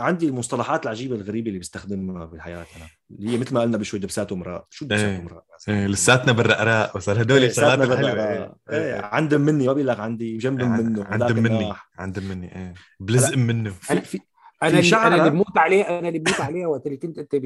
عندي 0.00 0.28
المصطلحات 0.28 0.84
العجيبة 0.84 1.16
الغريبة 1.16 1.48
اللي 1.48 1.58
بستخدمها 1.58 2.24
بحياتي 2.24 2.70
أنا 2.76 2.86
اللي 3.10 3.30
هي 3.30 3.38
مثل 3.38 3.54
ما 3.54 3.60
قلنا 3.60 3.78
بشوي 3.78 4.00
دبسات 4.00 4.32
ومراء. 4.32 4.66
شو 4.70 4.84
دبسات 4.84 5.04
إيه. 5.04 5.18
ومراء؟ 5.18 5.44
إيه 5.68 5.86
لساتنا 5.86 6.32
بالرقراق 6.32 6.96
بس 6.96 7.08
هدول 7.08 7.38
إيه، 7.38 7.46
الشغلات 7.46 7.78
ساتنا 7.78 7.94
الحلوه 7.94 8.10
بالرقراق. 8.10 8.56
إيه. 8.70 8.94
إيه، 8.94 9.00
عندم 9.00 9.40
مني 9.40 9.66
ما 9.66 9.72
بقول 9.72 9.86
لك 9.86 10.00
عندي 10.00 10.36
جنب 10.36 10.62
منه 10.62 11.04
عند 11.04 11.32
مني. 11.32 11.72
عند 11.98 12.18
مني 12.18 12.56
إيه. 12.56 12.74
بلزق 13.00 13.36
منه. 13.36 13.70
في 13.70 14.00
في 14.00 14.20
أنا 14.62 14.78
أنا 15.06 15.16
اللي 15.16 15.30
بموت 15.30 15.58
عليه 15.58 15.98
أنا 15.98 16.08
اللي 16.08 16.18
بموت 16.18 16.40
عليه 16.40 16.66
وقت 16.66 16.86
اللي 16.86 16.96
كنت 16.96 17.18
أنت 17.18 17.36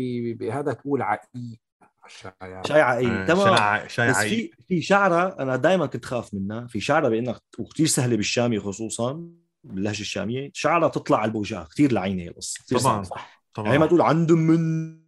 بهذا 0.41 0.73
تقول 0.73 1.03
عقيق. 1.03 1.61
الشاي 2.07 2.63
شايعه 2.65 2.97
اي 2.97 3.07
إيه، 3.07 3.27
تمام. 3.27 3.57
شاي 3.57 3.89
شاي 3.89 4.11
بس 4.11 4.17
في 4.17 4.51
في 4.69 4.83
شعرة 4.83 5.37
أنا 5.43 5.57
دائما 5.57 5.87
كنت 5.87 6.05
خاف 6.05 6.35
منها. 6.35 6.67
في 6.67 6.81
شعرة 6.81 7.09
بانك 7.09 7.37
وكثير 7.59 7.87
سهلة 7.87 8.17
بالشامي 8.17 8.61
خصوصا. 8.61 9.29
باللهجة 9.75 10.01
الشامية 10.01 10.51
شعره 10.55 10.89
تطلع 10.89 11.19
على 11.19 11.29
البوجاع 11.29 11.65
كثير 11.65 11.93
لعينة 11.93 12.23
هي 12.23 12.29
القصة 12.29 12.61
طبعا 12.71 13.03
صعبة. 13.03 13.21
طبعا 13.55 13.67
يعني 13.67 13.79
ما 13.79 13.87
تقول 13.87 14.01
عندهم 14.01 14.39
من. 14.39 15.08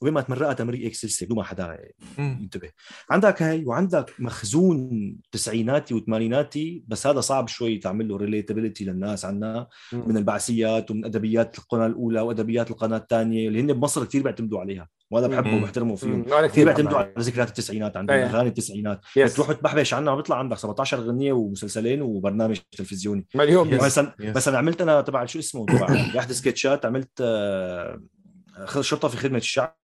وين 0.00 0.12
ما 0.14 0.20
تمرقها 0.20 0.52
تمريق 0.52 0.84
هيك 0.84 0.94
سلسلة 0.94 1.26
بدون 1.26 1.38
ما 1.38 1.44
حدا. 1.44 1.78
ينتبه 2.18 2.70
عندك 3.10 3.42
هاي 3.42 3.64
وعندك 3.64 4.12
مخزون 4.18 5.16
تسعيناتي 5.32 5.94
وثمانيناتي 5.94 6.84
بس 6.88 7.06
هذا 7.06 7.20
صعب 7.20 7.48
شوي 7.48 7.78
تعمل 7.78 8.08
له 8.08 8.16
relatability 8.16 8.84
للناس 8.84 9.24
عنا 9.24 9.66
من 9.92 10.16
البعثيات 10.16 10.90
ومن 10.90 11.04
أدبيات 11.04 11.58
القناة 11.58 11.86
الأولى 11.86 12.20
وأدبيات 12.20 12.70
القناة 12.70 12.96
الثانية 12.96 13.48
اللي 13.48 13.60
هن 13.60 13.72
بمصر 13.72 14.04
كثير 14.04 14.22
بيعتمدوا 14.22 14.60
عليها 14.60 14.88
وهذا 15.10 15.26
بحبه. 15.26 15.56
وبحترمه 15.56 15.96
فيهم 15.96 16.24
أنا 16.32 16.46
كثير 16.46 16.64
بيعتمدوا. 16.64 16.98
على 16.98 17.12
ذكريات 17.18 17.48
التسعينات 17.48 17.96
عندهم 17.96 18.16
إيه. 18.16 18.24
أغاني 18.26 18.48
التسعينات 18.48 19.00
يس 19.16 19.34
تروح 19.34 19.52
تبحبش 19.52 19.94
عنها 19.94 20.14
بيطلع 20.14 20.36
عندك 20.36 20.58
17 20.58 20.98
اغنيه 20.98 21.32
ومسلسلين 21.32 22.02
وبرنامج 22.02 22.58
تلفزيوني 22.72 23.26
مليون. 23.34 23.74
مثلا 23.74 24.14
يس. 24.20 24.36
مثلا 24.36 24.58
عملت 24.58 24.82
أنا 24.82 25.00
تبع 25.00 25.24
شو 25.24 25.38
اسمه 25.38 25.66
تبع 25.66 25.86
باحد 26.14 26.32
سكتشات 26.32 26.86
عملت 26.86 27.10
آه، 27.20 28.02
شرطة 28.80 29.08
في 29.08 29.16
خدمة 29.16 29.38
الشعب. 29.38 29.76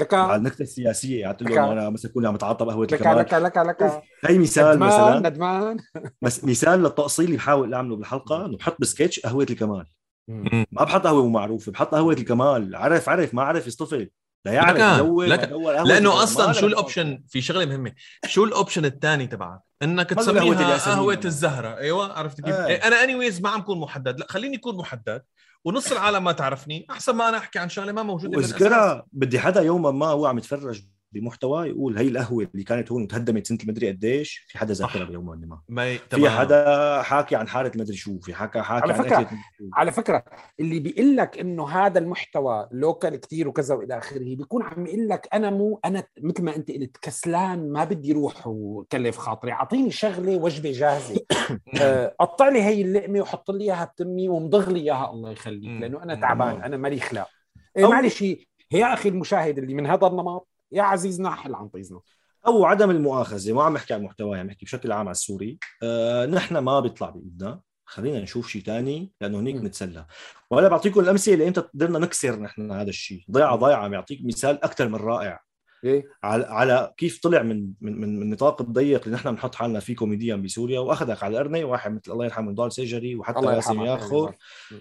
لك 0.00 0.14
على 0.14 0.36
النكتة 0.36 0.62
السياسية. 0.62 1.26
قعدت 1.26 1.42
له 1.42 1.72
أنا 1.72 1.90
مثلا 1.90 2.12
كنت 2.12 2.26
عم 2.26 2.34
اتعاطى 2.34 2.64
بقهوه 2.64 2.84
لك 2.84 2.92
الكمال 2.94 3.18
لك 3.18 3.34
لك 3.34 3.56
لك 3.56 4.02
هي 4.26 4.38
مثال 4.38 4.76
ندمان 4.76 4.88
مثلا؟ 4.88 5.18
ندمان. 5.30 5.76
بس 6.22 6.44
مثال 6.44 6.82
للتقصير 6.82 7.24
اللي 7.24 7.36
بحاول 7.36 7.74
أعمله 7.74 7.96
بالحلقة 7.96 8.46
إنه 8.46 8.56
بحط 8.56 8.76
بسكتش 8.80 9.20
قهوة 9.20 9.46
الكمال. 9.50 9.86
مم. 10.28 10.66
ما 10.72 10.84
بحط 10.84 11.06
قهوة 11.06 11.28
معروفه 11.28 11.72
بحط 11.72 11.94
قهوة 11.94 12.12
الكمال. 12.12 12.76
عرف 12.76 13.08
عرف 13.08 13.34
ما 13.34 13.42
عرف 13.42 13.66
يصطفل 13.66 14.10
لا 14.44 14.52
يعرف 14.52 15.02
ما 15.02 15.24
لك- 15.26 15.52
لأنه. 15.86 16.22
أصلا 16.22 16.52
شو 16.52 16.66
الأوبشن؟ 16.66 17.22
في 17.28 17.40
شغلة 17.40 17.64
مهمة. 17.64 17.92
شو 18.26 18.44
الأوبشن 18.44 18.84
الثاني 18.84 19.26
تبعك؟ 19.26 19.60
إنك 19.82 20.10
تسميها 20.10 20.76
قهوة. 20.76 21.20
الزهرة. 21.24 21.76
أيوه 21.76 22.12
عرفت 22.12 22.40
كيف؟ 22.40 22.54
آه. 22.54 22.66
أنا 22.88 23.04
اني 23.04 23.30
ما 23.40 23.48
عم 23.48 23.60
كون 23.60 23.80
محدد. 23.80 24.20
لا 24.20 24.26
خليني 24.28 24.56
اكون 24.56 24.76
محدد. 24.76 25.22
ونص 25.64 25.92
العالم 25.92 26.24
ما 26.24 26.32
تعرفني 26.32 26.86
أحسن 26.90 27.14
ما 27.16 27.28
أنا 27.28 27.38
أحكي 27.38 27.58
عن 27.58 27.68
شغلة 27.68 27.92
ما 27.92 28.02
موجودة. 28.02 28.38
وإذكرها 28.38 29.06
بدي 29.12 29.40
حدا 29.40 29.60
يوما 29.62 29.90
ما 29.90 30.06
هو 30.06 30.26
عم 30.26 30.38
يتفرج 30.38 30.82
بمحتوى 31.12 31.68
يقول 31.68 31.98
هي 31.98 32.08
القهوة 32.08 32.48
اللي 32.54 32.64
كانت 32.64 32.92
هون 32.92 33.02
وتهدمت 33.02 33.46
سنة 33.46 33.58
المدري 33.62 33.88
قديش 33.88 34.44
في 34.48 34.58
حدا 34.58 34.74
ذاكرها 34.74 35.04
صح. 35.04 35.08
بيوما 35.08 35.34
ما 35.36 35.60
ما 35.68 35.96
في. 35.96 36.28
حدا 36.28 37.02
حاكي 37.02 37.36
عن 37.36 37.48
حارة 37.48 37.72
مدري 37.76 37.96
شو 37.96 38.18
في 38.18 38.34
حكى 38.34 38.62
حاكي 38.62 38.92
على 38.92 39.14
عن 39.14 39.26
شو. 39.26 39.36
على 39.74 39.92
فكرة 39.92 40.24
اللي 40.60 40.80
بيقول 40.80 41.16
لك 41.16 41.38
إنه 41.38 41.68
هذا 41.68 41.98
المحتوى 41.98 42.68
لوكال 42.72 43.16
كتير 43.16 43.48
وكذا 43.48 43.74
وإلى 43.74 43.98
آخره 43.98 44.18
بيكون 44.36 44.62
عم 44.62 44.86
يقول 44.86 45.08
لك 45.08 45.28
أنا 45.32 45.50
مو 45.50 45.80
أنا 45.84 46.04
مثل 46.20 46.42
ما 46.42 46.56
أنت 46.56 46.70
قلت 46.70 46.96
كسلان 46.96 47.72
ما 47.72 47.84
بدي 47.84 48.12
روح 48.12 48.46
وكلف 48.46 49.18
خاطري 49.18 49.52
أعطيني 49.52 49.90
شغلة 49.90 50.36
وجبة 50.36 50.72
جاهزة 50.72 51.20
آه، 51.82 52.14
قطع 52.20 52.48
لي 52.48 52.62
هي 52.62 52.82
اللقمة 52.82 53.20
وحط 53.20 53.50
لي 53.50 53.64
إياها 53.64 53.84
بتمي 53.84 54.28
ومضغ 54.28 54.70
لي 54.70 54.80
إياها 54.80 55.10
الله 55.10 55.30
يخليك. 55.30 55.80
لأنه 55.80 56.02
أنا. 56.02 56.14
تعبان 56.14 56.62
أنا 56.62 56.76
مالي 56.76 57.00
خلاق 57.00 57.28
إيه 57.76 57.88
معلش 57.88 58.22
هي 58.22 58.36
يا 58.72 58.92
أخي 58.94 59.08
المشاهد 59.08 59.58
اللي 59.58 59.74
من 59.74 59.86
هذا 59.86 60.06
النمط 60.06 60.47
يا 60.72 60.82
عزيزنا 60.82 61.30
حل 61.30 61.54
عن 61.54 61.68
طيزنا. 61.68 62.00
أو 62.46 62.64
عدم 62.64 62.90
المؤاخذة 62.90 63.52
ما 63.52 63.62
عم 63.62 63.74
بحكي 63.74 63.94
عن 63.94 64.02
محتوى 64.02 64.38
عم 64.38 64.46
بحكي 64.46 64.64
بشكل 64.64 64.92
عام 64.92 65.00
على 65.00 65.10
السوري. 65.10 65.58
آه 65.82 66.26
نحن 66.26 66.58
ما 66.58 66.80
بيطلع 66.80 67.10
بإيدنا. 67.10 67.60
خلينا 67.84 68.20
نشوف 68.20 68.48
شيء 68.48 68.62
ثاني 68.62 69.12
لأنه 69.20 69.40
هنيك 69.40 69.56
مم. 69.56 69.66
نتسلى 69.66 70.06
ولا 70.50 70.68
بعطيكم 70.68 71.00
الأمثلة 71.00 71.34
اللي 71.34 71.48
إمتى 71.48 71.60
قدرنا 71.60 71.98
نكسر 71.98 72.40
نحن 72.40 72.72
هذا 72.72 72.88
الشيء 72.88 73.24
ضيعة 73.30 73.56
ضيعه 73.56 73.76
عم 73.76 73.92
يعطيك 73.92 74.20
مثال 74.24 74.64
أكثر 74.64 74.88
من 74.88 74.94
رائع. 74.94 75.40
إيه. 75.84 76.04
على 76.22 76.44
على 76.44 76.94
كيف 76.96 77.20
طلع 77.22 77.42
من 77.42 77.72
من 77.80 78.00
من, 78.00 78.22
النطاق 78.22 78.62
الضيق 78.62 79.04
اللي 79.04 79.16
نحن 79.16 79.30
بنحط 79.30 79.54
حالنا 79.54 79.80
فيه 79.80 79.96
كوميديا 79.96 80.36
بسوريا. 80.36 80.80
وأخذك 80.80 81.22
على 81.22 81.32
القرنة 81.32 81.64
واحد 81.64 81.92
مثل 81.92 82.12
الله 82.12 82.24
يرحمه 82.24 82.50
نضال 82.52 82.72
سجري 82.72 83.16
وحتى 83.16 83.46
ياسر 83.46 83.84
ياخذ 83.84 84.30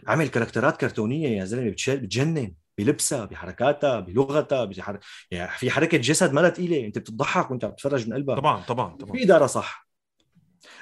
عمل 0.07 0.27
كاركترات 0.27 0.77
كرتونية 0.77 1.39
يا 1.39 1.45
زلمة 1.45 1.69
بتجنن. 1.69 2.53
بلبسها 2.77 3.25
بحركاتها 3.25 3.99
بلغتها 3.99 4.65
بحر... 4.65 4.99
يعني 5.31 5.51
في 5.57 5.71
حركة 5.71 5.97
جسد 5.97 6.33
ما 6.33 6.49
ثقيله 6.49 6.85
أنت 6.85 6.97
بتضحك 6.97 7.51
وأنت 7.51 7.65
عم 7.65 7.71
تتفرج 7.71 8.07
من 8.07 8.13
قلبك. 8.13 8.35
طبعا 8.37 8.61
طبعا 8.63 8.95
طبعا. 8.95 9.11
في 9.11 9.23
إدارة 9.23 9.45
صح. 9.45 9.87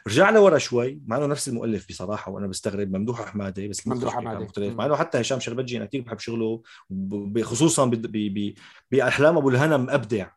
رجع 0.08 0.30
لورا 0.30 0.58
شوي 0.58 1.02
مع 1.08 1.18
إنه 1.18 1.26
نفس 1.26 1.48
المؤلف 1.48 1.88
بصراحة 1.90 2.32
وأنا 2.32 2.48
بستغرب 2.48 2.96
ممدوح 2.98 3.26
حماده 3.26 3.68
بس 3.68 3.88
ممدوح 3.88 4.14
حمادة. 4.16 4.40
مختلف. 4.40 4.76
مع 4.76 4.86
إنه 4.86 4.96
حتى 4.96 5.22
هشام 5.22 5.40
شربجي 5.40 5.78
أنا 5.78 5.86
كثير 5.86 6.02
بحب 6.02 6.20
شغله 6.20 6.62
ب- 6.90 7.42
خصوصا 7.42 7.86
بأحلام 8.92 9.38
أبو 9.38 9.50
الهنا 9.50 9.78
مبدع 9.78 10.28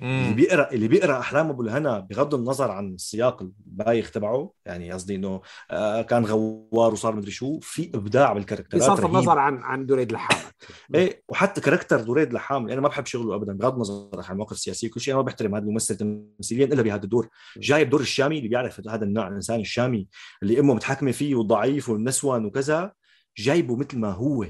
اللي. 0.00 0.34
بيقرا 0.34 0.72
اللي 0.72 0.88
بيقرأ 0.88 1.18
أحلام 1.18 1.50
أبو 1.50 1.62
الهنا 1.62 2.00
بغض 2.00 2.34
النظر 2.34 2.70
عن 2.70 2.94
السياق 2.94 3.42
البايخ 3.42 4.10
تبعه 4.10 4.52
يعني 4.66 4.92
قصدي 4.92 5.14
إنه 5.14 5.40
آه، 5.70 6.02
كان 6.02 6.24
غوار 6.24 6.92
وصار 6.92 7.16
مدري 7.16 7.30
شو 7.30 7.58
في 7.60 7.90
إبداع 7.94 8.32
بال 8.32 8.40
characters 8.40 8.78
ات 8.78 8.82
بصرف. 8.82 9.06
النظر 9.06 9.38
عن 9.38 9.62
عن 9.62 9.86
دريد 9.86 10.12
لحامك 10.12 10.54
إيه 10.94 11.22
وحتى 11.28 11.60
character 11.60 12.00
دريد 12.00 12.32
لحام 12.32 12.68
أنا 12.68 12.80
ما 12.80 12.88
بحب 12.88 13.06
شغله 13.06 13.34
ابدا 13.34 13.52
بغض 13.52 13.74
النظر 13.74 14.10
عن 14.14 14.32
المواقف 14.32 14.52
السياسية 14.52 14.90
كل 14.90 15.00
شيء 15.00 15.14
أنا 15.14 15.22
ما 15.22 15.26
بحترم 15.26 15.54
هذا 15.54 15.64
الممثل 15.64 15.96
تمثيليا 15.96 16.66
إلا 16.66 16.82
بهذا 16.82 17.04
الدور. 17.04 17.28
جايب 17.58 17.90
دور 17.90 18.00
الشامي 18.00 18.38
اللي 18.38 18.48
بيعرف 18.48 18.88
هذا 18.88 19.04
النوع 19.04 19.28
الإنسان 19.28 19.60
الشامي 19.60 20.08
اللي 20.42 20.60
أمه 20.60 20.74
متحكمة 20.74 21.12
فيه 21.12 21.34
والضعيف 21.34 21.88
والنسوان 21.88 22.44
وكذا 22.44 22.92
جايبه 23.38 23.76
مثل 23.76 23.98
ما 23.98 24.10
هو. 24.12 24.46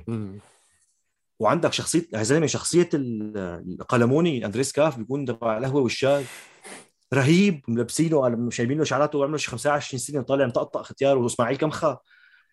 وعندك 1.41 1.73
شخصية 1.73 2.07
يا 2.13 2.23
زلمه 2.23 2.47
شخصية 2.47 2.89
ال- 2.95 3.37
القلموني 3.81 4.47
أندريس 4.47 4.73
كاف 4.73 4.99
بيكون 4.99 5.25
تبع 5.25 5.59
القهوة 5.59 5.83
والشاي. 5.83 6.25
رهيب 7.15 7.61
ملبسينه 7.69 8.51
شايبين 8.51 8.79
له 8.79 8.85
شعراته 8.85 9.19
وعمره 9.19 9.37
شي 9.37 9.51
25 9.51 9.99
سنة 9.99 10.23
طالع 10.23 10.47
مطقطق 10.47 10.83
ختيار 10.83 11.19
وإسماعيل 11.19 11.57
كمخة. 11.57 12.01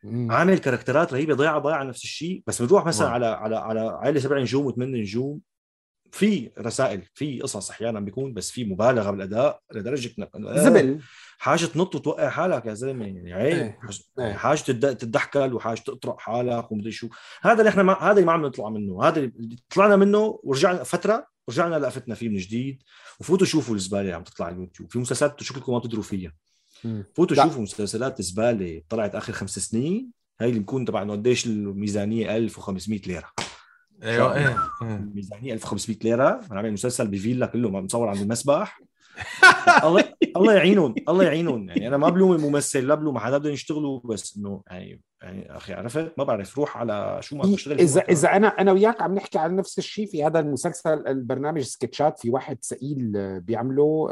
عامل 0.05 0.57
كاركترات 0.57 1.14
رهيبة 1.14 1.34
ضيعه 1.34 1.60
ضيعه 1.60 1.84
نفس 1.84 2.03
الشيء. 2.03 2.43
بس 2.47 2.61
بنروح 2.61 2.85
مثلا 2.85 3.10
على 3.10 3.26
على 3.26 3.55
على 3.55 3.80
عائلة 3.80 4.19
سبع 4.19 4.39
نجوم 4.39 4.65
وثمان 4.65 4.91
نجوم. 4.91 5.39
في 6.14 6.52
رسائل 6.60 7.02
في 7.14 7.41
قصص 7.41 7.69
أحيانا 7.69 7.99
بيكون 7.99 8.34
بس 8.34 8.52
في 8.52 8.65
مبالغة 8.65 9.11
بالأداء 9.11 9.61
لدرجة 9.73 10.10
إنك 10.19 10.30
زبل 10.60 10.99
حاجة 11.38 11.65
تنط 11.65 11.95
وتوقع 11.95 12.30
حالك 12.30 12.65
يا 12.65 12.73
زلمة 12.73 13.06
يعني 13.06 13.34
عيب 13.34 13.53
إيه. 13.57 13.80
إيه. 14.19 14.34
حاجة 14.34 14.60
تد- 14.60 14.95
تتدحكل 14.98 15.53
وحاجة 15.53 15.80
تطرق 15.80 16.19
حالك 16.19 16.72
ومدري 16.72 16.91
شو 16.91 17.07
هذا 17.41 17.60
اللي 17.60 17.69
إحنا 17.69 17.84
ما 17.84 17.94
هذا 17.94 18.11
اللي 18.11 18.26
ما 18.26 18.31
عم 18.31 18.45
نطلع 18.45 18.69
منه 18.69 19.03
هذا 19.03 19.19
اللي 19.19 19.56
طلعنا 19.76 19.95
منه 19.95 20.40
ورجعنا 20.44 20.84
فترة 20.84 21.27
رجعنا 21.49 21.76
لقفتنا 21.80 22.15
فيه 22.15 22.30
من 22.30 22.38
جديد 22.38 22.84
وفوتوا 23.19 23.48
شوفوا 23.48 23.76
الزبالة 23.76 24.02
اللي 24.02 24.14
عم 24.14 24.23
تطلع 24.23 24.45
على 24.45 24.56
اليوتيوب 24.56 24.91
في 24.91 24.99
مسلسلات 24.99 25.44
شكلكم 25.44 25.72
ما 25.72 25.77
بتدروا 25.80 26.03
فيها. 26.03 26.34
فوتوا. 27.15 27.35
شوفوا 27.48 27.61
مسلسلات 27.61 28.22
زبالة 28.22 28.81
طلعت 28.90 29.15
آخر 29.15 29.34
خمس 29.34 29.60
سنين 29.60 30.11
هاي 30.41 30.49
اللي 30.49 30.60
بكون 30.60 30.85
تبع 30.85 31.02
انه 31.02 31.14
قديش 31.14 31.45
الميزانية 31.45 32.38
1500 32.38 33.02
ليرة 33.07 33.31
أيوه 34.03 34.36
إيه 34.36 34.48
إيه. 34.48 34.57
الميزانيه 34.95 35.53
1500 35.53 35.98
ليرة. 36.03 36.41
أنا 36.52 36.60
عامل 36.60 36.74
مسلسل 36.74 37.07
بفيلا 37.07 37.45
كله 37.45 37.70
مصور 37.70 38.07
عند 38.07 38.22
المسبح. 38.22 38.82
الله 39.84 40.03
الله 40.38 40.53
يعينهم 40.53 40.95
الله 41.10 41.24
يعينهم. 41.24 41.70
يعني 41.70 41.88
أنا 41.88 41.98
ما 41.98 42.10
بلوم 42.10 42.32
الممثل 42.34 42.88
لا 42.88 42.95
بلوم 42.95 43.18
حدا 43.18 43.38
بدهم 43.38 43.53
يشتغلوا 43.53 43.99
بس 44.06 44.38
إنه 44.38 44.61
يعني 44.68 45.02
يعني 45.24 45.57
أخي 45.57 45.74
عرفت؟ 45.74 46.14
ما 46.18 46.24
بعرف 46.24 46.57
روح 46.57 46.78
على 46.78 47.18
شو 47.22 47.36
ما 47.36 47.44
تشتغل 47.44 47.80
اذا 47.80 48.02
إذا 48.02 48.36
أنا 48.36 48.48
أنا 48.48 48.72
وياك 48.72 49.02
عم 49.02 49.15
نحكي 49.15 49.40
عن 49.40 49.56
نفس 49.56 49.80
الشيء 49.80 50.07
في 50.07 50.24
هذا 50.24 50.40
المسلسل 50.40 51.07
البرنامج 51.07 51.61
سكتشات 51.61 52.20
في 52.20 52.30
واحد 52.30 52.57
سئيل 52.61 53.14
آه، 53.15 53.38
بيعمله 53.38 54.10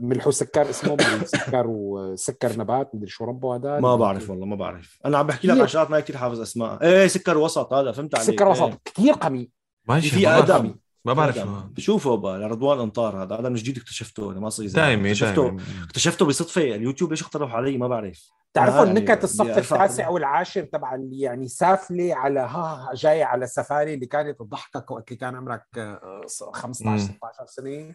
ملح 0.00 0.26
وسكر 0.26 0.70
اسمه 0.70 0.96
سكر 1.24 1.64
وسكر 1.66 2.58
نبات 2.58 2.94
مدري 2.94 3.08
شو 3.10 3.24
ربه 3.24 3.56
هذا. 3.56 3.80
ما 3.80 3.96
بعرف 3.96 4.30
والله 4.30 4.46
ما 4.46 4.56
بعرف. 4.56 4.98
أنا 5.06 5.18
عم 5.18 5.26
بحكي 5.26 5.48
لك. 5.48 5.60
عن 5.60 5.66
شغلات 5.66 5.90
ما 5.90 6.00
كثير 6.00 6.16
حافظ 6.16 6.40
أسماء. 6.40 6.82
إيه 6.82 7.06
سكر 7.06 7.38
وسط 7.38 7.72
هذا 7.72 7.92
فهمت 7.92 8.14
عليك 8.14 8.26
سكر 8.30 8.44
إيه. 8.44 8.50
وسط 8.50 8.80
كثير 8.84 9.12
قمي 9.14 9.50
ماشي 9.88 10.10
في 10.10 10.26
ما 10.26 10.40
بعرف- 10.40 10.50
أدم. 10.50 10.74
ما 11.06 11.12
بعرف 11.12 11.38
آدم. 11.38 11.60
شو. 11.60 11.60
بشوفه 11.68 12.16
بقى 12.16 12.38
لرضوان 12.38 12.80
أنطار 12.80 13.22
هذا. 13.22 13.36
هذا 13.36 13.48
من 13.48 13.54
جديد 13.54 13.78
اكتشفته 13.78 14.32
أنا 14.32 14.40
ما 14.40 14.48
صار 14.48 14.66
دايمي 14.66 15.10
اكتشفته. 15.10 15.42
دايمي 15.42 15.62
اكتشفته 15.82 16.26
بصدفة. 16.26 16.62
اليوتيوب 16.62 17.10
ليش 17.10 17.22
اقترحوا 17.22 17.56
علي؟ 17.56 17.78
ما 17.78 17.88
بعرف. 17.88 18.30
تعرفوا 18.54 18.80
آه، 18.82 18.84
يعني 18.86 18.98
النكت 18.98 19.24
الصف 19.24 19.58
التاسع. 19.58 20.08
والعاشر 20.08 20.62
تبع 20.62 20.94
اللي 20.94 21.20
يعني 21.20 21.48
سافلة 21.48 22.14
على 22.14 22.40
ها 22.40 22.90
جاية 22.94 23.24
على 23.24 23.46
سفاري 23.46 23.94
اللي 23.94 24.06
كانت 24.06 24.38
تضحكك 24.38 24.90
وقت 24.90 25.08
اللي 25.08 25.18
كان 25.18 25.36
عمرك 25.36 25.64
آه، 25.78 26.20
15 26.52 26.90
مم. 26.90 26.98
16 26.98 27.46
سنة. 27.46 27.94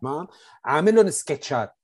تمام؟ 0.00 0.26
عامل 0.64 0.94
لهم 0.94 1.10
سكتشات. 1.10 1.74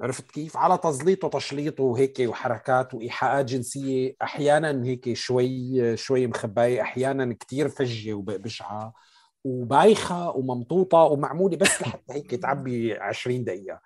عرفت 0.00 0.30
كيف؟ 0.30 0.56
على 0.56 0.78
تزليط 0.78 1.24
وتشليط 1.24 1.80
وهيك 1.80 2.16
وحركات 2.20 2.94
وإيحاءات 2.94 3.44
جنسية. 3.44 4.16
أحيانا 4.22 4.84
هيك 4.84 5.12
شوي 5.12 5.96
شوي 5.96 6.26
مخباية. 6.26 6.82
أحيانا 6.82 7.34
كتير 7.34 7.68
فجة 7.68 8.14
وبشعه 8.14 8.92
وبايخة 9.48 10.30
وممطوطة 10.30 10.98
ومعمولة 10.98 11.56
بس 11.56 11.82
لحتى 11.82 12.12
هيك 12.12 12.34
تعبي 12.34 12.94
20 12.94 13.44
دقيقة. 13.44 13.80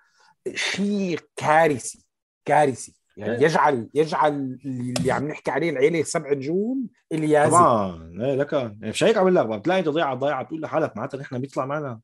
شيء 0.55 1.19
كارثي 1.35 2.05
كارثي. 2.45 2.95
يعني 3.17 3.43
يجعل 3.43 3.89
يجعل 3.93 4.59
اللي 4.65 5.11
عم 5.11 5.27
نحكي 5.27 5.51
عليه 5.51 5.69
العيلة 5.69 6.03
سبع 6.03 6.33
نجوم 6.33 6.87
اليازي 7.11 7.49
طبعا. 7.49 8.11
إيه 8.21 8.35
لك 8.35 8.73
مش 8.81 9.03
هيك 9.03 9.17
عم 9.17 9.29
لك 9.29 9.45
بتلاقي 9.45 9.83
ضيعة 9.83 10.15
ضيعة 10.15 10.43
بتقول 10.43 10.61
لحالك 10.61 10.97
معناتها 10.97 11.19
نحن 11.19 11.39
بيطلع 11.39 11.65
معنا. 11.65 11.99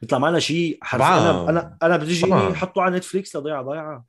بيطلع 0.00 0.18
معنا 0.18 0.38
شيء. 0.38 0.78
أنا 0.94 1.50
أنا 1.50 1.78
أنا 1.82 1.96
بتجيني 1.96 2.30
طبعاً. 2.30 2.54
حطوا 2.54 2.82
على 2.82 2.96
نتفليكس 2.96 3.36
لضيعة 3.36 3.62
ضيعة. 3.62 4.04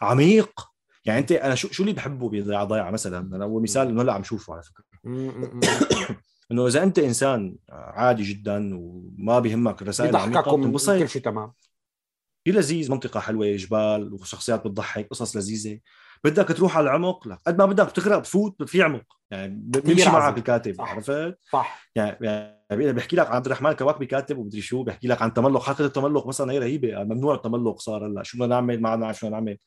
عميق. 0.00 0.60
يعني 1.04 1.20
أنت 1.20 1.32
أنا 1.32 1.54
شو 1.54 1.68
شو 1.68 1.82
اللي 1.82 1.94
بحبه 1.94 2.28
بضيعة 2.28 2.64
ضيعة 2.64 2.90
مثلا؟ 2.90 3.36
أنا 3.36 3.44
أول 3.44 3.62
مثال 3.62 3.88
إنه 3.88 4.02
هلأ 4.02 4.12
عم 4.12 4.22
شوفه 4.22 4.52
على 4.54 4.62
فكرة. 4.62 4.84
إنه 6.54 6.66
إذا 6.66 6.82
أنت 6.82 6.98
إنسان 6.98 7.56
عادي 7.70 8.22
جدا 8.22 8.70
وما 8.74 9.40
بيهمك 9.40 9.82
الرسائل 9.82 10.12
بيضحككم 10.12 10.60
بتنبسط 10.60 10.98
كل 10.98 11.08
شيء 11.08 11.22
تمام. 11.22 11.52
في 12.44 12.52
لذيذ 12.52 12.90
منطقة 12.90 13.20
حلوة 13.20 13.56
جبال 13.56 14.14
وشخصيات 14.14 14.66
بتضحك 14.66 15.08
قصص 15.08 15.36
لذيذة. 15.36 15.80
بدك 16.24 16.48
تروح 16.48 16.76
على 16.76 16.84
العمق 16.84 17.28
لا. 17.28 17.38
قد 17.46 17.58
ما 17.58 17.66
بدك 17.66 17.90
تغرق 17.90 18.18
بفوت 18.18 18.62
في 18.62 18.82
عمق. 18.82 19.04
يعني 19.30 19.54
بيمشي. 19.56 20.10
معك 20.10 20.38
الكاتب 20.38 20.74
صح. 20.74 20.90
عرفت؟ 20.90 21.38
صح. 21.52 21.90
يعني 21.94 22.26
يعني 22.70 22.92
بيحكي 22.92 23.16
لك 23.16 23.26
عن 23.26 23.36
عبد 23.36 23.46
الرحمن 23.46 23.72
كواكبي 23.72 24.06
كاتب 24.06 24.38
ومدري 24.38 24.60
شو 24.60 24.82
بيحكي 24.82 25.08
لك 25.08 25.22
عن 25.22 25.34
تملق. 25.34 25.62
حلقه 25.62 25.84
التملق 25.84 26.26
مثلا 26.26 26.52
هي 26.52 26.58
رهيبة 26.58 27.04
ممنوع 27.04 27.34
التملق 27.34 27.80
صار 27.80 28.06
هلا. 28.06 28.22
شو 28.22 28.38
بدنا 28.38 28.54
نعمل؟ 28.54 28.80
ما 28.80 28.88
عم 28.88 29.00
نعرف 29.00 29.18
شو 29.18 29.26
بدنا 29.26 29.40
نعمل. 29.40 29.58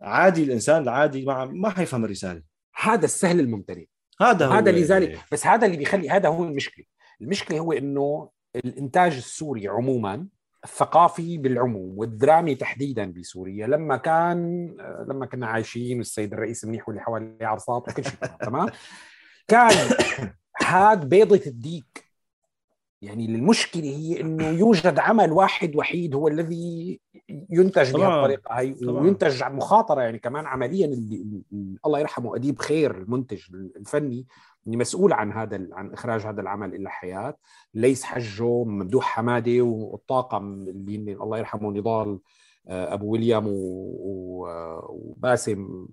عادي 0.00 0.44
الإنسان 0.44 0.82
العادي 0.82 1.24
ما 1.24 1.44
ما 1.44 1.70
حيفهم 1.70 2.04
الرسالة. 2.04 2.42
هذا 2.80 3.04
السهل 3.04 3.40
الممتنع. 3.40 3.82
هذا 4.20 4.46
هو 4.46 4.50
هذا 4.52 4.70
اللي 4.70 4.84
زال 4.84 5.18
بس 5.32 5.46
هذا 5.46 5.66
اللي 5.66 5.76
بيخلي 5.76 6.10
هذا 6.10 6.28
هو 6.28 6.44
المشكلة. 6.44 6.84
المشكلة 7.20 7.58
هو 7.58 7.72
إنه 7.72 8.30
الإنتاج 8.56 9.16
السوري 9.16 9.68
عموما 9.68 10.26
الثقافي 10.64 11.38
بالعموم 11.38 11.98
والدرامي 11.98 12.54
تحديدا 12.54 13.12
بسوريا 13.12 13.66
لما 13.66 13.96
كان 13.96 14.66
لما 15.08 15.26
كنا 15.26 15.46
عايشين 15.46 15.98
والسيد 15.98 16.32
الرئيس 16.32 16.64
منيح 16.64 16.88
واللي 16.88 17.02
حواليه 17.02 17.46
عرصات 17.46 17.88
وكل 17.88 18.04
شيء 18.04 18.14
تمام، 18.14 18.36
تمام؟ 18.40 18.70
كان 19.48 19.96
هاد 20.62 21.08
بيضة 21.08 21.42
الديك 21.46 22.05
يعني 23.02 23.26
المشكلة 23.26 23.84
هي 23.84 24.20
إنه 24.20 24.48
يوجد 24.48 24.98
عمل 24.98 25.32
واحد 25.32 25.76
وحيد 25.76 26.14
هو 26.14 26.28
الذي 26.28 27.00
ينتج 27.50 27.92
طبعاً، 27.92 28.08
بهالطريقة 28.08 28.54
هي. 28.54 28.76
وينتج 28.86 29.42
عن 29.42 29.56
مخاطرة 29.56 30.00
يعني 30.00 30.18
كمان 30.18 30.46
عمليا 30.46 30.86
اللي 30.86 31.42
الله 31.86 31.98
يرحمه 32.00 32.36
أديب 32.36 32.58
خير 32.58 32.98
المنتج 32.98 33.42
الفني 33.76 34.26
اللي 34.66 34.76
مسؤول 34.76 35.12
عن 35.12 35.32
هذا 35.32 35.66
عن 35.72 35.92
إخراج 35.92 36.20
هذا 36.20 36.40
العمل 36.40 36.74
إلى 36.74 36.82
الحياة 36.82 37.36
ليس 37.74 38.02
حجه 38.02 38.64
ممدوح 38.64 39.04
حمادة 39.04 39.62
والطاقم 39.62 40.52
اللي 40.68 41.12
الله 41.12 41.38
يرحمه 41.38 41.70
نضال 41.70 42.18
آه، 42.68 42.94
أبو 42.94 43.12
ويليام 43.12 43.44
وباسم 44.88 45.86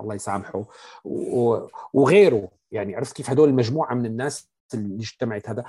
الله 0.00 0.14
يسامحه 0.14 0.64
وغيره 1.94 2.48
يعني 2.72 2.96
عرفت 2.96 3.16
كيف 3.16 3.30
هدول 3.30 3.48
المجموعه 3.48 3.94
من 3.94 4.06
الناس 4.06 4.50
اللي 4.74 4.96
اجتمعت 4.96 5.48
هذا 5.48 5.64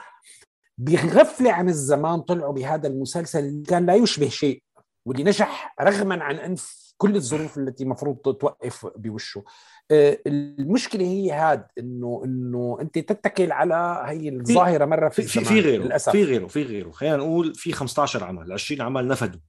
بغفلة 0.81 1.51
عن 1.51 1.69
الزمان 1.69 2.21
طلعوا 2.21 2.53
بهذا 2.53 2.87
المسلسل 2.87 3.39
اللي 3.39 3.63
كان 3.63 3.85
لا 3.85 3.95
يشبه 3.95 4.29
شيء 4.29 4.63
واللي 5.05 5.23
نجح 5.23 5.75
رغما 5.81 6.23
عن 6.23 6.35
أنف 6.35 6.93
كل 6.97 7.15
الظروف 7.15 7.57
التي 7.57 7.83
المفروض 7.83 8.17
توقف 8.17 8.87
بوشه. 8.95 9.43
آه، 9.91 10.19
المشكلة 10.27 11.05
هي 11.05 11.31
هاد 11.31 11.65
إنه 11.77 12.21
إنه 12.25 12.77
أنت 12.81 12.99
تتكل 12.99 13.51
على 13.51 14.03
هي 14.07 14.29
الظاهرة 14.29 14.85
مرة 14.85 15.09
في 15.09 15.21
في 15.21 15.45
في, 15.45 15.59
غيره 15.59 15.83
للأسف. 15.83 16.11
في 16.11 16.23
غيره 16.23 16.47
في 16.47 16.63
غيره. 16.63 16.91
خلينا 16.91 17.17
نقول 17.17 17.55
في 17.55 17.71
15 17.71 18.23
عمل 18.23 18.51
20 18.51 18.81
عمل 18.81 19.07
نفدوا. 19.07 19.39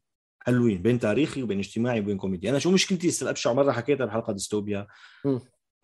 حلوين 0.40 0.82
بين 0.82 0.98
تاريخي 0.98 1.42
وبين 1.42 1.58
اجتماعي 1.58 2.00
وبين 2.00 2.16
كوميدي 2.16 2.50
أنا 2.50 2.58
شو 2.58 2.70
مشكلتي؟ 2.70 3.08
هسه 3.08 3.30
ابشع 3.30 3.52
مرة 3.52 3.72
حكيتها 3.72 4.06
بحلقة 4.06 4.32
ديستوبيا. 4.32 4.86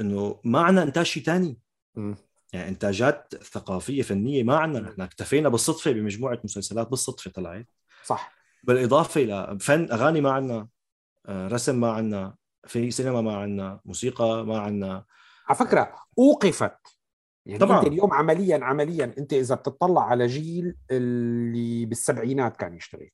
إنه 0.01 0.41
ما 0.45 0.61
عندنا 0.61 0.83
انتاج 0.83 1.05
شيء 1.05 1.23
ثاني. 1.23 1.59
يعني 2.53 2.69
إنتاجات 2.69 3.35
ثقافية 3.35 4.03
فنية 4.03 4.43
ما 4.43 4.57
عندنا 4.57 4.91
نحن 4.91 5.01
اكتفينا 5.01 5.49
بالصدفة 5.49 5.93
بمجموعة 5.93 6.39
مسلسلات 6.45 6.89
بالصدفة 6.89 7.31
طلعت. 7.31 7.67
صح. 8.05 8.33
بالإضافة 8.63 9.21
لفن 9.21 9.93
أغاني 9.93 10.21
ما 10.21 10.31
عندنا 10.33 10.69
آه، 11.27 11.49
رسم 11.49 11.81
ما 11.81 11.93
عندنا 11.93 12.35
في 12.67 12.91
سينما 12.91 13.21
ما 13.21 13.37
عندنا 13.37 13.81
موسيقى 13.85 14.47
ما 14.47 14.59
عندنا 14.61 15.05
على 15.49 15.59
فكرة 15.59 15.95
أوقفت. 16.19 16.79
يعني 17.47 17.59
طبعاً. 17.59 17.79
أنت 17.79 17.87
اليوم 17.87 18.13
عمليا 18.13 18.65
عمليا 18.65 19.15
أنت 19.19 19.33
إذا 19.33 19.55
بتطلع 19.55 20.03
على 20.03 20.27
جيل 20.27 20.77
اللي 20.91 21.87
بالسبعينات 21.87 22.57
كان 22.57 22.75
يشتغل 22.75 23.11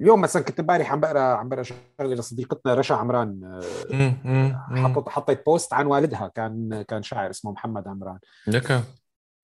اليوم 0.00 0.20
مثلا 0.20 0.42
كنت 0.42 0.60
امبارح 0.60 0.92
عم 0.92 1.00
بقرا 1.00 1.20
عم 1.20 1.48
بقرأ 1.48 1.62
شغله 1.62 2.14
لصديقتنا 2.14 2.74
رشا 2.74 2.94
عمران 2.94 3.60
آه،. 3.92 4.66
حطت 4.76 5.08
حطيت 5.08 5.46
بوست 5.46 5.72
عن 5.72 5.86
والدها 5.86 6.30
كان 6.34 6.82
كان 6.82 7.02
شاعر 7.02 7.30
اسمه 7.30 7.52
محمد 7.52 7.88
عمران 7.88 8.18
لك 8.46 8.82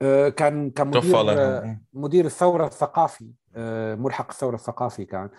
آه، 0.03 0.29
كان 0.29 0.71
كان 0.71 0.87
مدير 0.87 1.31
آه،. 1.31 1.81
مدير 1.93 2.25
الثورة 2.25 2.67
الثقافي 2.67 3.31
ملحق 3.97 4.31
الثورة 4.31 4.55
الثقافي 4.55 5.05
كان 5.05 5.31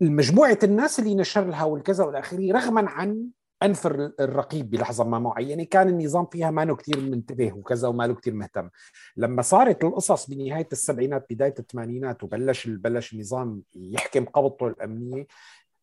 مجموعه 0.00 0.58
الناس 0.62 0.98
اللي 0.98 1.14
نشر 1.14 1.44
لها 1.44 1.64
والكذا 1.64 2.04
والاخري 2.04 2.52
رغما 2.52 2.90
عن 2.90 3.26
انف 3.62 3.86
الر- 3.86 4.12
الرقيب 4.20 4.70
بلحظة 4.70 5.04
ما 5.04 5.18
معينه 5.18 5.64
كان 5.64 5.88
النظام 5.88 6.26
فيها 6.26 6.50
ما 6.50 6.64
له 6.64 6.76
كثير 6.76 7.00
منتبه 7.00 7.52
وكذا 7.52 7.88
وما 7.88 8.06
له 8.06 8.14
كثير 8.14 8.34
مهتم. 8.34 8.68
لما 9.16 9.42
صارت 9.42 9.84
القصص 9.84 10.30
بنهاية 10.30 10.68
السبعينات 10.72 11.26
بداية 11.30 11.54
الثمانينات 11.58 12.22
وبلش 12.22 12.66
بلش 12.66 13.12
النظام 13.12 13.62
يحكم 13.74 14.24
قبضته 14.24 14.66
الأمنية 14.66 15.26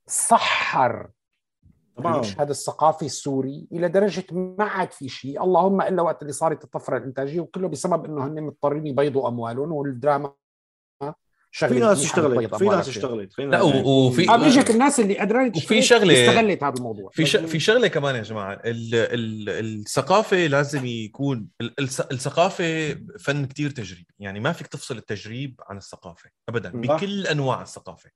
سحر 0.07 1.09
المشهد 1.99 2.49
الثقافي 2.49 3.05
السوري 3.05 3.67
إلى 3.71 3.87
درجة 3.89 4.23
ما 4.31 4.63
عاد 4.63 4.91
في 4.91 5.09
شيء. 5.09 5.43
اللهم 5.43 5.81
إلا 5.81 6.01
وقت 6.01 6.21
اللي 6.21 6.33
صارت 6.33 6.63
الطفرة 6.63 6.97
الإنتاجية 6.97 7.39
وكله 7.41 7.67
بسبب 7.67 8.05
إنه 8.05 8.27
هن 8.27 8.43
مضطرين 8.43 8.87
يبيضوا 8.87 9.27
أموالهم 9.27 9.71
والدراما 9.71 10.33
شغلة 11.51 11.73
في 11.73 11.79
ناس 11.79 12.05
اشتغلت 12.05 12.55
في 12.55 12.65
ناس. 12.65 12.87
اشتغلت 12.89 13.39
لا، 13.39 13.61
وفي- 13.61 14.29
آه 14.29 14.37
بيجيك 14.37 14.69
الناس 14.71 14.99
اللي 14.99 15.17
قادرين 15.17 15.47
وفي 15.55 15.81
شغلة- 15.81 15.93
استغلت 15.93 16.63
هذا 16.63 16.73
الموضوع 16.77 17.09
في 17.13 17.25
ش... 17.25 17.35
في 17.35 17.59
شغلة 17.59 17.87
كمان 17.87 18.15
يا 18.15 18.21
جماعة 18.21 18.53
ال... 18.53 18.95
ال... 18.95 19.49
الثقافة 19.49 20.37
لازم 20.47 20.85
يكون 20.85 21.47
الثقافة 22.11 22.97
فن 23.19 23.45
كتير 23.45 23.69
تجريبي 23.69 24.07
يعني 24.19 24.39
ما 24.39 24.51
فيك 24.51 24.67
تفصل 24.67 24.97
التجريب 24.97 25.61
عن 25.69 25.77
الثقافة 25.77 26.29
ابدا. 26.49 26.69
بكل 26.69 27.27
أنواع 27.27 27.61
الثقافة 27.61 28.09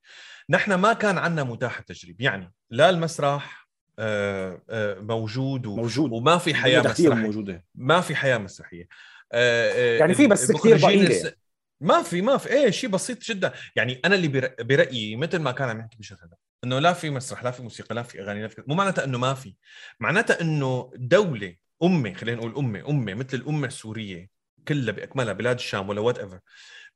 نحن 0.50 0.74
ما 0.74 0.94
كان 0.94 1.18
عندنا 1.18 1.44
متاح 1.44 1.80
التجريب 1.80 2.22
يعني 2.22 2.54
لا 2.70 2.90
المسرح 2.90 3.68
آه، 4.00 4.62
آه، 4.70 5.00
موجود 5.00 5.66
و... 5.66 5.76
موجود 5.76 6.12
وما 6.12 6.38
في 6.38 6.54
حياة 6.54 6.82
كثير 6.82 7.10
مسرحية 7.10 7.26
موجودة 7.28 7.66
ما 7.76 8.02
في 8.02 8.16
حياة 8.16 8.38
مسرحية 8.38 8.88
آه، 9.32 9.72
آه، 9.72 10.00
يعني 10.00 10.14
في 10.14 10.28
بس 10.28 10.52
ضئيلة. 10.52 11.08
الس- 11.08 11.43
ما 11.82 12.04
في 12.04 12.22
ما 12.22 12.38
في. 12.38 12.50
إيه 12.50 12.72
شيء 12.72 12.90
بسيط 12.90 13.24
جدا. 13.24 13.54
يعني 13.76 14.02
أنا 14.06 14.16
اللي 14.16 14.28
برأيي 14.60 15.16
مثل 15.16 15.40
ما 15.40 15.52
كان 15.52 15.70
عم 15.70 15.80
يحكي 15.80 15.98
بشر 15.98 16.16
هذا 16.16 16.36
إنه 16.64 16.80
لا 16.80 16.94
في 16.94 17.10
مسرح 17.10 17.44
لا 17.44 17.52
في 17.52 17.64
موسيقى 17.64 17.96
لا 17.96 18.04
في 18.04 18.22
أغاني 18.22 18.42
لا 18.42 18.48
في 18.48 18.64
مو 18.68 18.76
معناتها 18.76 19.04
إنه 19.04 19.18
ما 19.18 19.34
في. 19.34 19.56
معناتها 20.00 20.42
إنه 20.42 20.92
دولة 20.96 21.56
أمة 21.84 22.14
خلينا 22.14 22.38
نقول 22.38 22.56
أمة 22.56 22.90
أمة 22.90 23.14
مثل 23.14 23.38
الأمة 23.38 23.68
السورية 23.68 24.30
كلها 24.68 24.94
بأكملها 24.94 25.34
بلاد 25.34 25.56
الشام 25.56 25.90
ولا 25.90 26.02
whatever 26.02 26.40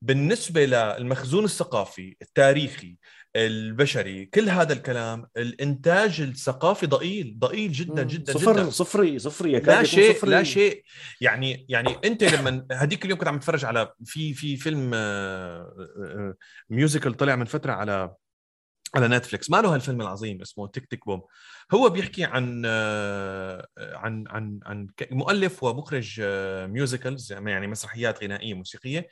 بالنسبة 0.02 0.66
للمخزون 0.66 1.46
الثقافي 1.46 2.16
التاريخي 2.22 2.98
البشري 3.38 4.26
كل 4.26 4.50
هذا 4.50 4.74
الكلام 4.74 5.28
الإنتاج 5.38 6.22
الثقافي 6.22 6.86
ضئيل 6.86 7.36
ضئيل 7.40 7.72
جدا. 7.72 8.04
جدا 8.04 8.34
صفر 8.34 8.54
جدا. 8.54 8.70
صفري 8.70 9.20
صفري 9.20 9.60
لا 9.60 9.84
شيء 9.84 10.14
صفري. 10.14 10.32
لا 10.32 10.44
شيء. 10.44 10.84
يعني 11.22 11.66
يعني 11.70 11.96
أنت 12.06 12.24
لما 12.24 12.66
هذيك 12.72 13.06
اليوم 13.06 13.20
كنت 13.20 13.28
عم 13.28 13.36
اتفرج 13.36 13.66
على 13.66 13.94
في 14.06 14.34
في 14.34 14.58
فيلم 14.58 14.90
musical 16.70 17.14
طلع 17.14 17.36
من 17.36 17.46
فترة 17.46 17.72
على 17.72 18.16
على 18.96 19.08
نتفليكس 19.08 19.50
ما 19.50 19.62
له 19.62 19.76
هالفيلم 19.76 20.02
العظيم 20.02 20.42
اسمه 20.42 20.68
tick, 20.68 20.86
tick... 20.86 21.06
boom 21.06 21.22
هو 21.74 21.90
بيحكي 21.90 22.24
عن 22.24 22.64
آه، 22.66 23.68
عن 23.78 24.24
عن 24.28 24.60
عن 24.66 24.88
مؤلف 25.12 25.64
ومخرج 25.64 26.22
musicals 26.70 27.34
يعني 27.34 27.68
مسرحيات 27.68 28.24
غنائية 28.24 28.54
موسيقية. 28.54 29.00
آه، 29.00 29.08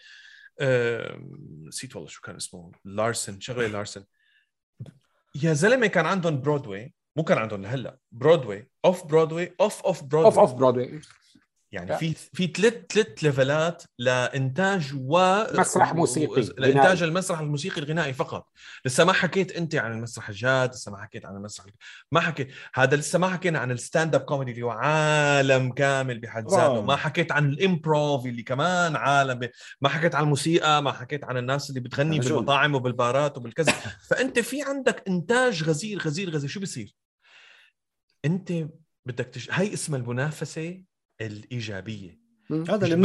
نسيت 1.67 1.95
والله 1.95 2.09
شو 2.09 2.21
كان 2.21 2.35
اسمه. 2.35 2.71
لارسن 2.85 3.39
شغلة 3.39 3.67
لارسن. 3.67 4.03
يا 5.43 5.53
زلمة 5.53 5.87
كان 5.87 6.05
عندهم 6.05 6.41
برودواي 6.41 6.93
مو 7.15 7.23
كان 7.23 7.37
عندهم 7.37 7.61
لهلا 7.61 7.99
Broadway 8.11 8.69
off 8.85 9.05
Broadway 9.05 9.55
off 9.61 9.81
off 9.81 10.03
Broadway 10.03 10.25
off 10.25 10.39
off 10.39 10.53
Broadway 10.53 11.01
يعني 11.71 11.97
في 11.97 12.13
في 12.33 12.47
ثلاث 12.47 12.73
ثلاث 12.89 13.07
level 13.23 13.73
ات 13.73 13.83
لإنتاج 13.99 14.93
و 14.95 15.43
مسرح 15.59 15.93
موسيقي 15.93 16.41
لانتاج 16.57 16.85
غنائي. 16.85 17.03
المسرح 17.03 17.39
الموسيقي 17.39 17.81
الغنائي 17.81 18.13
فقط. 18.13 18.47
لسه 18.85 19.03
ما 19.03 19.13
حكيت 19.13 19.51
أنت 19.51 19.75
عن 19.75 19.91
المسرح 19.91 20.29
الجاد 20.29 20.69
لسه 20.69 20.91
ما 20.91 20.97
حكيت 20.97 21.25
عن 21.25 21.35
المسرح 21.35 21.65
ما 22.11 22.19
حكيت. 22.19 22.51
هذا 22.73 22.95
لسه 22.95 23.19
ما 23.19 23.27
حكينا 23.27 23.59
عن 23.59 23.71
ال 23.71 24.15
stand-up 24.15 24.21
comedy 24.21 24.51
اللي 24.51 24.61
هو 24.61 24.69
عالم 24.69 25.71
كامل 25.71 26.19
بحد 26.19 26.47
ذاته. 26.49 26.81
ما 26.81 26.95
حكيت 26.95 27.31
عن 27.31 27.49
ال 27.49 27.60
improv 27.60 28.25
اللي 28.25 28.43
كمان 28.43 28.95
عالم 28.95 29.39
ب... 29.39 29.49
ما 29.81 29.89
حكيت 29.89 30.15
عن 30.15 30.23
الموسيقى 30.23 30.83
ما 30.83 30.91
حكيت 30.91 31.23
عن 31.23 31.37
الناس 31.37 31.69
اللي 31.69 31.79
بتغني. 31.79 32.19
بالمطاعم 32.19 32.75
وبالبارات 32.75 33.37
وبالكذا. 33.37 33.71
فأنت 34.09 34.39
في 34.39 34.61
عندك 34.61 35.03
إنتاج 35.07 35.63
غزير 35.63 35.99
غزير 35.99 36.29
غزير. 36.29 36.49
شو 36.49 36.59
بصير 36.59 36.95
أنت 38.25 38.53
بدك 39.05 39.25
تش... 39.25 39.51
هي 39.51 39.73
اسمها 39.73 39.99
المنافسة 39.99 40.81
الإيجابية. 41.21 42.19
هذا 42.51 42.85
اللي 42.85 42.95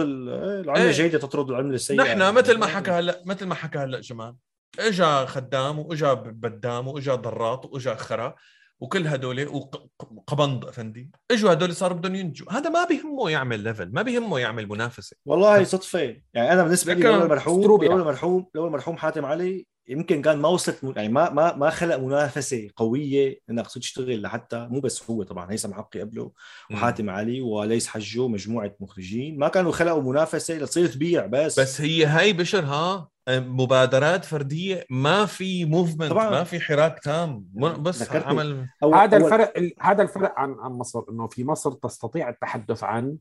ال- 0.00 0.28
إيه، 0.28 0.60
العمله 0.60 0.82
إيه. 0.82 0.88
الجيدة 0.88 1.18
تطرد 1.18 1.50
العمله 1.50 1.74
السيئه 1.74 1.96
نحن 2.02 2.34
مثل 2.34 2.58
ما 2.58 2.66
حكى 2.66 2.90
هلا 2.90 3.22
مثل 3.26 3.46
ما 3.46 3.54
حكى 3.54 3.78
هلا 3.78 4.00
جمال. 4.00 4.34
إجا 4.78 5.26
خدام 5.26 5.78
وإجا 5.78 6.12
بدام 6.14 6.88
وإجا 6.88 7.14
ضراط 7.14 7.66
وإجا 7.66 7.94
خرا 7.94 8.34
وكل 8.80 9.06
هدول 9.06 9.46
وقبنض 9.46 10.64
افندي 10.66 11.10
إجوا 11.30 11.52
هدول 11.52 11.74
صاروا 11.74 11.96
بدهم 11.96 12.14
ينتجوا 12.14 12.52
هذا 12.52 12.70
ما 12.70 12.84
بيهمه 12.84 13.30
يعمل 13.30 13.60
level 13.60 13.92
ما 13.92 14.02
بيهمه 14.02 14.38
يعمل 14.38 14.68
منافسة. 14.68 15.16
والله 15.26 15.64
صدفة. 15.64 16.16
يعني 16.34 16.52
أنا 16.52 16.62
بالنسبة 16.62 16.94
لي 16.94 17.02
لو 17.02 17.22
المرحوم. 17.22 17.62
لو 17.62 17.96
المرحوم 18.00 18.46
لو 18.54 18.66
المرحوم 18.66 18.96
حاتم 18.96 19.24
علي 19.24 19.66
يمكن 19.88 20.22
كان 20.22 20.38
ما 20.38 20.48
وصلت 20.48 20.84
م- 20.84 20.92
يعني 20.96 21.08
ما 21.08 21.30
ما 21.30 21.56
ما 21.56 21.70
خلق 21.70 21.96
منافسة 21.96 22.68
قوية 22.76 23.40
إنك 23.50 23.66
تصير 23.66 23.82
تشتغل 23.82 24.22
لحتى 24.22 24.68
مو 24.70 24.80
بس 24.80 25.10
هو 25.10 25.22
طبعا 25.22 25.52
هيثم 25.52 25.74
حقي 25.74 26.00
قبله 26.00 26.32
وحاتم 26.70 27.10
علي 27.10 27.40
وليس 27.40 27.86
حجو 27.88 28.28
مجموعة 28.28 28.74
مخرجين. 28.80 29.38
ما 29.38 29.48
كانوا 29.48 29.72
خلقوا 29.72 30.02
منافسة 30.02 30.54
لتصير 30.54 30.86
تبيع 30.86 31.26
بس. 31.26 31.60
بس 31.60 31.80
هي 31.80 32.04
هاي 32.06 32.32
بشر 32.32 32.64
ها 32.64 33.08
مبادرات 33.30 34.24
فردية. 34.24 34.84
ما 34.90 35.26
في 35.26 35.64
موفمنت 35.64 36.10
طبعاً. 36.10 36.30
ما 36.30 36.44
في 36.44 36.60
حراك 36.60 36.98
تام. 37.04 37.46
مو- 37.54 37.68
بس. 37.72 38.12
عمل 38.12 38.66
هذا 38.94 39.16
الفرق 39.16 39.52
ال- 39.58 39.72
هذا 39.80 40.02
الفرق 40.02 40.34
عن 40.36 40.56
عن 40.60 40.70
مصر 40.72 41.02
إنه 41.10 41.26
في 41.28 41.44
مصر 41.44 41.72
تستطيع 41.72 42.28
التحدث 42.28 42.84
عن 42.84 43.16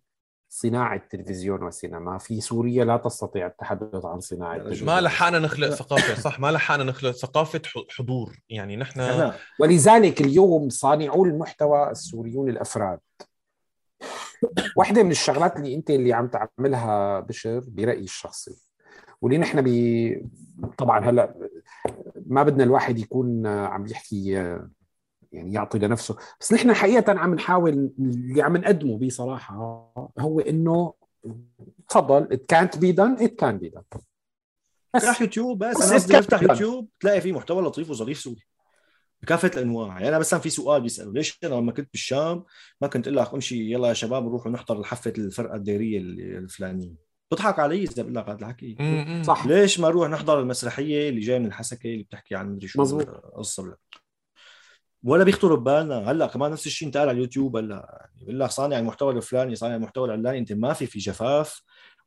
صناعة 0.54 1.02
تلفزيون 1.10 1.64
وسينما 1.64 2.18
في 2.18 2.42
سوريا 2.42 2.86
لا 2.86 2.98
تستطيع 2.98 3.48
التحدث 3.48 4.06
عن. 4.06 4.20
تلفزيون 4.64 4.90
ما 4.96 5.02
لحقنا 5.02 5.40
نخلق 5.40 5.70
ثقافة 5.70 6.22
صح؟ 6.22 6.40
ما 6.40 6.52
لحقنا 6.52 6.84
نخلق 6.84 7.12
ثقافة 7.12 7.62
ح- 7.66 7.96
حضور. 7.98 8.38
يعني 8.50 8.76
نحن 8.78 9.00
ولذلك 9.60 10.22
اليوم 10.22 10.70
صانعو 10.70 11.26
المحتوى 11.26 11.92
السوريون 11.92 12.50
الافراد 12.50 13.00
واحدة 14.78 15.04
من 15.04 15.12
الشغلات 15.12 15.58
اللي 15.58 15.76
أنت 15.76 15.90
اللي 15.90 16.14
عم 16.14 16.28
تعملها 16.28 17.20
بشر 17.20 17.64
برأيي 17.68 18.04
الشخصي. 18.04 18.56
واللي 19.22 19.38
نحن 19.38 19.62
بي 19.62 20.26
طبعا 20.78 21.00
هلأ 21.10 21.36
ما 22.26 22.44
بدنا 22.44 22.64
الواحد 22.64 23.00
يكون 23.00 23.48
عم 23.48 23.88
يحكي 23.88 24.58
يعني 25.32 25.54
يعطي 25.54 25.80
لنفسه. 25.80 26.18
بس 26.42 26.54
نحن 26.54 26.74
حقيقة 26.74 27.20
عم 27.20 27.34
نحاول 27.36 27.92
اللي 28.00 28.42
عم 28.42 28.58
نقدمه 28.58 28.98
بصراحة 28.98 29.56
هو 30.20 30.40
إنه 30.40 30.94
تفضل 31.90 32.28
it 32.34 32.56
can't 32.56 32.76
be 32.78 32.96
done 32.96 33.24
it 33.24 33.32
can 33.32 33.60
be 33.64 33.70
done. 33.78 34.00
بس. 34.96 35.04
افتح 35.04 35.22
يوتيوب 35.22 35.64
بس. 35.64 35.94
بس 35.94 36.10
أنا 36.10 36.20
افتح 36.20 36.42
يوتيوب 36.42 36.90
تلاقي 37.00 37.22
فيه 37.22 37.32
محتوى 37.32 37.62
لطيف 37.62 37.90
وظريف 37.90 38.20
سوري. 38.20 38.46
بكافة 39.22 39.52
الأنواع. 39.56 39.88
يعني 39.88 40.10
أنا 40.10 40.20
مثلا 40.20 40.40
في 40.40 40.50
سؤال 40.50 40.82
بيسألوا 40.82 41.14
ليش 41.14 41.40
أنا 41.44 41.56
لما 41.56 41.72
كنت 41.72 41.90
بالشام 41.92 42.44
ما 42.82 42.88
كنت 42.88 43.08
أقول 43.08 43.18
لك 43.18 43.34
أمشي 43.34 43.72
يلا 43.72 43.88
يا 43.88 43.94
شباب 43.94 44.26
نروح 44.26 44.48
نحضر 44.48 44.84
حفله 44.84 45.14
الفرقة 45.18 45.56
الديرية 45.56 46.00
الفلانية؟ 46.38 47.12
بضحك 47.32 47.60
علي 47.60 47.84
إذا 47.84 48.04
بقول 48.04 48.16
لك 48.16 48.30
هذا 48.30 48.40
الحكي. 48.40 48.78
صح. 49.24 49.46
ليش 49.46 49.80
ما 49.80 49.88
نروح 49.88 50.10
نحضر 50.10 50.40
المسرحية 50.40 51.10
اللي 51.10 51.20
جاية 51.20 51.40
من 51.40 51.46
الحسكة 51.46 51.88
اللي 51.88 52.04
بتحكي 52.04 52.36
عن 52.36 52.52
مدري 52.52 52.68
شو 52.68 52.82
مزبوط. 52.82 53.08
قصه 53.10 53.76
ولا 55.04 55.24
بيخطر 55.24 55.56
ببالنا. 55.56 56.12
هلأ 56.12 56.28
كمان 56.28 56.52
نفس 56.52 56.68
الشيء 56.68 56.88
انتقال 56.88 57.10
على 57.10 57.16
اليوتيوب. 57.16 57.58
هلأ 57.58 58.00
يعني 58.16 58.26
بقول 58.26 58.40
لك 58.40 58.50
صانع 58.50 58.80
المحتوى 58.80 59.14
الفلاني 59.14 59.56
صانع 59.56 59.76
المحتوى 59.76 60.06
العلاني 60.06 60.38
انت 60.38 60.54
ما 60.54 60.74
في 60.74 60.86
في 60.86 61.00
جفاف. 61.00 61.62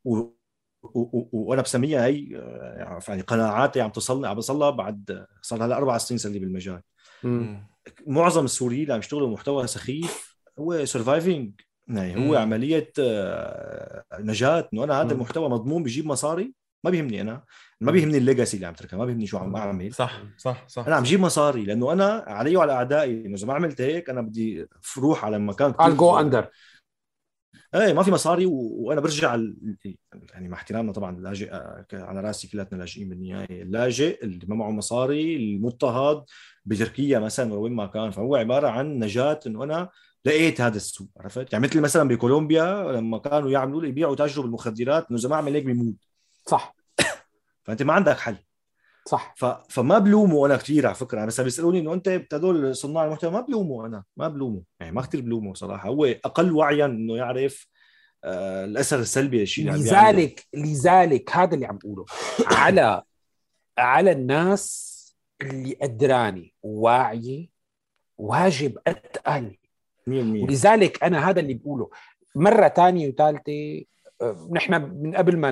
و... 0.05 0.16
و... 0.16 1.01
و... 1.01 1.29
وأنا 1.33 1.62
بسميها 1.62 2.07
هي 2.07 2.37
آه، 2.37 3.01
يعني 3.09 3.23
قناعاتي 3.23 3.81
عم 3.81 3.91
تصلني 3.91 4.27
عم 4.27 4.37
بصلها 4.37 4.71
بعد 4.71 5.27
صار 5.43 5.65
هلا 5.65 5.77
أربع 5.77 5.99
سنين 5.99 6.19
صار 6.19 6.33
لي 6.33 6.39
بالمجال. 6.39 6.81
مم. 7.25 7.66
معظم 8.07 8.45
السوريين 8.45 8.83
اللي 8.83 8.93
عم 8.93 8.99
يشتغلوا 8.99 9.31
محتوى 9.31 9.66
سخيف 9.66 10.37
هو 10.59 10.85
surviving 10.85 11.61
يعني 11.89 12.16
هو 12.16 12.31
مم. 12.31 12.37
عملية 12.37 12.93
آه، 12.99 14.05
نجاة. 14.21 14.69
إنه 14.75 14.85
أنا 14.85 15.03
هذا. 15.03 15.12
المحتوى 15.12 15.49
مضمون 15.49 15.83
بيجيب 15.83 16.07
مصاري. 16.07 16.55
ما 16.85 16.90
بيهمني 16.90 17.20
أنا 17.20 17.43
ما. 17.81 17.93
بيهمني 17.93 18.19
ال 18.19 18.24
legacy 18.24 18.57
اللي 18.56 18.66
عم 18.66 18.74
تركها 18.74 18.97
ما 18.97 19.05
بيهمني 19.05 19.27
شو 19.27 19.39
عم 19.39 19.56
اعمل 19.56 19.94
صح 19.94 20.23
صح 20.36 20.69
صح. 20.69 20.86
أنا 20.86 20.97
عم 20.97 21.02
جيب 21.02 21.20
مصاري 21.20 21.65
لأنه 21.65 21.93
أنا 21.93 22.24
علي 22.27 22.56
وعلى 22.56 22.73
أعدائي 22.73 23.27
إنه 23.27 23.35
إذا 23.36 23.47
ما 23.47 23.55
عملت 23.55 23.81
هيك 23.81 24.11
أنا 24.11 24.20
بدي 24.20 24.66
أروح 24.98 25.24
على 25.24 25.39
مكان 25.39 25.73
I'll 25.73 25.97
go 25.97 26.23
under. 26.23 26.44
إيه 27.74 27.93
ما 27.93 28.02
في 28.02 28.11
مصاري 28.11 28.47
و... 28.47 28.52
وأنا 28.52 29.01
برجع 29.01 29.35
ال... 29.35 29.77
يعني 30.32 30.48
مع 30.48 30.56
احترامنا 30.56 30.93
طبعا 30.93 31.16
اللاجئ 31.16 31.51
على 31.93 32.20
رأسي 32.20 32.48
كلاتنا 32.48 32.78
لاجئين 32.78 33.09
بالنهاية 33.09 33.62
اللاجئ 33.62 34.24
اللي 34.24 34.47
ما 34.48 34.56
معه 34.56 34.70
مصاري 34.70 35.36
المضطهد 35.36 36.24
بتركيا 36.65 37.19
مثلا 37.19 37.52
ولا 37.52 37.61
وين 37.61 37.73
ما 37.73 37.86
كان 37.86 38.11
فهو 38.11 38.36
عبارة 38.36 38.69
عن 38.69 38.98
نجاة 38.98 39.40
إنه 39.47 39.65
أنا 39.65 39.89
لقيت 40.24 40.61
هذا 40.61 40.77
السوق 40.77 41.09
عرفت؟ 41.20 41.52
يعني 41.52 41.65
مثل 41.65 41.81
مثلا 41.81 42.09
بكولومبيا 42.09 42.93
لما 42.93 43.19
كانوا 43.19 43.51
يعملوا 43.51 43.86
يبيعوا 43.86 44.15
تاجروا 44.15 44.44
بالمخدرات 44.44 45.06
إنه 45.11 45.19
إذا 45.19 45.28
ما 45.28 45.35
أعمل 45.35 45.55
هيك 45.55 45.65
بيموت. 45.65 45.94
صح. 46.47 46.75
فأنت 47.65 47.83
ما 47.83 47.93
عندك 47.93 48.19
حل. 48.19 48.37
صح. 49.07 49.35
ف... 49.37 49.45
فما 49.45 49.99
بلومه 49.99 50.47
أنا 50.47 50.57
كثير 50.57 50.87
على 50.87 50.95
فكرة. 50.95 51.25
بس 51.25 51.41
بيسألوني 51.41 51.79
إنه 51.79 51.95
أنت 51.95 52.09
هدول 52.09 52.77
صناع 52.77 53.05
المحتوى 53.05 53.31
ما 53.31 53.41
بلومه 53.41 53.87
أنا 53.87 54.05
ما 54.16 54.29
بلومه. 54.29 54.62
يعني 54.81 54.93
ما 54.93 55.03
كثير 55.03 55.21
بلومه 55.21 55.55
صراحة. 55.55 55.89
هو 55.89 56.05
أقل 56.05 56.53
وعيا 56.53 56.87
إنه 56.87 57.16
يعرف 57.16 57.69
آه 58.25 58.65
الأثر 58.65 58.99
السلبي 58.99 59.39
للشيء 59.41 59.65
اللي 59.65 59.79
عم 59.79 59.85
بيعمله. 59.85 60.11
لذلك 60.11 60.47
لذلك 60.55 61.37
هذا 61.37 61.55
اللي 61.55 61.66
عم 61.66 61.79
بقوله 61.79 62.05
على 62.47 63.03
على 63.79 64.12
الناس 64.12 64.95
اللي 65.43 65.75
قدرانه 65.83 66.49
وواعيه 66.62 67.49
واجب 68.19 68.79
اتقل 68.87 69.57
100% 70.07 70.09
ولذلك 70.09 71.03
أنا 71.05 71.31
هذا 71.31 71.41
اللي 71.41 71.55
بقوله. 71.55 71.91
مرة 72.37 72.69
ثانية 72.69 73.09
وثالثه 73.09 73.85
نحن 74.51 74.82
من 75.03 75.15
قبل 75.16 75.36
ما 75.36 75.51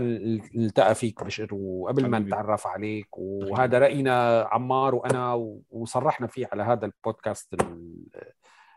نلتقى 0.55 0.95
فيك 0.95 1.25
بشر 1.25 1.49
وقبل 1.55 2.07
ما. 2.07 2.19
نتعرف 2.19 2.67
عليك 2.67 3.09
وهذا 3.19 3.79
رأينا 3.79 4.43
عمار 4.53 4.95
وأنا 4.95 5.35
وصرحنا 5.71 6.27
فيه 6.27 6.49
على 6.53 6.63
هذا 6.63 6.87
البودكاست 6.87 7.55
ال- 7.55 8.07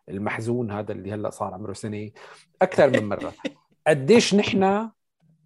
المحزون 0.10 0.72
هذا 0.72 0.92
اللي 0.92 1.12
هلأ 1.12 1.30
صار 1.30 1.54
عمره 1.54 1.74
سنة 1.74 2.10
أكثر 2.62 2.90
من 2.90 3.10
مرة. 3.10 3.34
قديش 3.88 4.36
نحن 4.36 4.90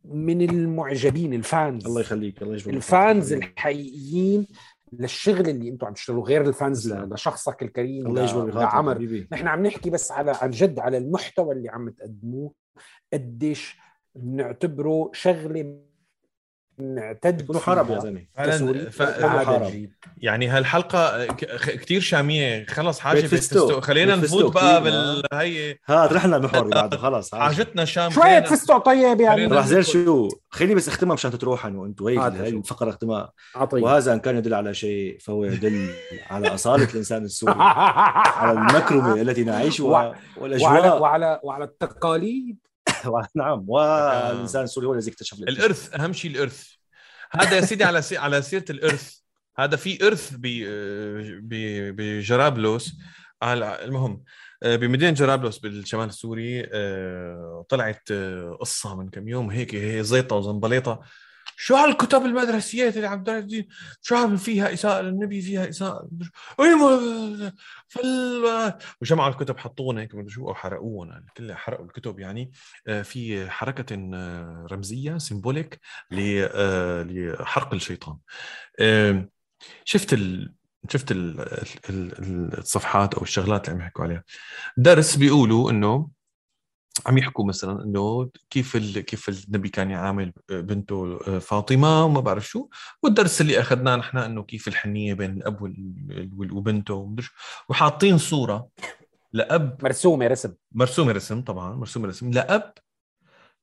من 0.06 0.41
المعجبين 0.41 1.34
ال 1.34 1.42
fans. 1.42 1.86
الله 1.88 2.02
يخليك 2.02 2.41
الله 2.41 2.53
يجبرك. 2.53 2.76
ال 2.76 2.87
fans 2.87 3.34
الحقيقيين 3.34 4.48
للشغل 4.94 5.49
اللي 5.49 5.70
أنتم 5.70 5.88
عم 5.88 5.94
تشتغلوا 5.94 6.24
غير 6.24 6.41
ال 6.48 6.57
fans 6.57 6.94
لشخصك 6.94 7.64
الكريم 7.64 8.07
الله 8.07 8.24
يجبر 8.24 8.44
ل- 8.45 8.48
بخاطرك 8.48 8.74
لعمر. 8.74 9.26
نحن 9.32 9.48
عم 9.48 9.66
نحكي 9.66 9.90
بس 9.90 10.11
على 10.11 10.32
عن 10.41 10.49
جد 10.49 10.80
على 10.80 10.98
المحتوى 10.98 11.56
اللي 11.56 11.70
عم 11.70 11.90
تقدموه. 11.90 12.53
قديش 13.14 13.78
بنعتبره 14.24 15.12
شغلة 15.14 15.76
بنعتد 16.78 17.41
كله 17.41 17.60
حرب 17.60 17.90
يا 17.90 18.00
زلمة. 18.00 18.26
فعلا. 18.36 18.90
ف... 18.90 19.02
حرب. 19.26 19.90
يعني 20.18 20.48
هالحلقة 20.48 21.26
ك- 21.26 21.56
خ- 21.56 21.70
كتير 21.70 22.02
شامية. 22.02 22.66
خلص 22.66 23.00
حاجة 23.00 23.22
فستو. 23.22 23.38
فستو 23.68 23.82
خلينا 23.82 24.18
فستو 24.22 24.40
نفوت 24.40 24.54
بقى 24.54 24.82
كتير، 24.82 24.91
بال 24.91 25.24
هي 25.34 25.78
هاد 25.86 26.14
رحنا 26.14 26.36
المحور 26.38 26.64
اللي 26.64 26.76
بعده 26.76 26.98
خلص 26.98 27.34
عاجل. 27.34 27.56
حاجتنا 27.56 27.86
شام. 27.86 28.10
شوية 28.12 28.24
خلينا- 28.24 28.46
فستق 28.46 28.78
طيب 28.78 29.22
يعني. 29.22 29.46
راح 29.46 29.68
زين 29.68 29.82
شو؟ 29.84 30.28
خليني 30.50 30.76
بس 30.76 30.88
اختمها 30.88 31.14
مشان 31.14 31.32
تروحوا 31.32 31.70
انه 31.70 31.86
أنتم 31.86 32.08
هيك 32.08 32.50
شو. 32.50 32.58
الفقره 32.58 32.90
اختمها 32.90 33.32
عطية 33.56 33.82
وهذا 33.84 34.14
إن 34.14 34.20
كان 34.20 34.38
يدل 34.38 34.54
على 34.54 34.74
شيء 34.74 35.18
فهو 35.22 35.46
يدل 35.46 35.90
على 36.30 36.48
أصالة 36.48 36.84
الإنسان 36.94 37.24
السوري 37.26 37.56
على 37.58 38.52
المكرمة 38.52 39.22
التي 39.22 39.44
نعيشها 39.44 39.86
وعلى 39.86 40.16
والأجواء. 40.38 41.02
وعلى 41.02 41.40
وعلى 41.44 41.64
التقاليد. 41.64 42.58
نعم. 43.36 43.66
والإنسان 43.68 44.64
السوري 44.64 44.88
هو 44.88 44.94
الذي 44.94 45.12
اكتشف. 45.12 45.40
الإرث 45.40 45.96
أهم 45.96 46.14
شيء 46.14 46.32
الإرث. 46.32 46.68
هذا 47.32 47.56
يا 47.56 47.62
سيدي 47.62 47.84
على 47.84 48.02
سي... 48.02 48.18
على 48.18 48.42
سيرة 48.42 48.66
الإرث. 48.70 49.20
هذا 49.58 49.76
في 49.76 50.08
إرث 50.08 50.34
ب 50.34 50.42
ب 51.42 51.56
بجرابلس 51.96 52.94
على 53.42 53.84
المهم 53.84 54.24
آه، 54.64 54.76
بمدينة 54.76 55.12
جرابلس 55.12 55.58
بالشمال 55.58 56.06
السوري 56.06 56.70
آه، 56.74 57.66
طلعت 57.70 58.12
آه، 58.12 58.58
قصة 58.62 58.96
من 58.96 59.10
كم 59.10 59.28
يوم. 59.28 59.50
هيك 59.50 59.76
هي 59.76 60.04
زيطة 60.04 60.36
وزنبليطة. 60.36 61.00
شو 61.61 61.76
هالكتب 61.76 62.26
المدرسيات 62.26 62.95
اللي 62.95 63.07
عم 63.07 63.23
تدرس 63.23 63.64
شو 64.02 64.15
عم 64.15 64.38
فيها 64.38 64.73
إساءة 64.73 65.02
للنبي 65.02 65.41
فيها 65.41 65.69
إساءة 65.69 66.10
فال 67.88 68.73
وجمعوا 69.02 69.30
الكتب 69.30 69.57
حطونا 69.57 70.02
هيك 70.02 70.11
شو 70.27 70.48
أو 70.48 70.53
حرقوهم 70.53 71.26
كلها 71.38 71.56
حرقوا 71.56 71.86
الكتب. 71.86 72.19
يعني 72.19 72.52
آه، 72.88 73.02
في 73.02 73.49
حركة 73.49 74.11
آه، 74.14 74.68
رمزية 74.72 75.18
سيمبوليك 75.18 75.80
آه، 76.14 77.03
لحرق 77.03 77.73
الشيطان. 77.73 78.18
شفت 79.84 80.14
ال... 80.14 80.53
شفت 80.90 81.11
ال... 81.11 81.40
ال... 81.90 82.19
ال- 82.19 82.57
الصفحات 82.57 83.14
أو 83.14 83.23
الشغلات 83.23 83.69
اللي 83.69 83.80
عم 83.80 83.86
يحكوا 83.86 84.03
عليها. 84.03 84.23
درس 84.77 85.15
بيقولوا 85.15 85.72
إنه 85.72 86.10
عم 87.06 87.18
يحكوا 87.18 87.46
مثلا 87.46 87.84
إنه 87.84 88.30
كيف 88.50 88.76
ال... 88.76 89.00
كيف 89.00 89.30
النبي 89.30 89.70
كان 89.70 89.92
يعامل 89.92 90.34
بنته 90.50 91.18
فاطمة 91.40 92.06
وما 92.06 92.20
بعرف 92.20 92.48
شو. 92.48 92.70
والدرس 93.04 93.42
اللي 93.42 93.60
أخذناه 93.60 93.96
نحن 93.96 94.18
إنه 94.18 94.44
كيف 94.44 94.68
الحنية 94.68 95.14
بين 95.14 95.32
الأب 95.32 95.62
وال... 95.62 96.30
وال- 96.38 96.52
وبنته. 96.52 97.16
وحاطين 97.70 98.18
صورة 98.18 98.70
لأب. 99.34 99.84
مرسومة 99.84 100.28
رسم. 100.28 100.54
مرسومة 100.72 101.12
رسم 101.12 101.42
طبعا 101.42 101.76
مرسومة 101.76 102.08
رسم. 102.08 102.32
لأب 102.32 102.74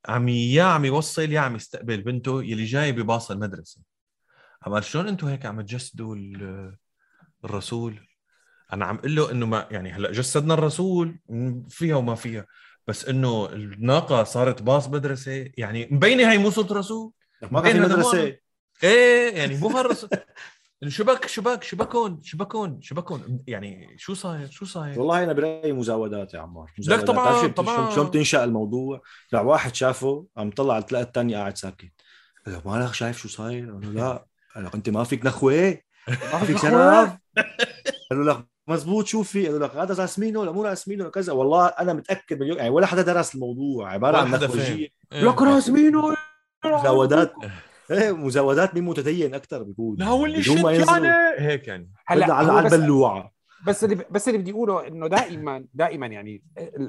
عم 0.09 0.29
يا 0.29 0.63
عم 0.63 0.85
يوصل 0.85 1.33
يا 1.33 1.41
عم 1.41 1.57
يستقبل 1.57 2.03
بنته 2.03 2.43
يلي 2.43 2.65
جاي 2.65 2.93
بباص 2.93 3.31
المدرسة. 3.31 3.81
عمال 4.63 4.85
شلون 4.85 5.09
أنتم 5.09 5.27
هيك 5.27 5.47
عم 5.47 5.61
تجسدوا 5.61 6.17
ال- 6.17 6.77
الرسول؟ 7.45 8.09
أنا 8.73 8.85
عم 8.85 8.97
أقول 8.97 9.17
له 9.17 9.31
إنه 9.31 9.47
ما 9.47 9.69
يعني 9.71 9.93
هلأ 9.93 10.13
جسدنا 10.13 10.55
الرسول 10.55 11.19
فيها 11.69 11.97
وما 11.97 12.15
فيها. 12.15 12.47
بس 12.87 13.05
إنه 13.05 13.47
الناقة 13.53 14.25
صارت 14.25 14.63
باص 14.63 14.89
مدرسة 14.89 15.51
يعني 15.57 15.89
مبينة 15.91 16.33
هي 16.33 16.39
مو 16.39 16.51
صوت 16.51 16.73
رسول؟ 16.73 17.13
ما 17.51 17.61
كان 17.61 17.73
في 17.73 17.81
مدرسة. 17.81 18.37
إيه 18.85 19.37
يعني 19.37 19.57
مو 19.57 19.69
هالرسول 19.69 20.11
شبك 20.89 21.27
شبك 21.27 21.63
شبكون 21.63 22.23
شبكون 22.23 22.83
شبكون. 22.83 23.45
يعني 23.47 23.95
شو 23.99 24.15
صاير؟ 24.15 24.47
شو 24.51 24.65
صاير؟ 24.65 24.99
والله 25.01 25.25
أنا 25.25 25.33
برأيي 25.33 25.73
مزاودات 25.73 26.35
يا 26.35 26.41
عمار 26.41 26.73
مزاودات. 26.79 27.07
طبعاً، 27.07 27.47
طبعاً. 27.47 27.91
شلون 27.91 28.07
بتنشأ 28.07 28.45
الموضوع؟ 28.45 29.01
لا 29.33 29.41
واحد 29.41 29.75
شافه 29.75 30.27
عم 30.37 30.51
طلع 30.51 30.81
تلاقى 30.81 31.05
الثاني 31.05 31.35
قاعد 31.35 31.57
ساكت. 31.59 31.93
قال 32.47 32.55
له 32.55 32.63
مالك 32.65 32.95
شايف 32.95 33.19
شو 33.19 33.29
صاير؟ 33.29 33.73
قال 33.73 33.81
له 33.81 33.91
لا. 33.93 34.27
قال 34.55 34.71
أنت 34.75 34.89
ما 34.89 35.05
فيك 35.05 35.27
نخوه 35.27 35.79
ما 36.09 36.39
فيك 36.47 36.59
شرف. 36.59 37.19
قال 38.11 38.25
له 38.27 38.33
لك 38.33 38.47
مزبوط 38.68 39.06
شوفي 39.06 39.43
له 39.43 39.59
لك 39.59 39.76
هذا 39.76 39.94
راسمينه 39.94 40.40
ولا 40.40 40.52
مو 40.52 40.62
راسمينه 40.62 41.09
كذا. 41.09 41.32
والله 41.32 41.66
أنا 41.66 41.93
متأكد 41.93 42.40
مليون 42.40 42.59
يعني 42.59 42.70
ولا 42.70 42.86
حدا 42.86 43.02
درس 43.02 43.34
الموضوع 43.34 43.93
عبارة 43.93 44.16
عن 44.16 44.34
إيه. 44.34 44.90
لك 45.12 45.43
راسمينه 45.43 46.16
مزاودات 46.64 47.32
إيه 47.90 48.12
مزاودات 48.12 48.74
مين 48.74 48.84
متدين 48.84 49.34
أكثر 49.34 49.62
بيقول. 49.62 49.98
لا 49.98 50.06
هو 50.06 50.24
اللي 50.26 50.43
شد. 50.43 50.56
يعني 50.56 51.09
هيك 51.38 51.68
يعني. 51.68 51.90
هلا 52.06 52.34
على 52.34 52.60
البلوعة. 52.60 53.32
بس 53.66 53.84
اللي 53.84 54.05
بس 54.10 54.28
اللي 54.28 54.38
بدي 54.38 54.51
أقوله 54.51 54.86
إنه 54.86 55.06
دائما 55.06 55.64
دائما 55.74 56.06
يعني 56.06 56.43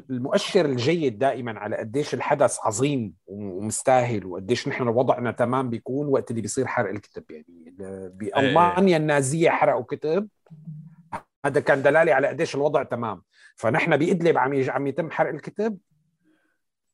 المؤشر 0.09 0.65
الجيد 0.65 1.19
دائما 1.19 1.59
على 1.59 1.77
قديش 1.77 2.13
الحدث 2.13 2.57
عظيم 2.63 3.13
ومستاهل 3.27 4.25
وقديش 4.25 4.67
نحن 4.67 4.87
وضعنا 4.87 5.31
تمام 5.31 5.69
بيكون 5.69 6.07
وقت 6.07 6.31
اللي 6.31 6.41
بيصير 6.41 6.67
حرق 6.67 6.89
الكتب. 6.89 7.23
يعني 7.31 7.45
بألمانيا 8.13 8.97
النازية 8.97 9.49
حرقوا 9.49 9.83
كتب. 9.83 10.27
هذا 11.47 11.59
كان 11.59 11.81
دلالة 11.83 12.13
على 12.13 12.27
قديش 12.27 12.55
الوضع 12.55 12.83
تمام. 12.83 13.23
فنحن 13.55 13.97
بادلب 13.97 14.37
عم 14.37 14.53
يج- 14.53 14.69
عم 14.69 14.87
يتم 14.87 15.11
حرق 15.11 15.29
الكتب 15.29 15.77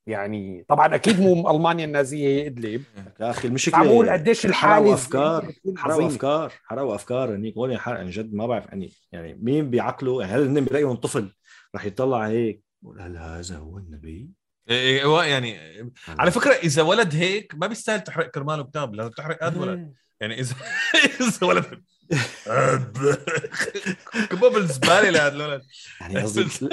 يعني 0.08 0.66
طبعا 0.70 0.96
أكيد 0.96 1.20
مو 1.22 1.50
ألمانيا 1.52 1.86
النازية 1.86 2.28
هي 2.28 2.48
ادلب 2.48 2.84
يا 3.20 3.30
أخي 3.30 3.40
عم 3.42 3.48
المشكلة 3.48 3.84
بقول 3.84 4.10
قديش 4.10 4.46
الحالة 4.46 4.74
حرقوا 4.76 4.94
افكار 4.94 5.52
حرقوا 5.78 6.08
أفكار 6.08 6.54
حرقوا 6.66 6.96
أفكار. 6.96 7.36
هنيك 7.36 7.58
هون 7.58 7.78
حرق 7.78 8.00
عن 8.00 8.10
جد 8.10 8.34
ما 8.34 8.48
بعرف 8.48 8.66
يعني 8.66 8.92
يعني 9.12 9.38
مين 9.42 9.70
بعقله 9.70 10.22
يعني 10.22 10.34
هل 10.34 10.48
هن 10.58 10.66
برايهم 10.66 10.96
طفل 10.96 11.30
رح 11.76 11.86
يطلع 11.86 12.28
هيك؟ 12.28 12.64
يقول 12.84 13.02
هل 13.02 13.18
هذا 13.18 13.58
هو 13.58 13.78
النبي؟ 13.78 14.30
إيه، 14.70 15.04
هو 15.06 15.22
يعني 15.22 15.58
على 16.08 16.32
فكرة 16.32 16.52
إذا 16.52 16.82
ولد 16.82 17.16
هيك 17.16 17.54
ما 17.56 17.68
بيستاهل 17.68 18.02
تحرق 18.02 18.32
كرماله 18.32 18.64
كتاب 18.64 18.96
لازم 18.96 19.10
تحرق 19.12 19.44
هذا 19.44 19.60
ولد. 19.62 19.94
يعني 20.22 20.40
إذا 20.40 20.56
إذا 21.22 21.48
ولد 21.48 21.84
كبه 24.30 24.50
بالزباله 24.50 25.10
لهذا 25.10 25.36
الولد 25.36 25.62
يعني 26.02 26.20
قصدي 26.20 26.70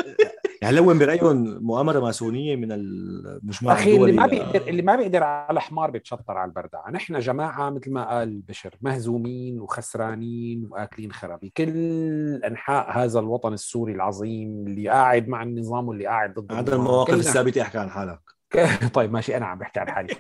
يعني 0.62 0.77
لو 0.77 0.98
برايهم 0.98 1.65
مؤامرة 1.65 2.01
ماسونية 2.01 2.57
من 2.57 2.73
المجموعه 2.73 3.74
أخي 3.74 3.97
اللي 3.97 4.12
ما 4.12 4.27
بيقدر 4.27 4.69
اللي 4.69 4.82
ما 4.82 4.97
بيقدر 4.97 5.23
على 5.23 5.61
حمار 5.61 5.90
بيتشطر 5.90 6.39
على 6.39 6.48
البردعه، 6.48 6.90
نحن 6.90 7.19
جماعة 7.19 7.70
مثل 7.70 7.93
ما 7.93 8.11
قال 8.11 8.40
بشر 8.40 8.74
مهزومين 8.81 9.61
وخسرانين 9.61 10.69
واكلين 10.70 11.12
خرابي، 11.12 11.52
كل 11.57 12.40
أنحاء 12.44 12.98
هذا 12.98 13.19
الوطن 13.19 13.52
السوري 13.52 13.93
العظيم 13.93 14.65
اللي 14.66 14.89
قاعد 14.89 15.28
مع 15.28 15.43
النظام 15.43 15.89
واللي 15.89 16.07
قاعد 16.07 16.35
ضد 16.35 16.52
هذا. 16.52 16.74
المواقف 16.74 17.15
الثابته 17.15 17.62
احكي 17.62 17.78
عن 17.78 17.90
حالك. 17.90 18.20
طيب 18.94 19.12
ماشي 19.12 19.36
أنا 19.36 19.47
عم 19.47 19.59
بحكي 19.59 19.81
عن 19.81 19.89
حالي. 19.89 20.15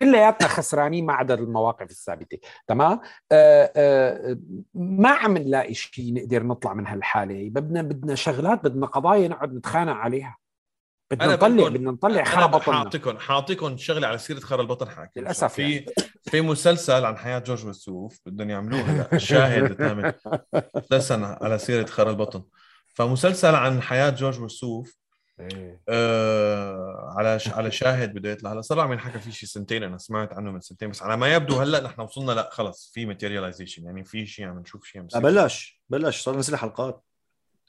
كلياتنا 0.00 0.48
خسرانين 0.48 1.06
ما 1.06 1.12
عدا 1.12 1.34
المواقف 1.34 1.90
الثابته 1.90 2.38
تمام؟ 2.66 3.00
آه 3.32 3.72
آه 3.76 4.38
ما 4.74 5.10
عم 5.10 5.38
نلاقي 5.38 5.74
شيء 5.74 6.14
نقدر 6.14 6.42
نطلع 6.42 6.74
من 6.74 6.86
هالحالة. 6.86 7.50
بدنا 7.50 7.82
بدنا 7.82 8.14
شغلات 8.14 8.64
بدنا 8.64 8.86
قضايا 8.86 9.28
نقعد 9.28 9.54
نتخانق 9.54 9.92
عليها. 9.92 10.36
بدنا 11.10 11.34
نطلع 11.34 11.68
بدنا 11.68 11.90
نطلع 11.90 12.46
بطننا. 12.46 12.76
حاعطيكم 12.76 13.18
حاعطيكم 13.18 13.76
شغلة 13.76 14.08
على 14.08 14.18
سيرة 14.18 14.40
خرا 14.40 14.62
البطن 14.62 14.88
حاكي 14.88 15.20
للأسف 15.20 15.52
في 15.52 15.72
يعني. 15.72 15.86
في 16.22 16.40
مسلسل 16.40 17.04
عن 17.04 17.16
حياة 17.16 17.38
جورج 17.38 17.66
وسوف 17.66 18.20
بدهم 18.26 18.50
يعملوه 18.50 18.80
هلا. 18.80 19.12
الشاهد 19.12 19.76
تعمل 19.76 20.14
مسلسل 20.76 21.24
على 21.24 21.58
سيرة 21.58 21.86
خرا 21.86 22.10
البطن. 22.10 22.42
فمسلسل 22.94 23.54
عن 23.54 23.82
حياة 23.82 24.10
جورج 24.10 24.40
وسوف. 24.40 24.96
آه 25.88 27.14
على 27.16 27.38
ش... 27.38 27.48
على 27.48 27.70
شاهد 27.70 28.14
بده 28.14 28.30
يطلع 28.30 28.52
هلا 28.52 28.60
صار 28.60 28.80
عم 28.80 28.92
ينحكى 28.92 29.18
فيه 29.18 29.30
شي 29.30 29.46
سنتين 29.46 29.82
أنا 29.82 29.98
سمعت 29.98 30.32
عنه 30.32 30.50
من 30.50 30.60
سنتين 30.60 30.90
بس 30.90 31.02
على 31.02 31.16
ما 31.16 31.34
يبدو 31.34 31.56
هلا 31.60 31.80
نحن 31.80 32.00
وصلنا 32.00 32.32
لا 32.32 32.48
خلص 32.52 32.90
في 32.94 33.06
materialization 33.06 33.84
يعني 33.84 34.04
في 34.04 34.26
شيء 34.26 34.44
عم 34.46 34.58
نشوف 34.58 34.84
شيء 34.84 35.00
عم. 35.14 35.22
بلش 35.22 35.80
بلش 35.88 36.20
صار 36.22 36.36
نزل 36.36 36.56
حلقات 36.56 37.02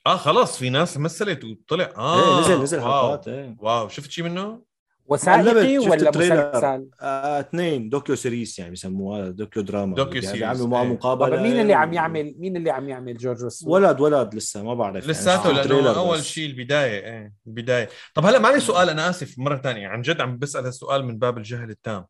آه 0.08 0.18
خلص 0.18 0.58
في 0.58 0.70
ناس 0.70 0.98
مثلت 0.98 1.44
وطلع 1.44 1.94
آه 1.98 2.36
إيه 2.38 2.42
نزل 2.46 2.62
نزل 2.64 2.80
واو. 2.80 2.86
حلقات 2.86 3.28
إيه 3.28 3.56
واو 3.60 3.88
شفت 3.90 4.12
شيء 4.12 4.24
منه؟ 4.24 4.62
وثائقي 5.08 5.78
ولا 5.78 5.94
ال 6.10 6.14
trailer. 6.14 6.50
مسلسل؟ 6.50 6.90
آه، 7.02 7.40
اثنين 7.40 7.90
docuseries 7.90 8.60
يعني 8.60 8.72
بيسموها 8.72 9.30
docudrama 9.30 9.96
docu 9.96 10.14
يعني 10.14 10.26
series، 10.26 10.40
بيعملوا 10.40 10.68
معه 10.68 10.84
إيه. 10.84 10.88
مقابلة 10.90 11.36
طب 11.36 11.42
مين 11.42 11.60
اللي 11.60 11.74
عم 11.74 11.94
يعمل 11.94 12.36
مين 12.38 12.58
اللي 12.58 12.72
عم 12.72 12.90
يعمل 12.90 13.18
جورج 13.18 13.44
وسوف؟ 13.44 13.70
ولد 13.70 14.00
ولد 14.00 14.36
لسه 14.36 14.64
ما 14.64 14.74
بعرف 14.74 14.96
يعني 14.96 15.08
لساته 15.08 15.52
ال 15.52 15.55
trailer 15.55 15.82
لأنه 15.82 16.00
أول. 16.00 16.24
شيء 16.24 16.50
البداية 16.50 17.00
إيه 17.06 17.34
البداية 17.48 17.90
طب 18.14 18.26
هلا 18.26 18.40
معي 18.40 18.60
سؤال 18.60 18.90
أنا 18.90 19.10
آسف 19.10 19.40
مرة 19.40 19.58
ثانية 19.58 19.88
عن 19.88 20.02
جد 20.02 20.22
عم 20.22 20.38
بسأل 20.38 20.66
السؤال 20.66 21.06
من 21.06 21.18
باب 21.18 21.38
الجهل 21.38 21.70
التام 21.70 22.06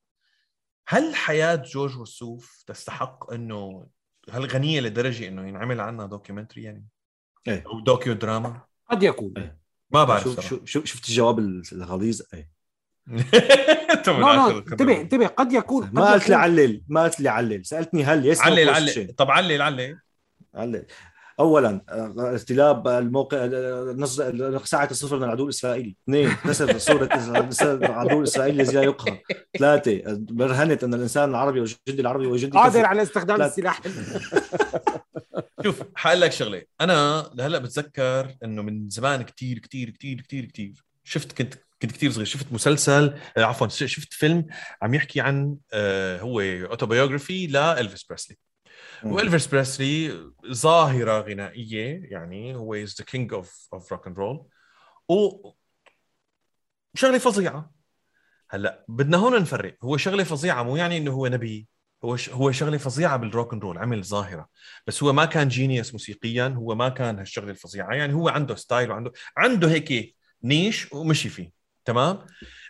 هل 0.88 1.16
حياة 1.16 1.56
جورج 1.56 1.98
وسوف 1.98 2.64
تستحق 2.68 3.34
إنه 3.34 3.88
هل 4.32 4.46
غنية 4.46 4.82
لدرجة 4.82 5.28
إنه 5.28 5.48
ينعمل 5.48 5.82
عنها 5.82 6.06
documentary 6.06 6.64
يعني 6.64 6.86
إيه. 7.48 7.64
أو 7.68 7.80
docudrama 7.80 8.62
قد 8.92 9.04
يكون 9.04 9.34
إيه. 9.38 9.58
ما 9.92 10.04
بعرف. 10.04 10.24
شو 10.24 10.60
شو 10.66 10.84
شفت 10.86 11.10
الجواب 11.10 11.40
الغليظ 11.74 12.22
إيه 12.34 12.57
انتبه 13.94 15.02
انتبه 15.02 15.28
قد 15.28 15.54
يكون 15.54 15.86
قد 15.86 15.94
ما 15.94 16.14
قلت 16.14 16.30
لي 16.30 16.36
علل 16.36 16.82
ما 16.88 17.04
قلت 17.04 17.20
لي 17.20 17.30
علل 17.30 17.66
سألتني 17.66 18.04
هل 18.04 18.26
yes 18.26 18.42
علل 18.42 18.70
علل 18.70 19.14
طب 19.18 19.32
علل 19.32 19.62
علل 19.62 19.98
علل 20.56 20.86
اولا 21.40 21.82
اقتلاع 22.20 22.88
الموقع 22.88 23.46
نص 23.94 24.22
ساعة 24.64 24.88
الصفر 24.92 25.18
من 25.18 25.24
العدو 25.24 25.44
الإسرائيلي. 25.44 25.96
اثنين 26.04 26.36
نسف 26.46 26.78
صورة 26.78 27.10
العدو 27.62 28.20
الاسرائيلي 28.20 28.64
الذي 28.64 28.76
لا 28.76 28.84
يقهر. 28.84 29.20
ثلاثة 29.60 30.02
برهنت 30.18 30.84
أن 30.84 30.94
الإنسان 30.94 31.30
العربي 31.30 31.60
والجندي 31.60 32.02
العربي 32.02 32.26
والجندي 32.26 32.58
قادر. 32.58 32.86
على 32.86 33.02
استخدام 33.02 33.38
لا. 33.38 33.46
السلاح. 33.46 33.82
شوف 35.64 35.84
حقول 35.96 36.22
لك 36.22 36.32
شغلة. 36.32 36.64
أنا 36.82 37.30
لهلأ 37.36 37.58
بتذكر 37.58 38.36
إنه 38.44 38.62
من 38.62 38.90
زمان 38.90 39.22
كتير 39.22 39.60
كتير 39.60 39.90
كتير 39.90 40.22
كتير 40.22 40.46
كتير 40.46 40.86
شفت 41.04 41.32
كنت 41.32 41.54
كنت 41.82 41.92
كتير 41.92 42.12
صغير. 42.12 42.26
شفت 42.26 42.54
مسلسل 42.54 43.20
آه، 43.38 43.44
عفوا 43.44 43.68
شفت 43.68 44.14
فيلم 44.14 44.46
عم 44.82 44.94
يحكي 44.94 45.22
عن 45.22 45.56
آه، 45.74 46.20
هو 46.20 46.42
autobiography 46.42 47.48
لإلفيس 47.48 48.04
بريسلي. 48.04 48.38
وإلفيس 49.04 49.48
بريسلي 49.48 50.24
ظاهرة 50.52 51.22
غنائية 51.22 52.02
يعني 52.12 52.56
هو 52.56 52.74
is 52.74 52.96
the 53.00 53.06
king 53.06 53.34
of 53.34 53.68
of 53.74 53.92
rock 53.92 54.08
and 54.08 54.18
roll 54.18 54.46
و 55.10 55.52
شغلة 56.96 57.18
فظيعة. 57.18 57.72
هلأ 58.50 58.86
بدنا 58.88 59.18
هون 59.18 59.42
نفرق. 59.42 59.78
هو 59.84 59.98
شغلة 59.98 60.24
فظيعة 60.24 60.64
مو 60.64 60.76
يعني 60.76 60.98
إنه 60.98 61.12
هو 61.12 61.28
نبي. 61.28 61.68
هو 62.06 62.16
ش... 62.16 62.30
هو 62.30 62.52
شغلة 62.52 62.78
فظيعة 62.78 63.18
بال 63.18 63.30
rock 63.30 63.54
and 63.54 63.64
roll 63.64 63.78
عمل 63.78 64.04
ظاهرة. 64.04 64.48
بس 64.88 65.04
هو 65.04 65.14
ما 65.14 65.26
كان 65.26 65.48
genius 65.48 65.94
موسيقيا 65.94 66.48
هو 66.48 66.76
ما 66.76 66.90
كان 66.90 67.20
هالشغلة 67.20 67.52
الفظيعة. 67.52 67.94
يعني 67.94 68.14
هو 68.14 68.30
عنده 68.30 68.56
style 68.56 68.92
وعنده 68.92 69.12
عنده 69.38 69.72
هيك 69.72 70.16
niche 70.44 70.94
ومشي 70.94 71.30
فيه. 71.30 71.57
تمام؟ 71.88 72.20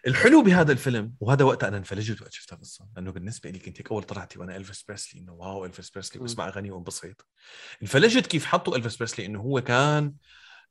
الحلو 0.07 0.41
بهذا 0.43 0.71
الفيلم 0.71 1.13
وهذا 1.19 1.45
وقت 1.45 1.63
أنا 1.63 1.77
انفلجت 1.77 2.21
وقت 2.21 2.33
شفت 2.33 2.53
القصة 2.53 2.87
لأنه 2.95 3.11
بالنسبة 3.11 3.49
لي 3.49 3.59
كنت 3.59 3.79
هيك 3.79 3.91
أول 3.91 4.03
طلعتي 4.03 4.39
وأنا 4.39 4.55
إلفيس 4.57 4.83
بريسلي 4.83 5.21
إنه 5.21 5.33
واو 5.33 5.65
إلفيس 5.65 5.89
بريسلي 5.89 6.21
واسمع 6.21 6.47
اغاني 6.47 6.71
وانبسط 6.71 7.25
انفلجت 7.81 8.27
كيف 8.27 8.45
حطوا 8.45 8.75
إلفيس 8.77 8.95
بريسلي 8.97 9.25
إنه 9.25 9.39
هو 9.41 9.61
كان 9.61 10.13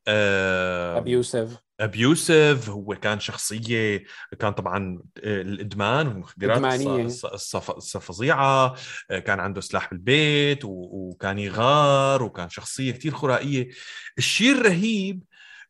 آه 0.08 0.98
abusive 0.98 1.56
abusive 1.80 2.70
هو 2.70 2.94
كان 2.94 3.20
شخصية 3.20 4.04
كان 4.38 4.52
طبعا 4.52 5.02
آه، 5.24 5.40
الإدمان 5.42 6.06
والمخدرات 6.08 6.56
إدمانية. 6.56 7.08
الص- 7.08 7.12
الص- 7.26 7.56
الص- 7.60 7.74
الص- 7.76 7.98
فظيعه 7.98 8.74
آه، 9.10 9.18
كان 9.18 9.40
عنده 9.40 9.60
سلاح 9.60 9.90
بالبيت 9.90 10.58
وكان 10.64 11.38
يغار 11.38 12.22
وكان 12.22 12.48
شخصية 12.48 12.92
كتير 12.92 13.12
خرائية. 13.14 13.68
الشيء 14.18 14.52
الرهيب 14.52 15.22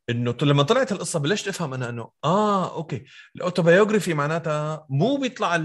إنه 0.09 0.35
لما 0.41 0.63
طلعت 0.63 0.91
القصة 0.91 1.19
بلشت 1.19 1.47
أفهم 1.47 1.73
أنا 1.73 1.89
إنه 1.89 2.09
آه 2.23 2.75
okay. 2.75 3.03
ال 3.35 3.41
autobiography 3.41 4.13
معناتها 4.13 4.85
مو 4.89 5.17
بيطلع 5.17 5.61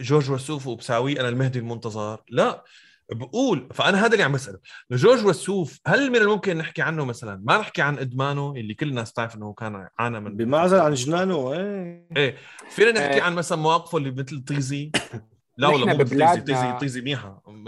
جورج 0.00 0.30
وسوف 0.30 0.66
وبساويه 0.66 1.20
أنا 1.20 1.28
المهدي 1.28 1.58
المنتظر 1.58 2.22
لا. 2.30 2.64
بقول 3.12 3.68
فأنا 3.74 4.00
هذا 4.06 4.12
اللي 4.12 4.22
عم 4.22 4.32
بسأله 4.32 4.58
جورج 4.90 5.24
وسوف 5.26 5.80
هل 5.86 6.10
من 6.10 6.16
الممكن 6.16 6.56
نحكي 6.56 6.82
عنه 6.82 7.04
مثلا؟ 7.04 7.42
ما 7.44 7.58
نحكي 7.58 7.82
عن 7.82 7.98
إدمانه 7.98 8.52
اللي 8.56 8.74
كل 8.74 8.88
الناس 8.88 9.12
تعرف 9.12 9.36
إنه 9.36 9.52
كان 9.52 9.88
عانى 9.98 10.20
من 10.20 10.36
بمعزل 10.36 10.80
عن 10.80 10.94
جنانه 10.94 11.52
إيه. 11.52 12.06
إيه. 12.16 12.36
فينا 12.70 12.90
نحكي 12.90 13.20
آه. 13.20 13.22
عن 13.24 13.34
مثلا 13.34 13.58
مواقفه 13.58 13.98
اللي 13.98 14.10
مثل 14.10 14.44
طيزي؟ 14.44 14.92
لا 15.56 15.68
والله 15.68 15.86
مو 15.86 15.92
طيزي 16.02 16.04
ببلادنا- 16.16 16.44
طيزي 16.44 16.78
طيزي 16.80 17.00
منيحه 17.00 17.42
م- 17.46 17.64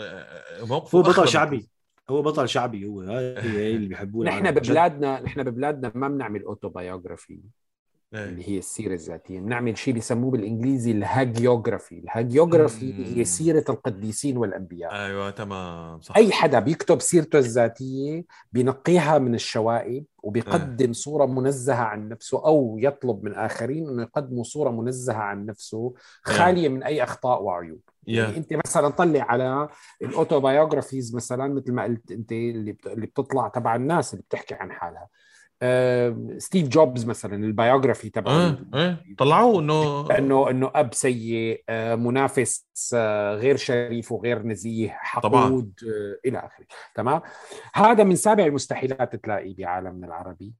موقفه 0.66 0.98
هو 0.98 1.02
بطل 1.02 1.28
شعبي. 1.28 1.68
هو 2.10 2.22
بطل 2.22 2.48
شعبي 2.48 2.86
هو 2.86 3.01
هاي 3.01 3.39
هي 3.39 3.76
اللي 3.76 3.89
بيحبوه 3.89 4.26
نحن. 4.26 4.51
ببلادنا 4.51 5.20
نحن 5.20 5.43
ببلادنا 5.43 5.93
ما 5.94 6.09
بنعمل 6.09 6.43
autobiography. 6.43 7.40
اللي 8.14 8.48
هي 8.48 8.59
السيرة 8.59 8.94
الذاتية. 8.94 9.40
بنعمل 9.40 9.78
شيء 9.78 9.94
بيسموه 9.94 10.30
بالإنجليزي 10.30 10.90
ال 10.90 10.99
hagiography. 10.99 11.98
ال 11.98 12.08
hagiography. 12.08 13.16
هي 13.18 13.24
سيرة 13.24 13.64
القديسين 13.68 14.36
والأنبياء. 14.36 14.93
أيوه 14.93 15.30
تمام 15.30 16.01
صح. 16.01 16.16
أي 16.16 16.32
حدا 16.32 16.59
بيكتب 16.59 17.01
سيرته 17.01 17.39
الذاتية 17.39 18.24
بينقيها 18.52 19.18
من 19.18 19.35
الشوائب 19.35 20.05
وبيقدم 20.22 20.93
صورة 20.93 21.26
منزهة 21.26 21.82
عن 21.82 22.09
نفسه 22.09 22.47
أو 22.47 22.76
يطلب 22.80 23.24
من 23.24 23.35
آخرين 23.35 23.89
إنه 23.89 24.02
يقدموا 24.02 24.44
صورة 24.44 24.70
منزهة 24.70 25.16
عن 25.16 25.47
نفسه 25.47 25.94
خالية 26.22 26.68
من 26.68 26.82
أي 26.82 27.02
أخطاء 27.02 27.43
وعيوب. 27.43 27.80
يعني 28.06 28.32
يا 28.32 28.36
أنت 28.39 28.52
مثلا 28.66 28.89
طلع 28.89 29.22
على 29.22 29.68
ال 30.02 30.10
autobiographies 30.10 31.14
مثلا 31.14 31.55
مثل 31.55 31.72
ما 31.72 31.85
قلت 31.85 32.12
أنت 32.12 32.32
اللي 32.32 32.72
بت- 32.72 32.86
اللي 32.86 33.06
بتطلع 33.06 33.48
تبع 33.48 33.76
الناس 33.76 34.14
اللي 34.14 34.24
بتحكي 34.28 34.55
عن 34.55 34.72
حالها. 34.72 35.09
ستيف 36.39 36.68
جوبز 36.68 37.05
مثلا 37.05 37.36
ال 37.36 37.44
biography 37.44 38.10
تبعه. 38.10 38.32
آه 38.32 38.59
إيه 38.74 39.16
طلعوه 39.18 39.60
إنه 39.60 40.10
إنه 40.18 40.51
إنه 40.51 40.70
أب 40.74 40.94
سيء 40.94 41.62
آه، 41.68 41.94
منافس 41.94 42.66
آه، 42.94 43.35
غير 43.35 43.56
شريف 43.56 44.12
وغير 44.12 44.43
نزيه 44.43 44.89
حقود 44.89 45.72
آه، 45.86 46.28
إلى 46.28 46.39
آخره. 46.39 46.66
تمام؟ 46.94 47.20
هذا 47.74 48.05
من 48.05 48.16
سابع 48.16 48.44
المستحيلات 48.44 49.16
تلاقيه 49.16 49.55
بعالمنا 49.56 50.06
العربي. 50.06 50.52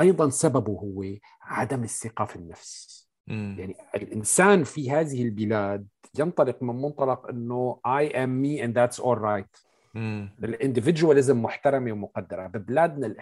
أيضا 0.00 0.30
سببه 0.30 0.72
هو 0.72 1.04
عدم 1.42 1.84
الثقة 1.84 2.24
في 2.24 2.36
النفس. 2.36 3.08
مم. 3.26 3.56
يعني 3.58 3.76
الإنسان 3.94 4.64
في 4.64 4.90
هذه 4.90 5.22
البلاد 5.22 5.86
ينطلق 6.18 6.62
من 6.62 6.82
منطلق 6.82 7.28
إنه 7.28 7.80
I 7.86 8.02
am 8.12 8.42
me 8.44 8.62
and 8.64 8.74
that's 8.74 9.04
all 9.04 9.16
right. 9.16 9.73
مم. 9.94 10.30
الاندفجواليزم 10.44 11.42
محترمة 11.42 11.92
ومقدرة 11.92 12.46
ببلادنا 12.46 13.14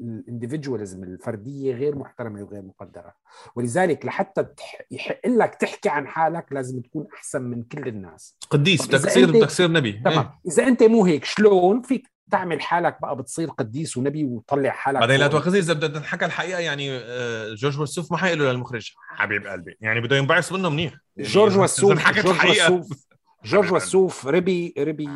الاندفجواليزم 0.00 1.02
الفردية 1.04 1.74
غير 1.74 1.96
محترمة 1.96 2.42
وغير 2.42 2.62
مقدرة 2.62 3.14
ولذلك 3.56 4.06
لحتى 4.06 4.46
يحق 4.90 5.26
لك 5.26 5.54
تحكي 5.54 5.88
عن 5.88 6.06
حالك 6.06 6.46
لازم 6.52 6.80
تكون 6.80 7.06
أحسن 7.14 7.42
من 7.42 7.62
كل 7.62 7.88
الناس 7.88 8.36
قديس 8.50 8.86
بدك 8.86 8.98
تصير 8.98 9.30
بدك 9.30 9.46
تصير 9.46 9.70
نبي 9.72 9.92
تمام 9.92 10.18
إيه. 10.18 10.40
إذا 10.46 10.66
أنت 10.66 10.82
مو 10.82 11.04
هيك 11.04 11.24
شلون 11.24 11.82
فيك 11.82 12.10
تعمل 12.30 12.60
حالك 12.60 13.00
بقى 13.02 13.16
بتصير 13.16 13.48
قديس 13.50 13.96
ونبي 13.96 14.24
وتطلع 14.24 14.70
حالك 14.70 15.00
بعدين 15.00 15.16
لا 15.16 15.28
فوق. 15.28 15.32
تواخذني 15.32 15.58
إذا 15.58 15.72
بدنا 15.72 15.98
نحكى 15.98 16.24
الحقيقة 16.24 16.58
يعني 16.60 16.90
آه، 16.92 17.54
جورج 17.54 17.80
وسوف 17.80 18.12
ما 18.12 18.18
حيقول 18.18 18.38
له 18.38 18.52
للمخرج 18.52 18.92
حبيب 19.08 19.46
قلبي 19.46 19.76
يعني 19.80 20.00
بده 20.00 20.16
ينبعث 20.16 20.52
منه 20.52 20.68
منيح 20.70 20.92
يعني 21.16 21.30
جورج 21.30 21.58
وسوف 21.58 21.92
جورج. 21.92 22.50
وسوف 22.50 23.09
جورج 23.44 23.72
وسوف 23.72 24.26
ربي 24.26 24.74
ربي. 24.78 25.06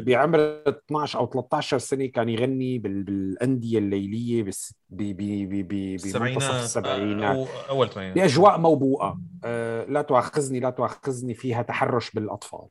ب- 0.00 0.04
بعمر 0.04 0.38
12 0.68 1.18
أو 1.18 1.26
13 1.26 1.78
سنة 1.78 2.06
كان 2.06 2.28
يغني 2.28 2.78
بال- 2.78 3.02
بالأندية 3.02 3.78
الليلية 3.78 4.42
بالس- 4.42 4.74
ب- 4.90 4.96
ب- 5.02 5.48
ب- 5.48 5.68
ب- 5.68 5.68
بمنتصف 5.68 6.50
السبعينات. 6.64 7.48
أول 7.70 7.86
الثمانينات 7.86 8.16
بأجواء 8.18 8.58
موبوءة. 8.58 9.20
آه، 9.44 9.84
لا 9.84 10.02
تؤاخذني 10.02 10.60
لا 10.60 10.70
تؤاخذني 10.70 11.34
فيها 11.34 11.62
تحرش 11.62 12.10
بالأطفال. 12.10 12.66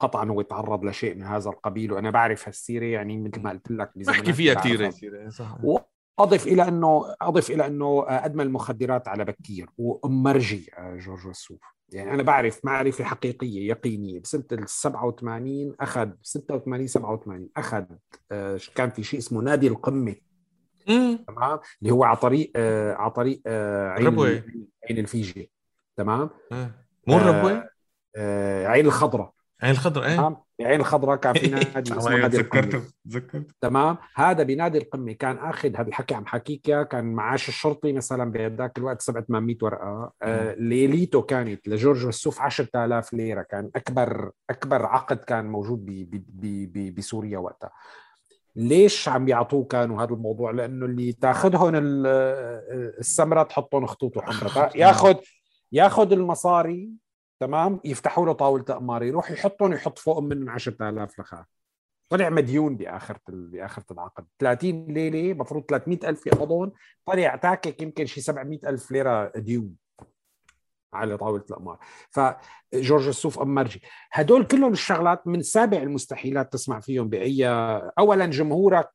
قطعا 0.00 0.24
هو 0.30 0.42
تعرض 0.42 0.84
لشيء 0.84 1.14
من 1.14 1.22
هذا 1.22 1.50
القبيل 1.50 1.92
وأنا 1.92 2.10
بعرف 2.10 2.48
هالسيرة 2.48 2.84
يعني 2.84 3.18
مثل 3.18 3.40
ما 3.40 3.50
قلت 3.50 3.70
لك 3.70 3.90
بحكي 3.96 4.32
فيها. 4.32 4.54
كثير 4.90 5.30
صح 5.30 5.58
واضف 6.18 6.46
إلى 6.46 6.68
انه 6.68 7.14
أضف 7.22 7.50
إلى 7.50 7.66
أنه 7.66 8.04
ادمن 8.08 8.40
المخدرات 8.46 9.08
على 9.08 9.24
بكير 9.24 9.68
ومرجي 9.78 10.70
آه، 10.78 10.96
جورج 10.96 11.26
وسوف. 11.26 11.60
يعني 11.92 12.14
أنا 12.14 12.22
بعرف 12.22 12.64
معرفة 12.64 13.04
حقيقية 13.04 13.68
يقينية. 13.68 14.20
بسنة 14.20 14.44
ال 14.52 14.68
87 14.68 15.74
أخذ 15.80 16.10
86 16.22 16.86
87 16.86 17.48
أخذ 17.56 17.84
آه، 18.32 18.60
كان 18.74 18.90
في 18.90 19.02
شيء 19.02 19.18
اسمه 19.20 19.40
نادي 19.42 19.68
القمة. 19.68 20.14
تمام؟ 20.86 21.58
اللي 21.82 21.92
هو 21.92 22.04
على 22.04 22.16
طريق 22.16 22.52
آه، 22.56 22.94
على 22.94 23.10
طريق 23.10 23.42
آه، 23.46 23.88
عين 23.88 24.06
الربوة. 24.06 24.42
عين 24.90 24.98
الفيجه 24.98 25.46
تمام. 25.96 26.30
مو 27.06 27.16
الربوة 27.16 27.68
آه، 28.16 28.66
عين 28.66 28.86
الخضراء 28.86 29.32
عين 29.62 29.70
الخضراء 29.72 30.08
إيه؟ 30.08 30.16
تمام؟ 30.16 30.36
عين 30.60 30.80
الخضراء 30.80 31.16
كان 31.16 31.32
في 31.34 31.48
نادي 31.74 31.98
اسمه 31.98 32.16
نادي 32.16 32.36
تذكرته 32.36 32.82
تذكرته 33.10 33.54
تمام؟ 33.60 33.96
هذا 34.14 34.42
بنادي 34.42 34.78
القمه 34.78 35.12
كان 35.12 35.38
آخذ 35.38 35.76
هذا 35.76 35.88
الحكي 35.88 36.14
عم 36.14 36.26
حكيك 36.26 36.62
كان 36.88 37.04
معاش 37.12 37.48
الشرطي 37.48 37.92
مثلا 37.92 38.30
بهذاك 38.32 38.78
الوقت 38.78 39.02
700 39.02 39.56
ورقة. 39.62 40.12
آه 40.22 40.54
ليليته 40.54 41.22
كانت 41.22 41.68
لجورج 41.68 42.06
وسوف 42.06 42.40
10000 42.40 43.12
ليرة 43.12 43.42
كان 43.42 43.70
أكبر 43.76 44.30
أكبر 44.50 44.86
عقد 44.86 45.16
كان 45.16 45.44
موجود 45.46 45.84
ب- 45.84 45.90
ب- 46.10 46.24
ب- 46.28 46.72
ب- 46.72 46.94
بسوريا 46.94 47.38
وقتها. 47.38 47.70
ليش 48.56 49.08
عم 49.08 49.28
يعطوه 49.28 49.64
كانوا 49.64 50.02
هذا 50.02 50.14
الموضوع؟ 50.14 50.50
لأنه 50.50 50.86
اللي 50.86 51.12
تاخذهم 51.12 51.74
ال- 51.74 52.06
السمرة 52.98 53.42
تحطهم 53.42 53.86
خطوط 53.86 54.16
وحمرة. 54.16 54.70
ياخذ 54.76 55.14
ياخذ 55.72 56.12
المصاري 56.12 56.90
تمام؟ 57.42 57.80
يفتحوا 57.84 58.26
له 58.26 58.32
طاولة 58.32 58.64
أقمار 58.68 59.02
يروح 59.02 59.30
يحطهم 59.30 59.72
يحط 59.72 59.98
فوقهم 59.98 60.24
منهم 60.24 60.50
10000 60.50 61.20
لخا 61.20 61.44
طلع 62.08 62.30
مديون 62.30 62.76
باخره 62.76 63.20
باخره 63.28 63.84
العقد 63.90 64.26
30 64.38 64.86
ليلة 64.86 65.32
المفروض 65.32 65.64
300000 65.68 66.26
يقبضون. 66.26 66.72
طلع 67.06 67.36
تاكك 67.36 67.82
يمكن 67.82 68.06
شي 68.06 68.20
700000 68.20 68.90
ليرة 68.90 69.32
ديون 69.36 69.74
على 70.92 71.16
طاولة 71.16 71.44
الأقمار. 71.50 71.78
فجورج 72.10 73.08
السوف 73.08 73.38
امرجي 73.38 73.82
هدول 74.12 74.44
كلهم 74.44 74.72
الشغلات 74.72 75.26
من 75.26 75.42
سابع 75.42 75.78
المستحيلات 75.78 76.52
تسمع 76.52 76.80
فيهم 76.80 77.08
بأي 77.08 77.46
اولا 77.98 78.26
جمهورك 78.26 78.90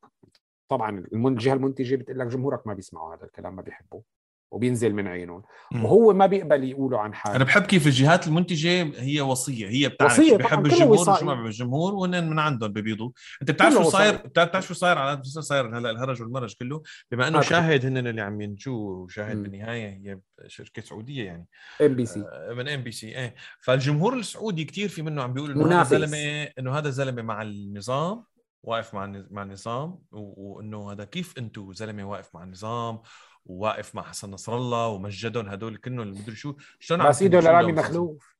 طبعا 0.68 1.04
الجهة 1.12 1.54
المنتجة 1.54 1.96
بتقول 1.96 2.18
لك 2.18 2.26
جمهورك 2.26 2.66
ما 2.66 2.74
بيسمعوا 2.74 3.14
هذا 3.14 3.24
الكلام 3.24 3.56
ما 3.56 3.62
بيحبوه. 3.62 4.17
وبينزل 4.50 4.92
من 4.92 5.06
عينهم 5.06 5.42
وهو 5.74 6.12
ما 6.12 6.26
بيقبل 6.26 6.64
يقولوا 6.64 6.98
عن 6.98 7.14
حاله. 7.14 7.36
أنا 7.36 7.44
بحب 7.44 7.62
كيف 7.62 7.86
الجهات 7.86 8.26
المنتجة 8.26 9.00
هي 9.00 9.20
وصية 9.20 9.68
هي 9.68 9.88
بتعرف 9.88 10.18
وصية 10.18 10.36
بحب 10.36 10.66
الجمهور 10.66 11.10
وشو 11.10 11.24
ما 11.24 11.34
بحب 11.34 11.46
الجمهور 11.46 11.94
وهن 11.94 12.30
من 12.30 12.38
عندهم 12.38 12.72
ببيضوا. 12.72 13.10
أنت 13.42 13.50
بتعرف 13.50 13.74
شو 13.74 13.82
صاير؟ 13.82 14.16
بتعرف 14.16 14.66
شو 14.66 14.74
صاير 14.74 14.98
على 14.98 15.22
صاير 15.22 15.78
هلا 15.78 15.90
الهرج 15.90 16.22
والمرج 16.22 16.54
كله؟ 16.54 16.82
بما 17.10 17.28
إنه 17.28 17.40
شاهد 17.40 17.86
هن 17.86 18.06
اللي 18.06 18.20
عم 18.20 18.40
ينجوا 18.40 19.04
وشاهد 19.04 19.42
بالنهاية 19.42 19.88
هي 19.88 20.18
شركة 20.46 20.82
سعودية 20.82 21.24
يعني. 21.24 21.46
ام 21.82 21.94
بي 21.94 22.06
سي 22.06 22.24
من 22.50 22.68
ام 22.68 22.82
بي 22.82 22.92
سي 22.92 23.18
إيه. 23.18 23.34
فالجمهور 23.60 24.16
السعودي 24.16 24.64
كثير 24.64 24.88
في 24.88 25.02
منه 25.02 25.22
عم 25.22 25.32
بيقول 25.32 25.50
إنه 25.50 25.80
هذا 25.80 25.98
زلمه 25.98 26.48
إنه 26.58 26.78
هذا 26.78 26.90
زلمة 26.90 27.22
مع 27.22 27.42
النظام 27.42 28.24
واقف 28.62 28.94
مع 28.94 29.22
مع 29.30 29.42
النظام 29.42 29.98
وإنه 30.12 30.92
هذا 30.92 31.04
كيف 31.04 31.38
أنتم 31.38 31.72
زلمة 31.72 32.04
واقف 32.04 32.34
مع 32.34 32.42
النظام 32.42 33.00
وواقف 33.48 33.94
مع 33.94 34.02
حسن 34.02 34.30
نصر 34.30 34.56
الله 34.56 34.86
ومجدهم 34.86 35.48
هدول 35.48 35.76
كلهم 35.76 36.00
المدري 36.00 36.36
شو. 36.36 36.56
شلون 36.80 37.00
عم 37.00 37.08
يبوس 37.08 37.22
ايده 37.22 37.40
لرامي 37.40 37.72
مخلوف. 37.72 38.36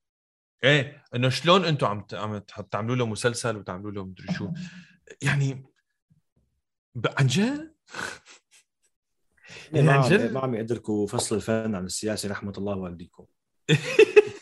إيه 0.64 1.04
إنه 1.14 1.28
شلون 1.28 1.64
أنتم 1.64 1.86
عم 1.86 2.06
عم 2.12 2.38
تعملوا 2.70 2.96
له 2.96 3.06
مسلسل 3.06 3.56
وتعملوا 3.56 3.90
له 3.90 4.04
مدري 4.04 4.34
شو. 4.34 4.52
يعني 5.22 5.64
عن 7.18 7.26
جد؟ 7.26 7.74
يعني 9.72 9.90
عن 9.90 10.08
جد؟ 10.08 10.32
ما 10.32 10.40
عم 10.40 10.54
يدركوا 10.54 11.06
فصل 11.06 11.36
الفن 11.36 11.74
عن 11.74 11.84
السياسة 11.84 12.28
رحمة 12.28 12.52
الله 12.58 12.76
والديكم 12.76 13.26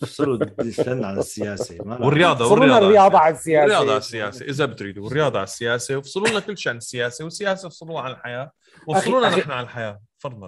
فصلوا 0.00 0.36
الفن 0.36 1.04
عن 1.04 1.18
السياسة 1.18 1.76
والرياضة 1.80 2.52
والرياضة. 2.52 2.86
الرياضة 2.86 3.18
على 3.18 3.34
السياسة 3.34 3.62
والرياضة 3.62 3.90
على 3.90 3.98
السياسة 3.98 4.44
إذا 4.44 4.66
بتريدوا 4.66 5.04
والرياضة 5.04 5.38
على 5.38 5.44
السياسة 5.44 5.96
وفصلوا 5.96 6.28
لنا 6.28 6.40
كل 6.40 6.58
شيء 6.58 6.72
عن 6.72 6.76
السياسة 6.76 7.24
والسياسة 7.24 7.68
فصلوها 7.68 8.02
عن 8.02 8.10
الحياة. 8.10 8.52
وفصلونا 8.86 9.28
نحن 9.28 9.50
عن 9.50 9.64
الحياة. 9.64 10.00
فرضا 10.18 10.46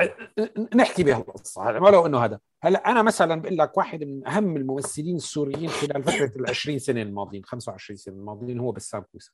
نحكي 0.74 1.02
بهالقصة. 1.02 1.62
ولو 1.62 2.06
إنه 2.06 2.24
هذا. 2.24 2.38
هلأ 2.62 2.90
أنا 2.90 3.02
مثلا 3.02 3.40
بقول 3.40 3.58
لك 3.58 3.76
واحد 3.76 4.04
من 4.04 4.28
أهم 4.28 4.56
الممثلين 4.56 5.16
السوريين 5.16 5.68
خلال 5.68 6.02
فترة 6.02 6.32
ال 6.36 6.50
20 6.50 6.78
سنة 6.78 7.02
الماضيين 7.02 7.44
25 7.44 7.96
سنة 7.96 8.14
الماضيين 8.14 8.60
هو 8.60 8.72
بسام 8.72 9.04
كوسة. 9.12 9.32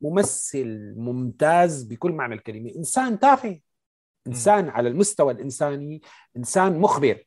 ممثل 0.00 0.94
ممتاز 0.96 1.82
بكل 1.82 2.12
معنى 2.12 2.34
الكلمة. 2.34 2.72
إنسان 2.76 3.18
تافه. 3.18 3.60
إنسان. 4.26 4.68
على 4.68 4.88
المستوى 4.88 5.32
الإنساني. 5.32 6.02
إنسان 6.36 6.78
مخبر. 6.78 7.24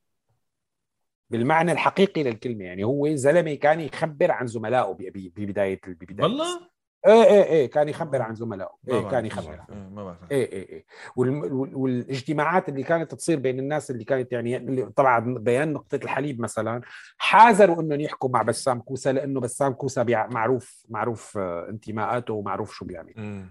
بالمعنى 1.33 1.71
الحقيقي 1.71 2.23
للكلمة. 2.23 2.65
يعني 2.65 2.83
هو 2.83 3.15
زلمة 3.15 3.53
كان 3.55 3.79
يخبر 3.79 4.31
عن 4.31 4.47
زملائه 4.47 4.97
ببداية 5.09 5.81
ببداية 5.87 6.23
والله؟ 6.23 6.73
إيه 7.07 7.23
إيه 7.23 7.43
إيه 7.43 7.69
كان 7.69 7.89
يخبر 7.89 8.21
عن 8.21 8.35
زملائه. 8.35 8.75
إيه 8.89 9.09
كان 9.09 9.25
يخبر. 9.25 9.59
ما 9.69 10.03
بعرف. 10.03 10.31
إيه 10.31 10.51
إيه 10.51 10.69
إيه. 10.69 10.85
والاجتماعات 11.15 12.69
اللي 12.69 12.83
كانت 12.83 13.15
تصير 13.15 13.39
بين 13.39 13.59
الناس 13.59 13.91
اللي 13.91 14.03
كانت 14.03 14.31
يعني 14.31 14.57
اللي 14.57 14.85
طبعا 14.85 15.19
بيان 15.19 15.73
نقطة 15.73 15.95
الحليب 15.95 16.39
مثلا 16.39 16.81
حاذروا 17.17 17.81
إنهم 17.81 18.01
يحكوا 18.01 18.29
مع 18.29 18.41
بسام 18.41 18.79
كوسة 18.79 19.11
لأنه 19.11 19.39
بسام 19.39 19.73
كوسة 19.73 20.05
معروف 20.09 20.85
معروف 20.89 21.37
آه، 21.37 21.69
انتماءاته 21.69 22.33
ومعروف 22.33 22.73
شو 22.73 22.85
بيعمل. 22.85 23.45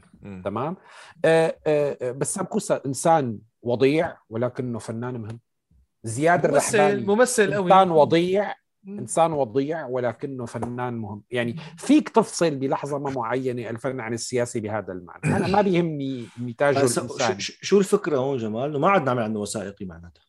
تمام؟ 0.44 0.76
آه 1.24 1.56
آه 1.66 2.12
بسام 2.12 2.44
كوسة 2.44 2.80
إنسان 2.86 3.38
وضيع 3.62 4.16
ولكنه 4.30 4.78
فنان 4.78 5.20
مهم. 5.20 5.40
زياد 6.04 6.46
ممثل 6.46 6.78
الرحباني. 6.78 7.06
ممثل 7.06 7.54
قوي. 7.54 7.72
إنسان 7.72 7.90
وضيع 7.90 8.54
إنسان 8.88 9.32
وضيع 9.32 9.86
ولكنه 9.86 10.46
فنان 10.46 10.94
مهم. 10.94 11.22
يعني 11.30 11.56
فيك 11.78 12.08
تفصل 12.08 12.50
بلحظة 12.50 12.98
ما 12.98 13.10
معينة 13.10 13.70
الفن 13.70 14.00
عن 14.00 14.14
السياسي 14.14 14.60
بهذا 14.60 14.92
المعنى. 14.92 15.36
أنا 15.36 15.48
ما 15.48 15.62
بيهمني 15.62 16.26
نتاجه 16.42 16.78
الإنساني. 16.78 17.40
شو 17.40 17.78
الفكرة 17.78 18.16
هون 18.18 18.38
جمال؟ 18.38 18.80
ما 18.80 18.90
عاد 18.90 19.02
نعمل 19.02 19.22
عنه 19.22 19.38
وثائقي 19.38 19.84
معناتها. 19.84 20.24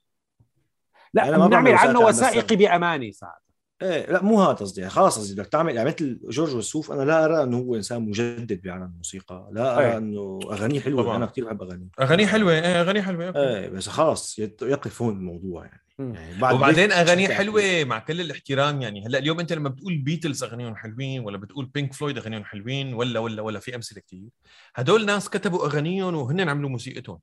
لا 1.13 1.25
يعني 1.25 1.47
بنعمل 1.47 1.73
عنه 1.73 1.99
وثائقي 1.99 2.55
بامانه 2.55 3.11
ساعات 3.11 3.42
إيه 3.83 4.11
لا 4.11 4.23
مو 4.23 4.41
هذا 4.41 4.51
قصدي. 4.51 4.81
يعني 4.81 4.93
خلاص 4.93 5.19
قصدي 5.19 5.33
بدك 5.33 5.47
تعمل 5.47 5.75
يعني 5.75 5.89
مثل 5.89 6.19
جورج 6.29 6.55
وسوف 6.55 6.91
أنا 6.91 7.03
لا 7.03 7.25
أرى 7.25 7.43
إنه 7.43 7.57
هو 7.57 7.75
إنسان 7.75 8.01
مجدد 8.01 8.61
بعالم 8.61 8.83
الموسيقى 8.83 9.49
لا 9.51 9.77
أرى 9.77 9.85
أيه. 9.85 9.97
إنه 9.97 10.39
أغانيه 10.51 10.79
حلوة 10.79 11.03
طبعا. 11.03 11.17
أنا 11.17 11.25
كثير 11.25 11.45
بحب 11.45 11.61
أغانيه. 11.61 11.87
أغانيه 12.01 12.25
حلوة 12.25 12.53
إيه 12.53 12.81
أغانيه 12.81 13.01
حلوة 13.01 13.25
إيه 13.35 13.69
بس 13.69 13.89
خلاص 13.89 14.39
يقف 14.39 15.01
هون 15.01 15.13
الموضوع 15.13 15.65
يعني. 15.65 15.83
يعني 15.99 16.39
بعد 16.39 16.55
وبعدين 16.55 16.91
أغانيه 16.91 17.27
حلوة 17.27 17.83
مع 17.83 17.99
كل 17.99 18.21
الاحترام 18.21 18.81
يعني 18.81 19.07
هلأ 19.07 19.19
اليوم 19.19 19.39
أنت 19.39 19.53
لما 19.53 19.69
بتقول 19.69 19.97
بيتلز 19.97 20.43
أغانيهم 20.43 20.75
حلوين 20.75 21.21
ولا 21.25 21.37
بتقول 21.37 21.65
بينك 21.65 21.93
فلويد 21.93 22.17
أغانيهم 22.17 22.43
حلوين 22.43 22.93
ولا 22.93 23.19
ولا 23.19 23.41
ولا 23.41 23.59
في 23.59 23.75
أمثلة 23.75 24.01
كثير 24.07 24.29
هدول 24.75 25.05
ناس 25.05 25.29
كتبوا 25.29 25.65
أغانيهم 25.65 26.15
وهن 26.15 26.49
عملوا 26.49 26.69
موسيقتهم. 26.69 27.19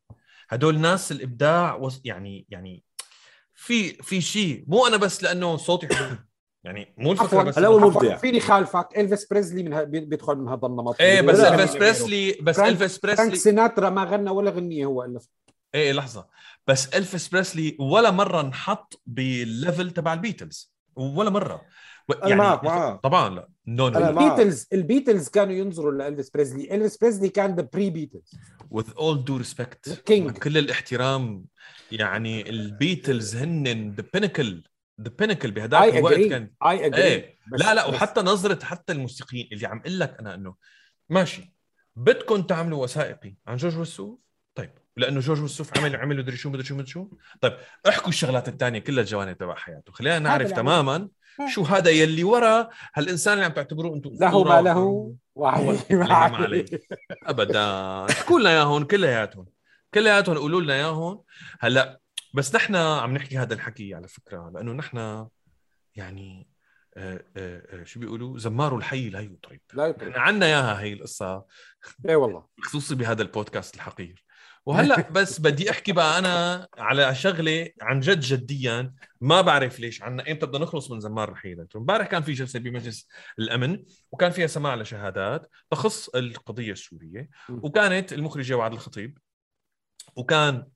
هدول 0.48 0.78
ناس 0.78 1.12
الإبداع 1.12 1.74
وص... 1.74 2.00
يعني 2.04 2.46
يعني 2.48 2.82
في 3.54 3.88
في 3.88 4.20
شيء 4.20 4.64
مو 4.66 4.86
أنا 4.86 4.96
بس 4.96 5.22
لأنه 5.22 5.56
صوتي 5.56 5.94
حلو. 5.94 6.16
يعني 6.64 6.94
مو 6.98 7.12
الفكرة 7.12 7.42
بس 7.42 7.58
لو 7.58 7.78
مبدع. 7.78 8.16
فيني 8.16 8.40
خالفك 8.40 8.88
إلفيس 8.96 9.26
بريزلي 9.26 9.62
من 9.62 9.84
بيدخل 9.84 10.36
من 10.36 10.48
هذا 10.48 10.66
النمط. 10.66 11.00
إيه 11.00 11.20
بس 11.20 11.40
إلفيس 11.40 11.76
بريسلي 11.76 12.36
بس 12.42 12.58
إلفيس 12.58 12.98
بريسلي 12.98 13.16
فرانك 13.16 13.34
سيناترا 13.34 13.90
ما 13.90 14.04
غنى 14.04 14.30
ولا 14.30 14.50
غنية 14.50 14.84
هو 14.84 15.04
الف 15.04 15.26
إيه 15.74 15.92
لحظة. 15.92 16.26
بس 16.66 16.88
إلفيس 16.88 17.28
بريسلي 17.28 17.76
ولا 17.80 18.10
مرة 18.10 18.40
انحط 18.40 19.02
بال 19.06 19.30
level 19.30 19.90
تبع 19.90 20.12
البيتلز. 20.12 20.74
ولا 20.96 21.30
مرة. 21.30 21.62
يعني 22.22 22.34
معك 22.34 22.64
معك 22.64 23.00
طبعا 23.00 23.28
لا. 23.28 23.48
no 23.66 23.88
no 23.88 23.98
البيتلز 23.98 24.66
البيتلز 24.72 25.28
كانوا 25.28 25.54
ينظروا 25.54 25.92
لإلفيس 25.92 26.30
بريسلي 26.30 26.74
إلفيس 26.74 26.96
بريسلي 26.96 27.28
كان 27.28 27.54
the 27.54 27.68
pre 27.72 27.90
Beatles 27.90 28.34
with 28.74 28.86
all 28.86 29.18
due 29.28 29.44
respect 29.44 29.92
king 30.04 30.30
كل 30.30 30.58
الاحترام 30.58 31.44
يعني 31.92 32.50
البيتلز 32.50 33.36
هن 33.36 33.94
the 33.96 34.04
pinnacle 34.14 34.62
the 35.02 35.12
pinnacle 35.18 35.50
بهداك 35.50 35.96
الوقت 35.96 36.14
كان. 36.14 36.50
اي 36.66 36.86
اجري 36.86 37.02
إيه. 37.02 37.38
لا 37.52 37.74
لا 37.74 37.86
وحتى 37.86 38.20
نظرة 38.20 38.64
حتى 38.64 38.92
الموسيقيين 38.92 39.48
اللي 39.52 39.66
عم 39.66 39.78
أقول 39.78 40.00
لك 40.00 40.16
أنا 40.20 40.34
إنه 40.34 40.54
ماشي. 41.08 41.54
بدكم 41.96 42.42
تعملوا 42.42 42.82
وثائقي 42.82 43.34
عن 43.46 43.56
جورج 43.56 43.78
وسوف؟ 43.78 44.18
طيب. 44.54 44.70
لأنه 44.96 45.20
جورج 45.20 45.40
وسوف 45.42 45.78
عمل 45.78 45.96
عمل 45.96 46.18
مدري 46.18 46.36
شو 46.36 46.50
مدري 46.50 46.64
شو 46.64 46.74
مدري 46.74 46.86
شو. 46.86 47.08
طيب 47.40 47.56
احكوا 47.88 48.08
الشغلات 48.08 48.48
الثانية 48.48 48.78
كلها 48.78 49.02
الجوانب 49.02 49.38
تبع 49.38 49.54
حياته. 49.54 49.92
خلينا 49.92 50.18
نعرف 50.18 50.52
تماما 50.52 51.08
شو 51.48 51.62
هذا 51.62 51.90
يلي 51.90 52.24
ورا 52.24 52.68
هالإنسان 52.94 53.34
اللي 53.34 53.44
عم 53.44 53.52
تعتبروه 53.52 53.96
أنتم 53.96 54.10
له 54.20 54.44
ما 54.44 54.60
له 54.60 55.14
وعليه 55.34 55.78
ما 55.90 56.14
عليه 56.14 56.64
ابدا. 57.26 57.60
احكوا 58.10 58.40
لنا 58.40 58.50
إياهم؟ 58.50 58.84
كلياتهم 58.84 59.46
كلياتهم 59.94 60.38
قولوا 60.38 60.60
لنا 60.60 60.74
إياهم. 60.74 61.22
هلأ 61.60 62.00
بس 62.34 62.54
نحن 62.54 62.76
عم 62.76 63.14
نحكي 63.14 63.38
هذا 63.38 63.54
الحكي 63.54 63.94
على 63.94 64.08
فكرة 64.08 64.50
لأنه 64.54 64.72
نحن 64.72 65.26
يعني 65.94 66.48
آه 66.96 67.24
آه 67.36 67.80
آه 67.80 67.84
شو 67.84 68.00
بيقولوا؟ 68.00 68.38
زمار 68.38 68.76
الحي 68.76 69.10
لا 69.10 69.20
يطرب. 69.20 69.60
لا 69.74 69.86
يطرب. 69.86 70.12
عنا 70.16 70.46
إياها 70.46 70.80
هي 70.80 70.92
القصة 70.92 71.44
اي 72.08 72.14
والله. 72.14 72.46
خصوصي 72.62 72.94
بهذا 72.94 73.22
البودكاست 73.22 73.74
الحقير. 73.74 74.24
وهلأ 74.66 75.10
بس 75.16 75.40
بدي 75.40 75.70
أحكي 75.70 75.92
بقى 75.92 76.18
أنا 76.18 76.68
على 76.78 77.14
شغلة 77.14 77.68
عن 77.82 78.00
جد 78.00 78.20
جديا 78.20 78.94
ما 79.20 79.40
بعرف 79.40 79.80
ليش 79.80 80.02
عنا 80.02 80.30
إمتى 80.30 80.46
بدنا 80.46 80.64
نخلص 80.64 80.90
من 80.90 81.00
زمار 81.00 81.30
رحيل 81.30 81.66
امبارح 81.76 82.06
كان 82.06 82.22
في 82.22 82.32
جلسة 82.32 82.58
بمجلس 82.58 83.08
الأمن 83.38 83.84
وكان 84.12 84.30
فيها 84.30 84.46
سماع 84.46 84.74
لشهادات 84.74 85.50
تخص 85.70 86.08
القضية 86.08 86.72
السورية 86.72 87.28
وكانت 87.50 88.12
المخرجة 88.12 88.54
وعد 88.54 88.72
الخطيب 88.72 89.18
وكان 90.16 90.66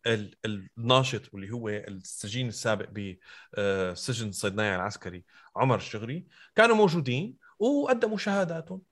الناشط 0.78 1.34
واللي 1.34 1.50
هو 1.50 1.68
السجين 1.68 2.48
السابق 2.48 2.88
بسجن 2.90 4.32
صيدنايا 4.32 4.76
العسكري 4.76 5.24
عمر 5.56 5.76
الشغري 5.76 6.26
كانوا 6.54 6.76
موجودين 6.76 7.36
وقدموا 7.58 8.18
شهاداتهم. 8.18 8.82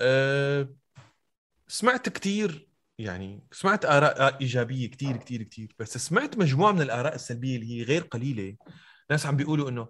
أه، 0.00 0.68
سمعت 1.68 2.08
كثير 2.08 2.68
يعني 2.98 3.46
سمعت 3.52 3.84
آراء 3.84 4.40
إيجابية 4.40 4.90
كثير 4.90 5.16
كثير 5.16 5.42
كثير 5.42 5.74
بس 5.78 5.98
سمعت 5.98 6.38
مجموعة 6.38 6.72
من 6.72 6.82
الآراء 6.82 7.14
السلبية 7.14 7.56
اللي 7.56 7.80
هي 7.80 7.82
غير 7.82 8.02
قليلة. 8.02 8.56
ناس 9.10 9.26
عم 9.26 9.36
بيقولوا 9.36 9.68
إنه 9.68 9.88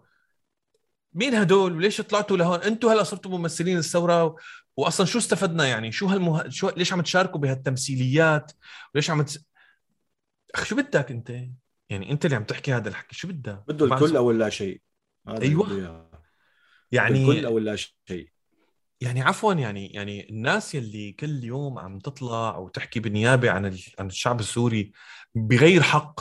مين 1.14 1.34
هدول 1.34 1.76
وليش 1.76 2.00
طلعتوا 2.00 2.36
لهون؟ 2.36 2.60
أنتم 2.60 2.88
هلا 2.88 3.02
صرتوا 3.02 3.38
ممثلين 3.38 3.78
الثورة 3.78 4.36
واصلا 4.76 5.06
شو 5.06 5.18
استفدنا 5.18 5.66
يعني؟ 5.66 5.92
شو 5.92 6.06
هالمه... 6.06 6.48
شو 6.48 6.70
ليش 6.76 6.92
عم 6.92 7.00
تشاركوا 7.00 7.40
بهالتمثيليات؟ 7.40 8.52
وليش 8.94 9.10
عم 9.10 9.22
تس... 9.22 9.44
اخ 10.54 10.64
شو 10.64 10.76
بدك 10.76 11.10
أنت؟ 11.10 11.30
يعني 11.90 12.10
أنت 12.10 12.24
اللي 12.24 12.36
عم 12.36 12.44
تحكي 12.44 12.72
هذا 12.72 12.88
الحكي 12.88 13.16
شو 13.16 13.28
بدها 13.28 13.64
بده 13.68 13.86
الكل 13.86 14.16
أو 14.16 14.30
لا 14.30 14.48
شيء. 14.48 14.80
إياه. 15.28 16.10
يعني 16.92 17.22
الكل 17.22 17.46
أو 17.46 17.58
لا 17.58 17.76
شيء. 17.76 18.28
يعني 19.00 19.22
عفوا 19.22 19.54
يعني 19.54 19.86
يعني 19.86 20.30
الناس 20.30 20.74
يلي 20.74 21.12
كل 21.12 21.44
يوم 21.44 21.78
عم 21.78 21.98
تطلع 21.98 22.56
وتحكي 22.56 23.00
بالنيابه 23.00 23.50
عن 23.50 23.78
عن 23.98 24.06
الشعب 24.06 24.40
السوري 24.40 24.92
بغير 25.34 25.82
حق 25.82 26.20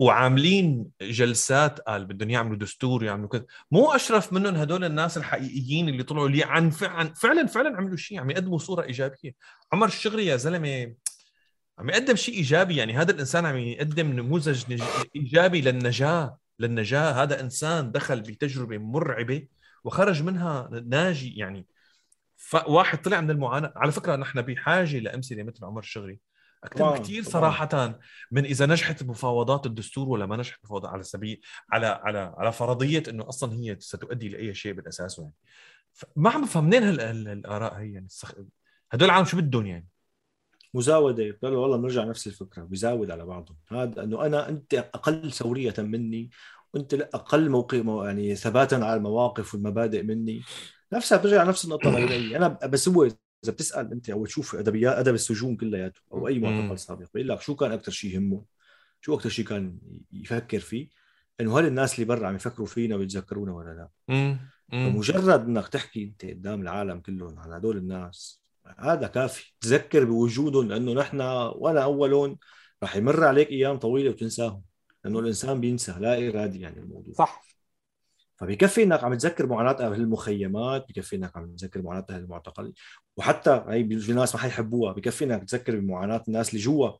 وعاملين 0.00 0.90
جلسات 1.02 1.80
قال 1.80 2.04
بدهم 2.04 2.30
يعملوا 2.30 2.56
دستور 2.56 3.04
يعملوا 3.04 3.28
كذا. 3.28 3.44
مو 3.70 3.92
أشرف 3.92 4.32
منهم 4.32 4.54
هدول 4.54 4.84
الناس 4.84 5.16
الحقيقيين 5.16 5.88
اللي 5.88 6.02
طلعوا 6.02 6.28
اللي 6.28 6.44
عن 6.44 6.70
فعلا 6.70 7.14
فعلا 7.14 7.46
فعلا 7.46 7.76
عملوا 7.76 7.96
شيء 7.96 8.20
عم 8.20 8.30
يقدموا 8.30 8.58
صورة 8.58 8.82
إيجابية. 8.82 9.34
عمر 9.72 9.86
الشغري 9.86 10.26
يا 10.26 10.36
زلمة 10.36 10.94
عم 11.80 11.88
يقدم 11.90 12.16
شيء 12.16 12.34
إيجابي 12.34 12.76
يعني 12.76 12.96
هذا 12.96 13.12
الإنسان 13.12 13.46
عم 13.46 13.56
يقدم 13.56 14.06
نموذج 14.12 14.72
نج... 14.72 14.82
إيجابي 15.16 15.60
للنجاة 15.60 16.38
للنجاة. 16.58 17.22
هذا 17.22 17.40
إنسان 17.40 17.92
دخل 17.92 18.20
بتجربة 18.20 18.78
مرعبة 18.78 19.46
وخرج 19.84 20.22
منها 20.22 20.68
ناجي 20.86 21.36
يعني 21.36 21.66
فواحد 22.36 23.02
طلع 23.02 23.20
من 23.20 23.30
المعاناة. 23.30 23.72
على 23.76 23.92
فكرة 23.92 24.16
نحن 24.16 24.42
بحاجة 24.42 24.98
لأمثلة 24.98 25.42
مثل 25.42 25.64
عمر 25.64 25.80
الشغري. 25.80 26.18
أكثر 26.64 26.96
طبعاً. 26.96 27.22
صراحة 27.22 27.98
من 28.30 28.44
إذا 28.44 28.66
نجحت 28.66 29.02
مفاوضات 29.02 29.66
الدستور 29.66 30.08
ولا 30.08 30.26
ما 30.26 30.36
نجحت 30.36 30.58
مفاوضات 30.64 30.90
على 30.92 31.02
سبيل 31.02 31.40
على 31.72 31.86
على 31.86 32.34
على 32.38 32.52
فرضية 32.52 33.02
إنه 33.08 33.28
أصلا 33.28 33.52
هي 33.52 33.76
ستؤدي 33.80 34.28
لأي 34.28 34.54
شيء 34.54 34.72
بالأساس 34.72 35.18
يعني. 35.18 35.32
ما 36.16 36.30
عم 36.30 36.44
بفهم 36.44 36.64
منين 36.64 36.82
هال- 36.82 37.00
هال- 37.00 37.28
الآراء 37.28 37.74
هي 37.74 37.92
يعني 37.92 38.06
السخ... 38.06 38.34
هدول 38.92 39.08
العالم 39.08 39.24
شو 39.24 39.36
بدهم 39.36 39.66
يعني؟ 39.66 39.86
مزاوده 40.74 41.38
قالوا 41.42 41.62
والله 41.62 41.76
بنرجع 41.76 42.04
نفس 42.04 42.26
الفكرة 42.26 42.62
بيزاود 42.62 43.10
على 43.10 43.26
بعضهم. 43.26 43.56
هذا 43.68 44.02
إنه 44.04 44.26
أنا 44.26 44.48
أنت 44.48 44.74
أقل 44.74 45.32
ثوريه 45.32 45.74
مني 45.78 46.30
وأنت 46.74 46.94
أقل 46.94 47.50
موقع 47.50 47.78
مو- 47.82 48.04
يعني 48.04 48.36
ثباتا 48.36 48.74
على 48.74 48.94
المواقف 48.94 49.54
والمبادئ 49.54 50.02
مني. 50.02 50.42
نفسها 50.92 51.18
بترجع 51.18 51.44
نفس 51.44 51.64
النقطة 51.64 51.90
لإلي 51.98 52.36
أنا 52.36 52.48
بس 52.48 52.88
هو 52.88 53.04
إذا 53.04 53.52
بتسأل 53.52 53.92
أنت 53.92 54.10
أو 54.10 54.26
تشوف 54.26 54.54
ادبيات 54.56 54.96
أدب 54.96 55.14
السجون 55.14 55.56
كلياته 55.56 56.00
أو 56.12 56.28
أي. 56.28 56.38
معتقل 56.38 56.78
سابق 56.78 57.06
بيقول 57.14 57.28
لك 57.28 57.40
شو 57.40 57.56
كان 57.56 57.72
أكثر 57.72 57.92
شيء 57.92 58.14
يهمه؟ 58.14 58.44
شو 59.00 59.14
أكثر 59.14 59.28
شيء 59.28 59.44
كان 59.44 59.78
يفكر 60.12 60.58
فيه؟ 60.60 60.88
إنه 61.40 61.58
هل 61.58 61.66
الناس 61.66 61.94
اللي 61.94 62.04
برا 62.04 62.26
عم 62.28 62.34
يفكروا 62.34 62.66
فينا 62.66 62.96
ويتذكرونا 62.96 63.52
ولا 63.52 63.70
لا؟ 63.74 63.88
فمجرد 64.72 65.44
إنك 65.48 65.68
تحكي 65.68 66.04
أنت 66.04 66.24
قدام 66.24 66.62
العالم 66.62 67.00
كلهم 67.00 67.38
عن 67.38 67.52
هدول 67.52 67.76
الناس 67.76 68.39
هذا 68.78 69.06
كافي. 69.06 69.52
تذكر 69.60 70.04
بوجودهم 70.04 70.68
لأنه 70.68 70.92
نحن 70.92 71.20
وأنا 71.54 71.84
أولهم 71.84 72.38
رح 72.82 72.96
يمر 72.96 73.24
عليك 73.24 73.50
أيام 73.50 73.76
طويلة 73.76 74.10
وتنساهم 74.10 74.62
لأنه 75.04 75.18
الإنسان 75.18 75.60
بينسى 75.60 75.94
لا 75.98 76.28
ارادي 76.28 76.60
يعني 76.60 76.80
الموضوع. 76.80 77.14
صح. 77.14 77.49
فبيكفي 78.40 78.82
إنك 78.82 79.04
عم 79.04 79.14
تذكر 79.14 79.46
معاناة 79.46 79.72
أهل 79.80 80.00
المخيمات 80.00 80.86
بكفي 80.88 81.16
إنك 81.16 81.36
عم 81.36 81.56
تذكر 81.56 81.82
معاناة 81.82 82.06
أهل 82.10 82.22
المعتقل. 82.22 82.72
وحتى 83.16 83.64
هي 83.68 84.00
في 84.00 84.12
ناس 84.12 84.34
ما 84.34 84.40
حيحبوها 84.40 84.92
بكفي 84.92 85.24
إنك 85.24 85.44
تذكر 85.44 85.76
بمعاناة 85.76 86.22
الناس 86.28 86.48
اللي 86.50 86.60
جوا. 86.60 86.90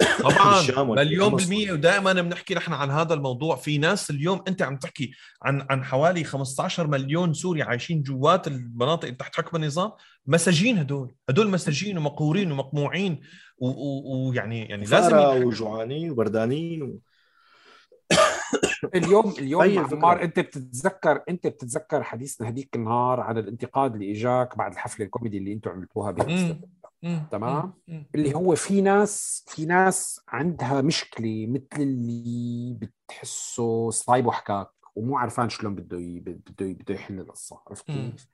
طبعا. 0.22 0.84
مليون 0.84 1.34
بالمية 1.34 1.72
ودائما 1.72 2.12
بنحكي 2.12 2.54
نحن 2.54 2.72
عن 2.72 2.90
هذا 2.90 3.14
الموضوع. 3.14 3.56
في 3.56 3.78
ناس 3.78 4.10
اليوم 4.10 4.44
أنت 4.48 4.62
عم 4.62 4.76
تحكي 4.76 5.12
عن 5.42 5.66
عن 5.70 5.84
حوالي 5.84 6.24
15 6.24 6.86
مليون 6.86 7.32
سوري 7.32 7.62
عايشين 7.62 8.02
جوات 8.02 8.46
المناطق 8.46 9.04
اللي 9.04 9.16
تحت 9.16 9.36
حكم 9.36 9.56
النظام. 9.56 9.92
مساجين 10.26 10.78
هدول. 10.78 11.14
هدول 11.28 11.50
مساجين 11.50 11.98
ومقهورين 11.98 12.52
ومقموعين 12.52 13.20
ويعني 13.58 14.64
يعني 14.68 14.84
لازم 14.84 15.10
فقراء 15.10 15.32
ينحكوا. 15.32 15.48
وجوعانين 15.48 16.10
وبردانين 16.10 16.82
و... 16.82 17.00
اليوم 18.94 19.34
اليوم 19.38 19.62
الفكرة. 19.62 19.96
عمار 19.96 20.22
انت 20.22 20.40
بتتذكر 20.40 21.22
انت 21.28 21.46
بتتذكر 21.46 22.02
حديثنا 22.02 22.48
هذيك 22.48 22.76
النهار 22.76 23.20
عن 23.20 23.38
الانتقاد 23.38 23.94
اللي 23.94 24.12
إجاك 24.12 24.58
بعد 24.58 24.72
الحفلة 24.72 25.06
الكوميدي 25.06 25.38
اللي 25.38 25.52
أنتم 25.52 25.70
عملتوها. 25.70 26.12
تمام. 27.30 27.72
اللي 28.14 28.34
هو 28.34 28.54
في 28.54 28.80
ناس 28.80 29.44
في 29.48 29.66
ناس 29.66 30.20
عندها 30.28 30.80
مشكلة 30.80 31.46
مثل 31.46 31.82
اللي 31.82 32.78
بتحسه 32.80 33.90
صايب 33.90 34.26
وحكاك 34.26 34.70
ومو 34.96 35.18
عرفان 35.18 35.48
شلون 35.48 35.74
بده 35.74 35.98
بده 35.98 36.44
بده 36.60 36.94
يحل 36.94 37.20
القصة 37.20 37.60
عرفت. 37.68 37.86
كيف؟ 37.86 38.28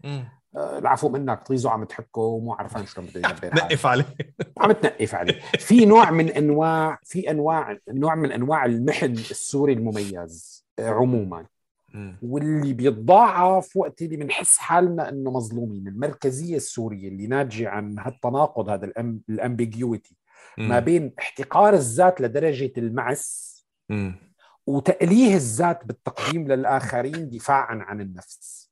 آه، 0.56 0.78
العفو 0.78 1.08
منك 1.08 1.42
طريزو 1.42 1.68
عم 1.68 1.84
تحكه 1.84 2.20
ومو 2.20 2.52
عرفان 2.52 2.86
شلون 2.86 3.06
بده 3.06 3.30
يدبر 3.30 3.50
حاله 3.54 3.64
نقف 3.64 3.86
عليه 3.86 4.16
عم 4.58 4.72
تنقف 4.72 5.14
عليه 5.14 5.40
في 5.58 5.86
نوع 5.86 6.10
من 6.10 6.28
أنواع 6.28 6.98
في 7.04 7.30
أنواع 7.30 7.78
نوع 7.88 8.14
من 8.14 8.32
أنواع 8.32 8.64
المحن 8.64 9.12
السوري 9.12 9.72
المميز 9.72 10.66
آه، 10.78 10.90
عموما. 10.90 11.46
واللي 12.22 12.72
بيتضاعف 12.72 13.76
وقت 13.76 14.02
اللي 14.02 14.16
بنحس 14.16 14.58
حالنا 14.58 15.08
إنه 15.08 15.30
مظلومين 15.30 15.88
المركزية 15.88 16.56
السورية 16.56 17.08
اللي 17.08 17.26
ناتجه 17.26 17.68
عن 17.68 17.98
هالتناقض 17.98 18.68
هذا 18.68 18.84
الأم... 18.86 19.20
الامبيجيوتي 19.28 20.16
ما 20.58 20.80
بين 20.80 21.12
احتقار 21.18 21.74
الذات 21.74 22.20
لدرجة 22.20 22.72
المعس. 22.78 23.50
وتأليه 24.70 25.34
الذات 25.34 25.86
بالتقديم 25.86 26.48
للآخرين 26.48 27.28
دفاعا 27.28 27.74
عن 27.74 28.00
النفس. 28.00 28.70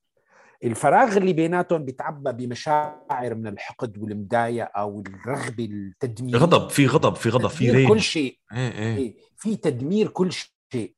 الفراغ 0.63 1.17
اللي 1.17 1.33
بيناتهم 1.33 1.85
بيتعبى 1.85 2.31
بمشاعر 2.31 3.35
من 3.35 3.47
الحقد 3.47 3.97
والمضايقة 3.97 4.85
والرغبة 4.85 5.65
التدمير. 5.65 6.37
غضب 6.37 6.69
في 6.69 6.87
غضب 6.87 7.15
في 7.15 7.29
غضب 7.29 7.47
في 7.47 7.67
تدمير 7.67 7.87
كل 7.87 7.93
ريج 7.93 8.01
شيء. 8.01 8.39
إيه 8.53 8.71
إيه. 8.71 8.97
إيه، 8.97 9.15
في 9.37 9.55
تدمير 9.55 10.07
كل 10.07 10.31
شيء. 10.31 10.95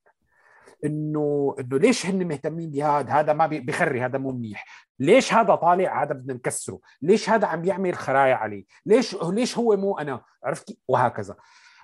إنه 0.85 1.55
إنه 1.59 1.77
ليش 1.77 2.05
هن 2.05 2.27
مهتمين 2.27 2.71
بهذا؟ 2.71 3.11
هذا 3.11 3.33
ما 3.33 3.47
بخري 3.47 4.01
هذا 4.01 4.17
مو 4.17 4.31
منيح. 4.31 4.87
ليش 4.99 5.33
هذا 5.33 5.55
طالع؟ 5.55 6.03
هذا 6.03 6.13
بدنا 6.13 6.33
نكسره. 6.33 6.79
ليش 7.01 7.29
هذا 7.29 7.47
عم 7.47 7.61
بيعمل 7.61 7.95
خرايا 7.95 8.35
عليه؟ 8.35 8.65
ليش 8.85 9.15
ليش 9.23 9.57
هو 9.57 9.77
مو 9.77 9.97
أنا؟ 9.97 10.21
عرفت؟ 10.43 10.77
وهكذا. 10.87 11.35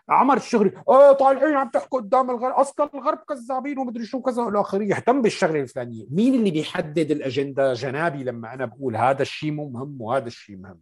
عمر 0.10 0.38
الشغري 0.38 0.72
آه 0.90 1.12
طالعين 1.12 1.56
عم 1.56 1.70
تحكوا 1.70 2.00
قدام 2.00 2.30
الغرب. 2.30 2.54
أصلا 2.54 2.90
الغرب 2.94 3.18
كذابين 3.18 3.80
ومدري 3.80 4.06
شو 4.06 4.22
كذا. 4.22 4.44
والى 4.44 4.90
يهتم 4.90 5.22
بالشغلة 5.22 5.60
الفلانية. 5.62 6.06
مين 6.12 6.36
اللي 6.36 6.52
بيحدد 6.52 7.12
الأجندة؟ 7.12 7.74
جنابي 7.74 8.24
لما 8.24 8.54
أنا 8.54 8.66
بقول 8.66 8.96
هذا 8.96 9.22
الشيء 9.22 9.52
مو 9.52 9.70
مهم 9.70 10.02
وهذا 10.02 10.28
الشيء 10.28 10.58
مهم. 10.58 10.80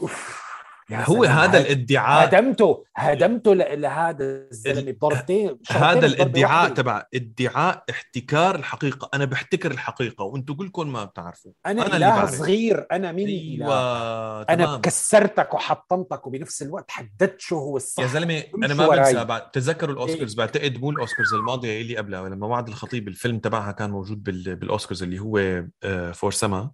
أوف. 0.00 0.43
يا 0.90 1.04
هو 1.10 1.24
هذا 1.24 1.58
الادعاء 1.58 2.28
هدمته 2.28 2.84
هدمته 2.96 3.54
ل- 3.54 3.80
لهذا 3.80 4.24
الزلمة 4.24 4.92
بضربتين 4.92 5.58
هذا 5.70 6.06
الادعاء. 6.06 6.68
تبع 6.70 7.06
ادعاء 7.14 7.84
احتكار 7.90 8.54
الحقيقة. 8.54 9.08
أنا 9.14 9.24
بحتكر 9.24 9.70
الحقيقة 9.70 10.24
وأنتم 10.24 10.54
كلكم 10.54 10.92
ما 10.92 11.04
بتعرفوا. 11.04 11.52
أنا, 11.66 11.86
أنا 11.86 11.96
إله. 11.96 12.26
صغير 12.26 12.86
أنا 12.92 13.12
مين 13.12 13.28
أيوه 13.28 14.42
أنا 14.42 14.64
تمام. 14.64 14.80
كسرتك 14.80 15.54
وحطمتك 15.54 16.26
وبنفس 16.26 16.62
الوقت 16.62 16.90
حددت 16.90 17.40
شو 17.40 17.58
هو 17.58 17.76
الصح. 17.76 18.02
يا 18.02 18.06
زلمة 18.08 18.42
أنا 18.64 18.74
ما. 18.74 18.88
بنسى 18.88 19.24
بعد 19.24 19.50
تذكروا 19.50 19.94
الأوسكارز 19.94 20.34
بعتقد 20.34 20.80
مو 20.80 20.90
الأوسكارز 20.90 21.34
الماضية 21.34 21.80
اللي 21.82 21.96
قبلها 21.96 22.28
لما 22.28 22.46
وعد 22.46 22.68
الخطيب 22.68 23.08
الفيلم 23.08 23.38
تبعها 23.38 23.72
كان 23.72 23.90
موجود 23.90 24.22
بال... 24.22 24.56
بالأوسكارز 24.56 25.02
اللي 25.02 25.18
هو 25.18 25.64
For 26.12 26.32
Sama 26.32 26.70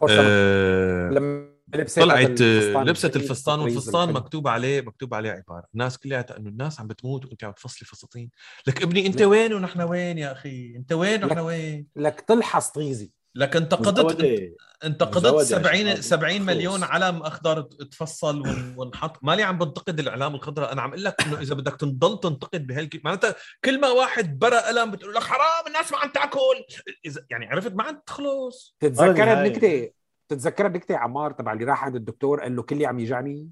فرصة 0.00 0.16
آه 0.20 1.10
لما 1.10 1.51
طلعت 1.96 2.40
لبست 2.40 3.16
الفستان 3.16 3.60
والفستان. 3.60 4.12
مكتوب 4.12 4.48
عليه 4.48 4.80
مكتوب 4.80 5.14
عليه 5.14 5.30
عبارة. 5.30 5.64
الناس 5.74 5.98
كلها 5.98 6.26
إنه 6.38 6.48
الناس 6.48 6.80
عم 6.80 6.86
بتموت 6.86 7.24
وأنت 7.26 7.44
عم 7.44 7.52
تفصلي 7.52 7.86
فساتين. 7.88 8.30
لك 8.66 8.82
ابني 8.82 9.06
أنت 9.06 9.22
وين 9.22 9.54
ونحن 9.54 9.80
وين 9.80 10.18
يا 10.18 10.32
أخي؟ 10.32 10.76
أنت 10.76 10.92
وين 10.92 11.24
ونحن 11.24 11.38
وين؟ 11.38 11.86
لك 11.96 12.20
تلحس 12.20 12.68
طيزي 12.68 13.10
لك 13.34 13.56
انتقدت. 13.56 14.52
انتقدت 14.84 15.16
مزودة 15.26 15.38
يا 15.40 15.44
70 15.44 15.76
شباب. 15.80 16.00
70 16.00 16.32
خلص. 16.38 16.46
مليون 16.46 16.82
علم 16.82 17.22
أخضر 17.22 17.62
تفصل 17.62 18.40
ون- 18.40 18.74
ونحط 18.76 19.18
مالي 19.22 19.42
عم 19.42 19.58
بنتقد 19.58 20.00
الإعلام 20.00 20.34
الخضراء. 20.34 20.72
أنا 20.72 20.82
عم 20.82 20.88
أقول 20.90 21.04
لك 21.04 21.14
إنه 21.26 21.40
إذا 21.40 21.54
بدك 21.54 21.76
تضل 21.76 22.20
تنتقد 22.20 22.66
بهالك 22.66 23.04
معناتها 23.04 23.34
كل 23.64 23.80
ما 23.80 23.88
واحد 23.88 24.38
برا 24.38 24.60
قلم 24.68 24.90
بتقول 24.90 25.14
لك 25.14 25.22
حرام 25.22 25.66
الناس 25.66 25.92
ما 25.92 25.98
عم 25.98 26.10
تاكل. 26.10 26.64
اذا 27.04 27.26
يعني 27.30 27.46
عرفت؟ 27.46 27.72
ما 27.72 27.82
عم 27.82 28.00
تخلص 28.06 28.76
تتذكر 28.80 29.12
النهاية. 30.30 30.46
النكته 30.46 30.66
النكته 30.66 30.96
عمار 30.96 31.32
تبع 31.32 31.52
اللي 31.52 31.64
راح 31.64 31.84
عند 31.84 31.96
الدكتور؟ 31.96 32.40
قال 32.40 32.56
له 32.56 32.62
كلي 32.62 32.86
عم 32.86 32.98
يجعني. 33.00 33.50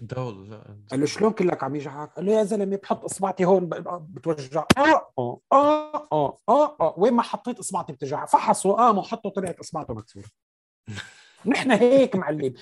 دول 0.00 0.50
لا 0.50 0.76
قال 0.90 1.00
له 1.00 1.06
شلون 1.06 1.32
كلك 1.32 1.64
عم 1.64 1.76
يجعك؟ 1.76 2.12
قال 2.14 2.26
له 2.26 2.32
يا 2.32 2.44
زلمة 2.44 2.76
بحط 2.76 3.04
إصبعتي 3.04 3.44
هون 3.44 3.66
ب- 3.66 4.06
بتوجع. 4.14 4.64
آه 4.78 5.10
آه 5.18 5.40
آه 5.52 6.08
آه 6.12 6.38
آه 6.48 6.76
آه 6.80 6.94
وين 6.98 7.12
ما 7.14 7.22
حطيت 7.22 7.58
إصبعتي 7.58 7.92
بتوجع. 7.92 8.24
فحصوا 8.26 8.72
قاموا 8.76 9.02
حطوا 9.02 9.30
طلعت 9.30 9.58
إصبعته 9.58 9.94
مكسورة. 9.94 10.26
نحن 11.46 11.70
هيك 11.70 12.16
معلم 12.16 12.54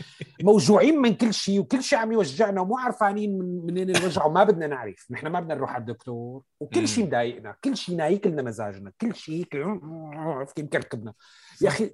موجوعين 0.42 0.98
من 0.98 1.14
كل 1.14 1.34
شيء 1.34 1.60
وكل 1.60 1.82
شيء 1.82 1.98
عم 1.98 2.12
يوجعنا 2.12 2.60
ومو 2.60 2.78
عارفانين 2.78 3.38
من 3.38 3.66
منين 3.66 3.96
الوجع 3.96 4.24
وما 4.24 4.44
بدنا 4.44 4.66
نعرف. 4.66 5.06
نحن 5.10 5.26
ما 5.26 5.40
بدنا 5.40 5.54
نروح 5.54 5.70
على 5.74 5.80
الدكتور 5.80 6.42
وكل 6.60 6.88
شيء 6.88 7.06
مضايقنا 7.06 7.56
كل 7.64 7.76
شيء 7.76 7.96
نايك 7.96 8.26
لنا 8.26 8.42
مزاجنا 8.42 8.92
كل 9.00 9.14
شيء 9.14 9.46
عرفت 10.14 10.56
كيف 10.56 10.64
مكركبنا 10.66 11.14
يا 11.62 11.68
أخي 11.68 11.90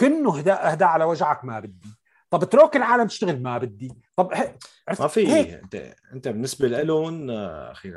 كنه 0.00 0.38
هدا 0.38 0.58
هدا 0.74 0.84
على 0.84 1.04
وجعك 1.04 1.44
ما 1.44 1.60
بدي. 1.60 1.88
طب 2.30 2.42
اترك 2.42 2.76
العالم 2.76 3.06
تشتغل 3.06 3.42
ما 3.42 3.58
بدي. 3.58 3.92
طب 4.16 4.32
هي... 4.32 4.54
ما 5.00 5.06
في 5.06 5.54
انت 5.54 5.94
انت 6.12 6.28
بالنسبة 6.28 6.68
لهم 6.68 7.30
أخي 7.30 7.92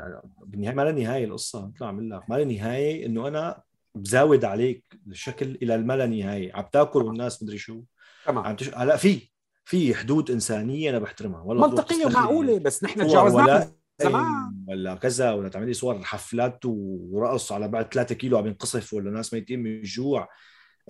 بالنهاية 0.46 0.74
ما 0.74 0.82
لها 0.82 0.92
نهاية 0.92 1.24
القصة 1.24 1.66
مثل 1.66 1.76
ما 1.80 1.86
عم 1.86 2.00
لك 2.00 2.30
ما 2.30 2.34
لها 2.34 2.44
نهاية 2.44 3.06
إنه 3.06 3.28
أنا 3.28 3.62
بزاود 3.94 4.44
عليك 4.44 4.84
الشكل 5.06 5.58
إلى 5.62 5.78
ما 5.78 5.96
لا 5.96 6.06
نهاية. 6.06 6.54
عم 6.54 6.64
تاكل 6.72 7.02
والناس 7.02 7.42
مدري 7.42 7.58
شو. 7.58 7.82
تمام. 8.26 8.44
عم 8.44 8.56
تش... 8.56 8.74
هلا 8.74 8.96
في 8.96 9.30
في 9.64 9.94
حدود 9.94 10.30
إنسانية 10.30 10.90
أنا 10.90 10.98
بحترمها. 10.98 11.42
والله 11.42 11.68
منطقية 11.68 12.06
ومعقولة 12.06 12.58
بس 12.58 12.84
نحن 12.84 13.06
تجاوزناها 13.06 13.72
زمان. 14.02 14.64
ولا 14.68 14.94
كذا 14.94 15.32
ولا 15.32 15.48
تعملي 15.48 15.72
صور 15.72 16.02
حفلات 16.04 16.60
ورقص 16.64 17.52
على 17.52 17.68
بعد 17.68 17.92
3 17.92 18.14
كيلو 18.14 18.38
عم 18.38 18.46
ينقصف 18.46 18.94
ولا 18.94 19.10
ناس 19.10 19.34
ميتين 19.34 19.62
من 19.62 19.70
الجوع. 19.70 20.28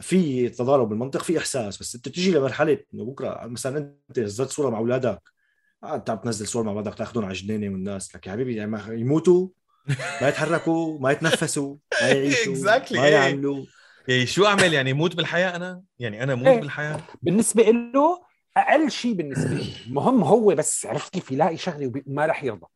في 0.00 0.48
تضارب 0.48 0.88
بالمنطق 0.88 1.22
في 1.22 1.38
إحساس. 1.38 1.78
بس 1.78 1.94
أنت 1.94 2.08
تجي 2.08 2.30
لمرحلة 2.30 2.78
إنه 2.94 3.04
بكرة 3.04 3.46
مثلا 3.46 3.94
أنت 4.08 4.18
نزلت 4.18 4.50
صورة 4.50 4.70
مع 4.70 4.78
أولادك 4.78 5.22
آه، 5.82 5.94
أنت 5.94 6.10
عم 6.10 6.18
تنزل 6.18 6.46
صور 6.46 6.62
مع 6.62 6.72
أولادك 6.72 6.94
تاخذهم 6.94 7.24
على 7.24 7.34
جنينه 7.34 7.72
والناس. 7.72 8.16
لك 8.16 8.26
يا 8.26 8.32
حبيبي 8.32 8.56
يعني 8.56 9.00
يموتوا 9.00 9.48
ما 10.20 10.28
يتحركوا 10.28 10.98
ما 11.00 11.10
يتنفسوا 11.10 11.76
ما 12.02 12.08
يعيشوا 12.08 12.54
exactly. 12.54 12.92
ما 12.96 13.08
يعملوا. 13.08 13.64
يعني 14.08 14.26
شو 14.26 14.46
أعمل؟ 14.46 14.72
يعني 14.72 14.92
موت 14.92 15.16
بالحياة 15.16 15.56
أنا؟ 15.56 15.82
يعني 15.98 16.22
أنا 16.22 16.34
موت 16.34 16.46
إيه. 16.46 16.60
بالحياة؟ 16.60 17.00
بالنسبة 17.22 17.62
له 17.62 18.22
أقل 18.56 18.90
شيء 18.90 19.12
بالنسبة 19.14 19.50
له 19.54 19.66
المهم 19.86 20.22
هو 20.24 20.54
بس 20.54 20.86
عرفت 20.86 21.12
كيف 21.12 21.30
يلاقي 21.30 21.56
شغلة 21.56 21.86
وبي- 21.86 22.04
ما 22.06 22.26
رح 22.26 22.44
يرضى. 22.44 22.66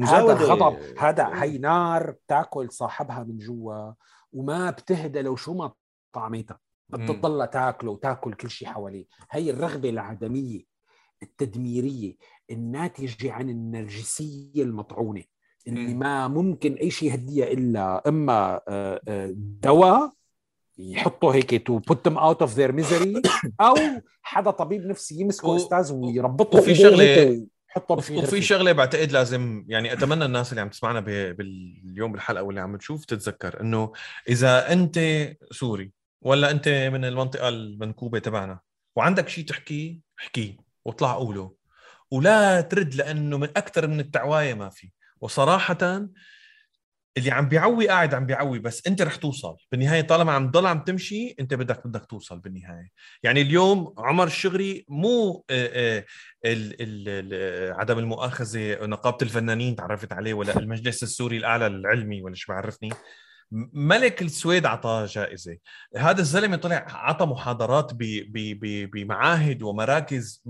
هذا. 0.00 0.34
غضب 0.34 0.78
هذا 0.98 1.30
هي 1.42 1.58
نار 1.58 2.10
بتاكل 2.10 2.72
صاحبها 2.72 3.22
من 3.24 3.38
جوا 3.38 3.92
وما 4.32 4.70
بتهدى 4.70 5.22
لو 5.22 5.36
شو 5.36 5.54
ما 5.54 5.72
طعمتها 6.12 6.58
مم. 6.90 7.06
بتضلها 7.06 7.46
تاكله 7.46 7.90
وتاكل 7.90 8.34
كل 8.34 8.50
شيء 8.50 8.68
حواليه 8.68 9.04
هي 9.30 9.50
الرغبة 9.50 9.88
العدمية 9.90 10.60
التدميرية 11.22 12.14
الناتجة 12.50 13.32
عن 13.32 13.50
النرجسية 13.50 14.62
المطعونة 14.62 15.22
اللي. 15.68 15.94
ما 15.94 16.28
ممكن 16.28 16.72
أي 16.74 16.90
شيء 16.90 17.10
يهديها 17.12 17.46
إلا 17.52 18.08
إما 18.08 18.60
آه، 18.68 19.00
آه، 19.08 19.32
دواء 19.36 20.12
يحطوا 20.78 21.34
هيك 21.34 21.66
to 21.66 21.78
put 21.78 22.08
them 22.08 22.18
out 22.18 22.42
of 22.42 22.54
their 22.54 22.72
misery 22.72 23.22
أو 23.60 23.74
حدا 24.22 24.50
طبيب 24.50 24.86
نفسي 24.86 25.20
يمسكه 25.20 25.48
و- 25.48 25.56
أستاذ 25.56 25.92
ويربطه 25.92 26.58
وفي 26.58 26.70
ويحطه 26.70 27.94
وفي 27.94 28.06
في 28.06 28.12
وفي 28.18 28.20
غرفة. 28.26 28.40
شغلة 28.40 28.72
بعتقد 28.72 29.12
لازم 29.12 29.64
يعني 29.68 29.92
أتمنى 29.92 30.24
الناس 30.24 30.50
اللي 30.50 30.60
عم 30.60 30.68
تسمعنا 30.68 31.00
ب- 31.00 31.36
باليوم 31.36 32.12
بالحلقة 32.12 32.42
واللي 32.42 32.60
عم 32.60 32.76
تشوف 32.76 33.04
تتذكر 33.04 33.60
إنه 33.60 33.92
إذا 34.28 34.72
أنت 34.72 34.98
سوري 35.50 35.92
ولا 36.22 36.50
انت 36.50 36.68
من 36.68 37.04
المنطقة 37.04 37.48
المنكوبة 37.48 38.18
تبعنا؟ 38.18 38.60
وعندك 38.96 39.28
شيء 39.28 39.44
تحكيه 39.44 39.98
احكيه 40.20 40.56
واطلع 40.84 41.14
قوله. 41.14 41.54
ولا 42.10 42.60
ترد 42.60 42.94
لأنه 42.94 43.38
من 43.38 43.48
أكثر 43.56 43.86
من 43.86 44.00
التعواية 44.00 44.54
ما 44.54 44.68
في. 44.68 44.90
وصراحة 45.20 46.08
اللي 47.16 47.30
عم 47.30 47.48
بيعوي 47.48 47.88
قاعد 47.88 48.14
عم 48.14 48.26
بيعوي 48.26 48.58
بس 48.58 48.86
انت 48.86 49.02
رح 49.02 49.16
توصل. 49.16 49.56
بالنهاية 49.72 50.00
طالما 50.00 50.32
عم 50.32 50.50
تضل 50.50 50.66
عم 50.66 50.84
تمشي 50.84 51.34
انت 51.40 51.54
بدك 51.54 51.86
بدك 51.86 52.06
توصل 52.06 52.38
بالنهاية. 52.38 52.88
يعني 53.22 53.42
اليوم 53.42 53.94
عمر 53.98 54.26
الشغري 54.26 54.84
مو 54.88 55.44
آه، 55.50 56.04
آه، 56.44 57.72
عدم 57.72 57.98
المؤاخذة 57.98 58.86
نقابة 58.86 59.18
الفنانين 59.22 59.76
تعرفت 59.76 60.12
عليه 60.12 60.34
ولا 60.34 60.58
المجلس 60.58 61.02
السوري 61.02 61.36
الأعلى 61.36 61.66
العلمي 61.66 62.22
ولا 62.22 62.34
شو 62.34 62.52
بعرفني. 62.52 62.90
ملك 63.72 64.22
السويد 64.22 64.66
عطاه 64.66 65.06
جائزة 65.06 65.56
هذا 65.96 66.20
الزلمة 66.20 66.56
طلع 66.56 66.86
عطى 66.88 67.26
محاضرات 67.26 67.94
ب- 67.94 67.98
ب- 68.32 68.58
ب- 68.64 68.90
بمعاهد 68.90 69.62
ومراكز 69.62 70.42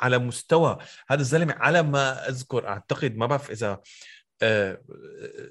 على 0.00 0.18
مستوى 0.18 0.78
هذا 1.08 1.20
الزلمة 1.20 1.54
على 1.54 1.82
ما 1.82 2.28
أذكر 2.28 2.68
أعتقد 2.68 3.16
ما 3.16 3.26
بعرف 3.26 3.50
إذا 3.50 3.80
آه، 4.42 4.80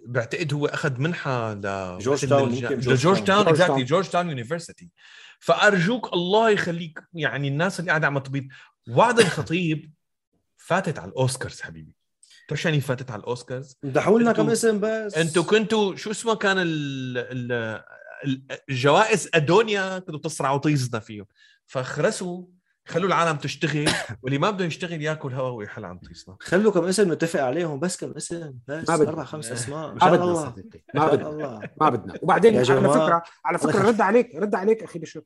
بعتقد 0.05 0.53
هو 0.53 0.65
أخذ 0.65 0.99
منحة 1.01 1.53
ل 1.53 1.61
Georgetown، 1.99 3.25
town. 3.25 3.47
exactly. 3.47 3.83
Georgetown 3.83 4.29
University 4.29 4.89
فأرجوك 5.39 6.13
الله 6.13 6.49
يخليك 6.49 6.99
يعني 7.13 7.47
الناس 7.47 7.79
اللي 7.79 7.89
قاعدة 7.91 8.07
عم 8.07 8.19
تبيض 8.19 8.47
وعد 8.89 9.19
الخطيب 9.19 9.91
فاتت 10.57 10.99
على 10.99 11.09
الأوسكارز 11.11 11.61
حبيبي 11.61 11.94
يعني 12.65 12.81
فاتت 12.81 13.11
على 13.11 13.19
الأوسكارز؟ 13.19 13.77
مدحوا 13.83 14.19
لنا 14.19 14.31
كم 14.33 14.49
اسم 14.49 14.79
بس. 14.79 15.17
أنتوا 15.17 15.43
كنتوا 15.43 15.95
شو 15.95 16.11
اسمه 16.11 16.35
كان 16.35 16.57
ال 16.57 16.67
ال 17.17 17.51
ال- 18.25 18.41
الجوائز 18.69 19.29
أدونيا 19.33 19.99
كنتوا 19.99 20.19
تصرعوا 20.19 20.57
طيزنا 20.57 20.99
فيهم. 20.99 21.25
فخرسوا 21.65 22.43
خلوا 22.87 23.07
العالم 23.07 23.37
تشتغل 23.37 23.85
واللي 24.23 24.37
ما 24.37 24.49
بده 24.51 24.65
يشتغل 24.65 25.01
ياكل 25.01 25.33
هوا 25.33 25.49
ويحل 25.49 25.85
عن 25.85 25.97
طيزنا 25.97 26.35
خلوا 26.39 26.71
كم 26.71 26.83
اسم 26.83 27.13
نتفق 27.13 27.43
عليهم 27.43 27.79
بس 27.79 27.97
كم 27.97 28.11
اسم 28.11 28.53
بس 28.67 28.89
ما 28.89 28.95
بدنا. 28.97 29.09
أربع 29.09 29.23
خمس 29.23 29.51
أسماء. 29.51 29.89
إن 29.91 29.97
ما 30.01 30.09
بدنا 30.09 30.23
الله 30.23 30.53
ما 30.95 31.09
بدنا. 31.09 31.69
ما 31.81 31.89
بدنا. 31.89 32.13
وبعدين 32.21 32.57
على. 32.57 32.65
فكرة 32.65 33.23
على 33.45 33.57
فكرة 33.57 33.87
رد 33.87 34.01
عليك 34.01 34.35
رد 34.35 34.55
عليك 34.55 34.83
أخي 34.83 34.99
بشر 34.99 35.21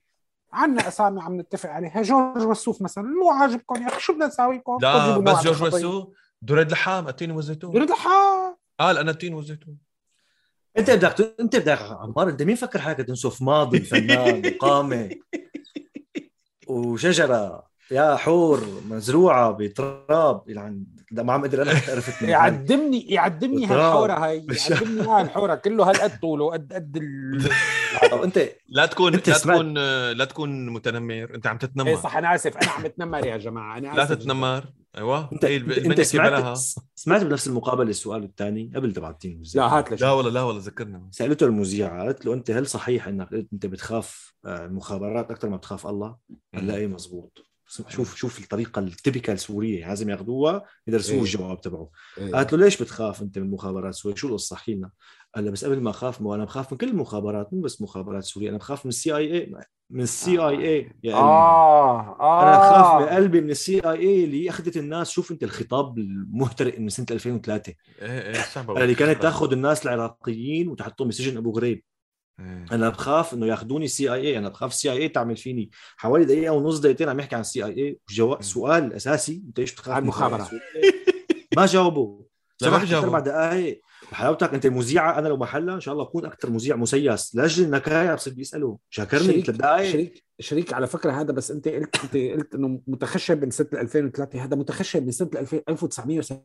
عنا 0.53 0.87
أسامي 0.87 1.21
عم 1.21 1.39
نتفق 1.39 1.69
عليها. 1.69 2.01
جورج 2.01 2.41
وسوف 2.45 2.81
مثلا 2.81 3.03
مو 3.03 3.29
عاجبكم. 3.31 3.81
يا 3.81 3.87
أخي 3.87 3.99
شو 3.99 4.13
بدنا 4.13 4.27
نساوي 4.27 4.55
لكم؟ 4.57 4.77
لا 4.81 5.17
بس 5.17 5.43
جورج 5.43 5.61
بالخطية. 5.61 6.07
دريد 6.41 6.71
لحام 6.71 7.07
التين 7.07 7.31
والزيتون. 7.31 7.75
يريد 7.75 7.91
الحال 7.91 8.55
قال 8.79 8.97
أنا 8.97 9.11
التين 9.11 9.33
والزيتون. 9.33 9.77
أنت 10.77 10.91
بدك 10.91 11.35
أنت 11.39 11.55
بدك 11.55 11.81
عمار 11.81 12.29
أنت 12.29 12.41
مين 12.43 12.55
فكر 12.55 12.79
حالك 12.79 12.97
تنسف 12.97 13.41
ماضي 13.41 13.79
فنان 13.79 14.41
وقامه 14.55 15.09
وشجرة. 16.67 17.69
يا 17.91 18.15
حور 18.15 18.63
مزروعة 18.89 19.51
بتراب. 19.51 20.43
يعني 20.49 20.83
لا 21.11 21.23
ما 21.23 21.33
عم 21.33 21.41
أقدر 21.41 21.61
أنا 21.61 21.71
عرفت. 21.71 22.21
يعدمني 22.21 23.01
يعدمني. 23.01 23.65
هالحورة 23.65 24.13
هاي. 24.13 24.45
يعدمني 24.69 25.01
هالحوره 25.01 25.55
كله 25.55 25.89
هالقد 25.89 26.19
طوله 26.19 26.51
قد 26.51 26.73
قد 26.73 26.97
ال... 26.97 27.49
انت 28.25 28.39
لا 28.67 28.85
تكون 28.85 29.13
أنت 29.13 29.29
لا 29.29 29.37
سمعت- 29.37 29.55
تكون 29.57 29.73
لا 30.11 30.25
تكون 30.25 30.69
متنمر. 30.69 31.35
أنت 31.35 31.47
عم 31.47 31.53
إيه 31.61 31.67
تتنمر 31.67 31.95
صح 31.95 32.17
أنا 32.17 32.35
آسف. 32.35 32.57
أنا 32.57 32.71
عم 32.71 32.85
أتنمر 32.85 33.25
يا 33.25 33.37
جماعة. 33.37 33.77
أنا 33.77 33.87
لا 33.87 34.03
آسف 34.03 34.15
تتنمر. 34.15 34.63
أيوه. 34.97 35.29
انت 35.33 35.45
هي 35.45 35.57
أنت, 35.57 36.01
سمعت 36.01 36.31
بلاها. 36.31 36.55
سمعت 36.95 37.23
بنفس 37.23 37.47
المقابلة 37.47 37.89
السؤال 37.89 38.23
الثاني 38.23 38.71
قبل 38.75 38.93
تبع 38.93 39.09
التين 39.09 39.43
لا 39.55 39.63
هات 39.63 40.01
لا 40.01 40.11
والله 40.11 40.31
لا 40.31 40.41
والله 40.41 40.61
ذكرنا 40.61 41.07
سألته 41.11 41.45
المذيعه 41.45 42.03
قالت 42.03 42.25
له 42.25 42.33
أنت 42.33 42.51
هل 42.51 42.67
صحيح 42.67 43.07
أنك 43.07 43.29
قلت 43.29 43.47
أنت 43.53 43.65
بتخاف 43.65 44.33
آه، 44.45 44.65
المخابرات 44.65 45.31
أكثر 45.31 45.49
ما 45.49 45.57
بتخاف 45.57 45.87
الله؟ 45.87 46.15
قال 46.55 46.67
لا 46.67 46.75
إيه 46.75 46.87
مزبوط 46.87 47.49
شوف 47.69 48.15
شوف 48.15 48.39
الطريقة 48.39 48.79
ال 48.80 48.86
typical 48.86 49.34
السورية 49.33 49.87
لازم 49.87 50.09
ياخذوها 50.09 50.65
يدرسوه 50.87 51.15
إيه. 51.15 51.21
الجواب 51.21 51.61
تبعه. 51.61 51.89
إيه. 52.17 52.31
قالت 52.31 52.53
له 52.53 52.59
ليش 52.59 52.81
بتخاف 52.81 53.21
أنت 53.21 53.37
من 53.37 53.45
المخابرات 53.45 53.93
السورية؟ 53.93 54.15
شو 54.15 54.27
القصة؟ 54.27 54.55
احكي 54.55 54.73
لنا. 54.75 54.89
قال 55.35 55.51
بس 55.51 55.65
قبل 55.65 55.81
ما 55.81 55.89
أخاف 55.89 56.22
مو 56.22 56.35
أنا 56.35 56.45
بخاف 56.45 56.72
من 56.72 56.77
كل 56.77 56.89
المخابرات 56.89 57.53
مو 57.53 57.61
بس 57.61 57.81
مخابرات 57.81 58.23
سوريا 58.23 58.49
أنا 58.49 58.57
بخاف 58.57 58.85
من 58.85 58.89
ال 58.89 59.15
CIA 59.15 59.53
من 59.89 60.01
ال 60.01 60.39
CIA 60.39 60.91
يا 61.03 61.15
قلبي 61.15 61.27
آه. 61.27 62.19
آه 62.19 62.43
أنا 62.43 62.57
أخاف 62.57 63.01
بقلبي 63.03 63.41
من 63.41 63.49
ال 63.49 63.80
CIA 63.80 64.23
اللي 64.23 64.49
أخذت 64.49 64.77
الناس. 64.77 65.10
شوف 65.10 65.31
أنت 65.31 65.43
الخطاب 65.43 65.97
المهترئ 65.97 66.80
من 66.80 66.89
سنة 66.89 67.06
2003 67.11 67.73
إيه 68.01 68.07
إيه 68.07 68.41
صعبه 68.41 68.84
اللي 68.84 68.95
كانت 68.95 69.22
تأخذ 69.22 69.51
الناس 69.51 69.85
العراقيين 69.85 70.68
وتحطهم 70.68 71.07
بسجن 71.07 71.38
أبو 71.38 71.51
غريب. 71.51 71.84
إيه. 72.39 72.65
أنا 72.72 72.89
بخاف 72.89 73.34
إنه 73.34 73.45
يأخذوني 73.45 73.88
CIA 73.88 74.38
أنا 74.38 74.49
بخاف 74.49 74.72
ال 74.71 74.91
CIA 74.91 75.09
تعمل 75.10 75.38
فيني. 75.38 75.69
حوالي 75.97 76.26
دقيقة 76.26 76.53
ونص 76.53 76.80
دقيقتين 76.80 77.10
عم 77.10 77.19
يحكي 77.19 77.35
عن 77.35 77.41
ال 77.41 77.65
CIA 77.65 77.99
جوا... 78.10 78.41
سؤال 78.41 78.84
الاساسي 78.84 79.43
أنت 79.47 79.60
إيش 79.60 79.73
بتخاف 79.73 79.89
عن 79.89 80.01
من 80.01 80.03
المخابرات. 80.03 80.53
إيه؟ 80.53 80.91
ما 81.57 81.65
جاوبوا 81.65 82.28
جاوبوا. 82.64 83.07
أربع 83.07 83.19
دقائق 83.19 83.81
حلاوتك 84.11 84.53
أنت 84.53 84.68
مذيعة. 84.68 85.19
أنا 85.19 85.27
لو 85.27 85.38
محلها 85.38 85.76
إن 85.76 85.80
شاء 85.80 85.94
الله 85.94 86.03
أكون 86.03 86.26
أكثر 86.26 86.49
مذيع 86.49 86.76
مسيس. 86.76 87.36
لأجل 87.36 87.64
النكاية 87.64 88.14
بصير 88.14 88.34
بيسألوا. 88.34 88.77
شاكرني 88.90 89.41
ثلاث 89.41 89.57
دقائق 89.57 89.91
شريك 89.91 90.23
شريك 90.40 90.73
على 90.73 90.88
فكرة 90.88 91.11
هذا 91.11 91.31
بس 91.31 91.52
أنت 91.52 91.68
قلت 91.68 91.95
أنت 92.03 92.15
قلت 92.15 92.56
إنه 92.56 92.81
متخشب 92.88 93.44
من 93.44 93.52
سنة 93.52 93.68
2003 93.73 94.44
هذا 94.44 94.56
متخشب 94.56 95.06
من 95.06 95.11
سنة 95.11 95.30
2000 95.36 95.61
1970 95.69 96.44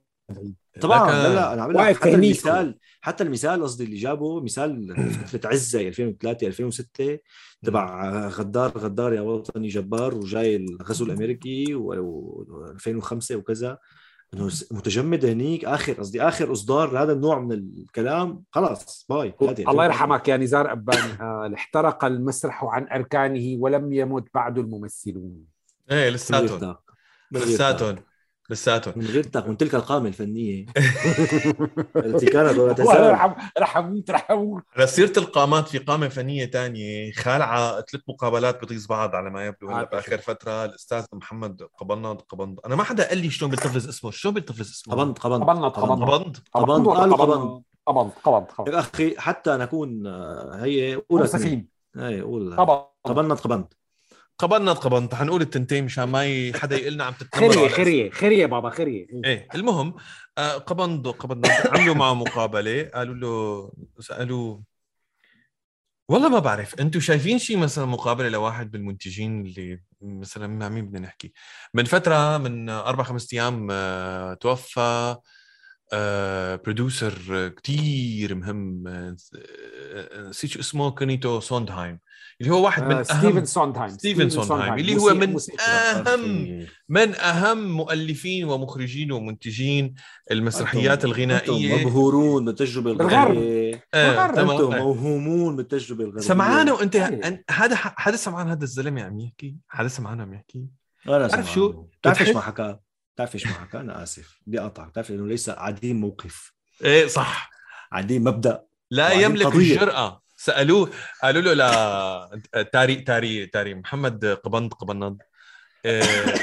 طبعا. 0.81 1.12
لا 1.12 1.35
لا 1.35 1.55
أنا 1.55 1.66
واقف 1.66 2.01
حتى. 2.01 2.15
المثال 2.15 2.78
حتى 3.01 3.24
المثال 3.24 3.62
قصدي 3.62 3.85
اللي 3.85 3.97
جابه 3.97 4.41
مثال 4.41 4.97
فتره 5.27 5.51
عزة 5.51 5.81
2003 5.81 6.47
2006 6.47 7.19
تبع 7.62 8.28
غدار 8.28 8.78
غدار 8.78 9.12
يا 9.12 9.20
وطني 9.20 9.69
جبار 9.69 10.15
وجاي 10.15 10.57
الغزو 10.57 11.05
الأمريكي 11.05 11.65
و2005 11.74 13.32
وكذا. 13.32 13.78
إنه 14.35 14.51
متجمد 14.70 15.24
هنيك 15.24 15.65
آخر 15.65 15.93
قصدي 15.93 16.23
آخر 16.23 16.52
إصدار 16.52 16.93
لهذا 16.93 17.12
النوع 17.12 17.39
من 17.39 17.52
الكلام. 17.52 18.43
خلاص 18.51 19.06
باي. 19.09 19.35
الله 19.40 19.85
يرحمك 19.85 20.28
يا 20.28 20.36
نزار 20.36 20.73
أباني 20.73 21.12
قال 21.20 21.55
احترق 21.55 22.05
المسرح 22.05 22.65
عن 22.65 22.89
أركانه 22.89 23.56
ولم 23.61 23.93
يمت 23.93 24.24
بعد 24.35 24.59
الممثلون. 24.59 25.44
إيه 25.90 26.09
لساتهم. 26.11 26.77
لساتهم. 27.32 27.97
لساتهم 28.50 28.94
من 28.96 29.06
غير 29.06 29.24
تك 29.24 29.46
من 29.48 29.56
تلك 29.56 29.74
القامة 29.74 30.08
الفنية. 30.08 30.66
التي 31.96 32.26
كانت 32.26 32.58
ولا 32.58 32.72
تزال 32.72 33.10
رح 33.10 33.50
رح 33.58 33.76
أموت 33.76 34.10
رح 34.10 34.30
أموت. 34.30 34.62
على 34.76 34.86
سيرة 34.86 35.12
القامات 35.16 35.68
في 35.68 35.78
قامة 35.78 36.08
فنية 36.08 36.44
تانية 36.44 37.12
خالعة 37.12 37.80
ثلاث 37.80 38.02
مقابلات 38.08 38.62
بتغيظ 38.62 38.86
بعض 38.86 39.14
على 39.14 39.30
ما 39.30 39.46
يبدو 39.46 39.68
هلا 39.70 39.84
بآخر 39.84 40.18
فترة. 40.18 40.64
الأستاذ 40.64 41.04
محمد 41.12 41.62
قبنض 41.78 42.20
قبنض 42.20 42.60
أنا 42.66 42.76
ما 42.76 42.84
حدا 42.84 43.08
قال 43.08 43.18
لي 43.18 43.30
شلون 43.30 43.50
بيلتفظ 43.50 43.88
اسمه. 43.88 44.10
شلون 44.10 44.34
بيلتفظ 44.34 44.60
اسمه؟ 44.60 44.94
قبنت 44.94 45.18
قبنت. 45.18 45.42
قبنت 45.42 45.76
قبنض 45.76 46.10
قبنت. 46.10 46.36
قالوا 46.54 47.16
قبنت. 47.16 47.64
قبنت 47.86 48.12
قبنت 48.24 48.68
يا 48.68 48.78
أخي 48.80 49.14
حتى 49.18 49.50
نكون 49.56 50.06
آه، 50.06 50.58
هي 50.62 50.94
أولى 50.94 51.02
موصفين 51.10 51.68
هي 51.96 52.20
قول 52.20 52.56
قبنت 53.04 53.40
قبنت. 53.40 53.72
قبنض 54.39 54.77
قبنض 54.77 55.15
حنقول 55.15 55.43
التنتين 55.43 55.85
مشان 55.85 56.05
ما 56.05 56.52
حدا 56.55 56.77
يقول 56.77 56.93
لنا 56.93 57.05
عم 57.05 57.12
تتنمر 57.12 57.48
خيريه 57.48 57.61
على 57.61 57.69
خيريه 57.69 58.11
خيريه 58.11 58.47
بابا 58.47 58.70
خيريه 58.70 59.06
إيه 59.24 59.48
المهم 59.55 59.94
آه، 60.39 60.52
قبنض 60.52 61.09
قبنض 61.09 61.47
عملوا 61.47 61.94
معه 61.94 62.15
مقابلة 62.15 62.90
قالوا 62.94 63.15
له 63.15 63.73
سألوه 64.01 64.62
والله 66.09 66.28
ما 66.28 66.39
بعرف 66.39 66.81
أنتم 66.81 67.01
شايفين 67.01 67.39
شيء 67.39 67.59
مثلا 67.59 67.85
مقابلة 67.85 68.28
لواحد 68.28 68.70
بالمنتجين 68.70 69.47
اللي 69.47 69.81
مثلا 70.02 70.47
مع 70.47 70.69
مين 70.69 70.86
بدنا 70.86 71.01
نحكي؟ 71.01 71.32
من 71.74 71.85
فترة 71.85 72.39
من 72.39 72.69
أربع 72.69 73.05
خمس 73.05 73.32
أيام 73.32 73.69
آه، 73.70 74.35
توفى 74.35 75.16
producer 76.64 77.48
كتير 77.48 78.35
مهم 78.35 78.89
آه، 78.89 79.16
آه، 79.36 80.28
نسيت 80.28 80.51
شو 80.51 80.61
اسمه 80.61 80.90
كونيتو 80.90 81.40
Sondheim. 81.40 81.98
اللي 82.40 82.52
هو 82.52 82.65
واحد 82.65 82.82
من 82.82 82.93
آه، 82.93 83.02
Stephen 83.02 83.44
Sondheim 83.44 83.90
Stephen 83.90 84.28
Sondheim 84.31 84.74
اللي 84.74 84.97
هو 84.97 85.15
من 85.15 85.36
أهم 85.69 86.66
من 86.89 87.15
أهم 87.15 87.73
مؤلفين 87.73 88.44
ومخرجين 88.44 89.12
ومنتجين 89.12 89.94
المسرحيات 90.31 91.05
الغنائية 91.05 91.86
مبهورون 91.86 92.44
بالتجربة 92.44 92.93
بالغرب. 92.94 93.31
الغنائية 93.31 93.85
آه،. 93.94 94.28
أنتم 94.28 94.51
آه. 94.51 94.78
موهومون 94.78 95.56
بالتجربة 95.56 96.05
الغربيه 96.05 96.20
سمعانه 96.20 96.74
وانت 96.74 96.97
هذا 97.51 97.77
حدا 97.77 98.16
سمعان 98.16 98.48
هذا 98.48 98.65
الزلمة 98.65 99.02
عم 99.02 99.20
يحكي 99.20 99.56
حدا 99.69 99.89
سمعان 99.89 100.20
عم 100.20 100.35
يحكي 100.35 100.66
أنا 101.09 101.27
بتعرف. 101.27 101.52
شو؟ 101.52 101.69
بتعرف 102.01 102.20
إيش 102.20 102.31
ما 102.31 102.40
حكى؟ 102.40 102.78
بتعرف 103.15 103.35
إيش 103.35 103.47
ما 103.47 103.52
حكى؟ 103.52 103.81
أنا 103.81 104.02
آسف 104.02 104.40
بدي 104.47 104.61
اقطعك 104.61 104.89
بتعرف 104.89 105.11
إنه 105.11 105.27
ليس 105.27 105.48
عديم 105.48 106.01
موقف 106.01 106.52
إيه 106.85 107.06
صح 107.06 107.51
عديم 107.93 108.24
مبدأ 108.24 108.65
لا 108.90 109.12
يملك 109.12 109.47
قضية. 109.47 109.74
الجرأة 109.74 110.23
سألوه 110.44 110.90
قالوا 111.22 111.42
له 111.42 111.52
لا 111.52 112.64
تاري 112.72 112.96
تاري 112.96 113.46
تاري 113.46 113.74
محمد 113.74 114.24
قبند 114.24 114.72
قبنض 114.72 115.18
آه، 115.86 116.34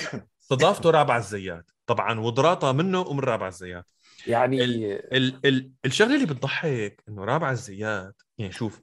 استضافته 0.42 0.90
رابع 0.90 1.18
الزيات. 1.18 1.72
طبعا 1.86 2.20
وضراطه 2.20 2.72
منه 2.72 3.00
ومن 3.00 3.20
رابع 3.20 3.48
الزيات. 3.48 3.86
يعني 4.28 4.64
ال 4.64 5.46
ال 5.46 5.72
الشغلة 5.86 6.16
اللي 6.16 6.26
بتضحك 6.26 7.04
إنه 7.10 7.24
رابع 7.24 7.52
الزيات 7.52 8.22
يعني 8.38 8.52
شوف 8.52 8.82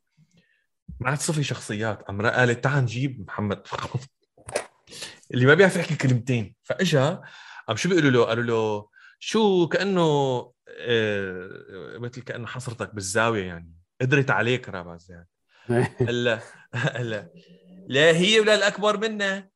ما 1.01 1.11
عاد 1.11 1.19
صفي 1.19 1.43
شخصيات. 1.43 2.03
امراه 2.11 2.31
قالت 2.31 2.65
تعال 2.65 2.83
نجيب 2.83 3.25
محمد. 3.29 3.63
اللي 5.35 5.47
ما 5.47 5.55
بيعرف 5.55 5.77
يحكي 5.77 5.97
كلمتين. 5.97 6.55
فإجا 6.63 7.21
عم 7.69 7.77
شو 7.77 7.89
بيقولوا 7.89 8.11
له؟ 8.11 8.25
قالوا 8.25 8.45
له 8.45 8.89
شو 9.19 9.69
كأنه 9.69 10.03
آه 10.69 11.99
مثل 11.99 12.23
كأنه 12.23 12.47
حصرتك 12.47 12.95
بالزاوية 12.95 13.45
يعني. 13.45 13.78
قدرت 14.01 14.31
عليك 14.31 14.69
رابع 14.69 14.95
الزيات 14.95 15.29
هلا 16.01 16.41
هلا 16.75 17.31
لا 17.87 18.17
هي 18.17 18.41
ولا 18.41 18.55
الأكبر 18.55 18.99
منا. 18.99 19.49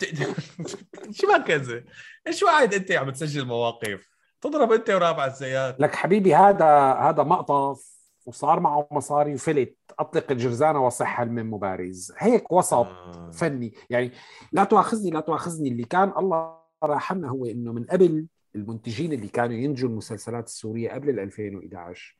شو 1.10 1.26
ما 1.28 1.38
كذا 1.38 1.84
إيش 2.26 2.42
واحد 2.42 2.74
أنت 2.74 2.92
عم 2.92 3.10
تسجل 3.10 3.44
مواقف؟ 3.44 4.10
تضرب 4.40 4.72
أنت 4.72 4.90
ورابع 4.90 5.26
الزيات 5.26 5.80
لك 5.80 5.94
حبيبي 5.94 6.34
هذا 6.34 6.92
هذا 6.92 7.22
مقطف 7.22 7.90
وصار 8.26 8.60
معه 8.60 8.88
مصاري 8.90 9.34
وفلت. 9.34 9.76
أطلق 9.98 10.30
الجرزانه 10.30 10.86
وصح 10.86 11.20
من 11.20 11.46
مبارز 11.46 12.12
هيك 12.18 12.52
وسط 12.52 12.74
آه. 12.74 13.30
فني. 13.34 13.74
يعني 13.90 14.12
لا 14.52 14.64
تؤاخذني 14.64 15.10
لا 15.10 15.20
تؤاخذني. 15.20 15.68
اللي 15.68 15.84
كان 15.84 16.12
الله 16.16 16.60
راحمنا 16.82 17.28
هو 17.28 17.46
إنه 17.46 17.72
من 17.72 17.84
قبل 17.84 18.26
المنتجين 18.54 19.12
اللي 19.12 19.28
كانوا 19.28 19.56
ينتجوا 19.56 19.88
المسلسلات 19.88 20.46
السورية 20.46 20.90
قبل 20.90 21.10
ال 21.10 21.20
2011 21.20 22.16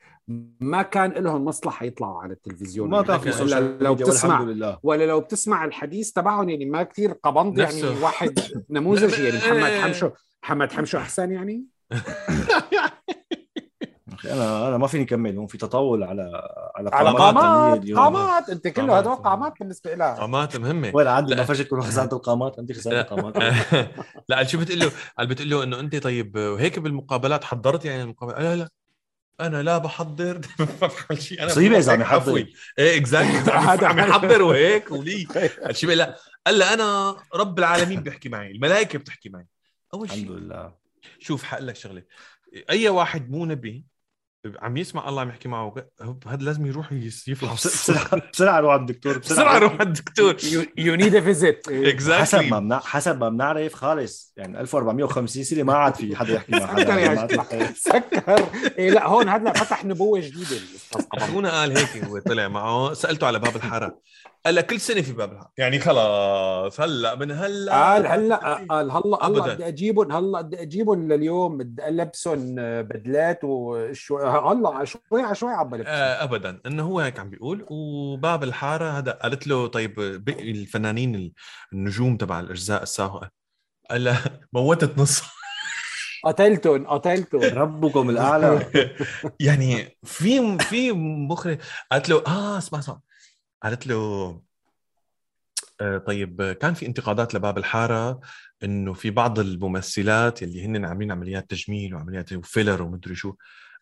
ما 0.60 0.82
كان 0.82 1.10
لهم 1.10 1.44
مصلحة 1.44 1.86
يطلعوا 1.86 2.22
على 2.22 2.32
التلفزيون 2.32 2.90
ما 2.90 3.02
كان 3.02 3.18
في 3.18 3.28
ولا 3.28 3.38
سوشيال 3.38 3.78
لو 3.82 3.94
بتسمع 3.94 4.42
لله 4.42 4.78
ولا 4.82 5.06
لو 5.06 5.20
بتسمع 5.20 5.64
الحديث 5.64 6.12
تبعهم 6.12 6.48
يعني 6.48 6.64
ما 6.64 6.82
كثير 6.82 7.12
قبض 7.12 7.58
يعني. 7.58 7.82
واحد 8.02 8.40
نموذج 8.70 9.18
يعني 9.18 9.36
محمد. 9.58 9.80
حمشو 9.80 10.10
محمد 10.42 10.72
حمشو 10.72 10.98
أحسن 10.98 11.32
يعني 11.32 11.64
أنا 14.24 14.68
أنا 14.68 14.78
ما 14.78 14.86
فيني 14.86 15.04
اكمل 15.04 15.36
هون 15.36 15.46
في 15.46 15.58
تطاول 15.58 16.02
على 16.02 16.42
على 16.88 17.08
على 17.08 17.18
قامات 17.18 17.90
قامات. 17.90 18.50
انت 18.50 18.68
كله. 18.68 18.98
هدول 18.98 19.14
قامات 19.14 19.52
بالنسبة 19.60 19.94
لها 19.94 20.14
قامات 20.14 20.56
مهمة. 20.56 20.90
وين 20.94 21.06
عندي 21.06 21.30
لا. 21.34 21.36
ما 21.40 21.44
فجأة 21.44 21.64
كله 21.64 21.80
خزانه 21.82 22.12
القامات؟ 22.12 22.58
عندي 22.58 22.74
خزانة 22.74 22.96
لا. 22.96 23.02
القامات. 23.02 23.36
لا 24.28 24.36
قال 24.36 24.48
شو 24.50 24.58
بتقول 24.58 24.78
له؟ 24.80 24.92
قال 25.18 25.26
بتقول 25.26 25.50
له 25.50 25.62
إنه 25.62 25.80
أنت 25.80 25.96
طيب 25.96 26.36
وهيك 26.36 26.78
بالمقابلات 26.78 27.44
حضرت 27.44 27.84
يعني 27.84 28.02
المقابلة. 28.02 28.38
لا 28.38 28.56
لا. 28.56 28.68
أنا 29.40 29.62
لا 29.62 29.78
بحضر. 29.78 30.40
ما 30.58 30.64
بفعل 30.82 31.22
شيء. 31.22 31.38
أنا 31.38 31.46
مصيبة 31.46 31.78
إذا 31.78 31.92
عم 31.92 31.98
هيك 32.00 32.06
يحضر. 32.08 32.46
إيه 32.78 32.98
اكزاكتلي 32.98 33.86
عم 33.86 33.98
يحضر. 34.08 34.42
وهيك 34.42 34.90
ولي. 34.90 35.24
قال 35.64 35.76
شو 35.76 35.86
بقول؟ 35.86 35.98
لا. 35.98 36.16
قال 36.46 36.58
لا 36.58 36.74
أنا 36.74 37.16
رب 37.34 37.58
العالمين 37.58 38.00
بيحكي 38.00 38.28
معي. 38.28 38.50
الملائكة 38.50 38.98
بتحكي 38.98 39.28
معي. 39.28 39.46
أول 39.94 40.04
الحمد 40.04 40.18
شيء. 40.20 40.30
لله. 40.30 40.72
شوف 41.18 41.42
حق 41.42 41.58
لك 41.60 41.76
شغلة. 41.76 42.02
أي 42.70 42.88
واحد 42.88 43.30
مو 43.30 43.44
نبي 43.46 43.84
عم 44.58 44.76
يسمع 44.76 45.08
الله 45.08 45.20
عم 45.20 45.28
يحكي 45.28 45.48
معه 45.48 45.74
هذا 46.26 46.42
لازم 46.42 46.66
يروح 46.66 46.92
يفحص 47.28 47.66
بسرعة 47.66 48.30
بسرعة 48.32 48.60
روح 48.60 48.72
على 48.72 48.80
الدكتور 48.80 49.18
بسرعة 49.18 49.58
روح. 49.58 49.72
على 49.72 49.82
الدكتور. 49.82 50.36
you 50.78 50.94
need 50.94 51.14
a 51.14 51.20
visit 51.20 51.66
حسب 51.66 51.74
ما 51.74 51.88
exactly 51.88 52.50
بنع... 52.50 52.80
حسب 52.80 53.20
ما 53.20 53.28
بنعرف 53.28 53.74
خالص. 53.74 54.32
يعني 54.36 54.60
1450 54.60 55.44
سنه 55.44 55.62
ما 55.62 55.74
عاد 55.74 55.94
في 55.94 56.16
حدا 56.16 56.34
يحكي 56.34 56.52
مع 56.52 56.66
حدا 56.66 57.72
سكر. 57.74 58.48
إيه 58.78 58.90
لا 58.90 59.06
هون 59.06 59.28
هذا 59.28 59.52
فتح 59.52 59.84
نبوة 59.84 60.20
جديدة. 60.20 60.56
أخونا 61.14 61.50
قال 61.50 61.78
هيك 61.78 62.04
هو 62.04 62.18
طلع 62.18 62.48
معه. 62.48 62.94
سألته 62.94 63.26
على 63.26 63.38
باب 63.38 63.56
الحارة. 63.56 63.98
قال 64.46 64.54
لك 64.54 64.66
كل 64.66 64.80
سنة 64.80 65.00
في 65.02 65.12
باب 65.12 65.32
الحاره 65.32 65.52
يعني 65.58 65.78
خلاص 65.78 66.80
هلا 66.80 67.14
من 67.14 67.30
هلا 67.30 67.72
قال 67.84 68.06
هلا 68.06 68.36
قال 68.36 68.90
هلا 68.90 69.26
هلا 69.26 69.26
أبداً. 69.26 69.54
بدي 69.54 69.68
اجيبهم 69.68 70.12
هلا 70.12 70.40
بدي 70.40 70.62
اجيبهم 70.62 71.12
لليوم 71.12 71.58
بدي 71.58 71.88
البسهم 71.88 72.54
بدلات 72.82 73.40
وشوي 73.44 74.22
هلا 74.24 74.84
شوي 74.84 75.22
على 75.22 75.34
شوي 75.34 75.52
عم 75.52 75.68
بلبسهم 75.68 75.92
آه 75.94 76.24
ابدا. 76.24 76.60
إنه 76.66 76.82
هو 76.82 77.00
هيك 77.00 77.18
عم 77.20 77.30
بيقول 77.30 77.66
وباب 77.70 78.42
الحارة 78.44 78.98
هذا 78.98 79.12
قالت 79.12 79.46
له 79.46 79.66
طيب 79.66 79.94
بقي 80.24 80.50
الفنانين 80.50 81.32
النجوم 81.72 82.16
تبع 82.16 82.40
الأجزاء 82.40 82.82
السابقة. 82.82 83.30
قال 83.90 84.04
له 84.04 84.18
موتت 84.52 84.98
نص 84.98 85.22
قتلتهم 86.24 86.86
قتلتهم 86.86 87.58
ربكم 87.58 88.10
الأعلى. 88.10 88.66
يعني 89.40 89.98
في 90.04 90.58
في 90.58 90.92
مخرج 91.28 91.58
قالت 91.92 92.08
له 92.08 92.22
آه 92.26 92.58
اسمع 92.58 92.78
اسمع. 92.78 93.00
قالت 93.62 93.86
له 93.86 94.40
آه 95.80 95.98
طيب 95.98 96.52
كان 96.52 96.74
في 96.74 96.86
انتقادات 96.86 97.34
لباب 97.34 97.58
الحارة 97.58 98.20
إنه 98.62 98.92
في 98.92 99.10
بعض 99.10 99.38
الممثلات 99.38 100.42
اللي 100.42 100.64
هن 100.64 100.84
عاملين 100.84 101.12
عمليات 101.12 101.50
تجميل 101.50 101.94
وعمليات 101.94 102.32
وفيلر 102.32 102.82
ومدري 102.82 103.14
شو. 103.14 103.34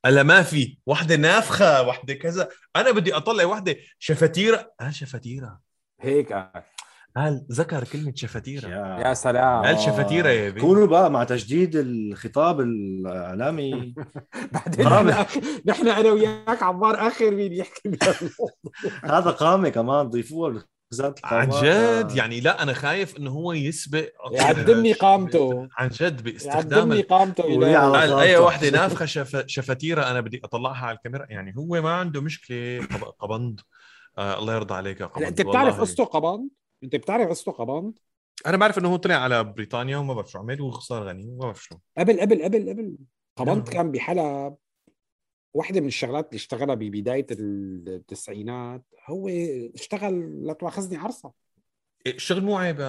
قال 0.04 0.20
ما 0.20 0.42
في 0.42 0.78
وحدة 0.86 1.16
نافخة 1.16 1.82
وحدة 1.82 2.14
كذا. 2.14 2.48
أنا 2.76 2.90
بدي 2.90 3.16
أطلع 3.16 3.44
وحدة 3.44 3.76
شفتيرة. 3.98 4.72
قال 4.80 4.94
شفتيرة. 4.94 5.60
هيك 6.00 6.32
قال 7.18 7.28
قال 7.28 7.46
ذكر 7.52 7.84
كلمة 7.84 8.12
شفتيرة؟ 8.14 8.68
يا 8.68 9.14
سلام. 9.14 9.64
قال 9.64 9.80
شفتيرة 9.80 10.28
يا 10.28 10.50
بي 10.50 10.60
كونوا 10.60 10.86
بقى 10.86 11.10
مع 11.10 11.24
تجديد 11.24 11.76
الخطاب 11.76 12.60
الإعلامي. 12.60 13.94
بعدين. 14.52 15.14
نحن 15.66 15.88
أنا 15.88 16.10
وياك 16.12 16.62
عمار 16.62 17.06
آخر 17.08 17.30
مين 17.30 17.52
يحكي. 17.52 17.98
هذا 19.04 19.30
قامة 19.30 19.68
كمان 19.68 20.08
ضيفوها 20.08 20.64
عن 21.24 21.48
جد؟ 21.48 22.16
يعني 22.16 22.40
لا 22.40 22.62
أنا 22.62 22.72
خايف 22.72 23.16
إنه 23.16 23.30
هو 23.30 23.52
يسبق. 23.52 24.08
يعدمني 24.32 24.92
قامته. 24.92 25.68
عن 25.76 25.88
جد 25.88 26.22
باستخدام 26.22 26.78
يعدمني 26.78 27.02
قامته 27.02 27.42
قال 27.90 28.12
أي. 28.12 28.36
وحده 28.36 28.70
نافخة 28.70 29.04
شف... 29.04 29.44
شفتيرة 29.46 30.10
أنا 30.10 30.20
بدي 30.20 30.40
أطلعها 30.44 30.86
على 30.86 30.96
الكاميرا. 30.96 31.26
يعني 31.28 31.54
هو 31.56 31.82
ما 31.82 31.90
عنده 31.90 32.20
مشكلة. 32.20 32.78
قب... 32.78 33.02
قبند 33.18 33.60
آه 34.18 34.38
الله 34.38 34.54
يرضى 34.54 34.74
عليك 34.74 35.00
يا 35.00 35.06
قبند 35.06 35.18
هلا 35.18 35.28
أنت 35.28 35.42
بتعرف. 35.42 35.80
قصته 35.80 36.04
قبض؟ 36.04 36.40
انت 36.84 36.96
بتعرف 36.96 37.28
قصته 37.28 37.52
قبض 37.52 37.92
أنا 38.46 38.56
بعرف 38.56 38.78
انه 38.78 38.88
هو 38.92 38.96
طلع 38.96 39.14
على 39.14 39.44
بريطانيا 39.44 39.96
وما 39.96 40.14
بعرف 40.14 40.30
شو 40.30 40.38
عمل 40.38 40.60
وصار 40.60 41.08
غني 41.08 41.24
وما 41.28 41.38
بعرف 41.44 41.62
شو. 41.64 41.74
قبل 41.98 42.20
قبل 42.20 42.42
قبل 42.42 42.68
قبل. 42.70 42.96
قبض 43.36 43.48
نعم. 43.48 43.64
كان 43.64 43.92
بحلب 43.92 44.54
واحدة 45.54 45.80
من 45.80 45.86
الشغلات 45.86 46.26
اللي 46.28 46.36
اشتغلها 46.36 46.74
ببداية 46.74 47.26
التسعينات. 47.30 48.82
هو 49.06 49.28
اشتغل 49.74 50.46
لا 50.46 50.52
تواخذني 50.52 50.96
عرصة 50.96 51.32
الشغل 52.06 52.42
مو 52.44 52.56
عيب. 52.58 52.80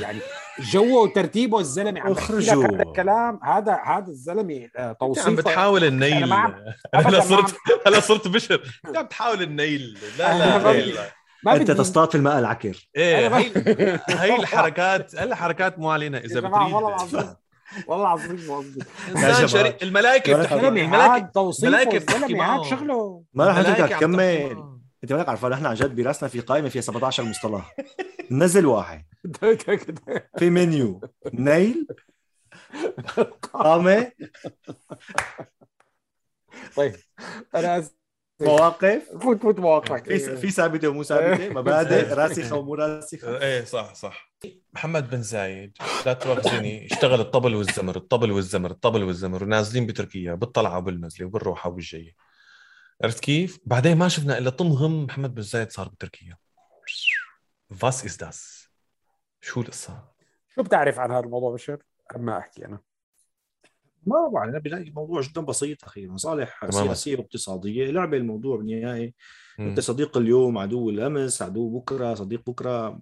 يعني 0.00 0.18
جوه 0.60 1.02
وترتيبه 1.02 1.58
الزلمة 1.60 2.00
عم 2.00 2.12
اخرجوا. 2.12 2.64
هذا 2.64 2.82
الكلام 2.82 3.40
هذا 3.44 3.80
هذا 3.84 4.08
الزلمة 4.08 4.68
آه، 4.76 4.90
أنت 4.90 5.00
توصيفه. 5.00 5.28
عم 5.28 5.36
بتحاول 5.36 5.84
النيل. 5.84 6.32
عم- 6.32 6.64
هلا 6.94 7.20
صرت 7.20 7.56
هلا 7.86 8.00
صرت 8.00 8.28
بشر. 8.28 8.80
أنت 8.86 8.96
عم 8.96 9.06
تحاول 9.06 9.42
النيل. 9.42 9.98
لا 10.18 10.38
لا 10.38 10.72
لا. 10.82 11.19
ما 11.44 11.56
أنت 11.56 11.70
تصطاد 11.70 12.10
في 12.10 12.14
الماء 12.14 12.38
العكر. 12.38 12.88
إيه 12.96 13.36
هي 13.38 14.00
هي 14.08 14.36
الحركات 14.36 15.14
هي 15.14 15.24
الحركات 15.24 15.78
مو 15.78 15.90
علينا 15.90 16.18
إذا 16.18 16.40
جماعة 16.40 16.74
والله 16.74 16.94
بتريد. 16.96 17.14
العظيم 17.14 17.36
والله 17.86 18.04
العظيم 18.04 18.52
قصدي 18.52 18.84
إنسان. 19.08 19.48
شريك 19.48 19.82
الملائكة 19.82 20.56
الملائكه 20.58 21.50
الملائكة 21.62 21.98
بتحكي 21.98 22.34
معه. 22.34 22.60
هذا 22.60 22.70
شغله. 22.70 23.24
ما 23.34 23.62
تكمل 23.62 23.88
تحكي 23.88 24.06
معه. 24.06 24.80
أنت 25.04 25.12
مالك 25.12 25.28
عارف 25.28 25.44
إحنا 25.44 25.68
عن 25.68 25.74
جد 25.74 25.96
برأسنا 25.96 26.28
في 26.28 26.40
قائمة 26.40 26.68
فيها 26.68 26.82
17 26.82 27.24
مصطلح. 27.24 27.76
نزل 28.30 28.66
واحد. 28.66 29.04
في 30.38 30.50
منيو. 30.50 31.00
نيل. 31.34 31.86
قامه 33.52 34.12
طيب 36.76 36.96
أنا 37.54 37.78
اسف 37.78 37.99
مواقف؟ 38.42 39.02
فوت 39.22 39.42
فوت 39.42 39.58
مواقفك. 39.58 40.04
في 40.04 40.36
في 40.36 40.50
ثابتة 40.50 40.88
ومو 40.88 41.02
ثابتة. 41.02 41.48
مبادئ 41.60 42.14
راسخة 42.14 42.56
ومو 42.56 42.74
راسخة. 42.74 43.38
إيه 43.42 43.64
صح 43.64 43.94
صح. 43.94 44.30
محمد 44.74 45.10
بن 45.10 45.22
زايد 45.22 45.76
لا 46.06 46.12
تواخذني 46.12 46.86
اشتغل 46.86 47.20
الطبل 47.20 47.54
والزمر 47.54 47.96
الطبل 47.96 48.32
والزمر 48.32 48.70
الطبل 48.70 49.02
والزمر 49.02 49.44
ونازلين 49.44 49.86
بتركيا 49.86 50.34
بالطلعة 50.34 50.78
وبالنزله 50.78 51.26
وبالروحة 51.26 51.70
وبالجاية. 51.70 52.14
عرفت 53.04 53.20
كيف؟ 53.20 53.58
بعدين 53.64 53.98
ما 53.98 54.08
شفنا 54.08 54.38
إلا 54.38 54.50
طمعم 54.50 55.04
محمد 55.04 55.34
بن 55.34 55.42
زايد 55.42 55.70
صار 55.70 55.88
بتركيا. 55.88 56.36
was 57.76 58.04
ist 58.04 58.16
das 58.16 58.68
شو 59.40 59.60
القصة؟ 59.60 60.04
شو 60.54 60.62
بتعرف 60.62 60.98
عن 60.98 61.10
هذا 61.10 61.20
الموضوع 61.20 61.52
بشر؟ 61.52 61.82
ما 62.16 62.38
أحكي 62.38 62.64
أنا. 62.66 62.80
ما 64.06 64.28
بعرف 64.32 64.48
أنا 64.48 64.58
بلاقي 64.58 64.82
الموضوع 64.82 65.20
جدا 65.20 65.40
بسيط 65.40 65.84
أخي 65.84 66.06
مصالح. 66.06 66.70
سياسية 66.70 67.16
واقتصادية 67.16 67.90
لعبة 67.90 68.16
الموضوع 68.16 68.56
بالنهاية. 68.56 69.14
أنت 69.60 69.80
صديق 69.80 70.16
اليوم 70.16 70.58
عدو 70.58 70.90
الأمس 70.90 71.42
عدو 71.42 71.78
بكرة 71.78 72.14
صديق 72.14 72.50
بكرة 72.50 73.00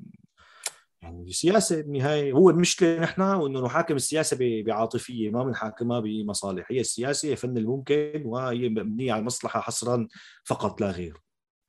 يعني 1.03 1.33
سياسة 1.33 1.83
بالنهاية 1.83 2.33
هو 2.33 2.51
المشكلة 2.51 3.01
نحن 3.01 3.23
وإنه 3.23 3.65
نحاكم 3.65 3.97
السياسة 3.97 4.63
بعاطفية 4.63 5.31
ما 5.31 5.45
بنحاكمها 5.45 6.01
بمصالح 6.01 6.67
هي 6.71 6.81
السياسة 6.81 7.29
هي 7.29 7.37
فن 7.37 7.57
الممكن 7.59 8.23
وهي 8.25 8.69
مبنية 8.69 9.13
على 9.13 9.21
المصلحة 9.21 9.61
حصرا 9.61 10.09
فقط 10.45 10.81
لا 10.81 10.91
غير 10.91 11.17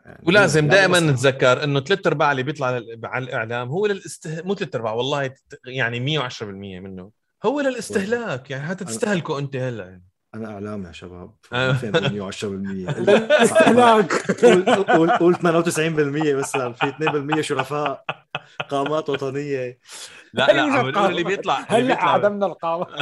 يعني 0.06 0.24
ولازم 0.28 0.66
لا 0.68 0.72
دائما. 0.72 1.00
نتذكر 1.00 1.64
إنه 1.64 1.80
ثلاث 1.80 2.08
أرباع 2.08 2.32
اللي 2.32 2.44
بيطلع 2.44 2.68
على 3.04 3.24
الإعلام 3.24 3.68
هو 3.68 3.86
للاست 3.86 4.42
مو 4.46 4.56
ثلاث 4.56 4.76
أرباع 4.76 4.94
والله 4.94 5.34
يعني 5.66 6.00
110% 6.00 6.44
منه 6.44 7.19
هو 7.46 7.62
للاستهلاك 7.62 8.52
يعني 8.52 8.68
حتى 8.68 8.86
تستهلكوا 8.86 9.40
أنت 9.40 9.56
هلأ. 9.56 9.86
يعني. 9.86 10.06
أنا 10.36 10.52
اعلام 10.54 10.86
يا 10.86 10.92
شباب. 10.92 11.32
آه. 11.54 11.74
فين 11.74 11.92
110% 11.92 12.34
استهلاك 13.32 14.32
قول 14.46 14.66
قول 14.84 15.10
قول 15.12 15.36
98% 15.36 15.40
مثلا 16.36 16.74
في 16.74 16.94
2% 17.38 17.42
شرفاء. 17.42 18.06
قامات 18.70 19.10
وطنية. 19.10 19.80
لا 20.34 20.54
لا 20.54 20.62
عم 20.62 20.84
بنقول 20.92 21.10
اللي 21.10 21.24
بيطلع 21.24 21.66
هلا 21.68 22.04
عدمنا 22.04 22.46
القاوه 22.46 22.88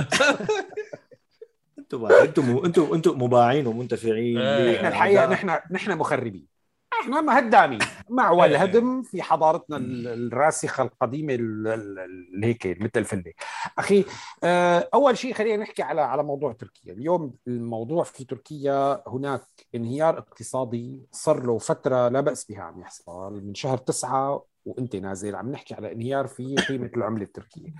أنتم 1.79 2.05
أنتم 2.05 2.61
أنتم 2.65 2.93
أنتم 2.93 3.23
مباعين 3.23 3.67
ومنتفعين. 3.67 4.37
إيه. 4.37 4.75
نحن 4.75 4.85
الحقيقة 4.85 5.25
نحن 5.25 5.59
نحن 5.71 5.97
مخربين. 5.97 6.56
إحنا 7.01 7.39
هدامين. 7.39 7.79
معوى 8.09 8.43
إيه. 8.45 8.51
الهدم 8.51 9.01
في 9.03 9.21
حضارتنا 9.21 9.77
ال- 9.77 10.07
الراسخة 10.07 10.83
القديمة 10.83 11.33
ال- 11.33 11.67
ال- 11.67 11.99
ال- 11.99 12.43
هيك 12.45 12.67
مثل 12.81 12.91
الفلة. 12.95 13.33
أخي 13.77 14.05
آه، 14.43 14.89
أول 14.93 15.17
شيء 15.17 15.33
خلينا 15.33 15.63
نحكي 15.63 15.81
على 15.83 16.01
على 16.01 16.23
موضوع 16.23 16.51
تركيا. 16.53 16.93
اليوم 16.93 17.33
الموضوع 17.47 18.03
في 18.03 18.25
تركيا 18.25 19.03
هناك 19.09 19.41
انهيار 19.75 20.17
اقتصادي 20.17 21.01
صار 21.11 21.43
له 21.43 21.57
فترة 21.57 22.07
لا 22.07 22.21
بأس 22.21 22.45
بها 22.45 22.61
عم 22.61 22.81
يحصل. 22.81 23.43
من 23.43 23.55
شهر 23.55 23.77
تسعة 23.77 24.43
وانت 24.67 24.95
نازل 24.95 25.35
عم 25.35 25.51
نحكي 25.51 25.73
على 25.73 25.91
انهيار 25.91 26.27
في 26.27 26.55
قيمة 26.55 26.89
العملة 26.97 27.23
التركية 27.23 27.73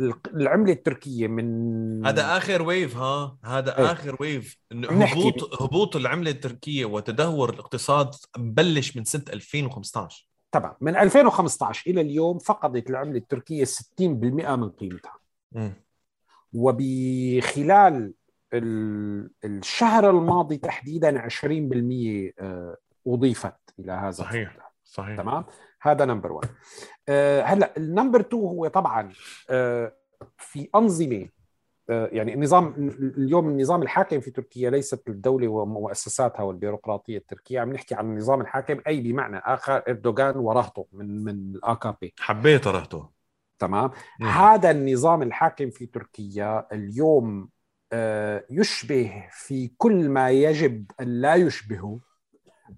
الق- 0.00 0.28
العملة 0.34 0.72
التركية 0.72 1.26
من 1.28 2.06
هذا 2.06 2.36
آخر 2.36 2.62
wave 2.62 2.96
ها 2.96 3.38
هذا 3.44 3.78
إيه. 3.78 3.92
آخر 3.92 4.16
wave 4.20 4.58
هبوط 4.72 5.62
هبوط 5.62 5.96
العملة 5.96 6.30
التركية 6.30 6.84
وتدهور 6.84 7.50
الاقتصاد 7.54 8.14
بلش 8.38 8.96
من 8.96 9.04
سنة 9.04 9.24
2015 9.32 10.28
تمام 10.52 10.72
من 10.80 10.96
2015 10.96 11.90
إلى 11.90 12.00
اليوم 12.00 12.38
فقدت 12.38 12.90
العملة 12.90 13.18
التركية 13.18 13.64
60% 13.64 13.70
من 14.56 14.68
قيمتها. 14.70 15.18
وبخلال 16.52 18.12
ال- 18.54 19.30
الشهر 19.44 20.10
الماضي 20.10 20.56
تحديدا 20.56 21.18
20% 21.18 22.32
آه، 22.38 22.76
أضيفت 23.06 23.54
إلى 23.78 23.92
هذا 23.92 24.10
صحيح. 24.10 24.50
الفقر. 24.50 24.64
صحيح 24.84 25.16
تمام 25.16 25.44
هذا 25.82 26.04
number 26.04 26.32
1 26.32 26.48
هلا 27.44 27.76
ال 27.76 27.82
number 27.82 28.20
2 28.20 28.42
هو 28.42 28.68
طبعا 28.68 29.12
آه، 29.50 29.92
في 30.36 30.68
أنظمة 30.74 31.28
آه، 31.90 32.08
يعني 32.12 32.34
النظام 32.34 32.74
اليوم 33.18 33.48
النظام 33.48 33.82
الحاكم 33.82 34.20
في 34.20 34.30
تركيا 34.30 34.70
ليست 34.70 35.08
الدولة 35.08 35.48
ومؤسساتها 35.48 36.42
والبيروقراطية 36.42 37.18
التركية. 37.18 37.60
عم 37.60 37.72
نحكي 37.72 37.94
عن 37.94 38.04
النظام 38.04 38.40
الحاكم 38.40 38.80
أي 38.86 39.00
بمعنى 39.00 39.38
آخر 39.38 39.82
إردوغان 39.88 40.36
ورهطه 40.36 40.86
من 40.92 41.24
من 41.24 41.54
ال 41.54 41.76
AKP 41.76 42.14
حبيت 42.18 42.66
رهطه 42.66 43.08
تمام. 43.58 43.90
هذا 44.22 44.70
النظام 44.70 45.22
الحاكم 45.22 45.70
في 45.70 45.86
تركيا 45.86 46.66
اليوم 46.72 47.48
آه، 47.92 48.44
يشبه 48.50 49.28
في 49.30 49.70
كل 49.76 50.08
ما 50.08 50.30
يجب 50.30 50.90
أن 51.00 51.20
لا 51.20 51.34
يشبهه 51.34 52.00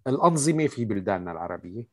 الأنظمة 0.06 0.66
في 0.66 0.84
بلداننا 0.84 1.32
العربية. 1.32 1.86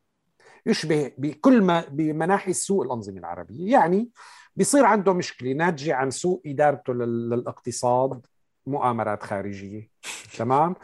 يشبه 0.69 1.11
بكل 1.17 1.61
ما 1.61 1.85
بمناحي 1.91 2.53
سوء 2.53 2.85
الأنظمة 2.85 3.17
العربية. 3.19 3.71
يعني 3.71 4.09
بيصير 4.55 4.85
عنده 4.85 5.13
مشكلة 5.13 5.51
ناتجة 5.51 5.95
عن 5.95 6.11
سوء 6.11 6.41
إدارته 6.45 6.93
لل- 6.93 7.29
للاقتصاد 7.29 8.25
مؤامرات 8.67 9.23
خارجية. 9.23 9.89
تمام؟ 10.37 10.75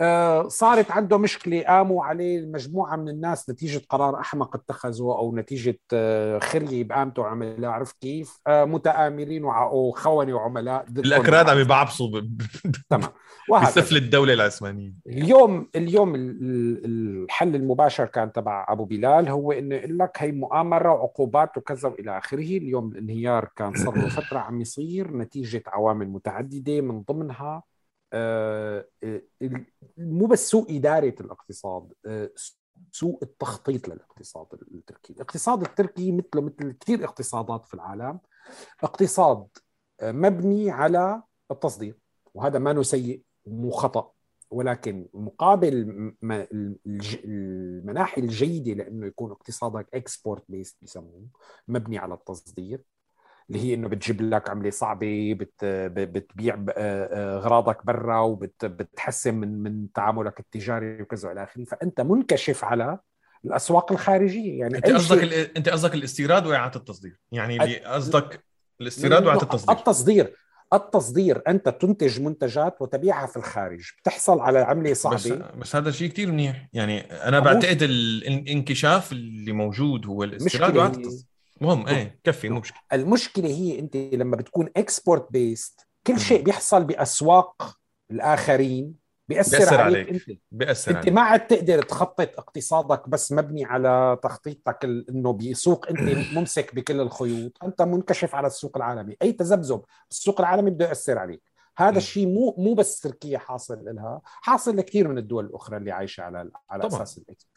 آه 0.00 0.48
صارت 0.48 0.90
عنده 0.90 1.18
مشكلة 1.18 1.62
قاموا 1.62 2.04
عليه 2.04 2.46
مجموعة 2.46 2.96
من 2.96 3.08
الناس 3.08 3.50
نتيجة 3.50 3.82
قرار 3.88 4.20
أحمق 4.20 4.56
اتخذه 4.56 5.02
أو 5.02 5.36
نتيجة 5.36 5.78
آه 5.92 6.38
خلي 6.38 6.84
بقامته 6.84 7.24
عملاء 7.26 7.70
عرفت 7.70 7.96
كيف؟ 8.00 8.40
آه 8.46 8.64
متآمرين 8.64 9.44
وع- 9.44 9.70
وخونة 9.72 10.34
وعملاء 10.34 10.84
الأكراد 10.98 11.48
عم 11.48 11.58
يبعبصوا 11.58 12.20
ب- 12.20 12.42
تمام. 12.90 13.10
بسفل 13.62 13.96
الدولة 13.96 14.34
العثمانية. 14.34 14.92
اليوم 15.06 15.68
اليوم 15.76 16.14
ال- 16.14 16.38
ال- 16.42 17.22
الحل 17.24 17.54
المباشر 17.54 18.04
كان 18.06 18.32
تبع 18.32 18.66
أبو 18.68 18.84
بلال 18.84 19.28
هو 19.28 19.52
إنه 19.52 19.74
يقول 19.74 19.98
لك 19.98 20.10
هي 20.16 20.32
مؤامرة 20.32 20.92
وعقوبات 20.92 21.56
وكذا 21.58 21.88
وإلى 21.88 22.18
آخره، 22.18 22.38
اليوم 22.38 22.92
الانهيار 22.92 23.48
كان 23.56 23.74
صار 23.74 23.96
له 23.96 24.08
فترة 24.08 24.38
عم 24.38 24.60
يصير. 24.60 25.16
نتيجة 25.16 25.62
عوامل 25.66 26.08
متعددة 26.08 26.80
من 26.80 27.02
ضمنها 27.02 27.62
مو 29.98 30.26
بس 30.26 30.50
سوء 30.50 30.76
إدارة 30.76 31.14
الاقتصاد 31.20 31.92
آه، 32.06 32.30
سوء 32.90 33.18
التخطيط 33.22 33.88
للاقتصاد 33.88 34.46
التركي، 34.52 35.12
الاقتصاد 35.12 35.62
التركي 35.62 36.12
مثله 36.12 36.42
مثل 36.42 36.72
كثير 36.72 37.04
اقتصادات 37.04 37.66
في 37.66 37.74
العالم 37.74 38.20
اقتصاد 38.82 39.46
آه، 40.00 40.12
مبني 40.12 40.70
على 40.70 41.22
التصدير 41.50 41.98
وهذا 42.34 42.58
ما 42.58 42.82
سيء 42.82 43.22
مو 43.46 43.70
خطأ 43.70 44.12
ولكن 44.50 45.08
مقابل 45.14 45.74
المناحي 47.24 48.20
الجيدة 48.20 48.72
لأنه 48.72 49.06
يكون 49.06 49.30
اقتصادك 49.30 49.94
export 49.94 50.44
based 50.48 50.76
بيسموه 50.80 51.26
مبني 51.68 51.98
على 51.98 52.14
التصدير 52.14 52.84
اللي 53.56 53.64
هي 53.70 53.74
إنه 53.74 53.88
بتجيب 53.88 54.22
لك 54.22 54.50
عملة 54.50 54.70
صعبة 54.70 55.34
بت 55.38 55.64
بتبيع 55.98 56.54
آه، 56.54 56.70
آه، 56.76 57.36
أغراضك 57.38 57.86
برا 57.86 58.20
وبتحسن 58.20 59.34
من 59.34 59.62
من 59.62 59.92
تعاملك 59.92 60.40
التجاري 60.40 61.02
وكذا 61.02 61.28
وإلى 61.28 61.42
آخره. 61.42 61.64
فأنت 61.64 62.00
منكشف 62.00 62.64
على 62.64 62.98
الأسواق 63.44 63.92
الخارجية. 63.92 64.60
يعني 64.60 64.76
أنت 64.76 64.86
قصدك 64.90 65.20
شيء- 65.20 65.24
ال- 65.42 65.56
أنت 65.56 65.68
قصدك 65.68 65.94
الاستيراد 65.94 66.46
وإعادة 66.46 66.76
التصدير. 66.80 67.20
يعني 67.32 67.62
اللي 67.64 67.76
قصدك 67.78 68.44
الاستيراد 68.80 69.24
وإعادة 69.26 69.42
التصدير. 69.42 69.76
التصدير. 69.78 70.36
التصدير 70.72 71.42
أنت 71.48 71.68
تنتج 71.68 72.20
منتجات 72.20 72.82
وتبيعها 72.82 73.26
في 73.26 73.36
الخارج. 73.36 73.90
بتحصل 74.02 74.40
على 74.40 74.58
عملة 74.58 74.90
بس 74.90 75.02
صعبة. 75.02 75.50
بس 75.58 75.76
هذا 75.76 75.90
شيء 75.90 76.08
كتير 76.08 76.32
منيح. 76.32 76.68
يعني 76.72 77.00
أنا 77.00 77.40
بعتقد 77.40 77.82
ال- 77.82 78.26
الانكشاف 78.26 79.12
اللي 79.12 79.52
موجود 79.52 80.06
هو 80.06 80.24
الاستيراد 80.24 80.76
وإعادة 80.76 80.96
التصدير. 80.98 81.26
مهم 81.62 81.86
إيه 81.88 82.20
كفي 82.24 82.48
مو 82.48 82.60
مشكلة 82.60 82.80
المشكلة 82.92 83.48
هي 83.48 83.78
أنت 83.78 83.96
لما 83.96 84.36
بتكون 84.36 84.68
export 84.76 85.32
based 85.32 85.86
كل 86.06 86.20
شيء 86.20 86.42
بيحصل 86.42 86.84
بأسواق 86.84 87.76
الآخرين 88.10 89.02
بيأثر, 89.28 89.58
بيأثر 89.58 89.80
عليك, 89.80 90.08
عليك. 90.08 90.28
أنت 90.30 90.38
بيأثر 90.50 90.90
أنت 90.90 90.98
عليك 90.98 91.12
ما 91.12 91.20
عاد 91.20 91.46
تقدر 91.46 91.82
تخطط 91.82 92.38
اقتصادك 92.38 93.08
بس 93.08 93.32
مبني 93.32 93.64
على 93.64 94.18
تخطيطك 94.22 94.84
ال- 94.84 95.10
إنه 95.10 95.32
بسوق 95.32 95.86
أنت 95.88 96.00
ممسك 96.36 96.74
بكل 96.74 97.00
الخيوط 97.00 97.58
أنت 97.64 97.82
منكشف 97.82 98.34
على 98.34 98.46
السوق 98.46 98.76
العالمي 98.76 99.16
أي 99.22 99.32
تذبذب 99.32 99.82
بالسوق 100.08 100.40
العالمي 100.40 100.70
بده 100.70 100.88
يأثر 100.88 101.18
عليك 101.18 101.42
هذا. 101.78 101.96
الشيء 101.98 102.26
مو 102.26 102.54
مو 102.58 102.74
بس 102.74 103.00
تركيا 103.00 103.38
حاصل 103.38 103.84
لها 103.84 104.20
حاصل 104.24 104.76
لكثير 104.76 105.08
من 105.08 105.18
الدول 105.18 105.44
الأخرى 105.46 105.76
اللي 105.76 105.90
عايشة 105.92 106.22
على 106.22 106.50
على 106.70 106.82
طبعاً. 106.88 107.02
أساس 107.02 107.18
ال 107.18 107.28
ex 107.28 107.48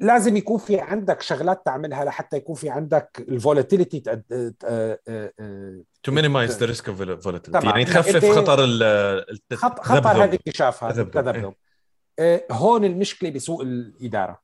لازم 0.00 0.36
يكون 0.36 0.58
في 0.58 0.80
عندك 0.80 1.22
شغلات 1.22 1.66
تعملها 1.66 2.04
لحتى 2.04 2.36
يكون 2.36 2.54
في 2.54 2.70
عندك 2.70 3.24
ال 3.28 3.35
volatility 3.35 4.00
to 6.02 6.12
minimize 6.12 6.58
the 6.58 6.66
risk 6.66 6.88
of 6.88 7.02
volatility. 7.24 7.66
يعني 7.66 7.84
تخفف 7.84 8.16
أنت- 8.16 8.36
خطر 8.36 8.56
خطر. 9.82 10.08
هذا 10.08 10.24
الاكتشاف 10.24 10.84
هذا 10.84 11.02
تذبذب، 11.02 11.28
التذبذب 11.28 11.54
آه، 12.18 12.44
هون 12.50 12.84
المشكلة 12.84 13.30
بسوء 13.30 13.62
الإدارة 13.62 14.42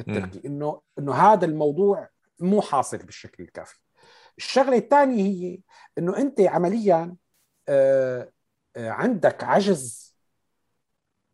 التركي. 0.00 0.40
انه 0.48 0.80
إنه 0.98 1.14
هذا 1.14 1.44
الموضوع 1.44 2.08
مو 2.40 2.60
حاصل 2.60 2.96
بالشكل 2.98 3.42
الكافي. 3.42 3.78
الشغلة 4.38 4.76
الثانية 4.76 5.22
هي 5.22 5.58
إنه 5.98 6.16
أنت 6.16 6.40
عمليا 6.40 7.16
آه، 7.68 8.32
آه، 8.76 8.90
عندك 8.90 9.44
عجز 9.44 10.11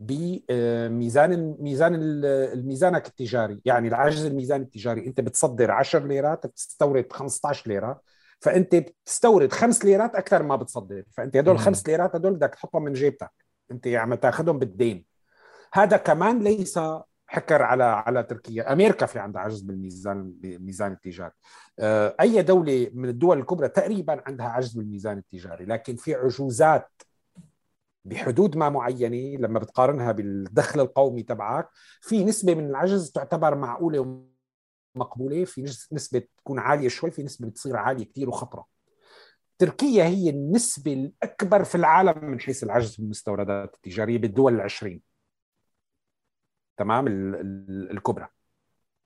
بميزان 0.01 1.57
ميزان 1.61 1.95
الميزانك 2.25 3.07
التجاري. 3.07 3.61
يعني 3.65 3.89
العجز 3.89 4.25
الميزاني 4.25 4.65
التجاري. 4.65 5.07
انت 5.07 5.20
بتصدر 5.20 5.70
10 5.70 6.07
ليرات 6.07 6.47
بتستورد 6.47 7.12
15 7.12 7.69
ليرة. 7.69 8.01
فانت 8.41 8.75
بتستورد 8.75 9.53
5 9.53 9.85
ليرات 9.85 10.15
أكثر 10.15 10.43
ما 10.43 10.57
بتصدر. 10.57 11.05
فانت 11.16 11.37
هدول 11.37 11.55
مم. 11.55 11.61
5 11.61 11.83
ليرات 11.87 12.15
هدول 12.15 12.35
بدك 12.35 12.55
تحطهم 12.55 12.85
من 12.85 12.93
جيبتك. 12.93 13.31
انت 13.70 13.87
عم 13.87 14.15
تاخذهم 14.15 14.59
بالدين. 14.59 15.05
هذا 15.73 15.97
كمان 15.97 16.43
ليس 16.43 16.81
حكر 17.27 17.62
على 17.62 17.85
على 17.85 18.23
تركيا. 18.23 18.73
أمريكا 18.73 19.07
في 19.07 19.19
عندها 19.19 19.43
عجز 19.43 19.61
بالميزان 19.61 20.33
بالميزان 20.41 20.93
التجاري. 20.93 21.33
آه، 21.79 22.15
أي 22.20 22.43
دولة 22.43 22.91
من 22.95 23.09
الدول 23.09 23.39
الكبرى 23.39 23.69
تقريبا 23.69 24.23
عندها 24.27 24.47
عجز 24.47 24.73
بالميزان 24.73 25.19
التجاري. 25.19 25.65
لكن 25.65 25.97
في 25.97 26.15
عجوزات 26.15 26.91
بحدود 28.05 28.57
ما 28.57 28.69
معينة 28.69 29.39
لما 29.39 29.59
بتقارنها 29.59 30.12
بالدخل 30.12 30.81
القومي 30.81 31.23
تبعك 31.23 31.69
في 32.01 32.25
نسبة 32.25 32.55
من 32.55 32.66
العجز 32.66 33.11
تعتبر 33.11 33.55
معقولة 33.55 34.25
ومقبولة 34.97 35.45
في 35.45 35.62
نس- 35.66 35.93
نسبة 35.93 36.23
تكون 36.37 36.59
عالية 36.59 36.89
شوي 36.89 37.11
في 37.11 37.23
نسبة 37.23 37.49
بتصير 37.49 37.77
عالية 37.77 38.05
كثير 38.05 38.29
وخطرة. 38.29 38.66
تركيا 39.59 40.05
هي 40.05 40.31
النسبة 40.31 40.93
الأكبر 40.93 41.65
في 41.65 41.75
العالم 41.75 42.25
من 42.25 42.41
حيث 42.41 42.65
العجز 42.65 42.97
بالمستوردات 42.97 43.75
التجارية 43.75 44.19
بالدول 44.19 44.55
العشرين. 44.55 45.03
تمام؟ 46.77 47.07
ال- 47.07 47.35
ال- 47.35 47.91
الكبرى. 47.91 48.29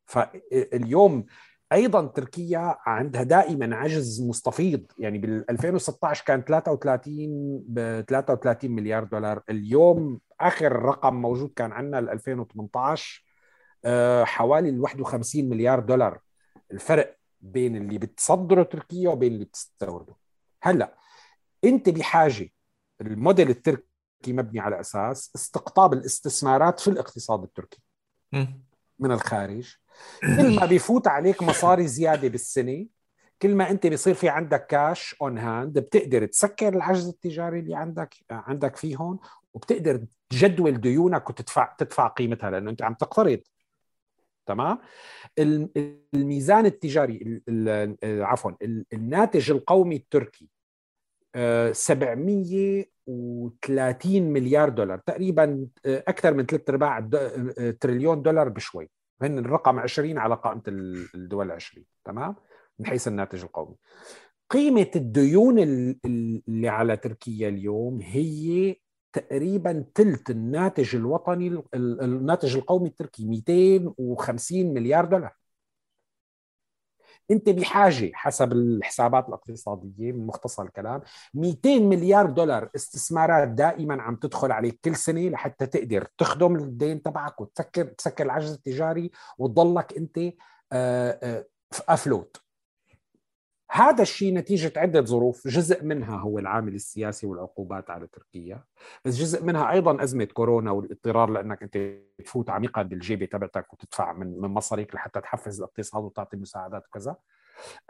فاليوم 0.06 1.26
أيضا 1.72 2.06
تركيا 2.06 2.76
عندها 2.86 3.22
دائما 3.22 3.76
عجز 3.76 4.22
مستفيض. 4.22 4.86
يعني 4.98 5.18
بال 5.18 5.50
2016 5.50 6.24
كان 6.24 6.42
33 6.44 7.62
ب 7.66 8.00
33 8.08 8.70
مليار 8.70 9.04
دولار. 9.04 9.42
اليوم 9.50 10.20
آخر 10.40 10.72
رقم 10.72 11.14
موجود 11.14 11.52
كان 11.56 11.72
عندنا 11.72 11.98
ال 11.98 12.08
2018 12.08 13.24
آه، 13.84 14.24
حوالي 14.24 14.68
ال 14.68 14.80
51 14.80 15.48
مليار 15.48 15.80
دولار. 15.80 16.20
الفرق 16.72 17.16
بين 17.40 17.76
اللي 17.76 17.98
بتصدره 17.98 18.62
تركيا 18.62 19.08
وبين 19.08 19.32
اللي 19.32 19.44
بتستورده. 19.44 20.14
هلأ 20.62 20.94
أنت 21.64 21.88
بحاجة 21.88 22.48
الموديل 23.00 23.50
التركي 23.50 23.82
مبني 24.28 24.60
على 24.60 24.80
أساس 24.80 25.30
استقطاب 25.36 25.92
الاستثمارات 25.92 26.80
في 26.80 26.88
الاقتصاد 26.88 27.42
التركي. 27.42 27.82
من 29.02 29.12
الخارج. 29.12 29.76
كل 30.20 30.56
ما 30.56 30.66
بيفوت 30.66 31.08
عليك 31.08 31.42
مصاري 31.42 31.86
زيادة 31.86 32.28
بالسنة 32.28 32.86
كل 33.42 33.54
ما 33.54 33.70
أنت 33.70 33.86
بيصير 33.86 34.14
في 34.14 34.28
عندك 34.28 34.66
cash 34.66 35.16
on 35.22 35.38
hand 35.38 35.78
بتقدر 35.78 36.26
تسكر 36.26 36.68
العجز 36.68 37.08
التجاري 37.08 37.58
اللي 37.60 37.74
عندك 37.76 38.14
عندك 38.30 38.76
فيهم 38.76 39.18
وبتقدر 39.54 40.04
تجدول 40.30 40.80
ديونك 40.80 41.30
وتدفع 41.30 41.74
تدفع 41.78 42.06
قيمتها 42.08 42.50
لأنه 42.50 42.70
أنت 42.70 42.82
عم 42.82 42.94
تقترض. 42.94 43.40
تمام؟ 44.46 44.78
الم- 45.38 45.70
الميزان 46.14 46.66
التجاري 46.66 47.42
ال- 47.48 47.96
ال- 48.04 48.22
عفوا 48.22 48.50
ال- 48.62 48.86
الناتج 48.92 49.50
القومي 49.50 49.96
التركي 49.96 50.48
730 51.36 54.22
مليار 54.32 54.68
دولار 54.68 54.98
تقريبا 54.98 55.66
آه، 55.86 56.04
أكثر 56.08 56.34
من 56.34 56.46
ثلاث 56.46 56.70
أرباع 56.70 57.08
آه، 57.14 57.70
تريليون 57.80 58.22
دولار 58.22 58.48
بشوي. 58.48 58.90
هن 59.22 59.38
الرقم 59.38 59.78
20 59.78 60.18
على 60.18 60.34
قائمة 60.34 60.62
ال- 60.68 61.08
الدول 61.14 61.50
20 61.50 61.84
تمام؟ 62.04 62.36
من 62.78 62.86
حيث 62.86 63.08
الناتج 63.08 63.42
القومي. 63.42 63.74
قيمة 64.50 64.90
الديون 64.96 65.58
ال- 65.58 65.96
ال- 66.04 66.42
اللي 66.48 66.68
على 66.68 66.96
تركيا 66.96 67.48
اليوم 67.48 68.00
هي 68.02 68.76
تقريبا 69.12 69.84
ثلث 69.94 70.30
الناتج 70.30 70.96
الوطني 70.96 71.48
ال- 71.48 71.62
ال- 71.74 72.00
الناتج 72.00 72.56
القومي 72.56 72.88
التركي 72.88 73.24
250 73.26 74.74
مليار 74.74 75.04
دولار. 75.04 75.32
انت 77.30 77.48
بحاجة 77.48 78.10
حسب 78.14 78.52
الحسابات 78.52 79.28
الاقتصادية 79.28 80.12
من 80.12 80.26
مختصر 80.26 80.62
الكلام 80.62 81.00
200 81.34 81.78
مليار 81.78 82.26
دولار 82.26 82.70
استثمارات 82.76 83.48
دائما 83.48 84.02
عم 84.02 84.16
تدخل 84.16 84.52
عليك 84.52 84.80
كل 84.84 84.96
سنة 84.96 85.28
لحتى 85.28 85.66
تقدر 85.66 86.08
تخدم 86.18 86.56
الدين 86.56 87.02
تبعك 87.02 87.40
وتسكر 87.40 87.84
تسكر 87.84 88.24
العجز 88.24 88.52
التجاري 88.52 89.10
وتضلك 89.38 89.96
انت 89.96 90.18
آه، 90.18 90.32
آه، 91.22 91.46
أفلوت. 91.88 92.41
هذا 93.74 94.02
الشيء 94.02 94.34
نتيجة 94.34 94.72
عدة 94.76 95.00
ظروف 95.00 95.48
جزء 95.48 95.84
منها 95.84 96.16
هو 96.16 96.38
العامل 96.38 96.74
السياسي 96.74 97.26
والعقوبات 97.26 97.90
على 97.90 98.06
تركيا 98.06 98.64
بس 99.04 99.16
جزء 99.16 99.44
منها 99.44 99.70
أيضا 99.72 100.02
أزمة 100.02 100.24
كورونا 100.24 100.70
والاضطرار 100.70 101.30
لأنك 101.30 101.62
أنت 101.62 101.98
تفوت 102.24 102.50
عميقا 102.50 102.82
بالجيبة 102.82 103.26
تبعتك 103.26 103.72
وتدفع 103.72 104.12
من 104.12 104.40
من 104.40 104.48
مصاريك 104.48 104.94
لحتى 104.94 105.20
تحفز 105.20 105.58
الاقتصاد 105.58 106.04
وتعطي 106.04 106.36
مساعدات 106.36 106.86
وكذا. 106.86 107.16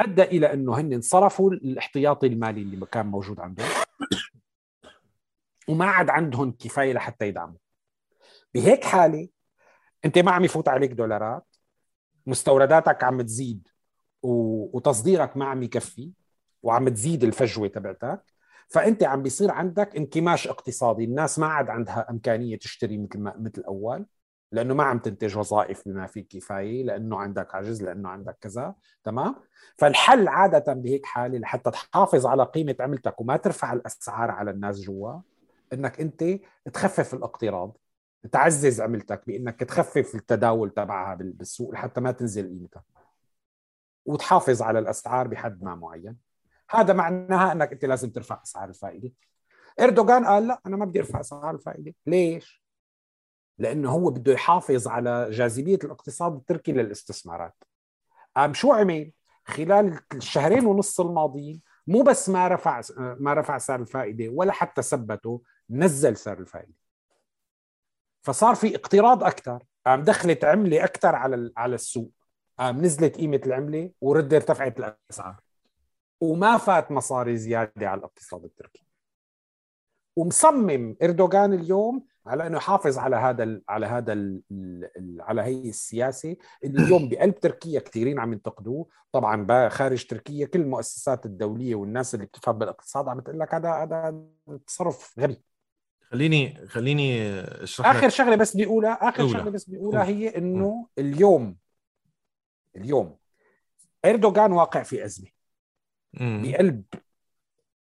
أدى 0.00 0.22
إلى 0.22 0.52
أنه 0.52 0.80
هن 0.80 1.00
صرفوا 1.00 1.50
الاحتياطي 1.50 2.26
المالي 2.26 2.62
اللي 2.62 2.86
كان 2.86 3.06
موجود 3.06 3.40
عندهم 3.40 3.68
وما 5.68 5.84
عاد 5.84 6.10
عندهم 6.10 6.52
كفاية 6.52 6.92
لحتى 6.92 7.28
يدعموا. 7.28 7.58
بهيك 8.54 8.84
حالة 8.84 9.28
أنت 10.04 10.18
ما 10.18 10.30
عم 10.30 10.44
يفوت 10.44 10.68
عليك 10.68 10.92
دولارات 10.92 11.46
مستورداتك 12.26 13.04
عم 13.04 13.22
تزيد 13.22 13.68
وتصديرك 14.22 15.36
ما 15.36 15.44
عم 15.44 15.62
يكفي 15.62 16.10
وعم 16.62 16.88
تزيد 16.88 17.24
الفجوة 17.24 17.68
تبعتك 17.68 18.22
فأنت 18.68 19.04
عم 19.04 19.22
بيصير 19.22 19.50
عندك 19.50 19.96
انكماش 19.96 20.48
اقتصادي. 20.48 21.04
الناس 21.04 21.38
ما 21.38 21.46
عاد 21.46 21.70
عندها 21.70 22.10
إمكانية 22.10 22.58
تشتري 22.58 22.98
مثل 22.98 23.18
ما 23.18 23.34
مثل 23.38 23.62
أول 23.62 24.06
لأنه 24.52 24.74
ما 24.74 24.84
عم 24.84 24.98
تنتج 24.98 25.38
وظائف 25.38 25.82
بما 25.88 26.06
فيه 26.06 26.26
كفاية 26.28 26.84
لأنه 26.84 27.16
عندك 27.18 27.54
عجز 27.54 27.82
لأنه 27.82 28.08
عندك 28.08 28.38
كذا. 28.40 28.74
تمام؟ 29.04 29.34
فالحل 29.76 30.28
عادة 30.28 30.72
بهيك 30.72 31.06
حالة 31.06 31.38
لحتى 31.38 31.70
تحافظ 31.70 32.26
على 32.26 32.44
قيمة 32.44 32.76
عملتك 32.80 33.20
وما 33.20 33.36
ترفع 33.36 33.72
الأسعار 33.72 34.30
على 34.30 34.50
الناس 34.50 34.80
جوا 34.80 35.20
إنك 35.72 36.00
أنت 36.00 36.24
تخفف 36.72 37.14
الاقتراض 37.14 37.76
تعزز 38.32 38.80
عملتك 38.80 39.22
بإنك 39.26 39.60
تخفف 39.60 40.14
التداول 40.14 40.70
تبعها 40.70 41.14
بال- 41.14 41.32
بالسوق 41.32 41.72
لحتى 41.72 42.00
ما 42.00 42.12
تنزل 42.12 42.48
قيمتها 42.48 42.84
وتحافظ 44.06 44.62
على 44.62 44.78
الأسعار 44.78 45.28
بحد 45.28 45.62
ما 45.62 45.74
معين. 45.74 46.16
هذا 46.70 46.92
معناها 46.92 47.52
إنك 47.52 47.72
أنت 47.72 47.84
لازم 47.84 48.10
ترفع 48.10 48.42
أسعار 48.42 48.68
الفائدة. 48.68 49.10
إردوغان 49.80 50.26
قال 50.26 50.46
لا 50.46 50.60
أنا 50.66 50.76
ما 50.76 50.84
بدي 50.84 51.00
أرفع 51.00 51.20
أسعار 51.20 51.54
الفائدة. 51.54 51.94
ليش؟ 52.06 52.62
لأنه 53.58 53.90
هو 53.90 54.10
بده 54.10 54.32
يحافظ 54.32 54.88
على 54.88 55.30
جاذبية 55.30 55.78
الاقتصاد 55.84 56.34
التركي 56.34 56.72
للاستثمارات. 56.72 57.64
قام 58.36 58.54
شو 58.54 58.72
عمل؟ 58.72 59.12
خلال 59.44 60.00
الشهرين 60.14 60.66
ونص 60.66 61.00
الماضيين 61.00 61.62
مو 61.86 62.02
بس 62.02 62.28
ما 62.28 62.48
رفع 62.48 62.82
ما 62.98 63.34
رفع 63.34 63.58
سعر 63.58 63.80
الفائدة 63.80 64.28
ولا 64.28 64.52
حتى 64.52 64.82
ثبته 64.82 65.42
نزل 65.70 66.16
سعر 66.16 66.38
الفائدة. 66.38 66.74
فصار 68.22 68.54
في 68.54 68.76
اقتراض 68.76 69.24
أكثر 69.24 69.62
قام 69.86 70.02
دخلت 70.02 70.44
عملة 70.44 70.84
أكثر 70.84 71.14
على 71.14 71.52
على 71.56 71.74
السوق. 71.74 72.12
قام 72.58 72.80
نزلت 72.80 73.16
قيمة 73.16 73.40
العملة 73.46 73.90
ورد 74.00 74.34
ارتفعت 74.34 74.78
الأسعار. 74.78 75.40
وما 76.20 76.56
فات 76.56 76.92
مصاري 76.92 77.36
زيادة 77.36 77.88
على 77.88 77.98
الاقتصاد 77.98 78.44
التركي. 78.44 78.86
ومصمم 80.16 80.96
إردوغان 81.02 81.52
اليوم 81.52 82.04
على 82.26 82.46
إنه 82.46 82.56
يحافظ 82.56 82.98
على 82.98 83.16
هذا 83.16 83.42
ال 83.42 83.62
على 83.68 83.86
هذا 83.86 84.12
ال 84.12 84.42
على 85.20 85.42
هي 85.42 85.68
السياسة 85.68 86.36
اللي 86.64 86.84
اليوم 86.84 87.08
بقلب 87.08 87.40
تركيا 87.40 87.80
كثيرين 87.80 88.20
عم 88.20 88.32
ينتقدوه. 88.32 88.86
طبعا 89.12 89.68
خارج 89.68 90.06
تركيا 90.06 90.46
كل 90.46 90.60
المؤسسات 90.60 91.26
الدولية 91.26 91.74
والناس 91.74 92.14
اللي 92.14 92.26
بتفهم 92.26 92.58
بالاقتصاد 92.58 93.08
عم 93.08 93.20
تقول 93.20 93.40
لك 93.40 93.54
هذا 93.54 93.70
هذا 93.70 94.22
تصرف 94.66 95.18
غبي. 95.18 95.42
خليني 96.02 96.66
خليني 96.66 97.40
اشرح 97.40 97.86
آخر 97.86 98.06
لك 98.06 98.12
شغلة 98.12 98.36
بس 98.36 98.54
بدي 98.54 98.64
اقولها 98.64 98.92
اخر. 98.92 99.28
شغلة 99.28 99.50
بس 99.50 99.70
قول. 99.70 99.96
هي 99.96 100.36
إنه 100.36 100.86
اليوم 100.98 101.56
اليوم. 102.76 103.16
إردوغان 104.04 104.52
واقع 104.52 104.82
في 104.82 105.04
أزمة. 105.04 105.28
مم. 106.14 106.42
بقلب 106.44 106.82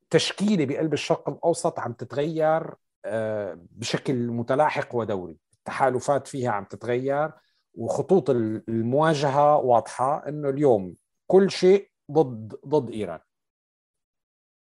تشكيلة 0.10 0.66
بقلب 0.66 0.94
الشرق 0.94 1.30
الأوسط 1.30 1.80
عم 1.80 1.94
تتغير 1.94 2.74
آه، 3.06 3.60
بشكل 3.72 4.28
متلاحق 4.28 4.96
ودوري. 4.96 5.38
التحالفات 5.54 6.28
فيها 6.28 6.52
عم 6.52 6.64
تتغير 6.64 7.32
وخطوط 7.74 8.30
ال- 8.30 8.64
المواجهة 8.70 9.58
واضحة 9.58 10.28
إنه 10.28 10.50
اليوم 10.50 10.96
كل 11.28 11.52
شيء 11.52 11.90
ضد 12.12 12.56
ضد 12.68 12.90
إيران. 12.90 13.20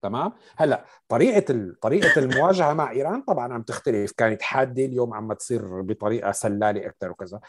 تمام؟ 0.01 0.33
هلأ 0.57 0.85
طريقة 1.07 1.73
طريقة 1.81 2.19
المواجهة 2.19 2.73
مع 2.73 2.91
إيران 2.91 3.21
طبعا 3.21 3.53
عم 3.53 3.61
تختلف. 3.61 4.11
كانت 4.11 4.41
حادة 4.41 4.85
اليوم 4.85 5.13
عم 5.13 5.33
تصير 5.33 5.81
بطريقة 5.81 6.31
سلالة 6.31 6.85
أكثر 6.85 7.11
وكذا. 7.11 7.39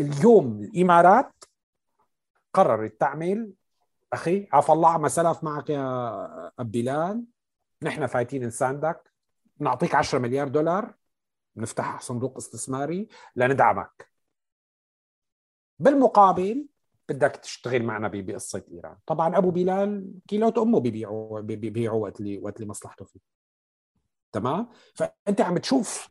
اليوم 0.00 0.60
الإمارات 0.60 1.44
قررت 2.54 3.00
تعمل 3.00 3.52
أخي. 4.12 4.48
عفى 4.52 4.72
الله 4.72 4.90
عما 4.90 5.08
سلف 5.08 5.44
معك 5.44 5.70
يا 5.70 6.52
بلال 6.58 7.24
نحن 7.82 8.06
فايتين 8.06 8.46
نساندك 8.46 9.12
نعطيك 9.58 9.94
10 9.94 10.18
مليار 10.18 10.48
دولار. 10.48 10.94
نفتح 11.56 12.00
صندوق 12.00 12.36
استثماري 12.36 13.08
لندعمك. 13.36 14.10
بالمقابل 15.78 16.66
بدك 17.08 17.36
تشتغل 17.36 17.82
معنا 17.82 18.08
بقصه 18.08 18.64
إيران. 18.72 18.96
طبعا 19.06 19.38
أبو 19.38 19.50
بلال 19.50 20.14
كيلوت 20.28 20.58
أمه 20.58 20.80
بيبيعوا 20.80 21.40
بي- 21.40 21.56
بيبيعوا 21.56 22.02
وقت 22.02 22.20
اللي 22.20 22.38
وقت 22.38 22.56
اللي 22.56 22.68
مصلحته 22.68 23.04
فيه. 23.04 23.20
تمام؟ 24.32 24.68
فأنت 24.94 25.40
عم 25.40 25.58
تشوف 25.58 26.08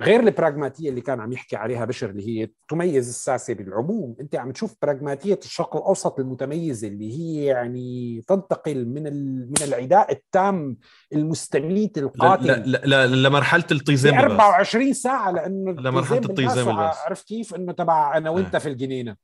غير 0.00 0.20
البراغماتية 0.20 0.90
اللي 0.90 1.00
كان 1.00 1.20
عم 1.20 1.32
يحكي 1.32 1.56
عليها 1.56 1.84
بشر 1.84 2.10
اللي 2.10 2.28
هي 2.28 2.50
تميز 2.68 3.08
الساسة 3.08 3.54
بالعموم 3.54 4.16
أنت 4.20 4.36
عم 4.36 4.50
تشوف 4.52 4.74
براغماتية 4.82 5.38
الشرق 5.44 5.76
الأوسط 5.76 6.20
المتميزة 6.20 6.88
اللي 6.88 7.12
هي 7.12 7.44
يعني 7.44 8.22
تنتقل 8.28 8.86
من 8.88 9.06
ال- 9.06 9.48
من 9.48 9.62
العداء 9.68 10.12
التام 10.12 10.76
المستميت 11.12 11.98
لا 11.98 12.04
القاتل 12.04 12.46
لا 12.46 12.56
لا 12.66 13.06
لا 13.06 13.28
لمرحلة 13.28 13.62
في 13.62 13.72
الطيزان 13.72 14.14
بس 14.16 14.20
24 14.22 14.92
ساعة 14.92 15.30
لأنه 15.30 15.72
بالناس 15.72 16.90
بس. 16.90 16.96
عرفت 16.98 17.28
كيف 17.28 17.54
إنه 17.54 17.72
تبع 17.72 18.16
أنا 18.16 18.30
وأنت 18.30 18.54
آه. 18.54 18.58
في 18.58 18.68
الجنينة 18.68 19.16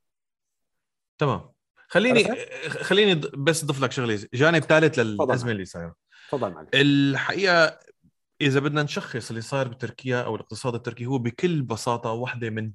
تمام 1.19 1.41
خليني؟ 1.89 2.25
خليني 2.69 3.15
بس 3.37 3.65
أضيف 3.65 3.83
لك 3.83 3.93
شغلة 3.93 4.21
جانب 4.35 4.63
ثالث. 4.63 4.99
للأزمة 4.99 5.51
اللي 5.53 5.65
صايرة 5.65 5.95
تفضل 6.29 6.67
الحقيقة 6.75 7.79
إذا 8.41 8.61
بدنا 8.61 8.83
نشخص 8.83 9.31
اللي 9.31 9.41
صاير 9.43 9.69
بتركيا 9.69 10.23
أو 10.23 10.35
الاقتصاد 10.35 10.75
التركي 10.75 11.07
هو 11.07 11.19
بكل 11.19 11.63
بساطة 11.63 12.11
واحدة 12.13 12.51
من 12.51 12.73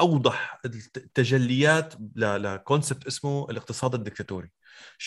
أوضح 0.00 0.60
التجليات 0.96 1.94
لكونسبت 2.16 3.06
اسمه 3.06 3.50
الاقتصاد 3.50 3.94
الدكتاتوري. 3.94 4.50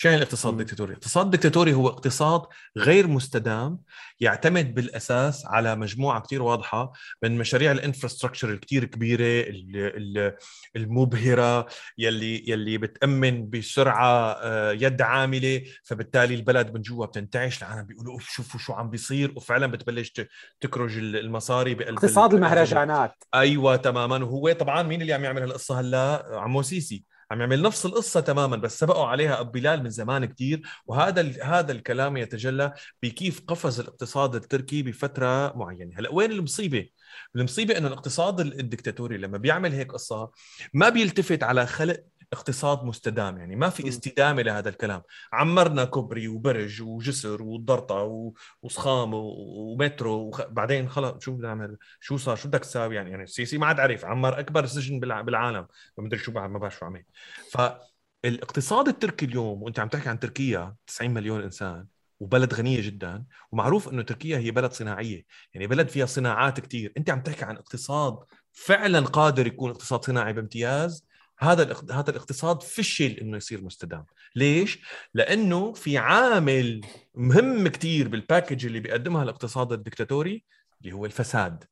يعني 0.04 0.16
الاقتصاد. 0.16 0.52
الدكتاتوري 0.52 0.90
الاقتصاد 0.90 1.24
الدكتاتوري 1.24 1.74
هو 1.74 1.88
اقتصاد 1.88 2.42
غير 2.78 3.06
مستدام 3.06 3.78
يعتمد 4.20 4.74
بالأساس 4.74 5.46
على 5.46 5.76
مجموعة 5.76 6.20
كتير 6.20 6.42
واضحة 6.42 6.92
من 7.22 7.38
مشاريع 7.38 7.72
الإنفراستراكشر 7.72 8.50
الكتير 8.50 8.84
كبيرة 8.84 9.48
ال- 9.48 9.76
ال- 9.76 10.36
المبهرة 10.76 11.66
يلي 11.98 12.44
يلي 12.50 12.78
بتأمن 12.78 13.50
بسرعة 13.50 14.32
آه، 14.32 14.72
يد 14.72 15.02
عاملة. 15.02 15.62
فبالتالي 15.84 16.34
البلد 16.34 16.74
من 16.74 16.82
جوا 16.82 17.06
بتنتعش 17.06 17.58
العالم 17.62 17.82
بيقولوا 17.86 18.12
أوف 18.12 18.28
شوفوا 18.30 18.60
شو 18.60 18.72
عم 18.72 18.90
بيصير. 18.90 19.32
وفعلا 19.36 19.66
بتبلش 19.66 20.12
تكرج 20.60 20.98
ال- 20.98 21.16
المصاري 21.16 21.74
بقلب 21.74 21.94
اقتصاد 21.98 22.30
ال- 22.30 22.36
المهرجانات 22.38 23.24
أيوه 23.34 23.76
تماما. 23.76 24.16
وهو 24.24 24.52
طبعا 24.52 24.82
مين 24.82 25.02
اللي 25.02 25.12
عم 25.12 25.24
يعمل 25.24 25.42
هالقصة 25.42 25.80
هلأ؟ 25.80 26.26
عمو 26.32 26.62
سيسي. 26.62 27.04
عم 27.34 27.40
يعمل 27.40 27.62
نفس 27.62 27.86
القصة 27.86 28.20
تماما 28.20 28.56
بس 28.56 28.78
سبقوا 28.78 29.06
عليها 29.06 29.40
أبو 29.40 29.52
بلال 29.52 29.82
من 29.82 29.90
زمان 29.90 30.24
كتير. 30.24 30.62
وهذا 30.86 31.32
هذا 31.42 31.72
الكلام 31.72 32.16
يتجلى 32.16 32.72
بكيف 33.02 33.40
قفز 33.48 33.80
الاقتصاد 33.80 34.34
التركي 34.34 34.82
بفترة 34.82 35.56
معينة. 35.56 35.98
هلأ 35.98 36.10
وين 36.12 36.32
المصيبة؟ 36.32 36.88
المصيبة 37.36 37.78
إنه 37.78 37.88
الاقتصاد 37.88 38.40
ال- 38.40 38.60
الدكتاتوري 38.60 39.18
لما 39.18 39.38
بيعمل 39.38 39.72
هيك 39.72 39.92
قصة 39.92 40.30
ما 40.74 40.88
بيلتفت 40.88 41.42
على 41.42 41.66
خلق 41.66 42.00
اقتصاد 42.34 42.84
مستدام 42.84 43.38
يعني 43.38 43.56
ما. 43.56 43.68
في 43.70 43.88
استدامة 43.88 44.42
لهذا 44.42 44.68
الكلام. 44.68 45.02
عمرنا 45.32 45.84
كوبري 45.84 46.28
وبرج 46.28 46.82
وجسر 46.82 47.42
والضرطه 47.42 47.94
و- 47.94 48.32
وصخام 48.62 49.10
ومترو 49.14 50.14
وخ... 50.28 50.42
بعدين 50.42 50.88
خلص 50.88 51.24
شو 51.24 51.32
بدنا 51.32 51.48
نعمل؟ 51.48 51.76
شو 52.00 52.16
صار؟ 52.16 52.36
شو 52.36 52.48
بدك 52.48 52.60
تساوي؟ 52.60 52.94
يعني 52.96 53.10
يعني 53.10 53.22
السيسي 53.22 53.58
ما 53.58 53.66
عاد 53.66 53.80
عرف. 53.80 54.04
عمر 54.04 54.38
أكبر 54.38 54.66
سجن 54.66 55.00
بالع- 55.00 55.20
بالعالم. 55.22 55.66
ما 55.98 56.04
مدري 56.04 56.18
شو 56.18 56.32
بعد 56.32 56.50
ما 56.50 56.58
بعرف 56.58 56.76
شو 56.78 56.86
عمل. 56.86 57.04
فالاقتصاد 57.50 58.88
التركي 58.88 59.26
اليوم 59.26 59.62
وأنت 59.62 59.78
عم 59.80 59.88
تحكي 59.88 60.08
عن 60.08 60.18
تركيا 60.20 60.74
90 60.86 61.10
مليون 61.14 61.42
إنسان 61.42 61.86
وبلد 62.20 62.54
غنية 62.54 62.80
جدا 62.80 63.24
ومعروف 63.52 63.88
إنه 63.88 64.02
تركيا 64.02 64.38
هي 64.38 64.50
بلد 64.50 64.72
صناعية. 64.72 65.24
يعني 65.54 65.66
بلد 65.66 65.88
فيها 65.88 66.06
صناعات 66.06 66.60
كتير. 66.60 66.92
أنت 66.98 67.10
عم 67.10 67.20
تحكي 67.22 67.44
عن 67.44 67.56
اقتصاد 67.56 68.18
فعلا 68.52 69.00
قادر 69.00 69.46
يكون 69.46 69.70
اقتصاد 69.70 70.04
صناعي 70.04 70.32
بامتياز 70.32 71.04
هذا 71.38 71.76
هذا 71.90 72.10
الاقتصاد 72.10 72.62
فشل 72.62 73.10
إنه 73.10 73.36
يصير 73.36 73.64
مستدام. 73.64 74.04
ليش؟ 74.36 74.78
لأنه 75.14 75.72
في 75.72 75.98
عامل 75.98 76.80
مهم 77.14 77.68
كتير 77.68 78.08
بالباكج 78.08 78.66
اللي 78.66 78.80
بيقدمها 78.80 79.22
الاقتصاد 79.22 79.72
الدكتاتوري 79.72 80.44
اللي 80.82 80.92
هو 80.92 81.06
الفساد. 81.06 81.64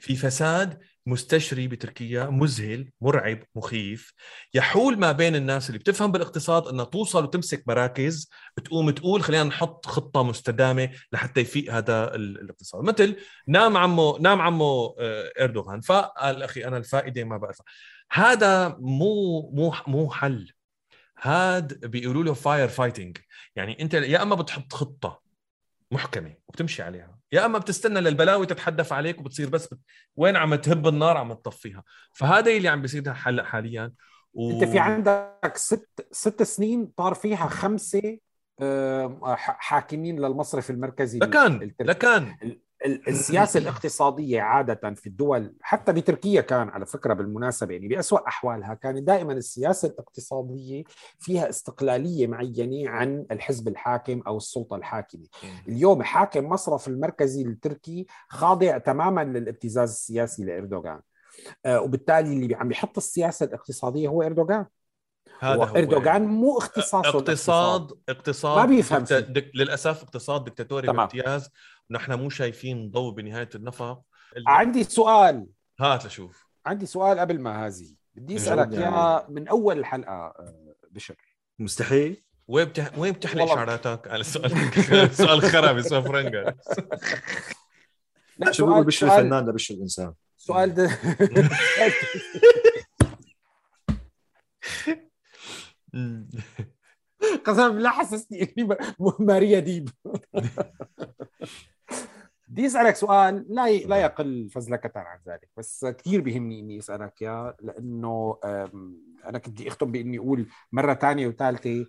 في 0.00 0.16
فساد 0.16 0.78
مستشري 1.06 1.68
بتركيا 1.68 2.24
مذهل 2.24 2.90
مرعب 3.00 3.38
مخيف. 3.54 4.12
يحول 4.54 4.98
ما 4.98 5.12
بين 5.12 5.36
الناس 5.36 5.68
اللي 5.68 5.78
بتفهم 5.78 6.12
بالاقتصاد 6.12 6.66
إنها 6.66 6.84
توصل 6.84 7.24
وتمسك 7.24 7.64
مراكز 7.68 8.30
بتقوم 8.56 8.90
تقول 8.90 9.22
خلينا 9.22 9.44
نحط 9.44 9.86
خطة 9.86 10.22
مستدامة 10.22 10.90
لحتى 11.12 11.40
يفيق 11.40 11.72
هذا 11.74 12.14
ال- 12.14 12.40
الاقتصاد. 12.40 12.84
مثل 12.84 13.16
نام 13.48 13.76
عمو 13.76 14.18
نام 14.20 14.40
عمو 14.40 14.96
آه، 15.00 15.32
إردوغان. 15.40 15.80
فقال 15.80 16.42
أخي 16.42 16.64
أنا 16.64 16.76
الفائدة 16.76 17.24
ما 17.24 17.36
بعرفها. 17.36 17.64
هذا 18.12 18.76
مو 18.80 19.50
مو 19.50 19.72
مو 19.86 20.10
حل. 20.10 20.52
هاد 21.22 21.86
بيقولوا 21.86 22.24
له 22.24 22.32
fire 22.34 22.68
fighting 22.68 23.18
يعني 23.56 23.82
أنت 23.82 23.94
يا 23.94 24.22
أما 24.22 24.34
بتحط 24.34 24.72
خطة 24.72 25.20
محكمة 25.90 26.34
وبتمشي 26.48 26.82
عليها 26.82 27.18
يا 27.32 27.46
أما 27.46 27.58
بتستنى 27.58 28.00
للبلاوي 28.00 28.46
تتحدف 28.46 28.92
عليك 28.92 29.20
وبتصير 29.20 29.48
بس 29.48 29.66
بت... 29.66 29.78
وين 30.16 30.36
عم 30.36 30.54
تهب 30.54 30.88
النار 30.88 31.16
عم 31.16 31.32
تطفيها. 31.32 31.84
فهذا 32.12 32.50
اللي 32.50 32.68
عم 32.68 32.82
بيصير 32.82 33.02
هلا 33.06 33.44
حاليا. 33.44 33.92
و... 34.34 34.50
أنت 34.50 34.64
في 34.64 34.78
عندك 34.78 35.52
ست 35.54 36.08
ست 36.12 36.42
سنين 36.42 36.86
طار 36.86 37.14
فيها 37.14 37.48
خمسة 37.48 38.18
آه، 38.60 39.36
حاكمين 39.38 40.20
للمصرف 40.20 40.70
المركزي 40.70 41.18
لكان 41.18 41.62
التركي. 41.62 41.90
لكان. 41.90 42.36
ال- 42.86 43.08
السياسة 43.08 43.60
الاقتصادية 43.60 44.40
عادة 44.40 44.94
في 44.94 45.06
الدول 45.06 45.54
حتى 45.60 45.92
بتركيا 45.92 46.40
كان 46.40 46.68
على 46.68 46.86
فكرة 46.86 47.14
بالمناسبة 47.14 47.74
يعني 47.74 47.88
بأسوأ 47.88 48.28
أحوالها 48.28 48.74
كانت 48.74 49.02
دائما 49.02 49.32
السياسة 49.32 49.88
الاقتصادية 49.88 50.84
فيها 51.18 51.48
استقلالية 51.48 52.26
معينة 52.26 52.90
عن 52.90 53.26
الحزب 53.30 53.68
الحاكم 53.68 54.22
أو 54.26 54.36
السلطة 54.36 54.76
الحاكمة. 54.76 55.26
اليوم 55.68 56.02
حاكم 56.02 56.48
مصرف 56.48 56.88
المركزي 56.88 57.42
التركي 57.42 58.06
خاضع 58.28 58.78
تماما 58.78 59.24
للابتزاز 59.24 59.90
السياسي 59.90 60.44
لإردوغان. 60.44 61.00
آه، 61.66 61.80
وبالتالي 61.80 62.32
اللي 62.32 62.54
عم 62.54 62.70
يحط 62.70 62.96
السياسة 62.96 63.46
الاقتصادية 63.46 64.08
هو 64.08 64.22
إردوغان. 64.22 64.66
هذا 65.40 65.54
هو 65.64 65.76
اردوغان 65.76 66.22
مو 66.22 66.58
اختصاصه 66.58 67.08
اقتصاد 67.08 67.92
اقتصاد 68.08 68.58
ما 68.58 68.64
بيفهم. 68.64 69.04
دك... 69.10 69.50
للأسف 69.54 70.02
اقتصاد 70.02 70.44
دكتاتوري. 70.44 70.86
بامتياز. 70.86 71.50
نحن 71.90 72.12
مو 72.12 72.30
شايفين 72.30 72.90
ضوء 72.90 73.12
بنهاية 73.14 73.48
النفق. 73.54 74.02
ال- 74.36 74.44
عندي 74.48 74.84
سؤال. 74.84 75.46
هات 75.80 76.06
لشوف. 76.06 76.46
عندي 76.66 76.86
سؤال 76.86 77.18
قبل 77.18 77.40
ما 77.40 77.66
هذه. 77.66 77.94
بدي 78.14 78.36
أسألك 78.36 78.66
عليه. 78.66 78.78
اياه 78.78 79.26
من 79.28 79.48
أول 79.48 79.78
الحلقة 79.78 80.12
آه، 80.12 80.74
بشر. 80.90 81.16
مستحيل. 81.58 82.22
وين 82.48 82.64
بتح... 82.64 82.98
وين 82.98 83.12
بتحلق 83.12 83.40
والله. 83.42 83.54
شعراتك؟ 83.54 84.08
على 84.08 84.20
السؤال 84.20 84.50
سؤال 85.26 85.42
خرابي 85.42 85.82
سؤال 85.82 86.02
فرنجة. 86.04 86.56
لا 88.38 88.52
شو 88.52 88.66
بيقول 88.66 88.84
بشر 88.84 89.08
سؤال 89.08 89.20
الفنان 89.24 89.48
لبشر 89.48 89.74
الإنسان. 89.74 90.14
سؤال 90.36 90.74
ده 90.74 90.90
قسما 97.44 97.68
بالله 97.68 97.90
حسسني 97.90 98.42
إني 98.58 98.76
ماريا 99.18 99.58
ديب. 99.60 99.88
بدي 102.48 102.66
أسألك 102.66 102.96
سؤال 102.96 103.46
لا 103.48 103.66
ي... 103.66 103.84
لا 103.84 103.96
يقل 103.96 104.48
فزلكه 104.50 105.00
عن 105.00 105.18
ذلك 105.28 105.48
بس 105.56 105.86
كثير 105.86 106.20
بيهمني 106.20 106.60
إني 106.60 106.78
أسألك 106.78 107.22
اياه 107.22 107.56
لأنه 107.62 108.38
أنا 109.24 109.38
كنت 109.38 109.48
بدي 109.48 109.68
أختم 109.68 109.92
بإني 109.92 110.18
أقول 110.18 110.46
مرة 110.72 110.94
ثانية 110.94 111.26
وثالثه 111.26 111.86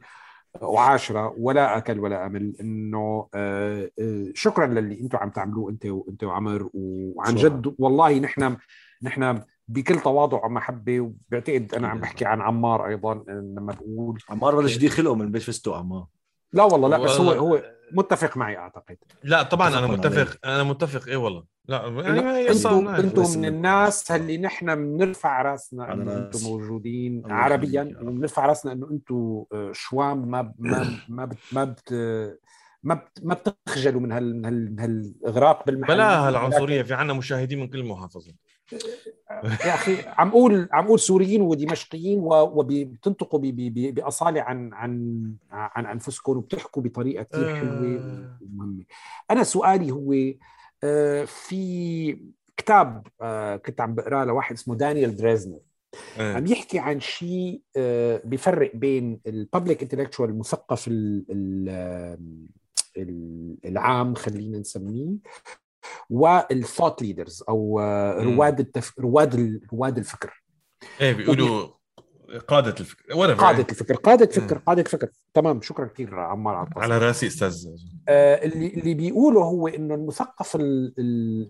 وعاشرة 0.61 1.35
ولا 1.37 1.77
أكل 1.77 1.99
ولا 1.99 2.25
أمل 2.25 2.55
إنه 2.61 3.29
آه، 3.33 3.91
آه، 3.99 4.27
شكرا 4.33 4.65
للي 4.65 5.01
أنتم 5.01 5.17
عم 5.17 5.29
تعملوه 5.29 5.69
أنت 5.69 5.85
وأنت 5.85 6.23
وعمر 6.23 6.69
وعن 6.73 7.35
جد 7.35 7.75
والله 7.79 8.19
نحن 8.19 8.57
نحن 9.03 9.41
بكل 9.67 9.99
تواضع 9.99 10.45
ومحبة 10.45 10.99
وبعتقد 10.99 11.73
أنا 11.75 11.87
عم 11.87 11.99
بحكي 11.99 12.25
عن 12.25 12.41
عمار 12.41 12.87
أيضا 12.87 13.23
لما 13.27 13.73
بقول 13.73 14.19
عمار 14.29 14.55
بلش 14.55 14.75
يدير 14.75 14.89
خلقه 14.89 15.15
من 15.15 15.31
بيت 15.31 15.41
فستو 15.41 15.73
عمار. 15.73 16.05
لا 16.53 16.63
والله 16.63 16.87
لا 16.89 16.97
بس 16.97 17.19
هو 17.19 17.31
هو 17.31 17.63
متفق 17.91 18.37
معي 18.37 18.57
أعتقد. 18.57 18.97
لا 19.23 19.43
طبعا 19.43 19.67
أنا 19.79 19.87
متفق. 19.87 20.37
أنا 20.45 20.63
متفق 20.63 21.07
إيه 21.07 21.17
والله. 21.17 21.43
لا 21.67 21.87
يعني 21.87 22.49
أنتم 22.49 22.87
أنتم 22.87 23.39
من 23.39 23.45
الناس 23.45 24.11
اللي 24.11 24.37
نحن 24.37 24.75
بنرفع 24.75 25.41
رأسنا 25.41 25.93
إنه 25.93 26.17
أنتم 26.17 26.39
موجودين 26.43 27.23
عربيا 27.31 27.97
وبنرفع 28.01 28.45
رأسنا 28.45 28.71
إنه 28.71 28.89
أنتم 28.91 29.43
آه، 29.53 29.71
شوام 29.73 30.31
ما 30.31 30.53
ما 30.59 30.99
ما 31.09 31.25
بت 31.25 31.37
ما 31.51 31.63
بت 31.63 31.93
ما 32.83 32.93
بت 32.93 33.19
ما 33.23 33.33
بتخجلوا 33.33 34.01
من 34.01 34.11
هال 34.11 34.35
من 34.35 34.45
هال 34.45 34.71
من 34.71 34.79
هالإغراق 34.79 35.65
بالمحل. 35.65 35.93
بلا 35.93 36.27
هالعنصريه 36.27 36.81
في 36.81 36.93
عنا 36.93 37.13
مشاهدين 37.13 37.59
من 37.59 37.67
كل 37.67 37.79
المحافظات 37.79 38.35
يا 39.43 39.73
أخي 39.73 39.97
عم 40.07 40.27
أقول 40.27 40.69
عم 40.71 40.85
أقول 40.85 40.99
سوريين 40.99 41.41
ودمشقيين 41.41 42.19
وبتنطقوا 42.23 43.39
بأصالة 43.43 44.41
عن 44.41 44.73
عن 44.73 45.23
عن 45.51 45.85
أنفسكم 45.85 46.37
وبتحكوا 46.37 46.81
بطريقة 46.81 47.23
كثير 47.23 47.55
حلوة 47.55 47.97
آه. 47.97 48.39
ومهمة. 48.41 48.83
أنا 49.31 49.43
سؤالي 49.43 49.91
هو 49.91 50.15
آه، 50.83 51.25
في 51.25 52.17
كتاب 52.57 53.07
آه، 53.21 53.55
كنت 53.55 53.81
عم 53.81 53.95
بقرأه 53.95 54.25
لواحد 54.25 54.55
اسمه 54.55 54.75
دانيال 54.75 55.15
دريزنر. 55.15 55.59
عم 56.19 56.47
يحكي 56.47 56.79
عن 56.79 56.99
شيء 56.99 57.61
بيفرق 58.23 58.75
بين 58.75 59.19
ال 59.27 59.35
public 59.35 59.81
intellectual 59.81 60.29
المثقف 60.29 60.89
العام 63.65 64.15
خلينا 64.15 64.59
نسميه 64.59 65.15
وال 66.09 66.30
thought 66.30 67.01
leaders 67.01 67.43
أو 67.49 67.79
آه، 67.79 68.23
رواد 68.23 68.59
التف... 68.59 68.99
رواد 68.99 69.61
رواد 69.73 69.97
الفكر. 69.97 70.43
إيه 71.01 71.13
بيقولوا 71.13 71.67
قادة 72.47 72.75
الفكر. 72.79 73.13
قادة 73.13 73.65
الفكر 73.69 73.95
قادة 73.95 74.25
فكر 74.25 74.57
قادة 74.57 74.83
فكر. 74.83 75.09
تمام 75.33 75.61
شكرا 75.61 75.85
كثير 75.85 76.19
عمار 76.19 76.55
على 76.55 76.69
على 76.77 76.97
رأسي 76.97 77.27
أستاذ 77.27 77.67
آه 78.09 78.45
اللي 78.45 78.67
اللي 78.67 78.93
بيقوله 78.93 79.41
هو 79.41 79.67
إنه 79.67 79.95
المثقف 79.95 80.57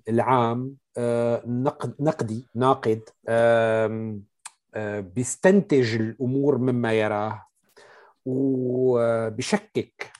العام 0.09 0.75
آه 0.97 1.43
نقد 1.45 1.95
نقدي 1.99 2.45
ناقد 2.55 3.01
آه 3.27 4.19
آه 4.75 4.99
بيستنتج 4.99 5.95
الأمور 5.95 6.57
مما 6.57 6.93
يراه 6.93 7.45
وبشكك 8.25 10.11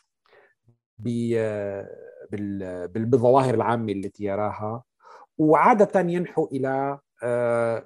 آه، 1.36 1.90
بالظواهر 2.94 3.54
العامة 3.54 3.92
التي 3.92 4.24
يراها 4.24 4.84
وعادة 5.38 6.00
ينحو 6.00 6.50
إلى 6.52 7.00
آه، 7.24 7.86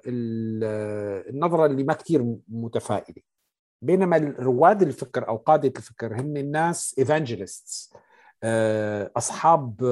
النظرة 1.30 1.66
اللي 1.66 1.84
ما 1.84 1.94
كثير 1.94 2.36
متفائلة. 2.48 3.22
بينما 3.82 4.34
رواد 4.38 4.82
الفكر 4.82 5.28
أو 5.28 5.36
قادة 5.36 5.72
الفكر 5.76 6.20
هم 6.20 6.36
الناس 6.36 6.94
evangelists 6.98 7.94
آه، 8.42 9.10
أصحاب 9.16 9.82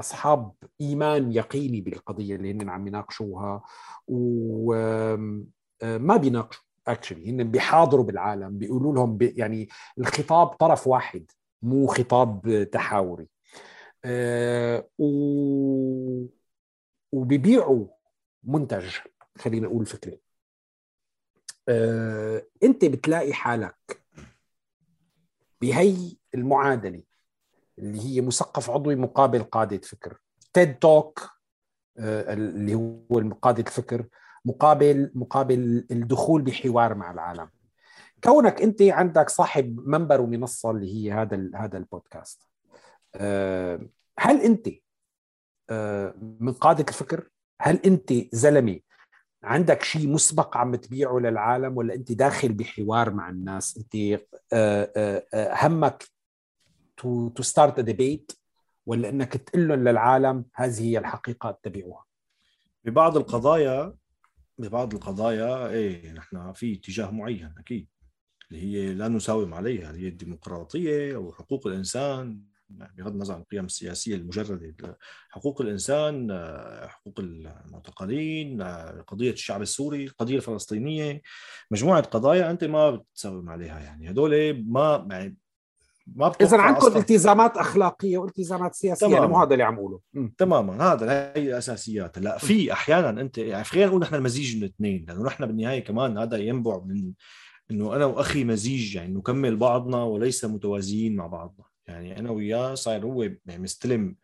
أصحاب 0.00 0.52
إيمان 0.80 1.32
يقيني 1.32 1.80
بالقضية 1.80 2.36
اللي 2.36 2.52
هن 2.52 2.68
عم 2.68 2.86
يناقشوها 2.86 3.62
وما 4.08 5.44
آه، 5.82 6.16
بيناقشوا 6.16 6.62
actually 6.88 7.30
هن 7.30 7.50
بيحاضروا 7.50 8.04
بالعالم 8.04 8.58
بيقولوا 8.58 8.94
لهم 8.94 9.16
بي 9.16 9.34
يعني 9.36 9.68
الخطاب 9.98 10.46
طرف 10.46 10.86
واحد 10.86 11.30
مو 11.62 11.86
خطاب 11.86 12.68
تحاوري. 12.72 13.22
آه، 13.22 13.37
و... 14.98 16.26
وبيبيعوا 17.12 17.86
منتج 18.42 18.96
خلينا 19.38 19.66
نقول 19.66 19.86
فكري. 19.86 20.20
آه، 21.68 22.46
انت 22.62 22.84
بتلاقي 22.84 23.32
حالك 23.32 24.02
بهي 25.60 26.16
المعادلة 26.34 27.02
اللي 27.78 28.00
هي 28.00 28.20
مثقف 28.20 28.70
عضوي 28.70 28.96
مقابل 28.96 29.42
قاده 29.42 29.78
فكر. 29.78 30.18
تيد 30.52 30.78
توك 30.78 31.30
آه، 31.98 32.32
اللي 32.32 32.74
هو 32.74 33.30
قاده 33.42 33.62
الفكر 33.62 34.06
مقابل 34.44 35.10
مقابل 35.14 35.86
الدخول 35.90 36.42
بحوار 36.42 36.94
مع 36.94 37.10
العالم. 37.10 37.50
كونك 38.24 38.62
انت 38.62 38.82
عندك 38.82 39.30
صاحب 39.30 39.88
منبر 39.88 40.20
ومنصة 40.20 40.70
اللي 40.70 40.94
هي 40.94 41.12
هذا 41.12 41.50
هذا 41.54 41.78
البودكاست. 41.78 42.42
آه، 42.42 42.47
هل 44.18 44.40
أنت 44.40 44.68
آه، 45.70 46.14
من 46.40 46.52
قاده 46.52 46.84
الفكر 46.88 47.28
هل 47.60 47.76
أنت 47.76 48.12
زلمة 48.32 48.80
عندك 49.42 49.82
شيء 49.82 50.08
مسبق 50.08 50.56
عم 50.56 50.74
تبيعه 50.76 51.18
للعالم 51.18 51.76
ولا 51.76 51.94
أنت 51.94 52.12
داخل 52.12 52.52
بحوار 52.52 53.12
مع 53.12 53.28
الناس؟ 53.28 53.76
أنت 53.76 54.20
آه، 54.52 55.22
همك 55.34 56.04
to 56.96 57.42
start 57.42 57.80
debate 57.80 58.32
ولا 58.86 59.08
أنك 59.08 59.32
تقول 59.36 59.68
لهم 59.68 59.88
للعالم 59.88 60.44
هذه 60.54 60.82
هي 60.82 60.98
الحقيقة 60.98 61.48
اتبعوها 61.48 62.04
ببعض 62.84 63.16
القضايا 63.16 63.94
ببعض 64.58 64.94
القضايا 64.94 65.68
إيه 65.68 66.12
نحن 66.12 66.52
في 66.52 66.74
اتجاه 66.74 67.10
معين 67.10 67.54
أكيد 67.58 67.88
اللي 68.50 68.62
هي 68.62 68.94
لا 68.94 69.08
نساوم 69.08 69.54
عليها 69.54 69.90
اللي 69.90 70.04
هي 70.04 70.08
الديمقراطية 70.08 71.16
أو 71.16 71.32
حقوق 71.32 71.66
الإنسان. 71.66 72.40
بغض 72.68 73.12
النظر 73.12 73.34
عن 73.34 73.40
القيم 73.40 73.64
السياسية 73.64 74.16
المجردة 74.16 74.98
حقوق 75.30 75.60
الإنسان 75.60 76.28
حقوق 76.88 77.20
المعتقلين 77.20 78.62
قضية 79.06 79.30
الشعب 79.30 79.62
السوري 79.62 80.04
القضية 80.04 80.36
الفلسطينية 80.36 81.22
مجموعة 81.70 82.02
قضايا 82.02 82.50
أنت 82.50 82.64
ما 82.64 82.90
بتساوم 82.90 83.48
عليها 83.48 83.80
يعني. 83.80 84.10
هدول 84.10 84.64
ما 84.66 85.06
يعني 85.10 85.36
ما 86.16 86.32
اذا 86.40 86.60
عندكم 86.60 86.96
التزامات 86.96 87.56
أخلاقية 87.56 88.18
والتزامات 88.18 88.74
سياسية 88.74 89.06
تماما 89.06 89.26
مو 89.26 89.38
هذا 89.38 89.52
اللي 89.52 89.64
عم 89.64 89.74
اقوله 89.74 90.00
تماما. 90.38 90.92
هذا 90.92 91.32
هي 91.36 91.48
الأساسيات. 91.48 92.18
لا 92.18 92.38
في 92.38 92.72
أحيانا 92.72 93.20
أنت 93.20 93.38
يعني 93.38 93.64
خلينا 93.64 93.86
نقول 93.86 94.00
نحن 94.00 94.14
المزيج 94.14 94.56
من 94.56 94.62
الاثنين 94.62 95.04
لأنه 95.08 95.22
نحن 95.22 95.46
بالنهاية 95.46 95.84
كمان 95.84 96.18
هذا 96.18 96.36
ينبع 96.36 96.80
من 96.84 97.12
إنه 97.70 97.96
أنا 97.96 98.04
وأخي 98.04 98.44
مزيج 98.44 98.94
يعني 98.94 99.14
نكمل 99.14 99.56
بعضنا 99.56 100.02
وليس 100.02 100.44
متوازيين 100.44 101.16
مع 101.16 101.26
بعضنا. 101.26 101.67
يعني 101.88 102.18
أنا 102.18 102.30
وياه 102.30 102.74
صاير 102.74 103.04
هو 103.04 103.22
يعني 103.22 103.62
مستلم 103.62 104.16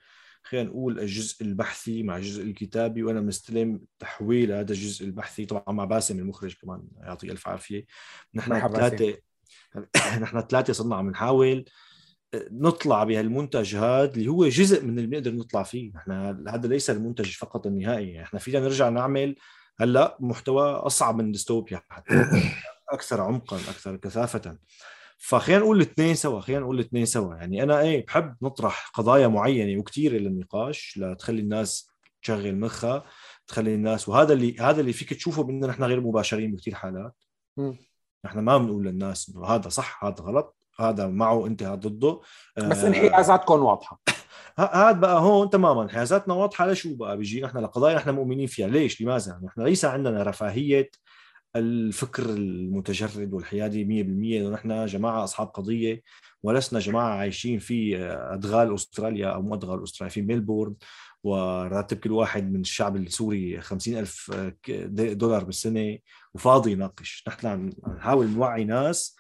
خلينا 0.45 0.69
نقول 0.69 1.01
الجزء 1.01 1.45
البحثي 1.45 2.03
مع 2.03 2.17
الجزء 2.17 2.43
الكتابي 2.43 3.03
وأنا 3.03 3.21
مستلم 3.21 3.81
تحويل 3.99 4.53
هذا 4.53 4.73
الجزء 4.73 5.05
البحثي 5.05 5.45
طبعا 5.45 5.65
مع 5.69 5.85
باسم 5.85 6.19
المخرج 6.19 6.55
كمان 6.63 6.83
يعطيه 6.97 7.31
ألف 7.33 7.49
عافية. 7.49 7.87
نحن 8.35 8.69
ثلاثة 8.69 9.17
نحن 10.23 10.41
ثلاثة 10.41 10.73
صرنا 10.73 10.97
عم 10.97 11.11
نحاول 11.11 11.65
آه، 12.35 12.49
نطلع 12.51 13.05
بهالمنتج 13.05 13.77
هذا 13.77 14.15
اللي 14.15 14.29
هو 14.29 14.49
جزء 14.49 14.85
من 14.85 14.99
اللي 14.99 15.07
بنقدر 15.07 15.35
نطلع 15.35 15.63
فيه. 15.63 15.93
نحن 15.95 16.11
هذا 16.49 16.69
ليس 16.69 16.91
المنتج 16.91 17.31
فقط 17.31 17.67
النهائي. 17.67 18.23
إحنا 18.23 18.39
فينا 18.39 18.61
نرجع 18.61 18.89
نعمل 18.89 19.37
هلأ 19.81 20.17
محتوى 20.21 20.71
أصعب 20.71 21.17
من 21.17 21.33
ديستوبيا 21.33 21.83
حتى 21.89 22.27
أكثر 22.91 23.21
عمقا 23.21 23.57
أكثر 23.57 23.97
كثافة. 23.97 24.59
فخلينا 25.27 25.61
نقول 25.61 25.77
الاثنين 25.77 26.15
سوا 26.15 26.41
خلينا 26.41 26.61
نقول 26.61 26.81
الاثنين 26.81 27.07
سوا. 27.07 27.35
يعني 27.35 27.63
أنا 27.63 27.81
إيه 27.81 28.07
بحب 28.07 28.37
نطرح 28.43 28.91
قضايا 28.95 29.29
معينة 29.29 29.81
وكثيره 29.81 30.17
للنقاش 30.17 30.99
لتخلي 30.99 31.41
الناس 31.41 31.91
تشغل 32.23 32.57
مخها 32.57 33.05
تخلي 33.47 33.75
الناس 33.75 34.09
وهذا 34.09 34.33
اللي 34.33 34.57
هذا 34.61 34.81
اللي 34.81 34.93
فيك 34.93 35.15
تشوفه 35.15 35.43
بانه 35.43 35.67
نحن 35.67 35.85
غير 35.85 36.01
مباشرين 36.01 36.53
بكثير 36.53 36.75
حالات. 36.75 37.15
نحن 38.25 38.39
ما 38.39 38.59
بنقول 38.59 38.85
للناس 38.87 39.29
إنه 39.29 39.47
هذا 39.47 39.69
صح 39.69 40.05
هذا 40.05 40.17
غلط 40.21 40.57
هذا 40.81 41.07
معه 41.07 41.47
أنت 41.47 41.63
هذا 41.63 41.75
ضده. 41.75 42.21
بس 42.57 42.79
آه 42.79 42.89
انحيازاتكم 42.89 43.65
واضحة. 43.65 44.01
هذا 44.59 44.93
بقى 44.93 45.21
هون 45.21 45.51
تماما 45.51 45.83
انحيازاتنا 45.83 46.35
واضحة. 46.35 46.67
لشو 46.67 46.97
بقى 46.97 47.17
بيجي؟ 47.17 47.41
نحن 47.41 47.59
لقضايا 47.59 47.97
نحن 47.97 48.11
مؤمنين 48.11 48.47
فيها. 48.47 48.69
ليش؟ 48.69 49.03
لماذا؟ 49.03 49.41
نحن 49.45 49.63
ليس 49.63 49.85
عندنا 49.85 50.23
رفاهية 50.23 50.91
الفكر 51.57 52.31
المتجرد 52.31 53.33
والحيادي 53.33 53.85
100% 53.85 54.41
إنه 54.41 54.51
نحن 54.51 54.87
جماعة 54.87 55.25
أصحاب 55.25 55.47
قضية 55.47 56.03
ولسنا 56.43 56.81
جماعة 56.81 57.15
عايشين 57.15 57.59
في 57.59 57.97
أدغال 58.07 58.75
أستراليا 58.75 59.29
أو 59.29 59.43
مو 59.43 59.55
أدغال 59.55 59.83
أستراليا 59.83 60.15
في 60.15 60.23
ميلبورن 60.23 60.75
وراتب 61.25 61.97
كل 61.97 62.13
واحد 62.13 62.53
من 62.53 62.61
الشعب 62.61 62.97
السوري 62.97 63.61
خمسين 63.61 63.99
ألف 63.99 64.31
دولار 64.93 65.45
بالسنة 65.45 65.99
وفاضي 66.35 66.73
يناقش. 66.73 67.25
نحن 67.29 67.47
عم 67.47 67.71
نحاول 67.97 68.27
نوعي 68.27 68.65
ناس 68.65 69.17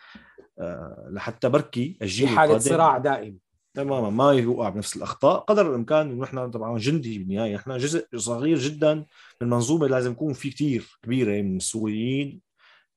آه، 0.58 1.08
لحتى 1.10 1.48
بركي 1.48 1.98
الجيل 2.02 2.28
في 2.28 2.36
حالة 2.36 2.58
صراع 2.58 2.98
دائم. 2.98 3.43
تماما. 3.74 4.10
ما 4.10 4.32
يوقع 4.32 4.68
بنفس 4.68 4.96
الأخطاء. 4.96 5.40
قدر 5.40 5.70
الإمكان 5.70 6.12
ونحن 6.12 6.50
طبعا 6.50 6.78
جندي 6.78 7.18
بالنهاية. 7.18 7.56
نحن 7.56 7.76
جزء 7.76 8.06
صغير 8.16 8.58
جدا 8.58 8.94
من 9.42 9.48
منظومه 9.48 9.86
لازم 9.86 10.12
يكون 10.12 10.32
في 10.32 10.50
كثير 10.50 10.98
كبيرة 11.02 11.42
من 11.42 11.56
السوريين 11.56 12.40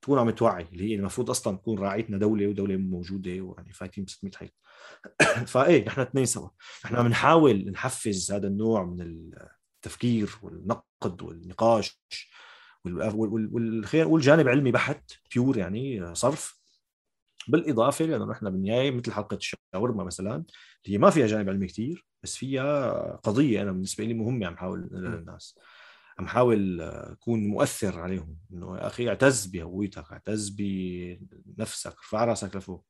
تكون 0.02 0.20
عم 0.20 0.30
توعي 0.30 0.68
اللي 0.74 0.92
هي 0.92 0.96
المفروض 0.96 1.30
أصلا 1.30 1.58
تكون 1.58 1.80
راعيتنا 1.80 2.18
دولة 2.18 2.48
ودولة 2.48 2.78
موجودة 2.78 3.42
ويعني 3.42 3.74
فايتين 3.74 4.04
ب 4.04 4.10
600 4.10 4.34
حيط 4.36 4.54
فايه 5.54 5.86
نحن 5.86 6.02
اثنين 6.02 6.26
سوا. 6.26 6.50
نحن 6.86 7.04
بنحاول 7.04 7.72
نحفز 7.72 8.32
هذا 8.32 8.48
النوع 8.48 8.84
من 8.84 9.02
التفكير 9.02 10.30
والنقد 10.44 11.22
والنقاش 11.22 12.02
والخير 12.86 14.08
والجانب 14.08 14.48
علمي 14.48 14.72
بحت 14.72 15.12
بيور 15.34 15.58
يعني 15.58 16.16
صرف. 16.16 16.57
بالإضافة 17.48 18.06
لأنه 18.06 18.26
نحن 18.26 18.50
بالنهاية 18.50 18.92
مثل 18.92 19.12
حلقة 19.12 19.38
الشاورما 19.38 20.04
مثلا 20.04 20.36
اللي 20.36 20.96
هي 20.96 20.98
ما 20.98 21.10
فيها 21.10 21.28
جانب 21.28 21.50
علمي 21.50 21.68
كثير 21.68 22.06
بس 22.24 22.36
فيها 22.36 22.92
قضية 23.16 23.62
أنا 23.62 23.72
بالنسبة 23.72 24.04
لي 24.04 24.14
مهمة 24.14 24.48
عم 24.48 24.58
حاول 24.58 24.90
للناس 24.92 25.60
عم 26.20 26.28
حاول 26.28 26.82
أكون 26.82 27.48
مؤثر 27.48 28.00
عليهم 28.00 28.38
إنه 28.54 28.78
يا 28.78 28.88
أخي 28.88 29.10
اعتز 29.10 29.46
بهويتك 29.46 30.12
اعتز 30.12 30.50
بنفسك 30.50 31.96
ارفع 31.98 32.26
رأسك 32.26 32.56
لفوق. 32.56 32.86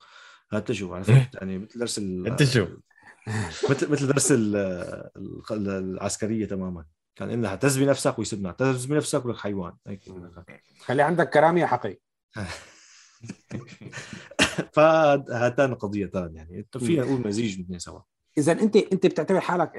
هات 0.51 0.67
تشوف 0.67 0.91
عرفت. 0.91 1.35
يعني 1.35 1.57
مثل 1.57 1.79
درس 1.79 1.99
أنت 1.99 2.43
شو؟ 2.43 2.67
مثل 3.69 3.91
مثل 3.91 4.07
درس 4.07 4.33
العسكرية 5.51 6.45
تماما. 6.45 6.85
كان 7.15 7.29
انها 7.29 7.49
اعتز 7.49 7.77
بنفسك 7.77 8.19
ويسبنا 8.19 8.49
اعتز 8.49 8.85
بنفسك 8.85 9.25
ولك 9.25 9.37
حيوان. 9.37 9.73
هيك 9.87 10.01
خلي 10.79 11.01
عندك 11.01 11.29
كرامه 11.29 11.61
يا 11.61 11.65
حقي 11.65 11.99
فهاتان 14.75 15.73
قضيتان 15.73 16.35
يعني. 16.35 16.67
فينا 16.79 17.03
نقول 17.03 17.27
مزيج 17.27 17.55
الاثنين 17.55 17.79
سوا. 17.79 17.99
إذا 18.37 18.51
أنت 18.51 18.75
أنت 18.75 19.05
بتعتبر 19.05 19.39
حالك 19.39 19.71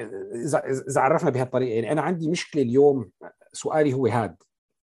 إذا 0.47 0.63
إذا 0.91 1.01
عرفنا 1.01 1.31
بهالطريقة 1.31 1.75
يعني 1.75 1.93
أنا 1.93 2.03
عندي 2.03 2.29
مشكلة 2.29 2.63
اليوم 2.63 3.11
سؤالي 3.53 3.93
هو 3.93 4.07
هذا 4.07 4.35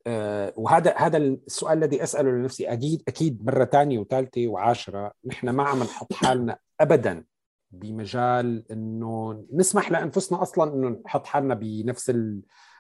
أه 0.08 0.54
وهذا 0.56 0.94
هذا 0.98 1.18
السؤال 1.18 1.78
الذي 1.78 2.04
أسأله 2.04 2.32
لنفسي 2.32 2.68
أكيد 2.68 3.04
أكيد 3.08 3.46
مرة 3.46 3.66
ثانية 3.66 4.00
وثالثه 4.00 4.48
وعاشرة. 4.48 5.12
نحن 5.26 5.50
ما 5.50 5.64
عم 5.64 5.84
نحط 5.84 6.14
حالنا 6.14 6.58
ابدا 6.80 7.24
بمجال 7.72 8.72
إنه 8.72 9.46
نسمح 9.54 9.92
لأنفسنا 9.92 10.42
أصلا 10.42 10.74
إنه 10.74 10.90
نحط 11.06 11.26
حالنا 11.26 11.54
بنفس 11.54 12.10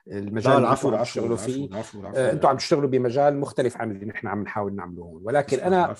المجال 0.07 0.53
اللي 0.55 0.67
عفو 0.67 0.95
عم 0.95 1.03
تشتغلوا 1.03 1.37
فيه. 1.37 1.69
آه 2.15 2.31
أنتم 2.31 2.47
عم 2.47 2.57
تشتغلوا 2.57 2.89
بمجال 2.89 3.39
مختلف 3.39 3.77
عن 3.77 3.91
اللي 3.91 4.05
نحن 4.05 4.27
عم 4.27 4.41
نحاول 4.41 4.75
نعمله 4.75 5.03
هون. 5.03 5.21
ولكن 5.25 5.59
أنا 5.59 5.95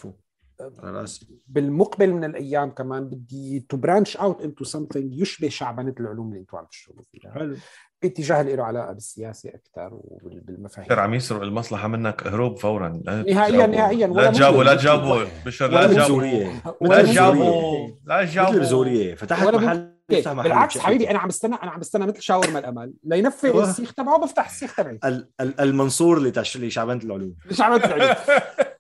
عفو. 0.61 1.26
بالمقبل 1.48 2.14
من 2.14 2.23
الأيام 2.23 2.69
كمان 2.69 3.06
بدي 3.06 3.65
to 3.70 3.78
branch 3.78 4.18
out 4.18 4.41
into 4.41 4.64
something 4.64 5.16
يشبه 5.15 5.49
شعبنه 5.49 5.95
العلوم 5.99 6.27
اللي 6.27 6.40
أنتم 6.40 6.57
عم 6.57 6.65
تشتغلوا 6.65 7.03
فيها. 7.11 7.32
حلو. 7.32 7.56
باتجاه 8.02 8.41
اللي 8.41 8.56
له 8.56 8.64
علاقة 8.64 8.94
بالسياسة 8.94 9.49
أكثر 9.49 9.90
وبالمفاهيم 9.91 10.99
عم 10.99 11.14
يسرق 11.14 11.41
المصلحة 11.41 11.88
منك 11.88 12.27
هروب 12.27 12.57
فورا. 12.57 13.02
نهائيا 13.06 13.68
نهائيا 13.68 14.07
لا 14.07 14.32
تجاوبوا 14.32 14.64
لا 14.64 14.76
تجاوبوا. 14.76 15.23
بشر 15.45 15.68
لا 15.68 15.88
تجاوبوا. 15.88 16.52
لا 16.82 17.03
تجاوبوا. 17.03 17.88
لا 18.06 18.26
تجاوبوا. 18.26 19.15
فتحت 19.15 19.48
محل 19.48 19.95
بالعكس 20.10 20.77
حبيبي 20.77 21.10
أنا 21.10 21.19
عم 21.19 21.27
بستنى 21.27 21.56
أنا 21.56 21.72
عم 21.72 21.80
بستنى 21.80 22.06
مثل 22.06 22.22
شاورما 22.22 22.60
الأمل. 22.60 22.94
لينفذ 23.03 23.60
السيخ 23.60 23.94
تبعه 23.94 24.19
بفتح 24.19 24.49
السيخ 24.49 24.76
تبعي. 24.76 24.99
المنصور 25.41 26.18
اللي 26.18 26.34
اللي 26.56 26.69
شعبنه 26.69 27.03
العلوم 27.03 27.36
شعبنه 27.52 27.86
العلوم 27.86 28.15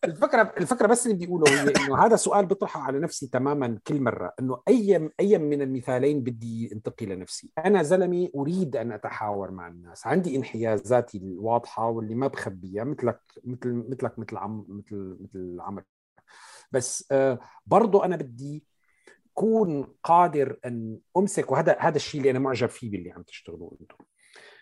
الفكرة 0.03 0.53
الفكرة 0.57 0.87
بس 0.87 1.05
اللي 1.05 1.15
بدي 1.15 1.25
أقوله 1.25 1.51
هي 1.51 1.61
إنه 1.61 2.05
هذا 2.05 2.15
سؤال 2.15 2.45
بطرحه 2.45 2.81
على 2.81 2.99
نفسي 2.99 3.27
تماما 3.27 3.79
كل 3.87 4.01
مرة 4.01 4.33
إنه 4.39 4.61
أي 4.67 5.09
أي 5.19 5.37
من 5.37 5.61
المثالين 5.61 6.21
بدي 6.23 6.69
انتقي 6.73 7.05
لنفسي. 7.05 7.51
أنا 7.65 7.83
زلمة 7.83 8.29
أريد 8.35 8.75
أن 8.75 8.91
أتحاور 8.91 9.51
مع 9.51 9.67
الناس. 9.67 10.07
عندي 10.07 10.35
انحيازاتي 10.35 11.17
الواضحة 11.17 11.89
واللي 11.89 12.15
ما 12.15 12.27
بخبيها 12.27 12.83
مثلك 12.83 13.19
مثل 13.43 13.85
مثلك 13.89 14.19
مثل 14.19 14.37
عم 14.37 14.65
مثل 14.69 15.17
مثل 15.21 15.57
عمر 15.59 15.83
بس 16.71 17.07
آه 17.11 17.39
برضه 17.65 18.05
أنا 18.05 18.15
بدي 18.15 18.63
كون 19.35 19.95
قادر 20.03 20.59
أن 20.65 20.99
أمسك 21.17 21.51
وهذا 21.51 21.77
هذا 21.79 21.95
الشيء 21.95 22.19
اللي 22.19 22.31
أنا 22.31 22.39
معجب 22.39 22.69
فيه 22.69 22.91
باللي 22.91 23.11
عم 23.11 23.23
تشتغلوه 23.23 23.77
أنتم. 23.81 24.05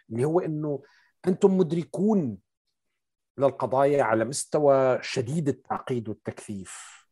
اللي 0.10 0.26
هو 0.26 0.40
إنه 0.40 0.84
أنتم 1.28 1.58
مدركون 1.58 2.38
للقضايا 3.38 4.04
على 4.04 4.26
مستوى 4.26 5.00
شديد 5.02 5.48
التعقيد 5.48 6.10
والتكثيف. 6.10 7.04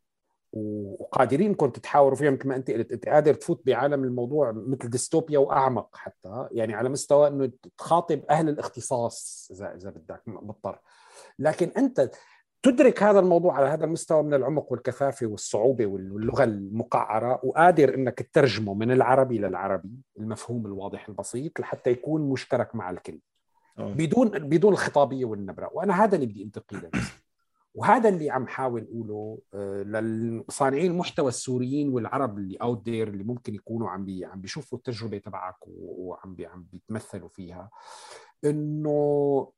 وقادرين 0.53 1.49
انكم 1.49 1.69
تتحاوروا 1.69 2.17
فيها 2.17 2.31
مثل 2.31 2.47
ما 2.47 2.55
أنت 2.55 2.71
قلت. 2.71 2.91
أنت 2.91 3.09
قادر 3.09 3.33
تفوت 3.33 3.65
بعالم 3.65 4.03
الموضوع 4.03 4.51
مثل 4.51 4.89
ديستوبيا 4.89 5.39
وأعمق 5.39 5.95
حتى. 5.95 6.47
يعني 6.51 6.73
على 6.73 6.89
مستوى 6.89 7.27
إنه 7.27 7.51
تخاطب 7.77 8.25
أهل 8.29 8.49
الاختصاص 8.49 9.47
إذا 9.51 9.75
إذا 9.75 9.89
بدك 9.89 10.21
مضطر. 10.27 10.79
لكن 11.39 11.71
أنت 11.77 12.11
تدرك 12.63 13.03
هذا 13.03 13.19
الموضوع 13.19 13.57
على 13.57 13.67
هذا 13.67 13.85
المستوى 13.85 14.23
من 14.23 14.33
العمق 14.33 14.71
والكثافة 14.71 15.27
والصعوبة 15.27 15.85
واللغة 15.85 16.43
المقعرة 16.43 17.39
وقادر 17.43 17.95
إنك 17.95 18.19
تترجمه 18.19 18.73
من 18.73 18.91
العربي 18.91 19.37
للعربي 19.37 19.91
المفهوم 20.19 20.65
الواضح 20.65 21.07
البسيط 21.09 21.59
لحتى 21.59 21.89
يكون 21.89 22.29
مشترك 22.29 22.75
مع 22.75 22.89
الكل. 22.89 23.19
أوه. 23.79 23.93
بدون 23.93 24.29
بدون 24.29 24.73
الخطابية 24.73 25.25
والنبرة. 25.25 25.69
وأنا 25.73 26.03
هذا 26.03 26.15
اللي 26.15 26.25
بدي 26.25 26.51
لنفسي 26.71 27.21
وهذا 27.73 28.09
اللي 28.09 28.29
عم 28.29 28.47
حاول 28.47 28.87
أقوله 28.89 29.39
آه، 29.53 29.83
للصانعين 29.83 30.91
المحتوى 30.91 31.29
السوريين 31.29 31.89
والعرب 31.89 32.37
اللي 32.37 32.55
out 32.55 32.85
there 32.85 33.07
اللي 33.07 33.23
ممكن 33.23 33.55
يكونوا 33.55 33.89
عم 33.89 34.05
بي 34.05 34.25
عم 34.25 34.41
بيشوفوا 34.41 34.77
التجربة 34.77 35.17
تبعك 35.17 35.55
وعم 35.67 36.35
بي 36.35 36.45
عم 36.45 36.65
بيتمثلوا 36.71 37.29
فيها 37.29 37.69
إنه 38.45 39.51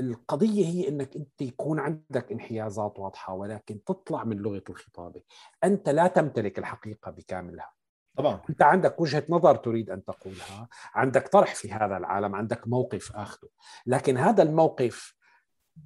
القضية 0.00 0.66
هي 0.66 0.88
إنك 0.88 1.16
أنت 1.16 1.42
يكون 1.42 1.78
عندك 1.78 2.32
انحيازات 2.32 2.98
واضحة 2.98 3.34
ولكن 3.34 3.84
تطلع 3.84 4.24
من 4.24 4.36
لغة 4.36 4.62
الخطابة. 4.70 5.22
أنت 5.64 5.88
لا 5.88 6.06
تمتلك 6.06 6.58
الحقيقة 6.58 7.10
بكاملها. 7.10 7.70
طبعا. 8.16 8.40
أنت 8.50 8.62
عندك 8.62 9.00
وجهة 9.00 9.24
نظر 9.28 9.56
تريد 9.56 9.90
أن 9.90 10.04
تقولها 10.04 10.68
عندك 10.94 11.28
طرح 11.28 11.54
في 11.54 11.72
هذا 11.72 11.96
العالم 11.96 12.34
عندك 12.34 12.68
موقف 12.68 13.16
اخذه 13.16 13.48
لكن 13.86 14.16
هذا 14.16 14.42
الموقف 14.42 15.14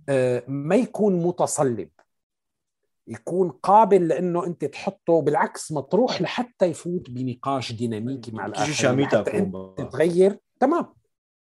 آه، 0.08 0.42
ما 0.48 0.76
يكون 0.76 1.22
متصلب. 1.22 1.88
يكون 3.06 3.50
قابل 3.50 4.08
لأنه 4.08 4.46
أنت 4.46 4.64
تحطه 4.64 5.22
بالعكس 5.22 5.72
مطروح 5.72 6.22
لحتى 6.22 6.66
يفوت 6.66 7.10
بنقاش 7.10 7.72
ديناميكي 7.72 8.30
مع 8.32 8.46
الآخرين. 8.46 9.06
حتى 9.06 9.38
أنت 9.38 9.78
تتغير. 9.78 10.38
تمام. 10.60 10.99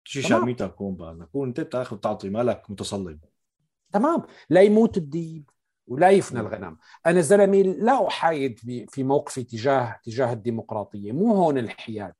شي 0.10 0.22
شاميتا 0.22 0.68
كومبا 0.68 1.14
نكون 1.14 1.48
انت 1.48 1.60
بتاخذ 1.60 1.98
تعطي 1.98 2.30
مالك 2.30 2.64
متصلب. 2.70 3.20
تمام. 3.94 4.24
لا 4.50 4.62
يموت 4.62 4.98
الديب 4.98 5.50
ولا 5.88 6.10
يفنى 6.10 6.40
الغنم. 6.40 6.78
أنا 7.06 7.22
زلمة 7.22 7.62
لا 7.62 8.08
أحايد 8.08 8.60
في 8.90 9.04
موقفي 9.04 9.44
تجاه 9.44 10.00
تجاه 10.04 10.34
الديمقراطية. 10.34 11.12
مو 11.12 11.34
هون 11.34 11.58
الحياد. 11.58 12.14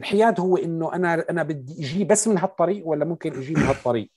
الحياد 0.00 0.40
هو 0.40 0.56
إنه 0.56 0.94
أنا 0.94 1.30
أنا 1.30 1.42
بدي 1.42 1.84
أجي 1.84 2.04
بس 2.04 2.28
من 2.28 2.38
هالطريق 2.38 2.86
ولا 2.86 3.04
ممكن 3.04 3.36
أجي 3.36 3.54
من 3.54 3.62
هالطريق؟ 3.62 4.10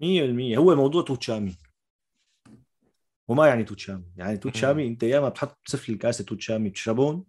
100% 0.00 0.56
هو 0.56 0.74
موضوع 0.74 1.02
توتشامي. 1.02 1.56
وما 3.28 3.46
يعني 3.46 3.64
توتشامي. 3.64 4.04
يعني 4.16 4.36
توتشامي 4.36 4.86
أنت 4.86 5.02
يا 5.02 5.20
ما 5.20 5.28
بتحط 5.28 5.58
سفل 5.66 5.92
الكاسة 5.92 6.24
توتشامي 6.24 6.70
تشربون 6.70 7.24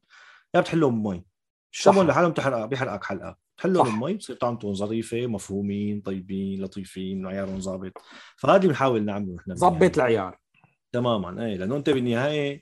يا 0.55 0.59
بتحلهم 0.59 1.03
بمي. 1.03 1.25
تشربون 1.71 2.07
لحالهم 2.07 2.31
بتحرق 2.31 2.65
بيحرقك 2.65 3.03
حلقة. 3.03 3.44
تحلهم 3.57 3.87
المي 3.87 4.13
بصير 4.13 4.35
طعمتهم 4.35 4.73
ظريفة 4.73 5.27
مفهومين 5.27 6.01
طيبين 6.01 6.63
لطيفين 6.63 7.27
عيارهم 7.27 7.59
ظابط. 7.59 7.91
فهذا 8.37 8.57
اللي 8.57 8.67
بنحاول 8.67 9.05
نعمله 9.05 9.33
نحن 9.33 9.55
ظبط 9.55 9.97
العيار. 9.97 10.37
تماما 10.91 11.45
اي 11.45 11.57
لأنه 11.57 11.75
أنت 11.75 11.89
بالنهاية 11.89 12.61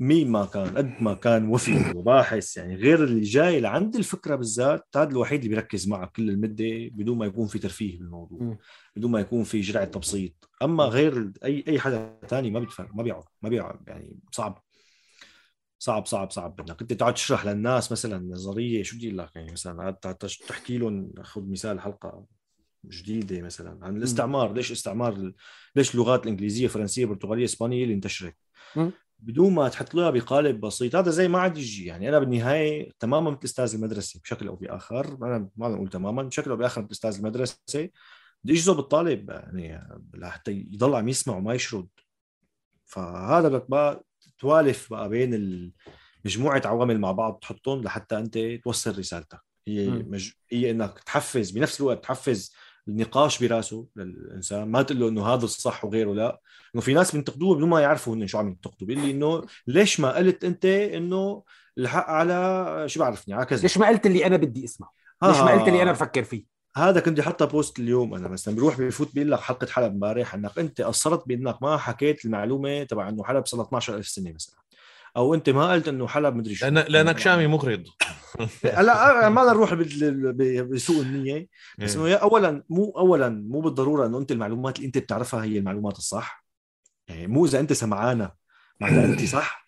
مين 0.00 0.30
ما 0.30 0.44
كان 0.44 0.76
قد 0.76 0.92
ما 1.00 1.14
كان 1.14 1.48
وفي 1.48 1.92
وباحث 1.94 2.56
يعني 2.56 2.76
غير 2.76 3.04
اللي 3.04 3.20
جاي 3.20 3.60
لعند 3.60 3.96
الفكرة 3.96 4.34
بالذات 4.36 4.86
هذا 4.96 5.10
الوحيد 5.10 5.38
اللي 5.42 5.54
بيركز 5.54 5.88
معك 5.88 6.12
كل 6.12 6.30
المدة 6.30 6.90
بدون 6.92 7.18
ما 7.18 7.26
يكون 7.26 7.46
في 7.46 7.58
ترفيه 7.58 7.98
بالموضوع 7.98 8.42
م. 8.42 8.56
بدون 8.96 9.10
ما 9.10 9.20
يكون 9.20 9.44
في 9.44 9.60
جرعة 9.60 9.84
تبسيط. 9.84 10.50
أما 10.62 10.84
غير 10.84 11.32
اي 11.44 11.64
أي 11.68 11.80
حدا 11.80 12.18
ثاني 12.28 12.50
ما 12.50 12.60
بيتفرق 12.60 12.94
ما 12.94 13.02
بيقعد 13.02 13.24
ما 13.42 13.48
بيقعد 13.48 13.88
يعني 13.88 14.18
صعب. 14.32 14.65
صعب 15.78 16.06
صعب 16.06 16.30
صعب. 16.30 16.56
بدك 16.56 16.80
أنت 16.82 16.92
تقعد 16.92 17.14
تشرح 17.14 17.46
للناس 17.46 17.92
مثلا 17.92 18.18
نظرية 18.18 18.82
شو 18.82 18.96
بدي 18.96 19.10
لك؟ 19.10 19.30
يعني 19.36 19.52
مثلا 19.52 19.98
تحكي 20.48 20.78
لهم 20.78 21.12
خذ 21.22 21.42
مثال 21.50 21.80
حلقة 21.80 22.24
جديدة 22.84 23.42
مثلا 23.42 23.78
عن 23.82 23.96
الاستعمار. 23.96 24.52
ليش 24.52 24.72
استعمار 24.72 25.32
ليش 25.76 25.94
اللغات 25.94 26.22
الإنجليزية 26.22 26.64
الفرنسيه 26.64 27.04
البرتغاليه 27.04 27.44
الاسبانيه 27.44 27.82
اللي 27.82 27.94
انتشرت؟ 27.94 28.36
بدون 29.18 29.54
ما 29.54 29.68
تحط 29.68 29.94
لها 29.94 30.10
بقالب 30.10 30.60
بسيط. 30.60 30.96
هذا 30.96 31.10
زي 31.10 31.28
ما 31.28 31.38
عاد 31.38 31.58
يجي. 31.58 31.84
يعني 31.86 32.08
أنا 32.08 32.18
بالنهاية 32.18 32.92
تماما 32.98 33.30
مثل 33.30 33.40
أستاذ 33.44 33.74
المدرسة 33.74 34.20
بشكل 34.20 34.48
أو 34.48 34.56
بآخر. 34.56 35.06
أنا 35.06 35.48
ما 35.56 35.68
نقول 35.68 35.88
تماما 35.88 36.22
بشكل 36.22 36.50
أو 36.50 36.56
بآخر 36.56 36.82
مثل 36.82 36.90
أستاذ 36.92 37.16
المدرسة. 37.16 37.90
بدي 38.44 38.52
أجذب 38.52 38.78
الطالب 38.78 39.30
يعني 39.30 39.88
لحتى 40.14 40.52
يضل 40.52 40.94
عم 40.94 41.08
يسمع 41.08 41.36
وما 41.36 41.54
يشرد. 41.54 41.88
فهذا 42.84 43.48
بدك 43.48 43.70
بقى 43.70 44.04
توالف 44.38 44.90
بقى 44.90 45.08
بين 45.08 45.72
مجموعة 46.24 46.62
عوامل 46.64 47.00
مع 47.00 47.12
بعض 47.12 47.38
تحطهم 47.42 47.82
لحتى 47.82 48.18
أنت 48.18 48.38
توصل 48.64 48.98
رسالتك. 48.98 49.40
هي 49.68 49.88
مج... 49.88 50.30
هي 50.50 50.70
إنك 50.70 50.98
تحفز 50.98 51.50
بنفس 51.50 51.80
الوقت 51.80 52.02
تحفز 52.04 52.54
النقاش 52.88 53.44
براسه 53.44 53.86
للإنسان. 53.96 54.68
ما 54.68 54.82
تقول 54.82 55.00
له 55.00 55.08
إنه 55.08 55.26
هذا 55.26 55.44
الصح 55.44 55.84
وغيره 55.84 56.14
لا. 56.14 56.40
إنه 56.74 56.82
في 56.82 56.94
ناس 56.94 57.12
بينتقدوه 57.12 57.56
بدون 57.56 57.68
ما 57.68 57.80
يعرفوا 57.80 58.14
انه 58.14 58.26
شو 58.26 58.38
عم 58.38 58.48
ينتقدوا. 58.48 58.86
بيقول 58.86 59.04
لي 59.04 59.10
إنه 59.10 59.46
ليش 59.66 60.00
ما 60.00 60.16
قلت 60.16 60.44
أنت 60.44 60.64
إنه 60.64 61.42
الحق 61.78 62.06
على 62.10 62.84
شو 62.88 63.00
بعرفني 63.00 63.34
على 63.34 63.46
كذا. 63.46 63.62
ليش 63.62 63.78
ما 63.78 63.88
قلت 63.88 64.06
اللي 64.06 64.26
أنا 64.26 64.36
بدي 64.36 64.64
أسمعه؟ 64.64 64.92
ليش 65.22 65.36
ما 65.36 65.52
قلت 65.52 65.68
اللي 65.68 65.82
أنا 65.82 65.92
بفكر 65.92 66.24
فيه؟ 66.24 66.55
هذا 66.76 67.00
كنت 67.00 67.20
حتى 67.20 67.46
بوست 67.46 67.78
اليوم 67.78 68.14
أنا 68.14 68.28
مثلا 68.28 68.56
بروح 68.56 68.80
بفوت 68.80 69.14
بيقول 69.14 69.30
لك 69.30 69.40
حلقة 69.40 69.66
حلب 69.66 69.92
امبارح 69.92 70.34
إنك 70.34 70.58
أنت 70.58 70.80
قصرت 70.80 71.28
بإنك 71.28 71.62
ما 71.62 71.76
حكيت 71.76 72.24
المعلومة 72.24 72.82
تبع 72.82 73.08
إنه 73.08 73.24
حلب 73.24 73.46
صار 73.46 73.62
12000 73.62 74.08
سنة 74.08 74.32
مثلا 74.32 74.56
أو 75.16 75.34
أنت 75.34 75.50
ما 75.50 75.72
قلت 75.72 75.88
إنه 75.88 76.06
حلب 76.06 76.34
مدري 76.34 76.54
شو. 76.54 76.66
لأن 76.66 76.84
لأنك 76.88 77.18
شامي 77.18 77.46
مغرض. 77.46 77.84
لا 78.64 79.28
ما 79.28 79.52
نروح 79.52 79.74
بسوء 79.74 81.02
النية. 81.02 81.48
بس 81.78 81.96
إنه 81.96 82.14
اولا 82.14 82.64
مو 82.68 82.90
اولا 82.90 83.28
مو 83.28 83.60
بالضرورة 83.60 84.06
إنه 84.06 84.18
أنت 84.18 84.32
المعلومات 84.32 84.76
اللي 84.76 84.86
أنت 84.86 84.98
بتعرفها 84.98 85.44
هي 85.44 85.58
المعلومات 85.58 85.98
الصح. 85.98 86.46
يعني 87.08 87.26
مو 87.26 87.44
إذا 87.44 87.60
أنت 87.60 87.72
سمعانة 87.72 88.30
معناتها 88.80 89.04
أنت 89.04 89.24
صح. 89.24 89.65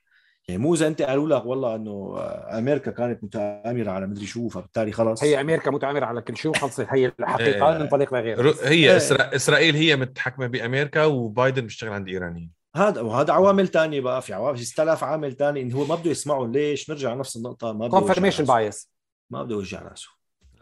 يعني 0.49 0.63
مو 0.63 0.75
إذا 0.75 0.87
أنت 0.87 1.03
قالوا 1.03 1.29
لك 1.29 1.47
والله 1.47 1.75
إنه 1.75 2.17
أمريكا 2.59 2.91
كانت 2.91 3.25
متآمرة 3.25 3.91
على 3.91 4.07
مدري 4.07 4.27
شو 4.27 4.49
فبالتالي 4.49 4.93
خلص. 4.93 5.25
هي 5.25 5.41
أمريكا 5.41 5.71
متآمرة 5.71 6.05
على 6.05 6.23
كل 6.23 6.37
شيء 6.37 6.51
وخلصت. 6.51 6.87
هي 6.91 7.13
الحقيقة 7.21 7.79
ننطلق 7.79 8.15
لغيرها 8.15 8.71
هي 8.71 8.97
إسرا... 8.97 9.37
إسرائيل 9.37 9.77
هي 9.77 9.97
متحكمة 9.97 10.47
بأمريكا 10.47 11.05
وبايدن 11.05 11.63
بيشتغل 11.63 11.93
عند 11.93 12.09
إيرانيين. 12.09 12.51
هذا 12.77 13.01
وهذا 13.01 13.33
عوامل 13.33 13.69
تانية 13.69 14.01
بقى 14.01 14.23
في 14.23 14.35
عوامل 14.35 14.59
6000 14.59 15.05
عامل 15.05 15.33
تاني 15.33 15.63
انه 15.63 15.77
هو 15.77 15.85
ما 15.85 15.95
بده 15.95 16.11
يسمعوا 16.11 16.47
ليش؟ 16.47 16.91
نرجع 16.91 17.15
نفس 17.15 17.37
النقطة 17.37 17.73
ما 17.73 17.87
بده 17.87 17.99
confirmation 17.99 18.45
bias 18.45 18.93
ما 19.31 19.43
بده 19.43 19.55
يوجع 19.55 19.83
راسه. 19.83 20.09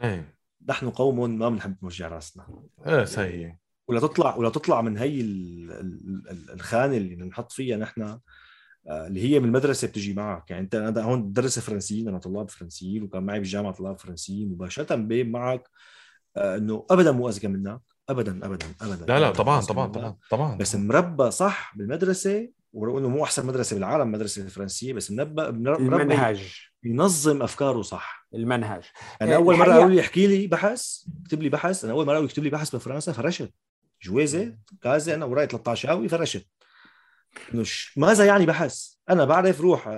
إيه. 0.03 0.37
نحن 0.69 0.91
قوم 0.91 1.39
ما 1.39 1.49
بنحب 1.49 1.77
نوجع 1.83 2.09
راسنا. 2.09 2.47
إيه 2.87 3.05
صحيح. 3.05 3.57
ولا 3.89 4.01
تطلع 4.01 4.37
ولا 4.37 4.51
تطلع 4.51 4.81
من 4.81 4.99
هي 4.99 5.21
الخانة 6.55 6.97
اللي 6.97 7.15
بنحط 7.15 7.53
فيها 7.53 7.77
نحن 7.77 8.19
اللي 8.89 9.23
هي 9.23 9.41
من 9.41 9.47
المدرسة 9.47 9.89
بتجي 9.89 10.15
معك. 10.15 10.51
يعني 10.51 10.63
أنت 10.63 10.75
أنا 10.75 11.03
هون 11.03 11.23
بدرس 11.23 11.59
فرنسيين 11.59 12.09
أنا 12.09 12.19
طلاب 12.19 12.51
فرنسيين 12.51 13.03
وكان 13.03 13.23
معي 13.23 13.39
بالجامعة 13.39 13.73
طلاب 13.73 13.99
فرنسيين 13.99 14.49
مباشرة 14.49 14.95
بين 14.95 15.31
معك 15.31 15.69
إنه 16.37 16.87
ابدا 16.91 17.13
مو 17.13 17.29
أذكى 17.29 17.49
منك. 17.49 17.81
ابدا 18.09 18.47
ابدا 18.47 18.67
ابدا 18.83 19.07
لا 19.07 19.21
لا 19.21 19.31
طبعا 19.31 19.61
طبعا 19.61 19.87
طبعا 19.87 20.17
طبعا 20.31 20.57
بس 20.57 20.75
مربى 20.75 21.31
صح 21.31 21.77
بالمدرسة 21.77 22.49
ولو 22.73 22.99
إنه 22.99 23.09
مو 23.09 23.25
أحسن 23.25 23.47
مدرسة 23.47 23.75
بالعالم 23.75 24.03
المدرسة 24.03 24.43
الفرنسيه 24.43 24.93
بس 24.93 25.11
منبى 25.11 25.43
المنهج. 25.47 26.69
ينظم 26.85 27.43
أفكاره 27.43 27.83
صح. 27.83 28.29
المنهج. 28.35 28.83
أنا 29.23 29.31
يعني 29.31 29.37
أول 29.37 29.57
مرة 29.57 29.73
قالوا 29.73 29.91
لي 29.91 30.01
احكي 30.01 30.27
لي 30.27 30.47
بحث 30.47 30.87
اكتب 31.23 31.43
لي 31.43 31.49
بحث 31.49 31.85
أنا 31.85 31.93
أول 31.93 32.07
مرة 32.07 32.13
قالوا 32.13 32.27
لي 32.27 32.31
اكتب 32.31 32.43
لي 32.43 32.51
بحث 32.51 32.75
بفرنسا 32.75 33.13
فرشت. 33.13 33.51
جويزة 34.03 34.57
كازه 34.83 35.15
أنا 35.15 35.25
وراي 35.25 35.47
13 35.47 35.89
قوي 35.89 36.09
فرشت. 36.09 36.47
انه 37.55 37.65
ماذا 37.97 38.25
يعني 38.25 38.47
بحث؟ 38.47 38.87
أنا 39.11 39.25
بعرف 39.25 39.61
روح 39.61 39.89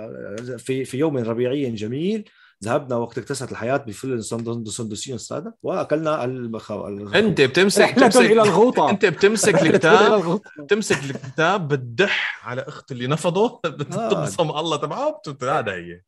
في 0.57 0.85
في 0.85 0.97
يوم 0.97 1.17
ربيعي 1.17 1.71
جميل 1.71 2.29
ذهبنا 2.63 2.95
وقت 2.95 3.17
اكتست 3.17 3.51
الحياة 3.51 3.77
بفيلم 3.77 4.21
سندوسين 4.21 5.15
الساده 5.15 5.55
وأكلنا 5.63 6.23
المخاو 6.23 6.87
أنت 7.15 7.41
بتمسك 7.41 7.95
بتمسك 7.95 8.21
إلى 8.21 8.41
الغوطة. 8.41 8.89
أنت 8.89 9.05
بتمسك 9.05 9.61
الكتاب 9.61 10.41
بتمسك 10.59 11.03
الكتاب 11.03 11.67
بتدح 11.67 12.47
على 12.47 12.61
أخت 12.61 12.91
اللي 12.91 13.07
نفضه 13.07 13.59
بتقسم 13.65 14.49
الله 14.49 14.77
تبعه 14.77 15.21
هذا 15.43 15.71
هي. 15.71 16.01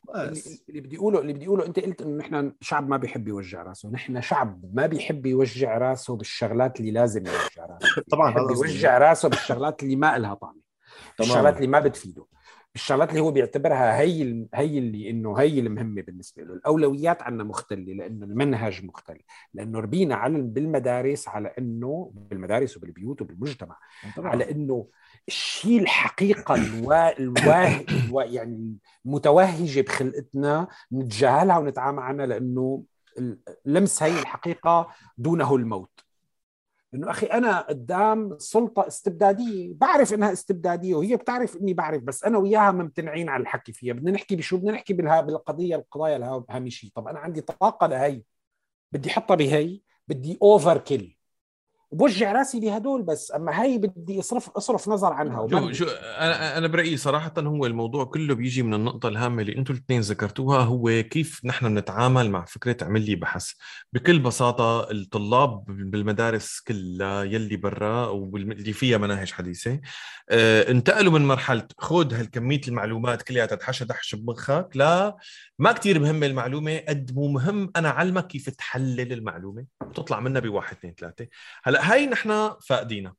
اللي 0.70 0.82
بدي 0.82 0.98
اقوله 0.98 1.20
اللي 1.20 1.34
بدي 1.34 1.46
اقوله 1.46 1.66
أنت 1.66 1.80
قلت 1.80 2.02
إنه 2.02 2.18
نحن 2.18 2.54
شعب 2.62 2.90
ما 2.90 2.98
بيحب 2.98 3.28
يوجع 3.28 3.64
راسه. 3.64 3.90
نحن 3.90 4.22
شعب 4.22 4.62
ما 4.74 4.86
بيحب 4.86 5.26
يوجع 5.26 5.78
راسه 5.78 6.16
بالشغلات 6.16 6.80
اللي 6.80 6.92
لازم 6.92 7.26
يوجع 7.26 7.66
راسه. 7.66 8.02
طبعا 8.12 8.34
بيحب 8.34 8.50
يوجع 8.50 8.98
راسه 8.98 9.30
بالشغلات 9.30 9.84
اللي 9.84 9.96
ما 9.96 10.18
لها 10.18 10.34
الشغلات 11.22 11.56
اللي 11.58 11.68
ما 11.68 11.80
بتفيده. 11.80 12.26
الشغلات 12.76 13.10
اللي 13.10 13.22
هو 13.22 13.32
بيعتبرها 13.32 14.00
هي 14.00 14.48
هي 14.54 14.78
اللي 14.78 15.10
إنه 15.10 15.36
هي 15.36 15.60
المهمة 15.60 16.02
بالنسبة 16.02 16.44
له. 16.44 16.54
الأولويات 16.54 17.22
عندنا 17.22 17.44
مختلة 17.44 17.94
لأنه 17.94 18.26
المنهج 18.26 18.86
مختل 18.86 19.20
لأنه 19.54 19.80
ربينا 19.80 20.16
على 20.16 20.42
بالمدارس 20.42 21.28
على 21.28 21.54
إنه 21.60 22.12
بالمدارس 22.16 22.78
وبالبيوت 22.78 23.22
وبالمجتمع. 23.22 23.78
طبعا. 24.18 24.30
على 24.30 24.52
إنه 24.52 24.88
الشيء 25.28 25.82
الحقيقة 25.82 26.56
الوا... 26.56 27.20
الواه... 27.20 27.86
الوا... 27.90 28.24
يعني 28.24 28.78
المتوهجه 29.06 29.82
بخلقتنا 29.82 30.68
نتجاهلها 30.94 31.58
ونتعامل 31.58 32.00
عنها 32.00 32.26
لأنه 32.26 32.84
لمس 33.66 34.04
هي 34.04 34.20
الحقيقة 34.20 34.88
دونه 35.18 35.56
الموت. 35.56 36.01
إنه 36.94 37.12
أخي 37.12 37.26
أنا 37.26 37.62
قدام 37.62 38.38
سلطة 38.38 38.88
استبدادية 38.88 39.74
بعرف 39.74 40.14
إنها 40.14 40.32
استبدادية 40.32 40.96
وهي 40.96 41.16
بتعرف 41.16 41.58
إني 41.58 41.74
بعرف 41.74 42.04
بس 42.04 42.24
أنا 42.24 42.38
وياها 42.38 42.72
ممتنعين 42.72 43.30
عن 43.30 43.42
الحكي 43.42 43.74
فيها 43.74 43.94
بدنا 43.94 44.12
نحكي 44.12 44.36
بشو؟ 44.36 44.58
بدنا 44.58 44.72
نحكي 44.72 44.94
بالقضية 44.94 45.76
القضايا 45.76 46.18
الهامشيه 46.18 46.90
طب 46.96 47.08
أنا 47.08 47.20
عندي 47.20 47.42
طاقة 47.42 47.88
لهي 47.88 48.22
بدي 48.92 49.10
أحطها 49.10 49.36
بهي 49.36 49.82
بدي 50.08 50.38
اوفر 50.42 50.78
كيل 50.78 51.18
بوجع 51.92 52.32
راسي 52.32 52.60
بهدول 52.60 53.04
بس 53.04 53.32
أما 53.32 53.64
هي 53.64 53.78
بدي 53.78 54.20
أصرف 54.20 54.50
أصرف 54.50 54.90
نظر 54.90 55.14
عنها. 55.14 55.48
شو 55.48 55.72
شو 55.72 55.86
أنا 56.02 56.58
أنا 56.58 56.68
برأيي 56.68 56.98
صراحة 56.98 57.34
هو 57.38 57.66
الموضوع 57.66 58.04
كله 58.04 58.36
بيجي 58.36 58.64
من 58.64 58.74
النقطة 58.74 59.10
الهامة 59.10 59.42
اللي 59.42 59.58
أنتم 59.58 59.74
الاثنين 59.74 60.02
ذكرتوها 60.02 60.60
هو 60.60 61.04
كيف 61.04 61.42
نحن 61.46 61.70
بنتعامل 61.76 62.30
مع 62.30 62.46
فكرة 62.46 62.78
اعمل 62.84 63.06
لي 63.06 63.16
بحث. 63.16 63.52
بكل 63.94 64.20
بساطة 64.20 64.92
الطلاب 64.92 65.66
بالمدارس 65.68 66.60
كلها 66.68 67.24
يلي 67.24 67.56
برا 67.56 68.08
واللي 68.08 68.74
فيها 68.74 68.98
مناهج 68.98 69.32
حديثة 69.32 69.80
آه 70.30 70.72
انتقلوا 70.72 71.12
من 71.12 71.28
مرحلة 71.28 71.68
خذ 71.78 72.14
هالكمية 72.14 72.62
المعلومات 72.68 73.22
كلها 73.22 73.46
تتحشى 73.46 73.86
دحش 73.86 74.16
بمخك 74.16 74.70
لا 74.76 75.18
ما 75.60 75.72
كتير 75.72 76.00
مهمة 76.00 76.26
المعلومة 76.26 76.78
قد 76.78 77.12
مو 77.16 77.28
مهم 77.28 77.72
أنا 77.76 77.90
علمك 77.90 78.28
كيف 78.28 78.50
تحلل 78.50 79.14
المعلومة 79.14 79.66
وتطلع 79.82 80.20
منها 80.20 80.42
بواحد 80.42 80.76
اثنين 80.78 80.94
ثلاثة. 81.00 81.28
هلا 81.64 81.81
هاي 81.82 82.06
نحن 82.06 82.52
فاقدينها 82.68 83.16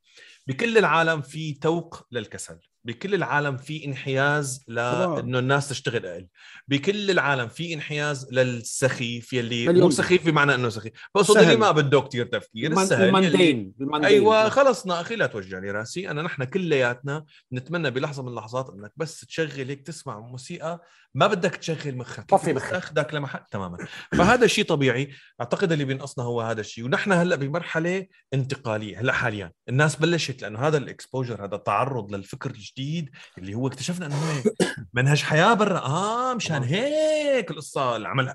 بكل 0.46 0.78
العالم 0.78 1.22
في 1.22 1.52
توق 1.52 2.06
للكسل. 2.12 2.58
بكل 2.84 3.14
العالم 3.14 3.56
في 3.56 3.84
انحياز 3.84 4.64
لأنه 4.68 5.38
الناس 5.38 5.68
تشتغل 5.68 6.06
أقل. 6.06 6.26
بكل 6.68 7.10
العالم 7.10 7.48
في 7.48 7.74
انحياز 7.74 8.28
للسخيف 8.32 9.32
يلي 9.32 9.68
مو 9.68 9.90
سخيف 9.90 10.26
بمعنى 10.26 10.54
إنه 10.54 10.68
سخيف 10.68 10.92
بقصد 11.14 11.36
اللي 11.38 11.56
ما 11.56 11.70
بده 11.70 12.00
كثير 12.00 12.26
تفكير 12.26 12.72
السهل 12.82 13.08
المندين 13.08 13.72
أيوه 14.04 14.48
خلصنا 14.48 15.00
أخي 15.00 15.16
لا 15.16 15.26
توجع 15.26 15.58
لي 15.58 15.70
راسي. 15.70 16.10
أنا 16.10 16.22
نحن 16.22 16.44
كلياتنا 16.44 17.24
نتمنى 17.52 17.90
بلحظة 17.90 18.22
من 18.22 18.28
اللحظات 18.28 18.70
إنك 18.70 18.92
بس 18.96 19.20
تشغل 19.20 19.68
هيك 19.68 19.86
تسمع 19.86 20.20
موسيقى 20.20 20.80
ما 21.14 21.26
بدك 21.26 21.56
تشغل 21.56 21.96
مخك. 21.96 22.24
طفي 22.28 22.52
مخك. 22.52 22.70
تاخذك 22.70 23.14
لمحل 23.14 23.40
تماما. 23.50 23.86
فهذا 24.12 24.46
شيء 24.46 24.64
طبيعي. 24.64 25.10
أعتقد 25.40 25.72
اللي 25.72 25.84
بينقصنا 25.84 26.24
هو 26.24 26.40
هذا 26.40 26.60
الشيء. 26.60 26.84
ونحن 26.84 27.12
هلأ 27.12 27.36
بمرحلة 27.36 28.06
انتقالية. 28.34 29.00
هلأ 29.00 29.12
حاليا. 29.12 29.52
الناس 29.68 29.96
بلشت 29.96 30.42
لأنه 30.42 30.58
هذا 30.58 30.76
الاكسبوجر 30.78 31.44
هذا 31.44 31.54
التعرض 31.54 32.14
للفكر 32.14 32.50
الجديد 32.50 33.10
اللي 33.38 33.54
هو 33.54 33.66
اكتشفنا 33.66 34.06
إنه 34.06 34.16
منهج 34.94 35.22
حياة 35.22 35.54
برا. 35.54 35.78
آه 35.78 36.34
مشان 36.34 36.62
هيك 36.62 37.50
القصة. 37.50 37.96
العمل 37.96 38.34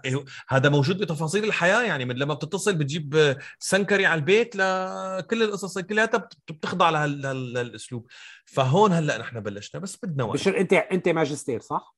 هذا 0.49 0.69
موجود 0.69 0.97
بتفاصيل 0.97 1.43
الحياة. 1.43 1.81
يعني 1.81 2.05
من 2.05 2.15
لما 2.15 2.33
بتتصل 2.33 2.75
بتجيب 2.75 3.37
سنكري 3.59 4.05
على 4.05 4.19
البيت 4.19 4.55
لكل 4.55 5.43
القصص 5.43 5.77
كلها 5.79 6.05
بتخضع 6.49 6.89
لهالأسلوب. 6.89 8.07
فهون 8.45 8.91
هلأ 8.91 9.17
نحن 9.17 9.39
بلشنا. 9.39 9.81
بس 9.81 9.97
بدنا 10.03 10.23
وقت. 10.23 10.33
بشر 10.33 10.57
أنت 10.57 10.73
أنت 10.73 11.09
ماجستير 11.09 11.61
صح؟ 11.61 11.97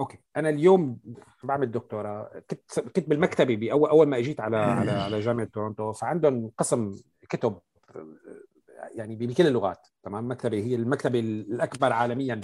أوكي. 0.00 0.18
أنا 0.36 0.48
اليوم 0.48 0.98
بعمل 1.44 1.70
دكتوراه. 1.70 2.42
كنت 2.50 2.80
كنت 2.80 3.08
بالمكتبه 3.08 3.56
باول 3.56 3.90
أول 3.90 4.06
ما 4.06 4.18
أجيت 4.18 4.40
على 4.40 4.56
على 4.56 4.90
على 4.90 5.20
جامعة 5.20 5.46
تورونتو 5.46 5.92
فعندهم 5.92 6.50
قسم 6.58 6.94
كتب 7.28 7.58
يعني 8.94 9.16
بكل 9.16 9.46
اللغات 9.46 9.88
تمام؟ 10.02 10.30
مكتبه 10.30 10.58
هي 10.58 10.74
المكتبه 10.74 11.20
الأكبر 11.20 11.92
عالميا 11.92 12.34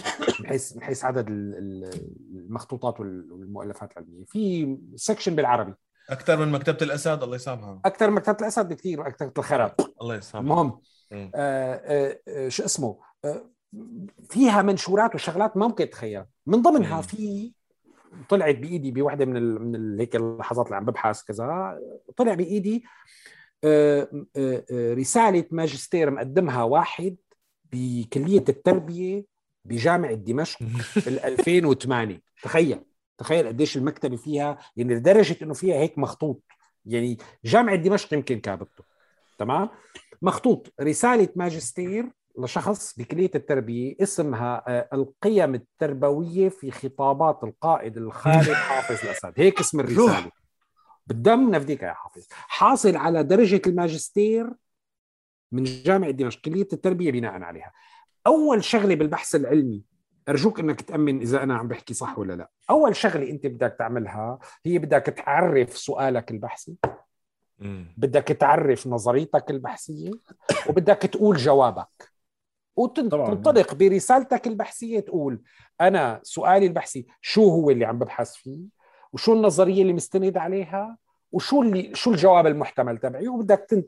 من 0.40 0.46
حيث 0.46 0.76
من 0.76 0.82
حيث 0.82 1.04
عدد 1.04 1.26
المخطوطات 1.28 3.00
والمؤلفات 3.00 3.92
العلمية. 3.92 4.24
في 4.24 4.76
section 4.94 5.36
بالعربي. 5.36 5.74
أكثر 6.10 6.36
من 6.36 6.52
مكتبة 6.52 6.78
الأسد 6.82 7.22
الله 7.22 7.36
يسامحها 7.36 7.80
أكثر 7.84 8.10
من 8.10 8.16
مكتبة 8.16 8.36
الأسد 8.40 8.68
بكثير 8.68 9.00
مكتبة 9.00 9.32
الخراب. 9.38 9.74
الله 10.02 10.16
يسامحها 10.16 10.40
المهم 10.40 10.80
آه 11.12 11.30
آه 11.34 12.18
آه 12.28 12.48
شو 12.48 12.64
اسمه؟ 12.64 12.98
آه 13.24 13.50
فيها 14.30 14.62
منشورات 14.62 15.14
وشغلات 15.14 15.56
ما 15.56 15.66
ممكن 15.66 15.90
تتخيلها 15.90 16.28
من 16.46 16.62
ضمنها 16.62 17.00
في 17.00 17.52
طلعت 18.28 18.54
بإيدي 18.54 18.90
بواحده 18.90 19.24
من 19.24 19.36
ال 19.36 19.62
من 19.62 19.74
ال 19.74 20.00
هيك 20.00 20.16
اللحظات 20.16 20.66
اللي 20.66 20.76
عم 20.76 20.84
ببحث 20.84 21.22
كذا 21.22 21.78
طلع 22.16 22.34
بإيدي 22.34 22.84
رسالة 24.72 25.44
ماجستير 25.50 26.10
مقدمها 26.10 26.62
واحد 26.62 27.16
بكلية 27.72 28.44
التربية 28.48 29.24
بجامعة 29.64 30.14
دمشق 30.14 30.58
بال 31.06 31.20
2008 31.24 32.20
تخيل 32.42 32.80
تخيل 33.18 33.46
قديش 33.46 33.76
المكتبة 33.76 34.16
فيها 34.16 34.58
يعني 34.76 34.94
لدرجة 34.94 35.36
إنه 35.42 35.54
فيها 35.54 35.76
هيك 35.76 35.98
مخطوط. 35.98 36.42
يعني 36.86 37.18
جامعة 37.44 37.76
دمشق 37.76 38.14
يمكن 38.14 38.40
كابته 38.40 38.84
تمام؟ 39.38 39.68
مخطوط 40.22 40.72
رسالة 40.80 41.28
ماجستير 41.36 42.10
لشخص 42.38 42.98
بكلية 42.98 43.30
التربية 43.34 43.96
اسمها 44.02 44.64
آه، 44.68 44.88
القيم 44.92 45.54
التربوية 45.54 46.48
في 46.48 46.70
خطابات 46.70 47.44
القائد 47.44 47.96
الخالد 47.96 48.52
حافظ 48.52 49.04
الأسد. 49.04 49.32
هيك 49.36 49.60
اسم 49.60 49.80
الرسالة. 49.80 50.30
بالدم 51.06 51.50
نفديك 51.50 51.82
يا 51.82 51.92
حافظ. 51.92 52.26
حاصل 52.30 52.96
على 52.96 53.22
درجة 53.22 53.62
الماجستير 53.66 54.50
من 55.52 55.64
جامعة 55.64 56.10
دمشق 56.10 56.40
كلية 56.40 56.68
التربية 56.72 57.12
بناء 57.12 57.42
عليها. 57.42 57.72
أول 58.26 58.64
شغلة 58.64 58.94
بالبحث 58.94 59.34
العلمي 59.34 59.82
أرجوك 60.28 60.60
إنك 60.60 60.80
تأمن 60.80 61.20
إذا 61.20 61.42
أنا 61.42 61.56
عم 61.56 61.68
بحكي 61.68 61.94
صح 61.94 62.18
ولا 62.18 62.32
لا. 62.32 62.50
أول 62.70 62.96
شغلة 62.96 63.30
أنت 63.30 63.46
بدك 63.46 63.76
تعملها 63.78 64.38
هي 64.64 64.78
بدك 64.78 65.02
تعرف 65.02 65.78
سؤالك 65.78 66.30
البحثي. 66.30 66.76
بدك 67.96 68.24
تعرف 68.24 68.86
نظريتك 68.86 69.50
البحثية. 69.50 70.10
وبدك 70.68 70.96
تقول 70.96 71.36
جوابك. 71.36 72.15
وتنطلق 72.76 73.74
برسالتك 73.74 74.46
البحثية 74.46 75.00
تقول 75.00 75.42
أنا 75.80 76.20
سؤالي 76.22 76.66
البحثي 76.66 77.06
شو 77.20 77.48
هو 77.48 77.70
اللي 77.70 77.84
عم 77.84 77.98
ببحث 77.98 78.34
فيه؟ 78.34 78.60
وشو 79.12 79.32
النظرية 79.32 79.82
اللي 79.82 79.92
مستند 79.92 80.36
عليها؟ 80.36 80.98
وشو 81.32 81.62
اللي 81.62 81.94
شو 81.94 82.10
الجواب 82.10 82.46
المحتمل 82.46 82.98
تبعي؟ 82.98 83.28
وبدك 83.28 83.86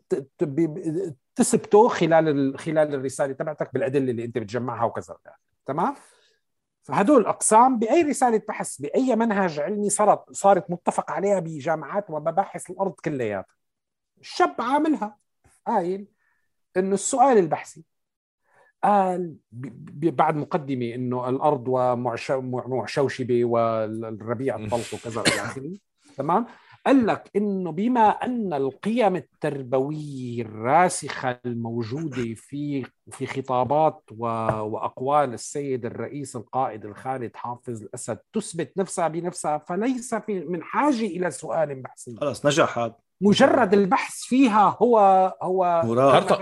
تثبته 1.34 1.88
خلال 1.88 2.58
خلال 2.58 2.94
الرسالة 2.94 3.32
تبعتك 3.32 3.74
بالأدلة 3.74 4.10
اللي 4.10 4.24
أنت 4.24 4.38
بتجمعها 4.38 4.84
وكذا. 4.84 5.16
تمام؟ 5.66 5.94
فهدول 6.82 7.20
الأقسام 7.20 7.78
بأي 7.78 8.02
رسالة 8.02 8.42
بحث 8.48 8.76
بأي 8.76 9.16
منهج 9.16 9.60
علمي 9.60 9.90
صارت 9.90 10.32
صارت 10.32 10.70
متفق 10.70 11.10
عليها 11.10 11.40
بجامعات 11.40 12.10
ومباحث 12.10 12.70
الأرض 12.70 12.92
كلياتها. 12.92 13.54
الشاب 14.20 14.54
عاملها. 14.58 15.16
قايل 15.66 16.06
إنه 16.76 16.94
السؤال 16.94 17.38
البحثي 17.38 17.84
قال 18.84 19.34
بعد 20.02 20.36
مقدمة 20.36 20.94
إنه 20.94 21.28
الأرض 21.28 21.68
ومعشوشبه 21.68 23.44
والربيع 23.44 24.56
الطلق 24.56 24.94
وكذا 24.94 25.20
إلى 25.20 25.40
آخره. 25.50 25.72
تمام؟ 26.16 26.46
قال 26.86 27.06
لك 27.06 27.30
إنه 27.36 27.72
بما 27.72 28.08
أن 28.08 28.52
القيم 28.52 29.16
التربوية 29.16 30.42
الراسخة 30.42 31.40
الموجودة 31.46 32.34
في 32.34 32.86
في 33.10 33.26
خطابات 33.26 34.02
وأقوال 34.18 35.34
السيد 35.34 35.86
الرئيس 35.86 36.36
القائد 36.36 36.84
الخالد 36.84 37.30
حافظ 37.36 37.82
الأسد 37.82 38.18
تثبت 38.32 38.72
نفسها 38.76 39.08
بنفسها 39.08 39.58
فليس 39.58 40.14
في 40.14 40.40
من 40.40 40.62
حاجة 40.62 41.06
إلى 41.06 41.30
سؤال 41.30 41.82
بحثي 41.82 42.16
خلص 42.20 42.46
نجح 42.46 42.78
هذا. 42.78 42.94
مجرد 43.20 43.74
البحث 43.74 44.14
فيها 44.14 44.76
هو 44.82 44.98
هو 45.42 45.64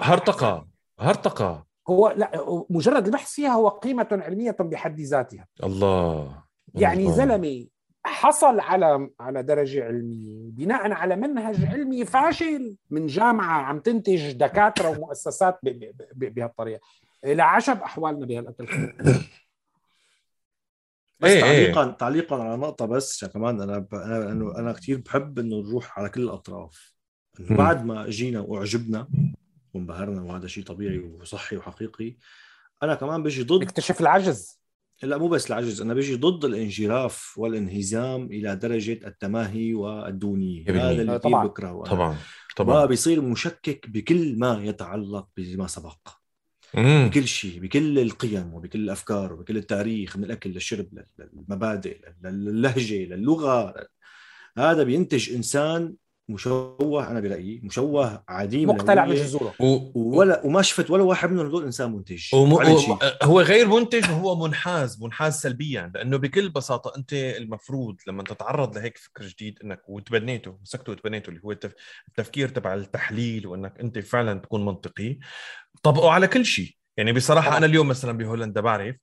هرطقه 0.02 0.66
هرطقه 1.00 1.66
هو 1.88 2.14
لا 2.16 2.64
مجرد 2.70 3.06
البحث 3.06 3.32
فيها 3.32 3.52
هو 3.52 3.68
قيمة 3.68 4.08
علمية 4.12 4.56
بحد 4.60 5.00
ذاتها. 5.00 5.46
الله. 5.64 6.42
يعني 6.74 7.02
الله. 7.02 7.16
زلمة 7.16 7.66
حصل 8.04 8.60
على 8.60 9.10
على 9.20 9.42
درجة 9.42 9.84
علمية 9.84 10.50
بناء 10.50 10.92
على 10.92 11.16
منهج 11.16 11.64
علمي 11.64 12.04
فاشل 12.04 12.76
من 12.90 13.06
جامعة 13.06 13.62
عم 13.62 13.80
تنتج 13.80 14.32
دكاترة 14.32 14.88
ومؤسسات 14.88 15.58
بهالطريقة. 16.14 16.80
إلى 17.24 17.42
عشب 17.42 17.78
أحوالنا 17.82 18.26
بهالاكل 18.26 18.66
بس 21.20 21.30
إيه 21.30 21.40
تعليقا 21.40 21.86
إيه. 21.86 21.92
تعليقا 21.92 22.42
على 22.42 22.56
نقطة 22.56 22.86
بس 22.86 23.24
كمان 23.24 23.60
أنا 23.60 23.78
ب... 23.78 23.94
أنا 23.94 24.32
انه 24.32 24.58
أنا 24.58 24.72
كثير 24.72 25.02
بحب 25.06 25.38
إنه 25.38 25.56
نروح 25.56 25.98
على 25.98 26.08
كل 26.08 26.22
الأطراف. 26.22 26.94
بعد 27.50 27.84
ما 27.84 28.06
جينا 28.06 28.40
وأعجبنا 28.40 29.08
وانبهرنا 29.76 30.22
وهذا 30.22 30.46
شيء 30.46 30.64
طبيعي 30.64 30.98
وصحي 30.98 31.56
وحقيقي. 31.56 32.16
أنا 32.82 32.94
كمان 32.94 33.22
بيجي 33.22 33.42
ضد 33.42 33.62
اكتشف 33.62 34.00
العجز. 34.00 34.60
لا 35.02 35.16
مو 35.16 35.28
بس 35.28 35.46
العجز 35.46 35.80
أنا 35.80 35.94
بيجي 35.94 36.16
ضد 36.16 36.44
الانجراف 36.44 37.38
والانهزام 37.38 38.24
إلى 38.24 38.56
درجة 38.56 39.06
التماهي 39.06 39.74
والدونية. 39.74 40.64
هذا 40.70 41.02
اللي 41.02 41.18
طبعا 41.18 41.46
بكرهه 41.46 41.84
طبعا 41.84 42.16
طبعا. 42.56 42.84
وبيصير 42.84 43.20
مشكك 43.20 43.90
بكل 43.90 44.38
ما 44.38 44.60
يتعلق 44.64 45.28
بما 45.36 45.66
سبق. 45.66 46.08
مم. 46.74 47.08
بكل 47.08 47.28
شيء 47.28 47.60
بكل 47.60 47.98
القيم 47.98 48.54
وبكل 48.54 48.80
الأفكار 48.80 49.32
وبكل 49.32 49.56
التاريخ 49.56 50.16
من 50.16 50.24
الأكل 50.24 50.50
للشرب 50.50 50.88
للمبادئ 51.18 52.00
للهجة 52.24 53.04
للغة. 53.04 53.86
هذا 54.58 54.82
بينتج 54.82 55.32
إنسان 55.34 55.94
مشوه 56.28 57.10
أنا 57.10 57.20
برايي 57.20 57.60
مشوه 57.64 58.24
عديم 58.28 58.68
مقتلع 58.68 59.04
بجذوره 59.06 59.54
و... 59.60 59.90
ولا 60.18 60.46
وما 60.46 60.62
شفت 60.62 60.90
ولا 60.90 61.02
واحد 61.02 61.30
منهم 61.30 61.46
هذول 61.46 61.64
إنسان 61.64 61.92
منتج. 61.92 62.34
وم... 62.34 62.52
و... 62.52 62.98
هو 63.22 63.40
غير 63.40 63.68
منتج 63.68 64.10
وهو 64.10 64.46
منحاز 64.46 65.02
منحاز 65.02 65.40
سلبيا 65.40 65.92
لأنه 65.94 66.16
بكل 66.16 66.48
بساطة 66.48 66.92
أنت 66.96 67.12
المفروض 67.12 67.96
لما 68.06 68.22
تتعرض 68.22 68.78
لهيك 68.78 68.98
فكر 68.98 69.24
جديد 69.26 69.58
إنك 69.64 69.88
وتبنيته 69.88 70.58
مسكته 70.62 70.92
وتبنيته 70.92 71.30
اللي 71.30 71.40
هو 71.44 71.52
التفكير 72.08 72.48
تبع 72.48 72.74
التحليل 72.74 73.46
وإنك 73.46 73.80
أنت 73.80 73.98
فعلا 73.98 74.40
تكون 74.40 74.64
منطقي. 74.64 75.18
طبقه 75.82 76.10
على 76.10 76.26
كل 76.26 76.44
شيء. 76.44 76.76
يعني 76.96 77.12
بصراحة 77.12 77.56
أنا 77.56 77.66
اليوم 77.66 77.88
مثلا 77.88 78.18
بهولندا 78.18 78.60
بعرف 78.60 78.96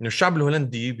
إنه 0.00 0.08
الشعب 0.08 0.36
الهولندي 0.36 0.92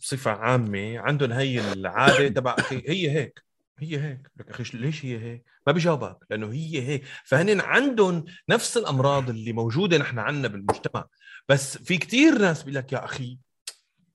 بصفة 0.00 0.30
عامة 0.30 0.98
عندهم 0.98 1.32
هي 1.32 1.72
العادة 1.72 2.28
تبع 2.28 2.56
هي 2.70 3.10
هيك. 3.10 3.43
هي 3.78 4.00
هيك. 4.00 4.30
لك 4.36 4.50
أخي 4.50 4.64
ليش 4.74 5.04
هي 5.04 5.18
هيك؟ 5.18 5.44
ما 5.66 5.72
بيجاوبك 5.72 6.18
لأنه 6.30 6.52
هي 6.52 6.82
هيك. 6.82 7.04
فهن 7.24 7.60
عندهم 7.60 8.24
نفس 8.48 8.76
الأمراض 8.76 9.30
اللي 9.30 9.52
موجودة 9.52 9.98
نحن 9.98 10.18
عندنا 10.18 10.48
بالمجتمع. 10.48 11.06
بس 11.48 11.78
في 11.78 11.98
كتير 11.98 12.38
ناس 12.38 12.62
بيقول 12.62 12.74
لك 12.74 12.92
يا 12.92 13.04
أخي 13.04 13.38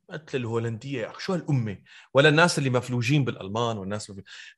مثل 0.09 0.23
الهولندية 0.33 1.01
يا 1.01 1.09
أخي 1.09 1.21
شو 1.21 1.33
هالأمة؟ 1.33 1.77
ولا 2.13 2.29
الناس 2.29 2.57
اللي 2.57 2.69
مفلوجين 2.69 3.25
بالألمان 3.25 3.77
والناس 3.77 4.11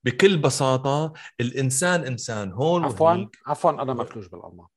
بكل 0.04 0.38
بساطة 0.38 1.14
الإنسان 1.40 2.04
إنسان 2.04 2.52
هون 2.52 2.84
عفوا 2.84 3.26
عفوا 3.46 3.72
أنا 3.72 3.94
مفلوج 3.94 4.28
بالألمان. 4.28 4.68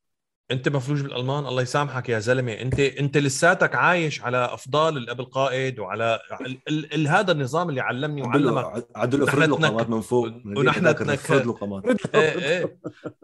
انت 0.51 0.69
مفلوج 0.69 1.01
بالألمان 1.01 1.47
الله 1.47 1.63
يسامحك 1.63 2.09
يا 2.09 2.19
زلمة. 2.19 2.53
انت 2.53 2.81
انت 2.81 3.19
لساتك 3.19 3.75
عايش 3.75 4.23
على 4.23 4.45
أفضال 4.45 4.97
الأب 4.97 5.21
القائد 5.21 5.79
وعلى 5.79 6.21
ال... 6.41 6.59
ال... 6.69 6.95
ال... 6.95 7.09
هذا 7.09 7.33
النظام 7.33 7.69
اللي 7.69 7.81
علمني 7.81 8.23
وعلمك. 8.23 8.87
عدل 8.97 9.21
له 9.21 9.27
فرد 9.27 9.49
له 9.49 9.57
قامات 9.57 9.91
من 9.91 10.01
فوق 10.01 10.27
ونحن 10.45 10.95
تنكر 10.95 11.57
إيه 12.15 12.39
إيه. 12.39 12.79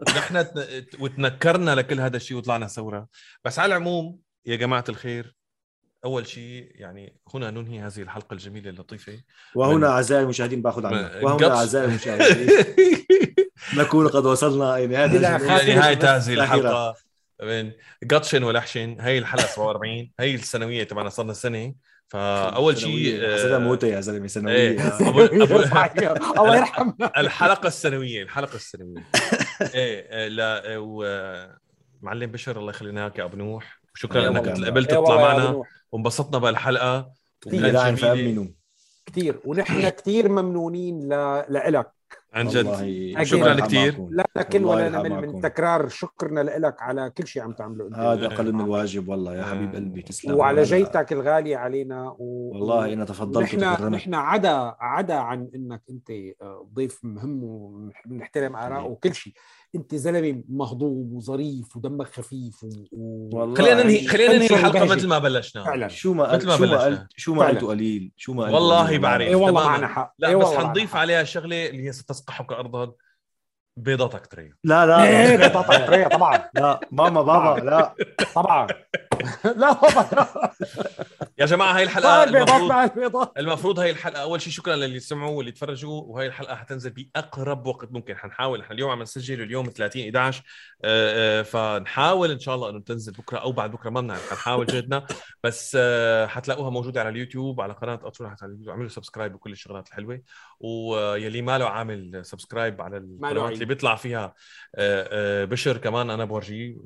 نحن 0.07 0.45
وتنكرنا 0.99 1.75
لكل 1.75 1.99
هذا 1.99 2.17
الشيء 2.17 2.37
وطلعنا 2.37 2.67
ثورة. 2.67 3.07
بس 3.45 3.59
على 3.59 3.75
العموم 3.75 4.19
يا 4.45 4.55
جماعة 4.55 4.83
الخير 4.89 5.35
أول 6.05 6.27
شيء 6.27 6.71
يعني 6.75 7.19
هنا 7.33 7.51
ننهي 7.51 7.79
هذه 7.79 8.01
الحلقة 8.01 8.33
الجميلة 8.33 8.69
اللطيفة. 8.69 9.21
وهنا 9.55 9.87
أعزائي 9.87 10.23
المشاهدين 10.23 10.61
باخذ 10.61 10.85
عنك. 10.85 11.23
وهنا 11.23 11.57
أعزائي 11.57 11.85
المشاهدين. 11.85 12.65
نكون 13.77 14.07
قد 14.07 14.25
وصلنا 14.25 14.77
إلى 14.77 15.07
نهاية 15.07 16.15
هذه 16.15 16.33
الحلقة. 16.33 16.95
بين 17.41 17.73
قطشن 18.11 18.43
ولحشن 18.43 18.97
هي 18.99 19.17
الحلقة 19.17 19.45
47 19.47 20.11
هي 20.19 20.35
السنويه 20.35 20.83
تبعنا 20.83 21.09
صرنا 21.09 21.33
سنة. 21.33 21.73
فأول 22.07 22.77
شيء 22.77 23.33
حسيتها 23.33 23.57
موتة 23.59 23.87
يا 23.87 24.01
زلمة 24.01 24.27
سنويه 24.27 24.53
إيه 24.55 24.97
الله 26.41 26.55
يرحمنا. 26.57 27.11
الحلقة 27.17 27.67
السنويه 27.67 28.23
الحلقة 28.23 28.55
السنويه 28.55 29.03
إيه 29.75 30.27
لا 30.27 30.61
معلم 32.01 32.31
بشر 32.31 32.59
الله 32.59 32.69
يخلينا 32.69 33.07
لك 33.07 33.19
يا 33.19 33.23
أبو 33.23 33.37
نوح. 33.37 33.81
وشكرا 33.95 34.27
إنك 34.27 34.47
قبلت 34.49 34.91
تطلع 34.91 35.15
معنا. 35.21 35.63
وانبسطنا 35.91 36.37
بالحلقة 36.37 37.11
كثير 37.41 38.45
كثير 39.05 39.39
ونحن 39.45 39.89
كثير 39.89 40.29
ممنونين 40.29 41.09
لك 41.49 41.91
عن 42.33 42.47
جد. 42.47 43.23
شكرا 43.23 43.59
كثير 43.59 44.07
لا 44.09 44.25
نكل 44.37 44.65
ولا 44.65 44.89
نمل 44.89 45.27
من 45.27 45.41
تكرار 45.41 45.87
شكرنا 45.87 46.39
لك 46.39 46.81
على 46.81 47.09
كل 47.09 47.27
شيء 47.27 47.41
عم 47.41 47.53
تعمله 47.53 47.87
انت 47.87 47.95
هذا 47.95 48.25
أقل 48.25 48.53
من 48.53 48.61
الواجب 48.61 49.07
والله 49.09 49.35
يا 49.35 49.43
حبيب 49.43 49.75
قلبي 49.75 50.01
تسلم. 50.01 50.35
وعلى 50.35 50.63
جيتك 50.63 51.13
الغاليه 51.13 51.57
علينا 51.57 52.15
و... 52.19 52.51
والله 52.53 52.93
إنا 52.93 53.05
تفضلت 53.05 53.55
نحن 53.55 53.83
نحن 53.89 54.13
عدا 54.13 54.75
عدا 54.79 55.15
عن 55.15 55.49
إنك 55.55 55.81
أنت 55.89 56.11
ضيف 56.73 56.99
مهم 57.03 57.43
وبنحترم 57.43 58.55
ارائه 58.55 58.83
وكل 58.85 59.13
شيء. 59.13 59.33
انت 59.75 59.95
زلمة 59.95 60.43
مهضوم 60.49 61.13
وظريف 61.13 61.77
ودمك 61.77 62.07
خفيف 62.07 62.65
و... 62.91 63.55
خلينا 63.55 63.83
ننهي 63.83 64.07
خلينا 64.07 64.33
ننهي 64.33 64.47
الحلقة 64.47 64.85
مثل 64.85 65.07
ما 65.07 65.19
بلشنا. 65.19 65.63
فعلا. 65.63 65.87
شو 65.87 66.13
ما 66.13 66.31
قلت 66.31 66.41
شو 66.43 66.65
ما 66.65 66.83
قلت 66.83 67.07
شو 67.17 67.33
ما 67.33 67.47
قلت 67.47 67.63
قليل. 67.63 68.11
شو 68.17 68.33
ما 68.33 68.43
قلت 68.43 68.53
والله 68.53 68.97
بعرف. 68.97 69.27
اي 69.27 69.35
والله 69.35 69.67
معنا 69.67 69.87
حق. 69.87 70.13
لا 70.19 70.35
بس 70.35 70.47
حنضيف 70.47 70.95
عليها 70.95 71.23
شغلة 71.23 71.69
اللي 71.69 71.87
هي 71.87 71.91
ستسقحك 71.91 72.51
أرضا 72.51 72.91
بيضتك 73.77 74.27
تريا. 74.27 74.55
لا 74.63 74.85
لا 74.85 75.03
إيه 75.03 75.37
بيضتك 75.37 75.87
تريا 75.87 76.07
طبعا. 76.07 76.49
لا 76.55 76.79
ماما 76.91 77.21
بابا 77.21 77.61
لا. 77.61 77.95
طبعا. 78.35 78.67
لا 79.61 79.71
هو 79.71 79.87
يا 81.37 81.45
جماعة 81.45 81.77
هاي 81.77 81.83
الحلقة 81.83 82.23
البيضات 82.23 82.49
المفروض 82.49 82.69
مع 82.69 82.83
البيضات 82.83 83.31
المفروض 83.37 83.79
هاي 83.79 83.91
الحلقة 83.91 84.21
أول 84.21 84.41
شيء 84.41 84.53
شكرا 84.53 84.75
للي 84.75 84.99
سمعوا 84.99 85.37
واللي 85.37 85.51
تفرجوا 85.51 86.01
وهي 86.01 86.27
الحلقة 86.27 86.55
حتنزل 86.55 86.89
بأقرب 86.89 87.67
وقت 87.67 87.91
ممكن. 87.91 88.17
حنحاول 88.17 88.61
إحنا 88.61 88.75
اليوم 88.75 88.91
عم 88.91 89.01
نسجل 89.01 89.41
اليوم 89.41 89.65
30 89.65 90.01
11 90.01 90.43
آه، 90.83 91.39
آه، 91.39 91.41
فنحاول 91.41 92.31
إن 92.31 92.39
شاء 92.39 92.55
الله 92.55 92.69
إنه 92.69 92.79
تنزل 92.79 93.11
بكرة 93.11 93.37
أو 93.37 93.51
بعد 93.51 93.71
بكرة 93.71 93.89
ما 93.89 94.01
بنعرف 94.01 94.29
حنحاول 94.29 94.65
جهدنا 94.65 95.07
بس 95.43 95.77
آه، 95.79 96.27
حتلاقوها 96.27 96.69
موجودة 96.69 96.99
على 96.99 97.09
اليوتيوب 97.09 97.61
على 97.61 97.73
قناة 97.73 97.99
على 98.21 98.35
اليوتيوب. 98.43 98.69
اعملوا 98.69 98.89
subscribe 98.89 99.35
وكل 99.35 99.51
الشغلات 99.51 99.87
الحلوة. 99.87 100.21
ويلي 100.59 101.41
ما 101.41 101.57
له 101.57 101.65
عامل 101.65 102.25
subscribe 102.25 102.81
على 102.81 102.97
القنوات. 102.97 103.53
اللي 103.53 103.65
بيطلع 103.65 103.95
فيها 103.95 104.33
بشر 105.45 105.77
كمان 105.77 106.09
أنا 106.09 106.25
بورجيه 106.25 106.77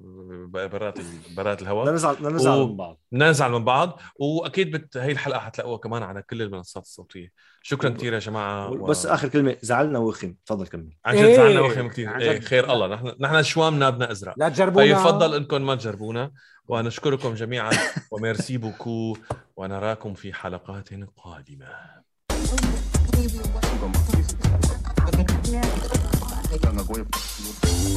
برات 0.53 0.99
برات 1.38 1.61
لا 1.61 1.67
الهواء 1.67 1.85
نزعل 2.29 2.53
لا 2.53 2.53
نزعل 2.53 2.61
و- 2.61 2.67
من 2.67 2.77
بعض. 2.77 2.99
ننزل 3.11 3.49
من 3.49 3.63
بعض 3.65 3.99
وأكيد 4.19 4.71
بت... 4.71 4.97
هي 4.97 5.11
الحلقة 5.11 5.39
حتلاقوها 5.39 5.77
كمان 5.77 6.03
على 6.03 6.21
كل 6.21 6.41
المنصات 6.41 6.83
الصوتية. 6.83 7.31
شكرا 7.61 7.89
كثير 7.89 8.13
يا 8.13 8.19
جماعة 8.19 8.71
و... 8.71 8.85
بس 8.85 9.05
آخر 9.05 9.27
كلمة 9.27 9.57
زعلنا 9.61 9.99
وخم. 9.99 10.35
تفضل 10.45 10.67
كمل. 10.67 10.89
عن 11.05 11.15
جد 11.15 11.23
إيه، 11.23 11.35
زعلنا 11.35 11.61
وخيم 11.61 11.89
كثير 11.89 12.09
عن 12.09 12.21
إيه. 12.21 12.39
خير 12.39 12.73
الله. 12.73 12.87
نحن 12.87 13.15
نحن 13.19 13.43
شوام 13.43 13.79
نابنا 13.79 14.11
أزرق. 14.11 14.33
لا 14.37 14.49
تجربونا. 14.49 14.85
فيفضل 14.95 15.35
إنكم 15.35 15.61
ما 15.65 15.75
تجربونا. 15.75 16.31
ونشكركم 16.67 17.33
جميعا. 17.33 17.71
وميرسي 18.11 18.57
بوكو. 18.57 19.17
ونراكم 19.57 20.13
في 20.13 20.33
حلقات 20.33 20.89
قادمة. 21.17 21.67
Gonna 26.65 26.83
go 26.87 27.95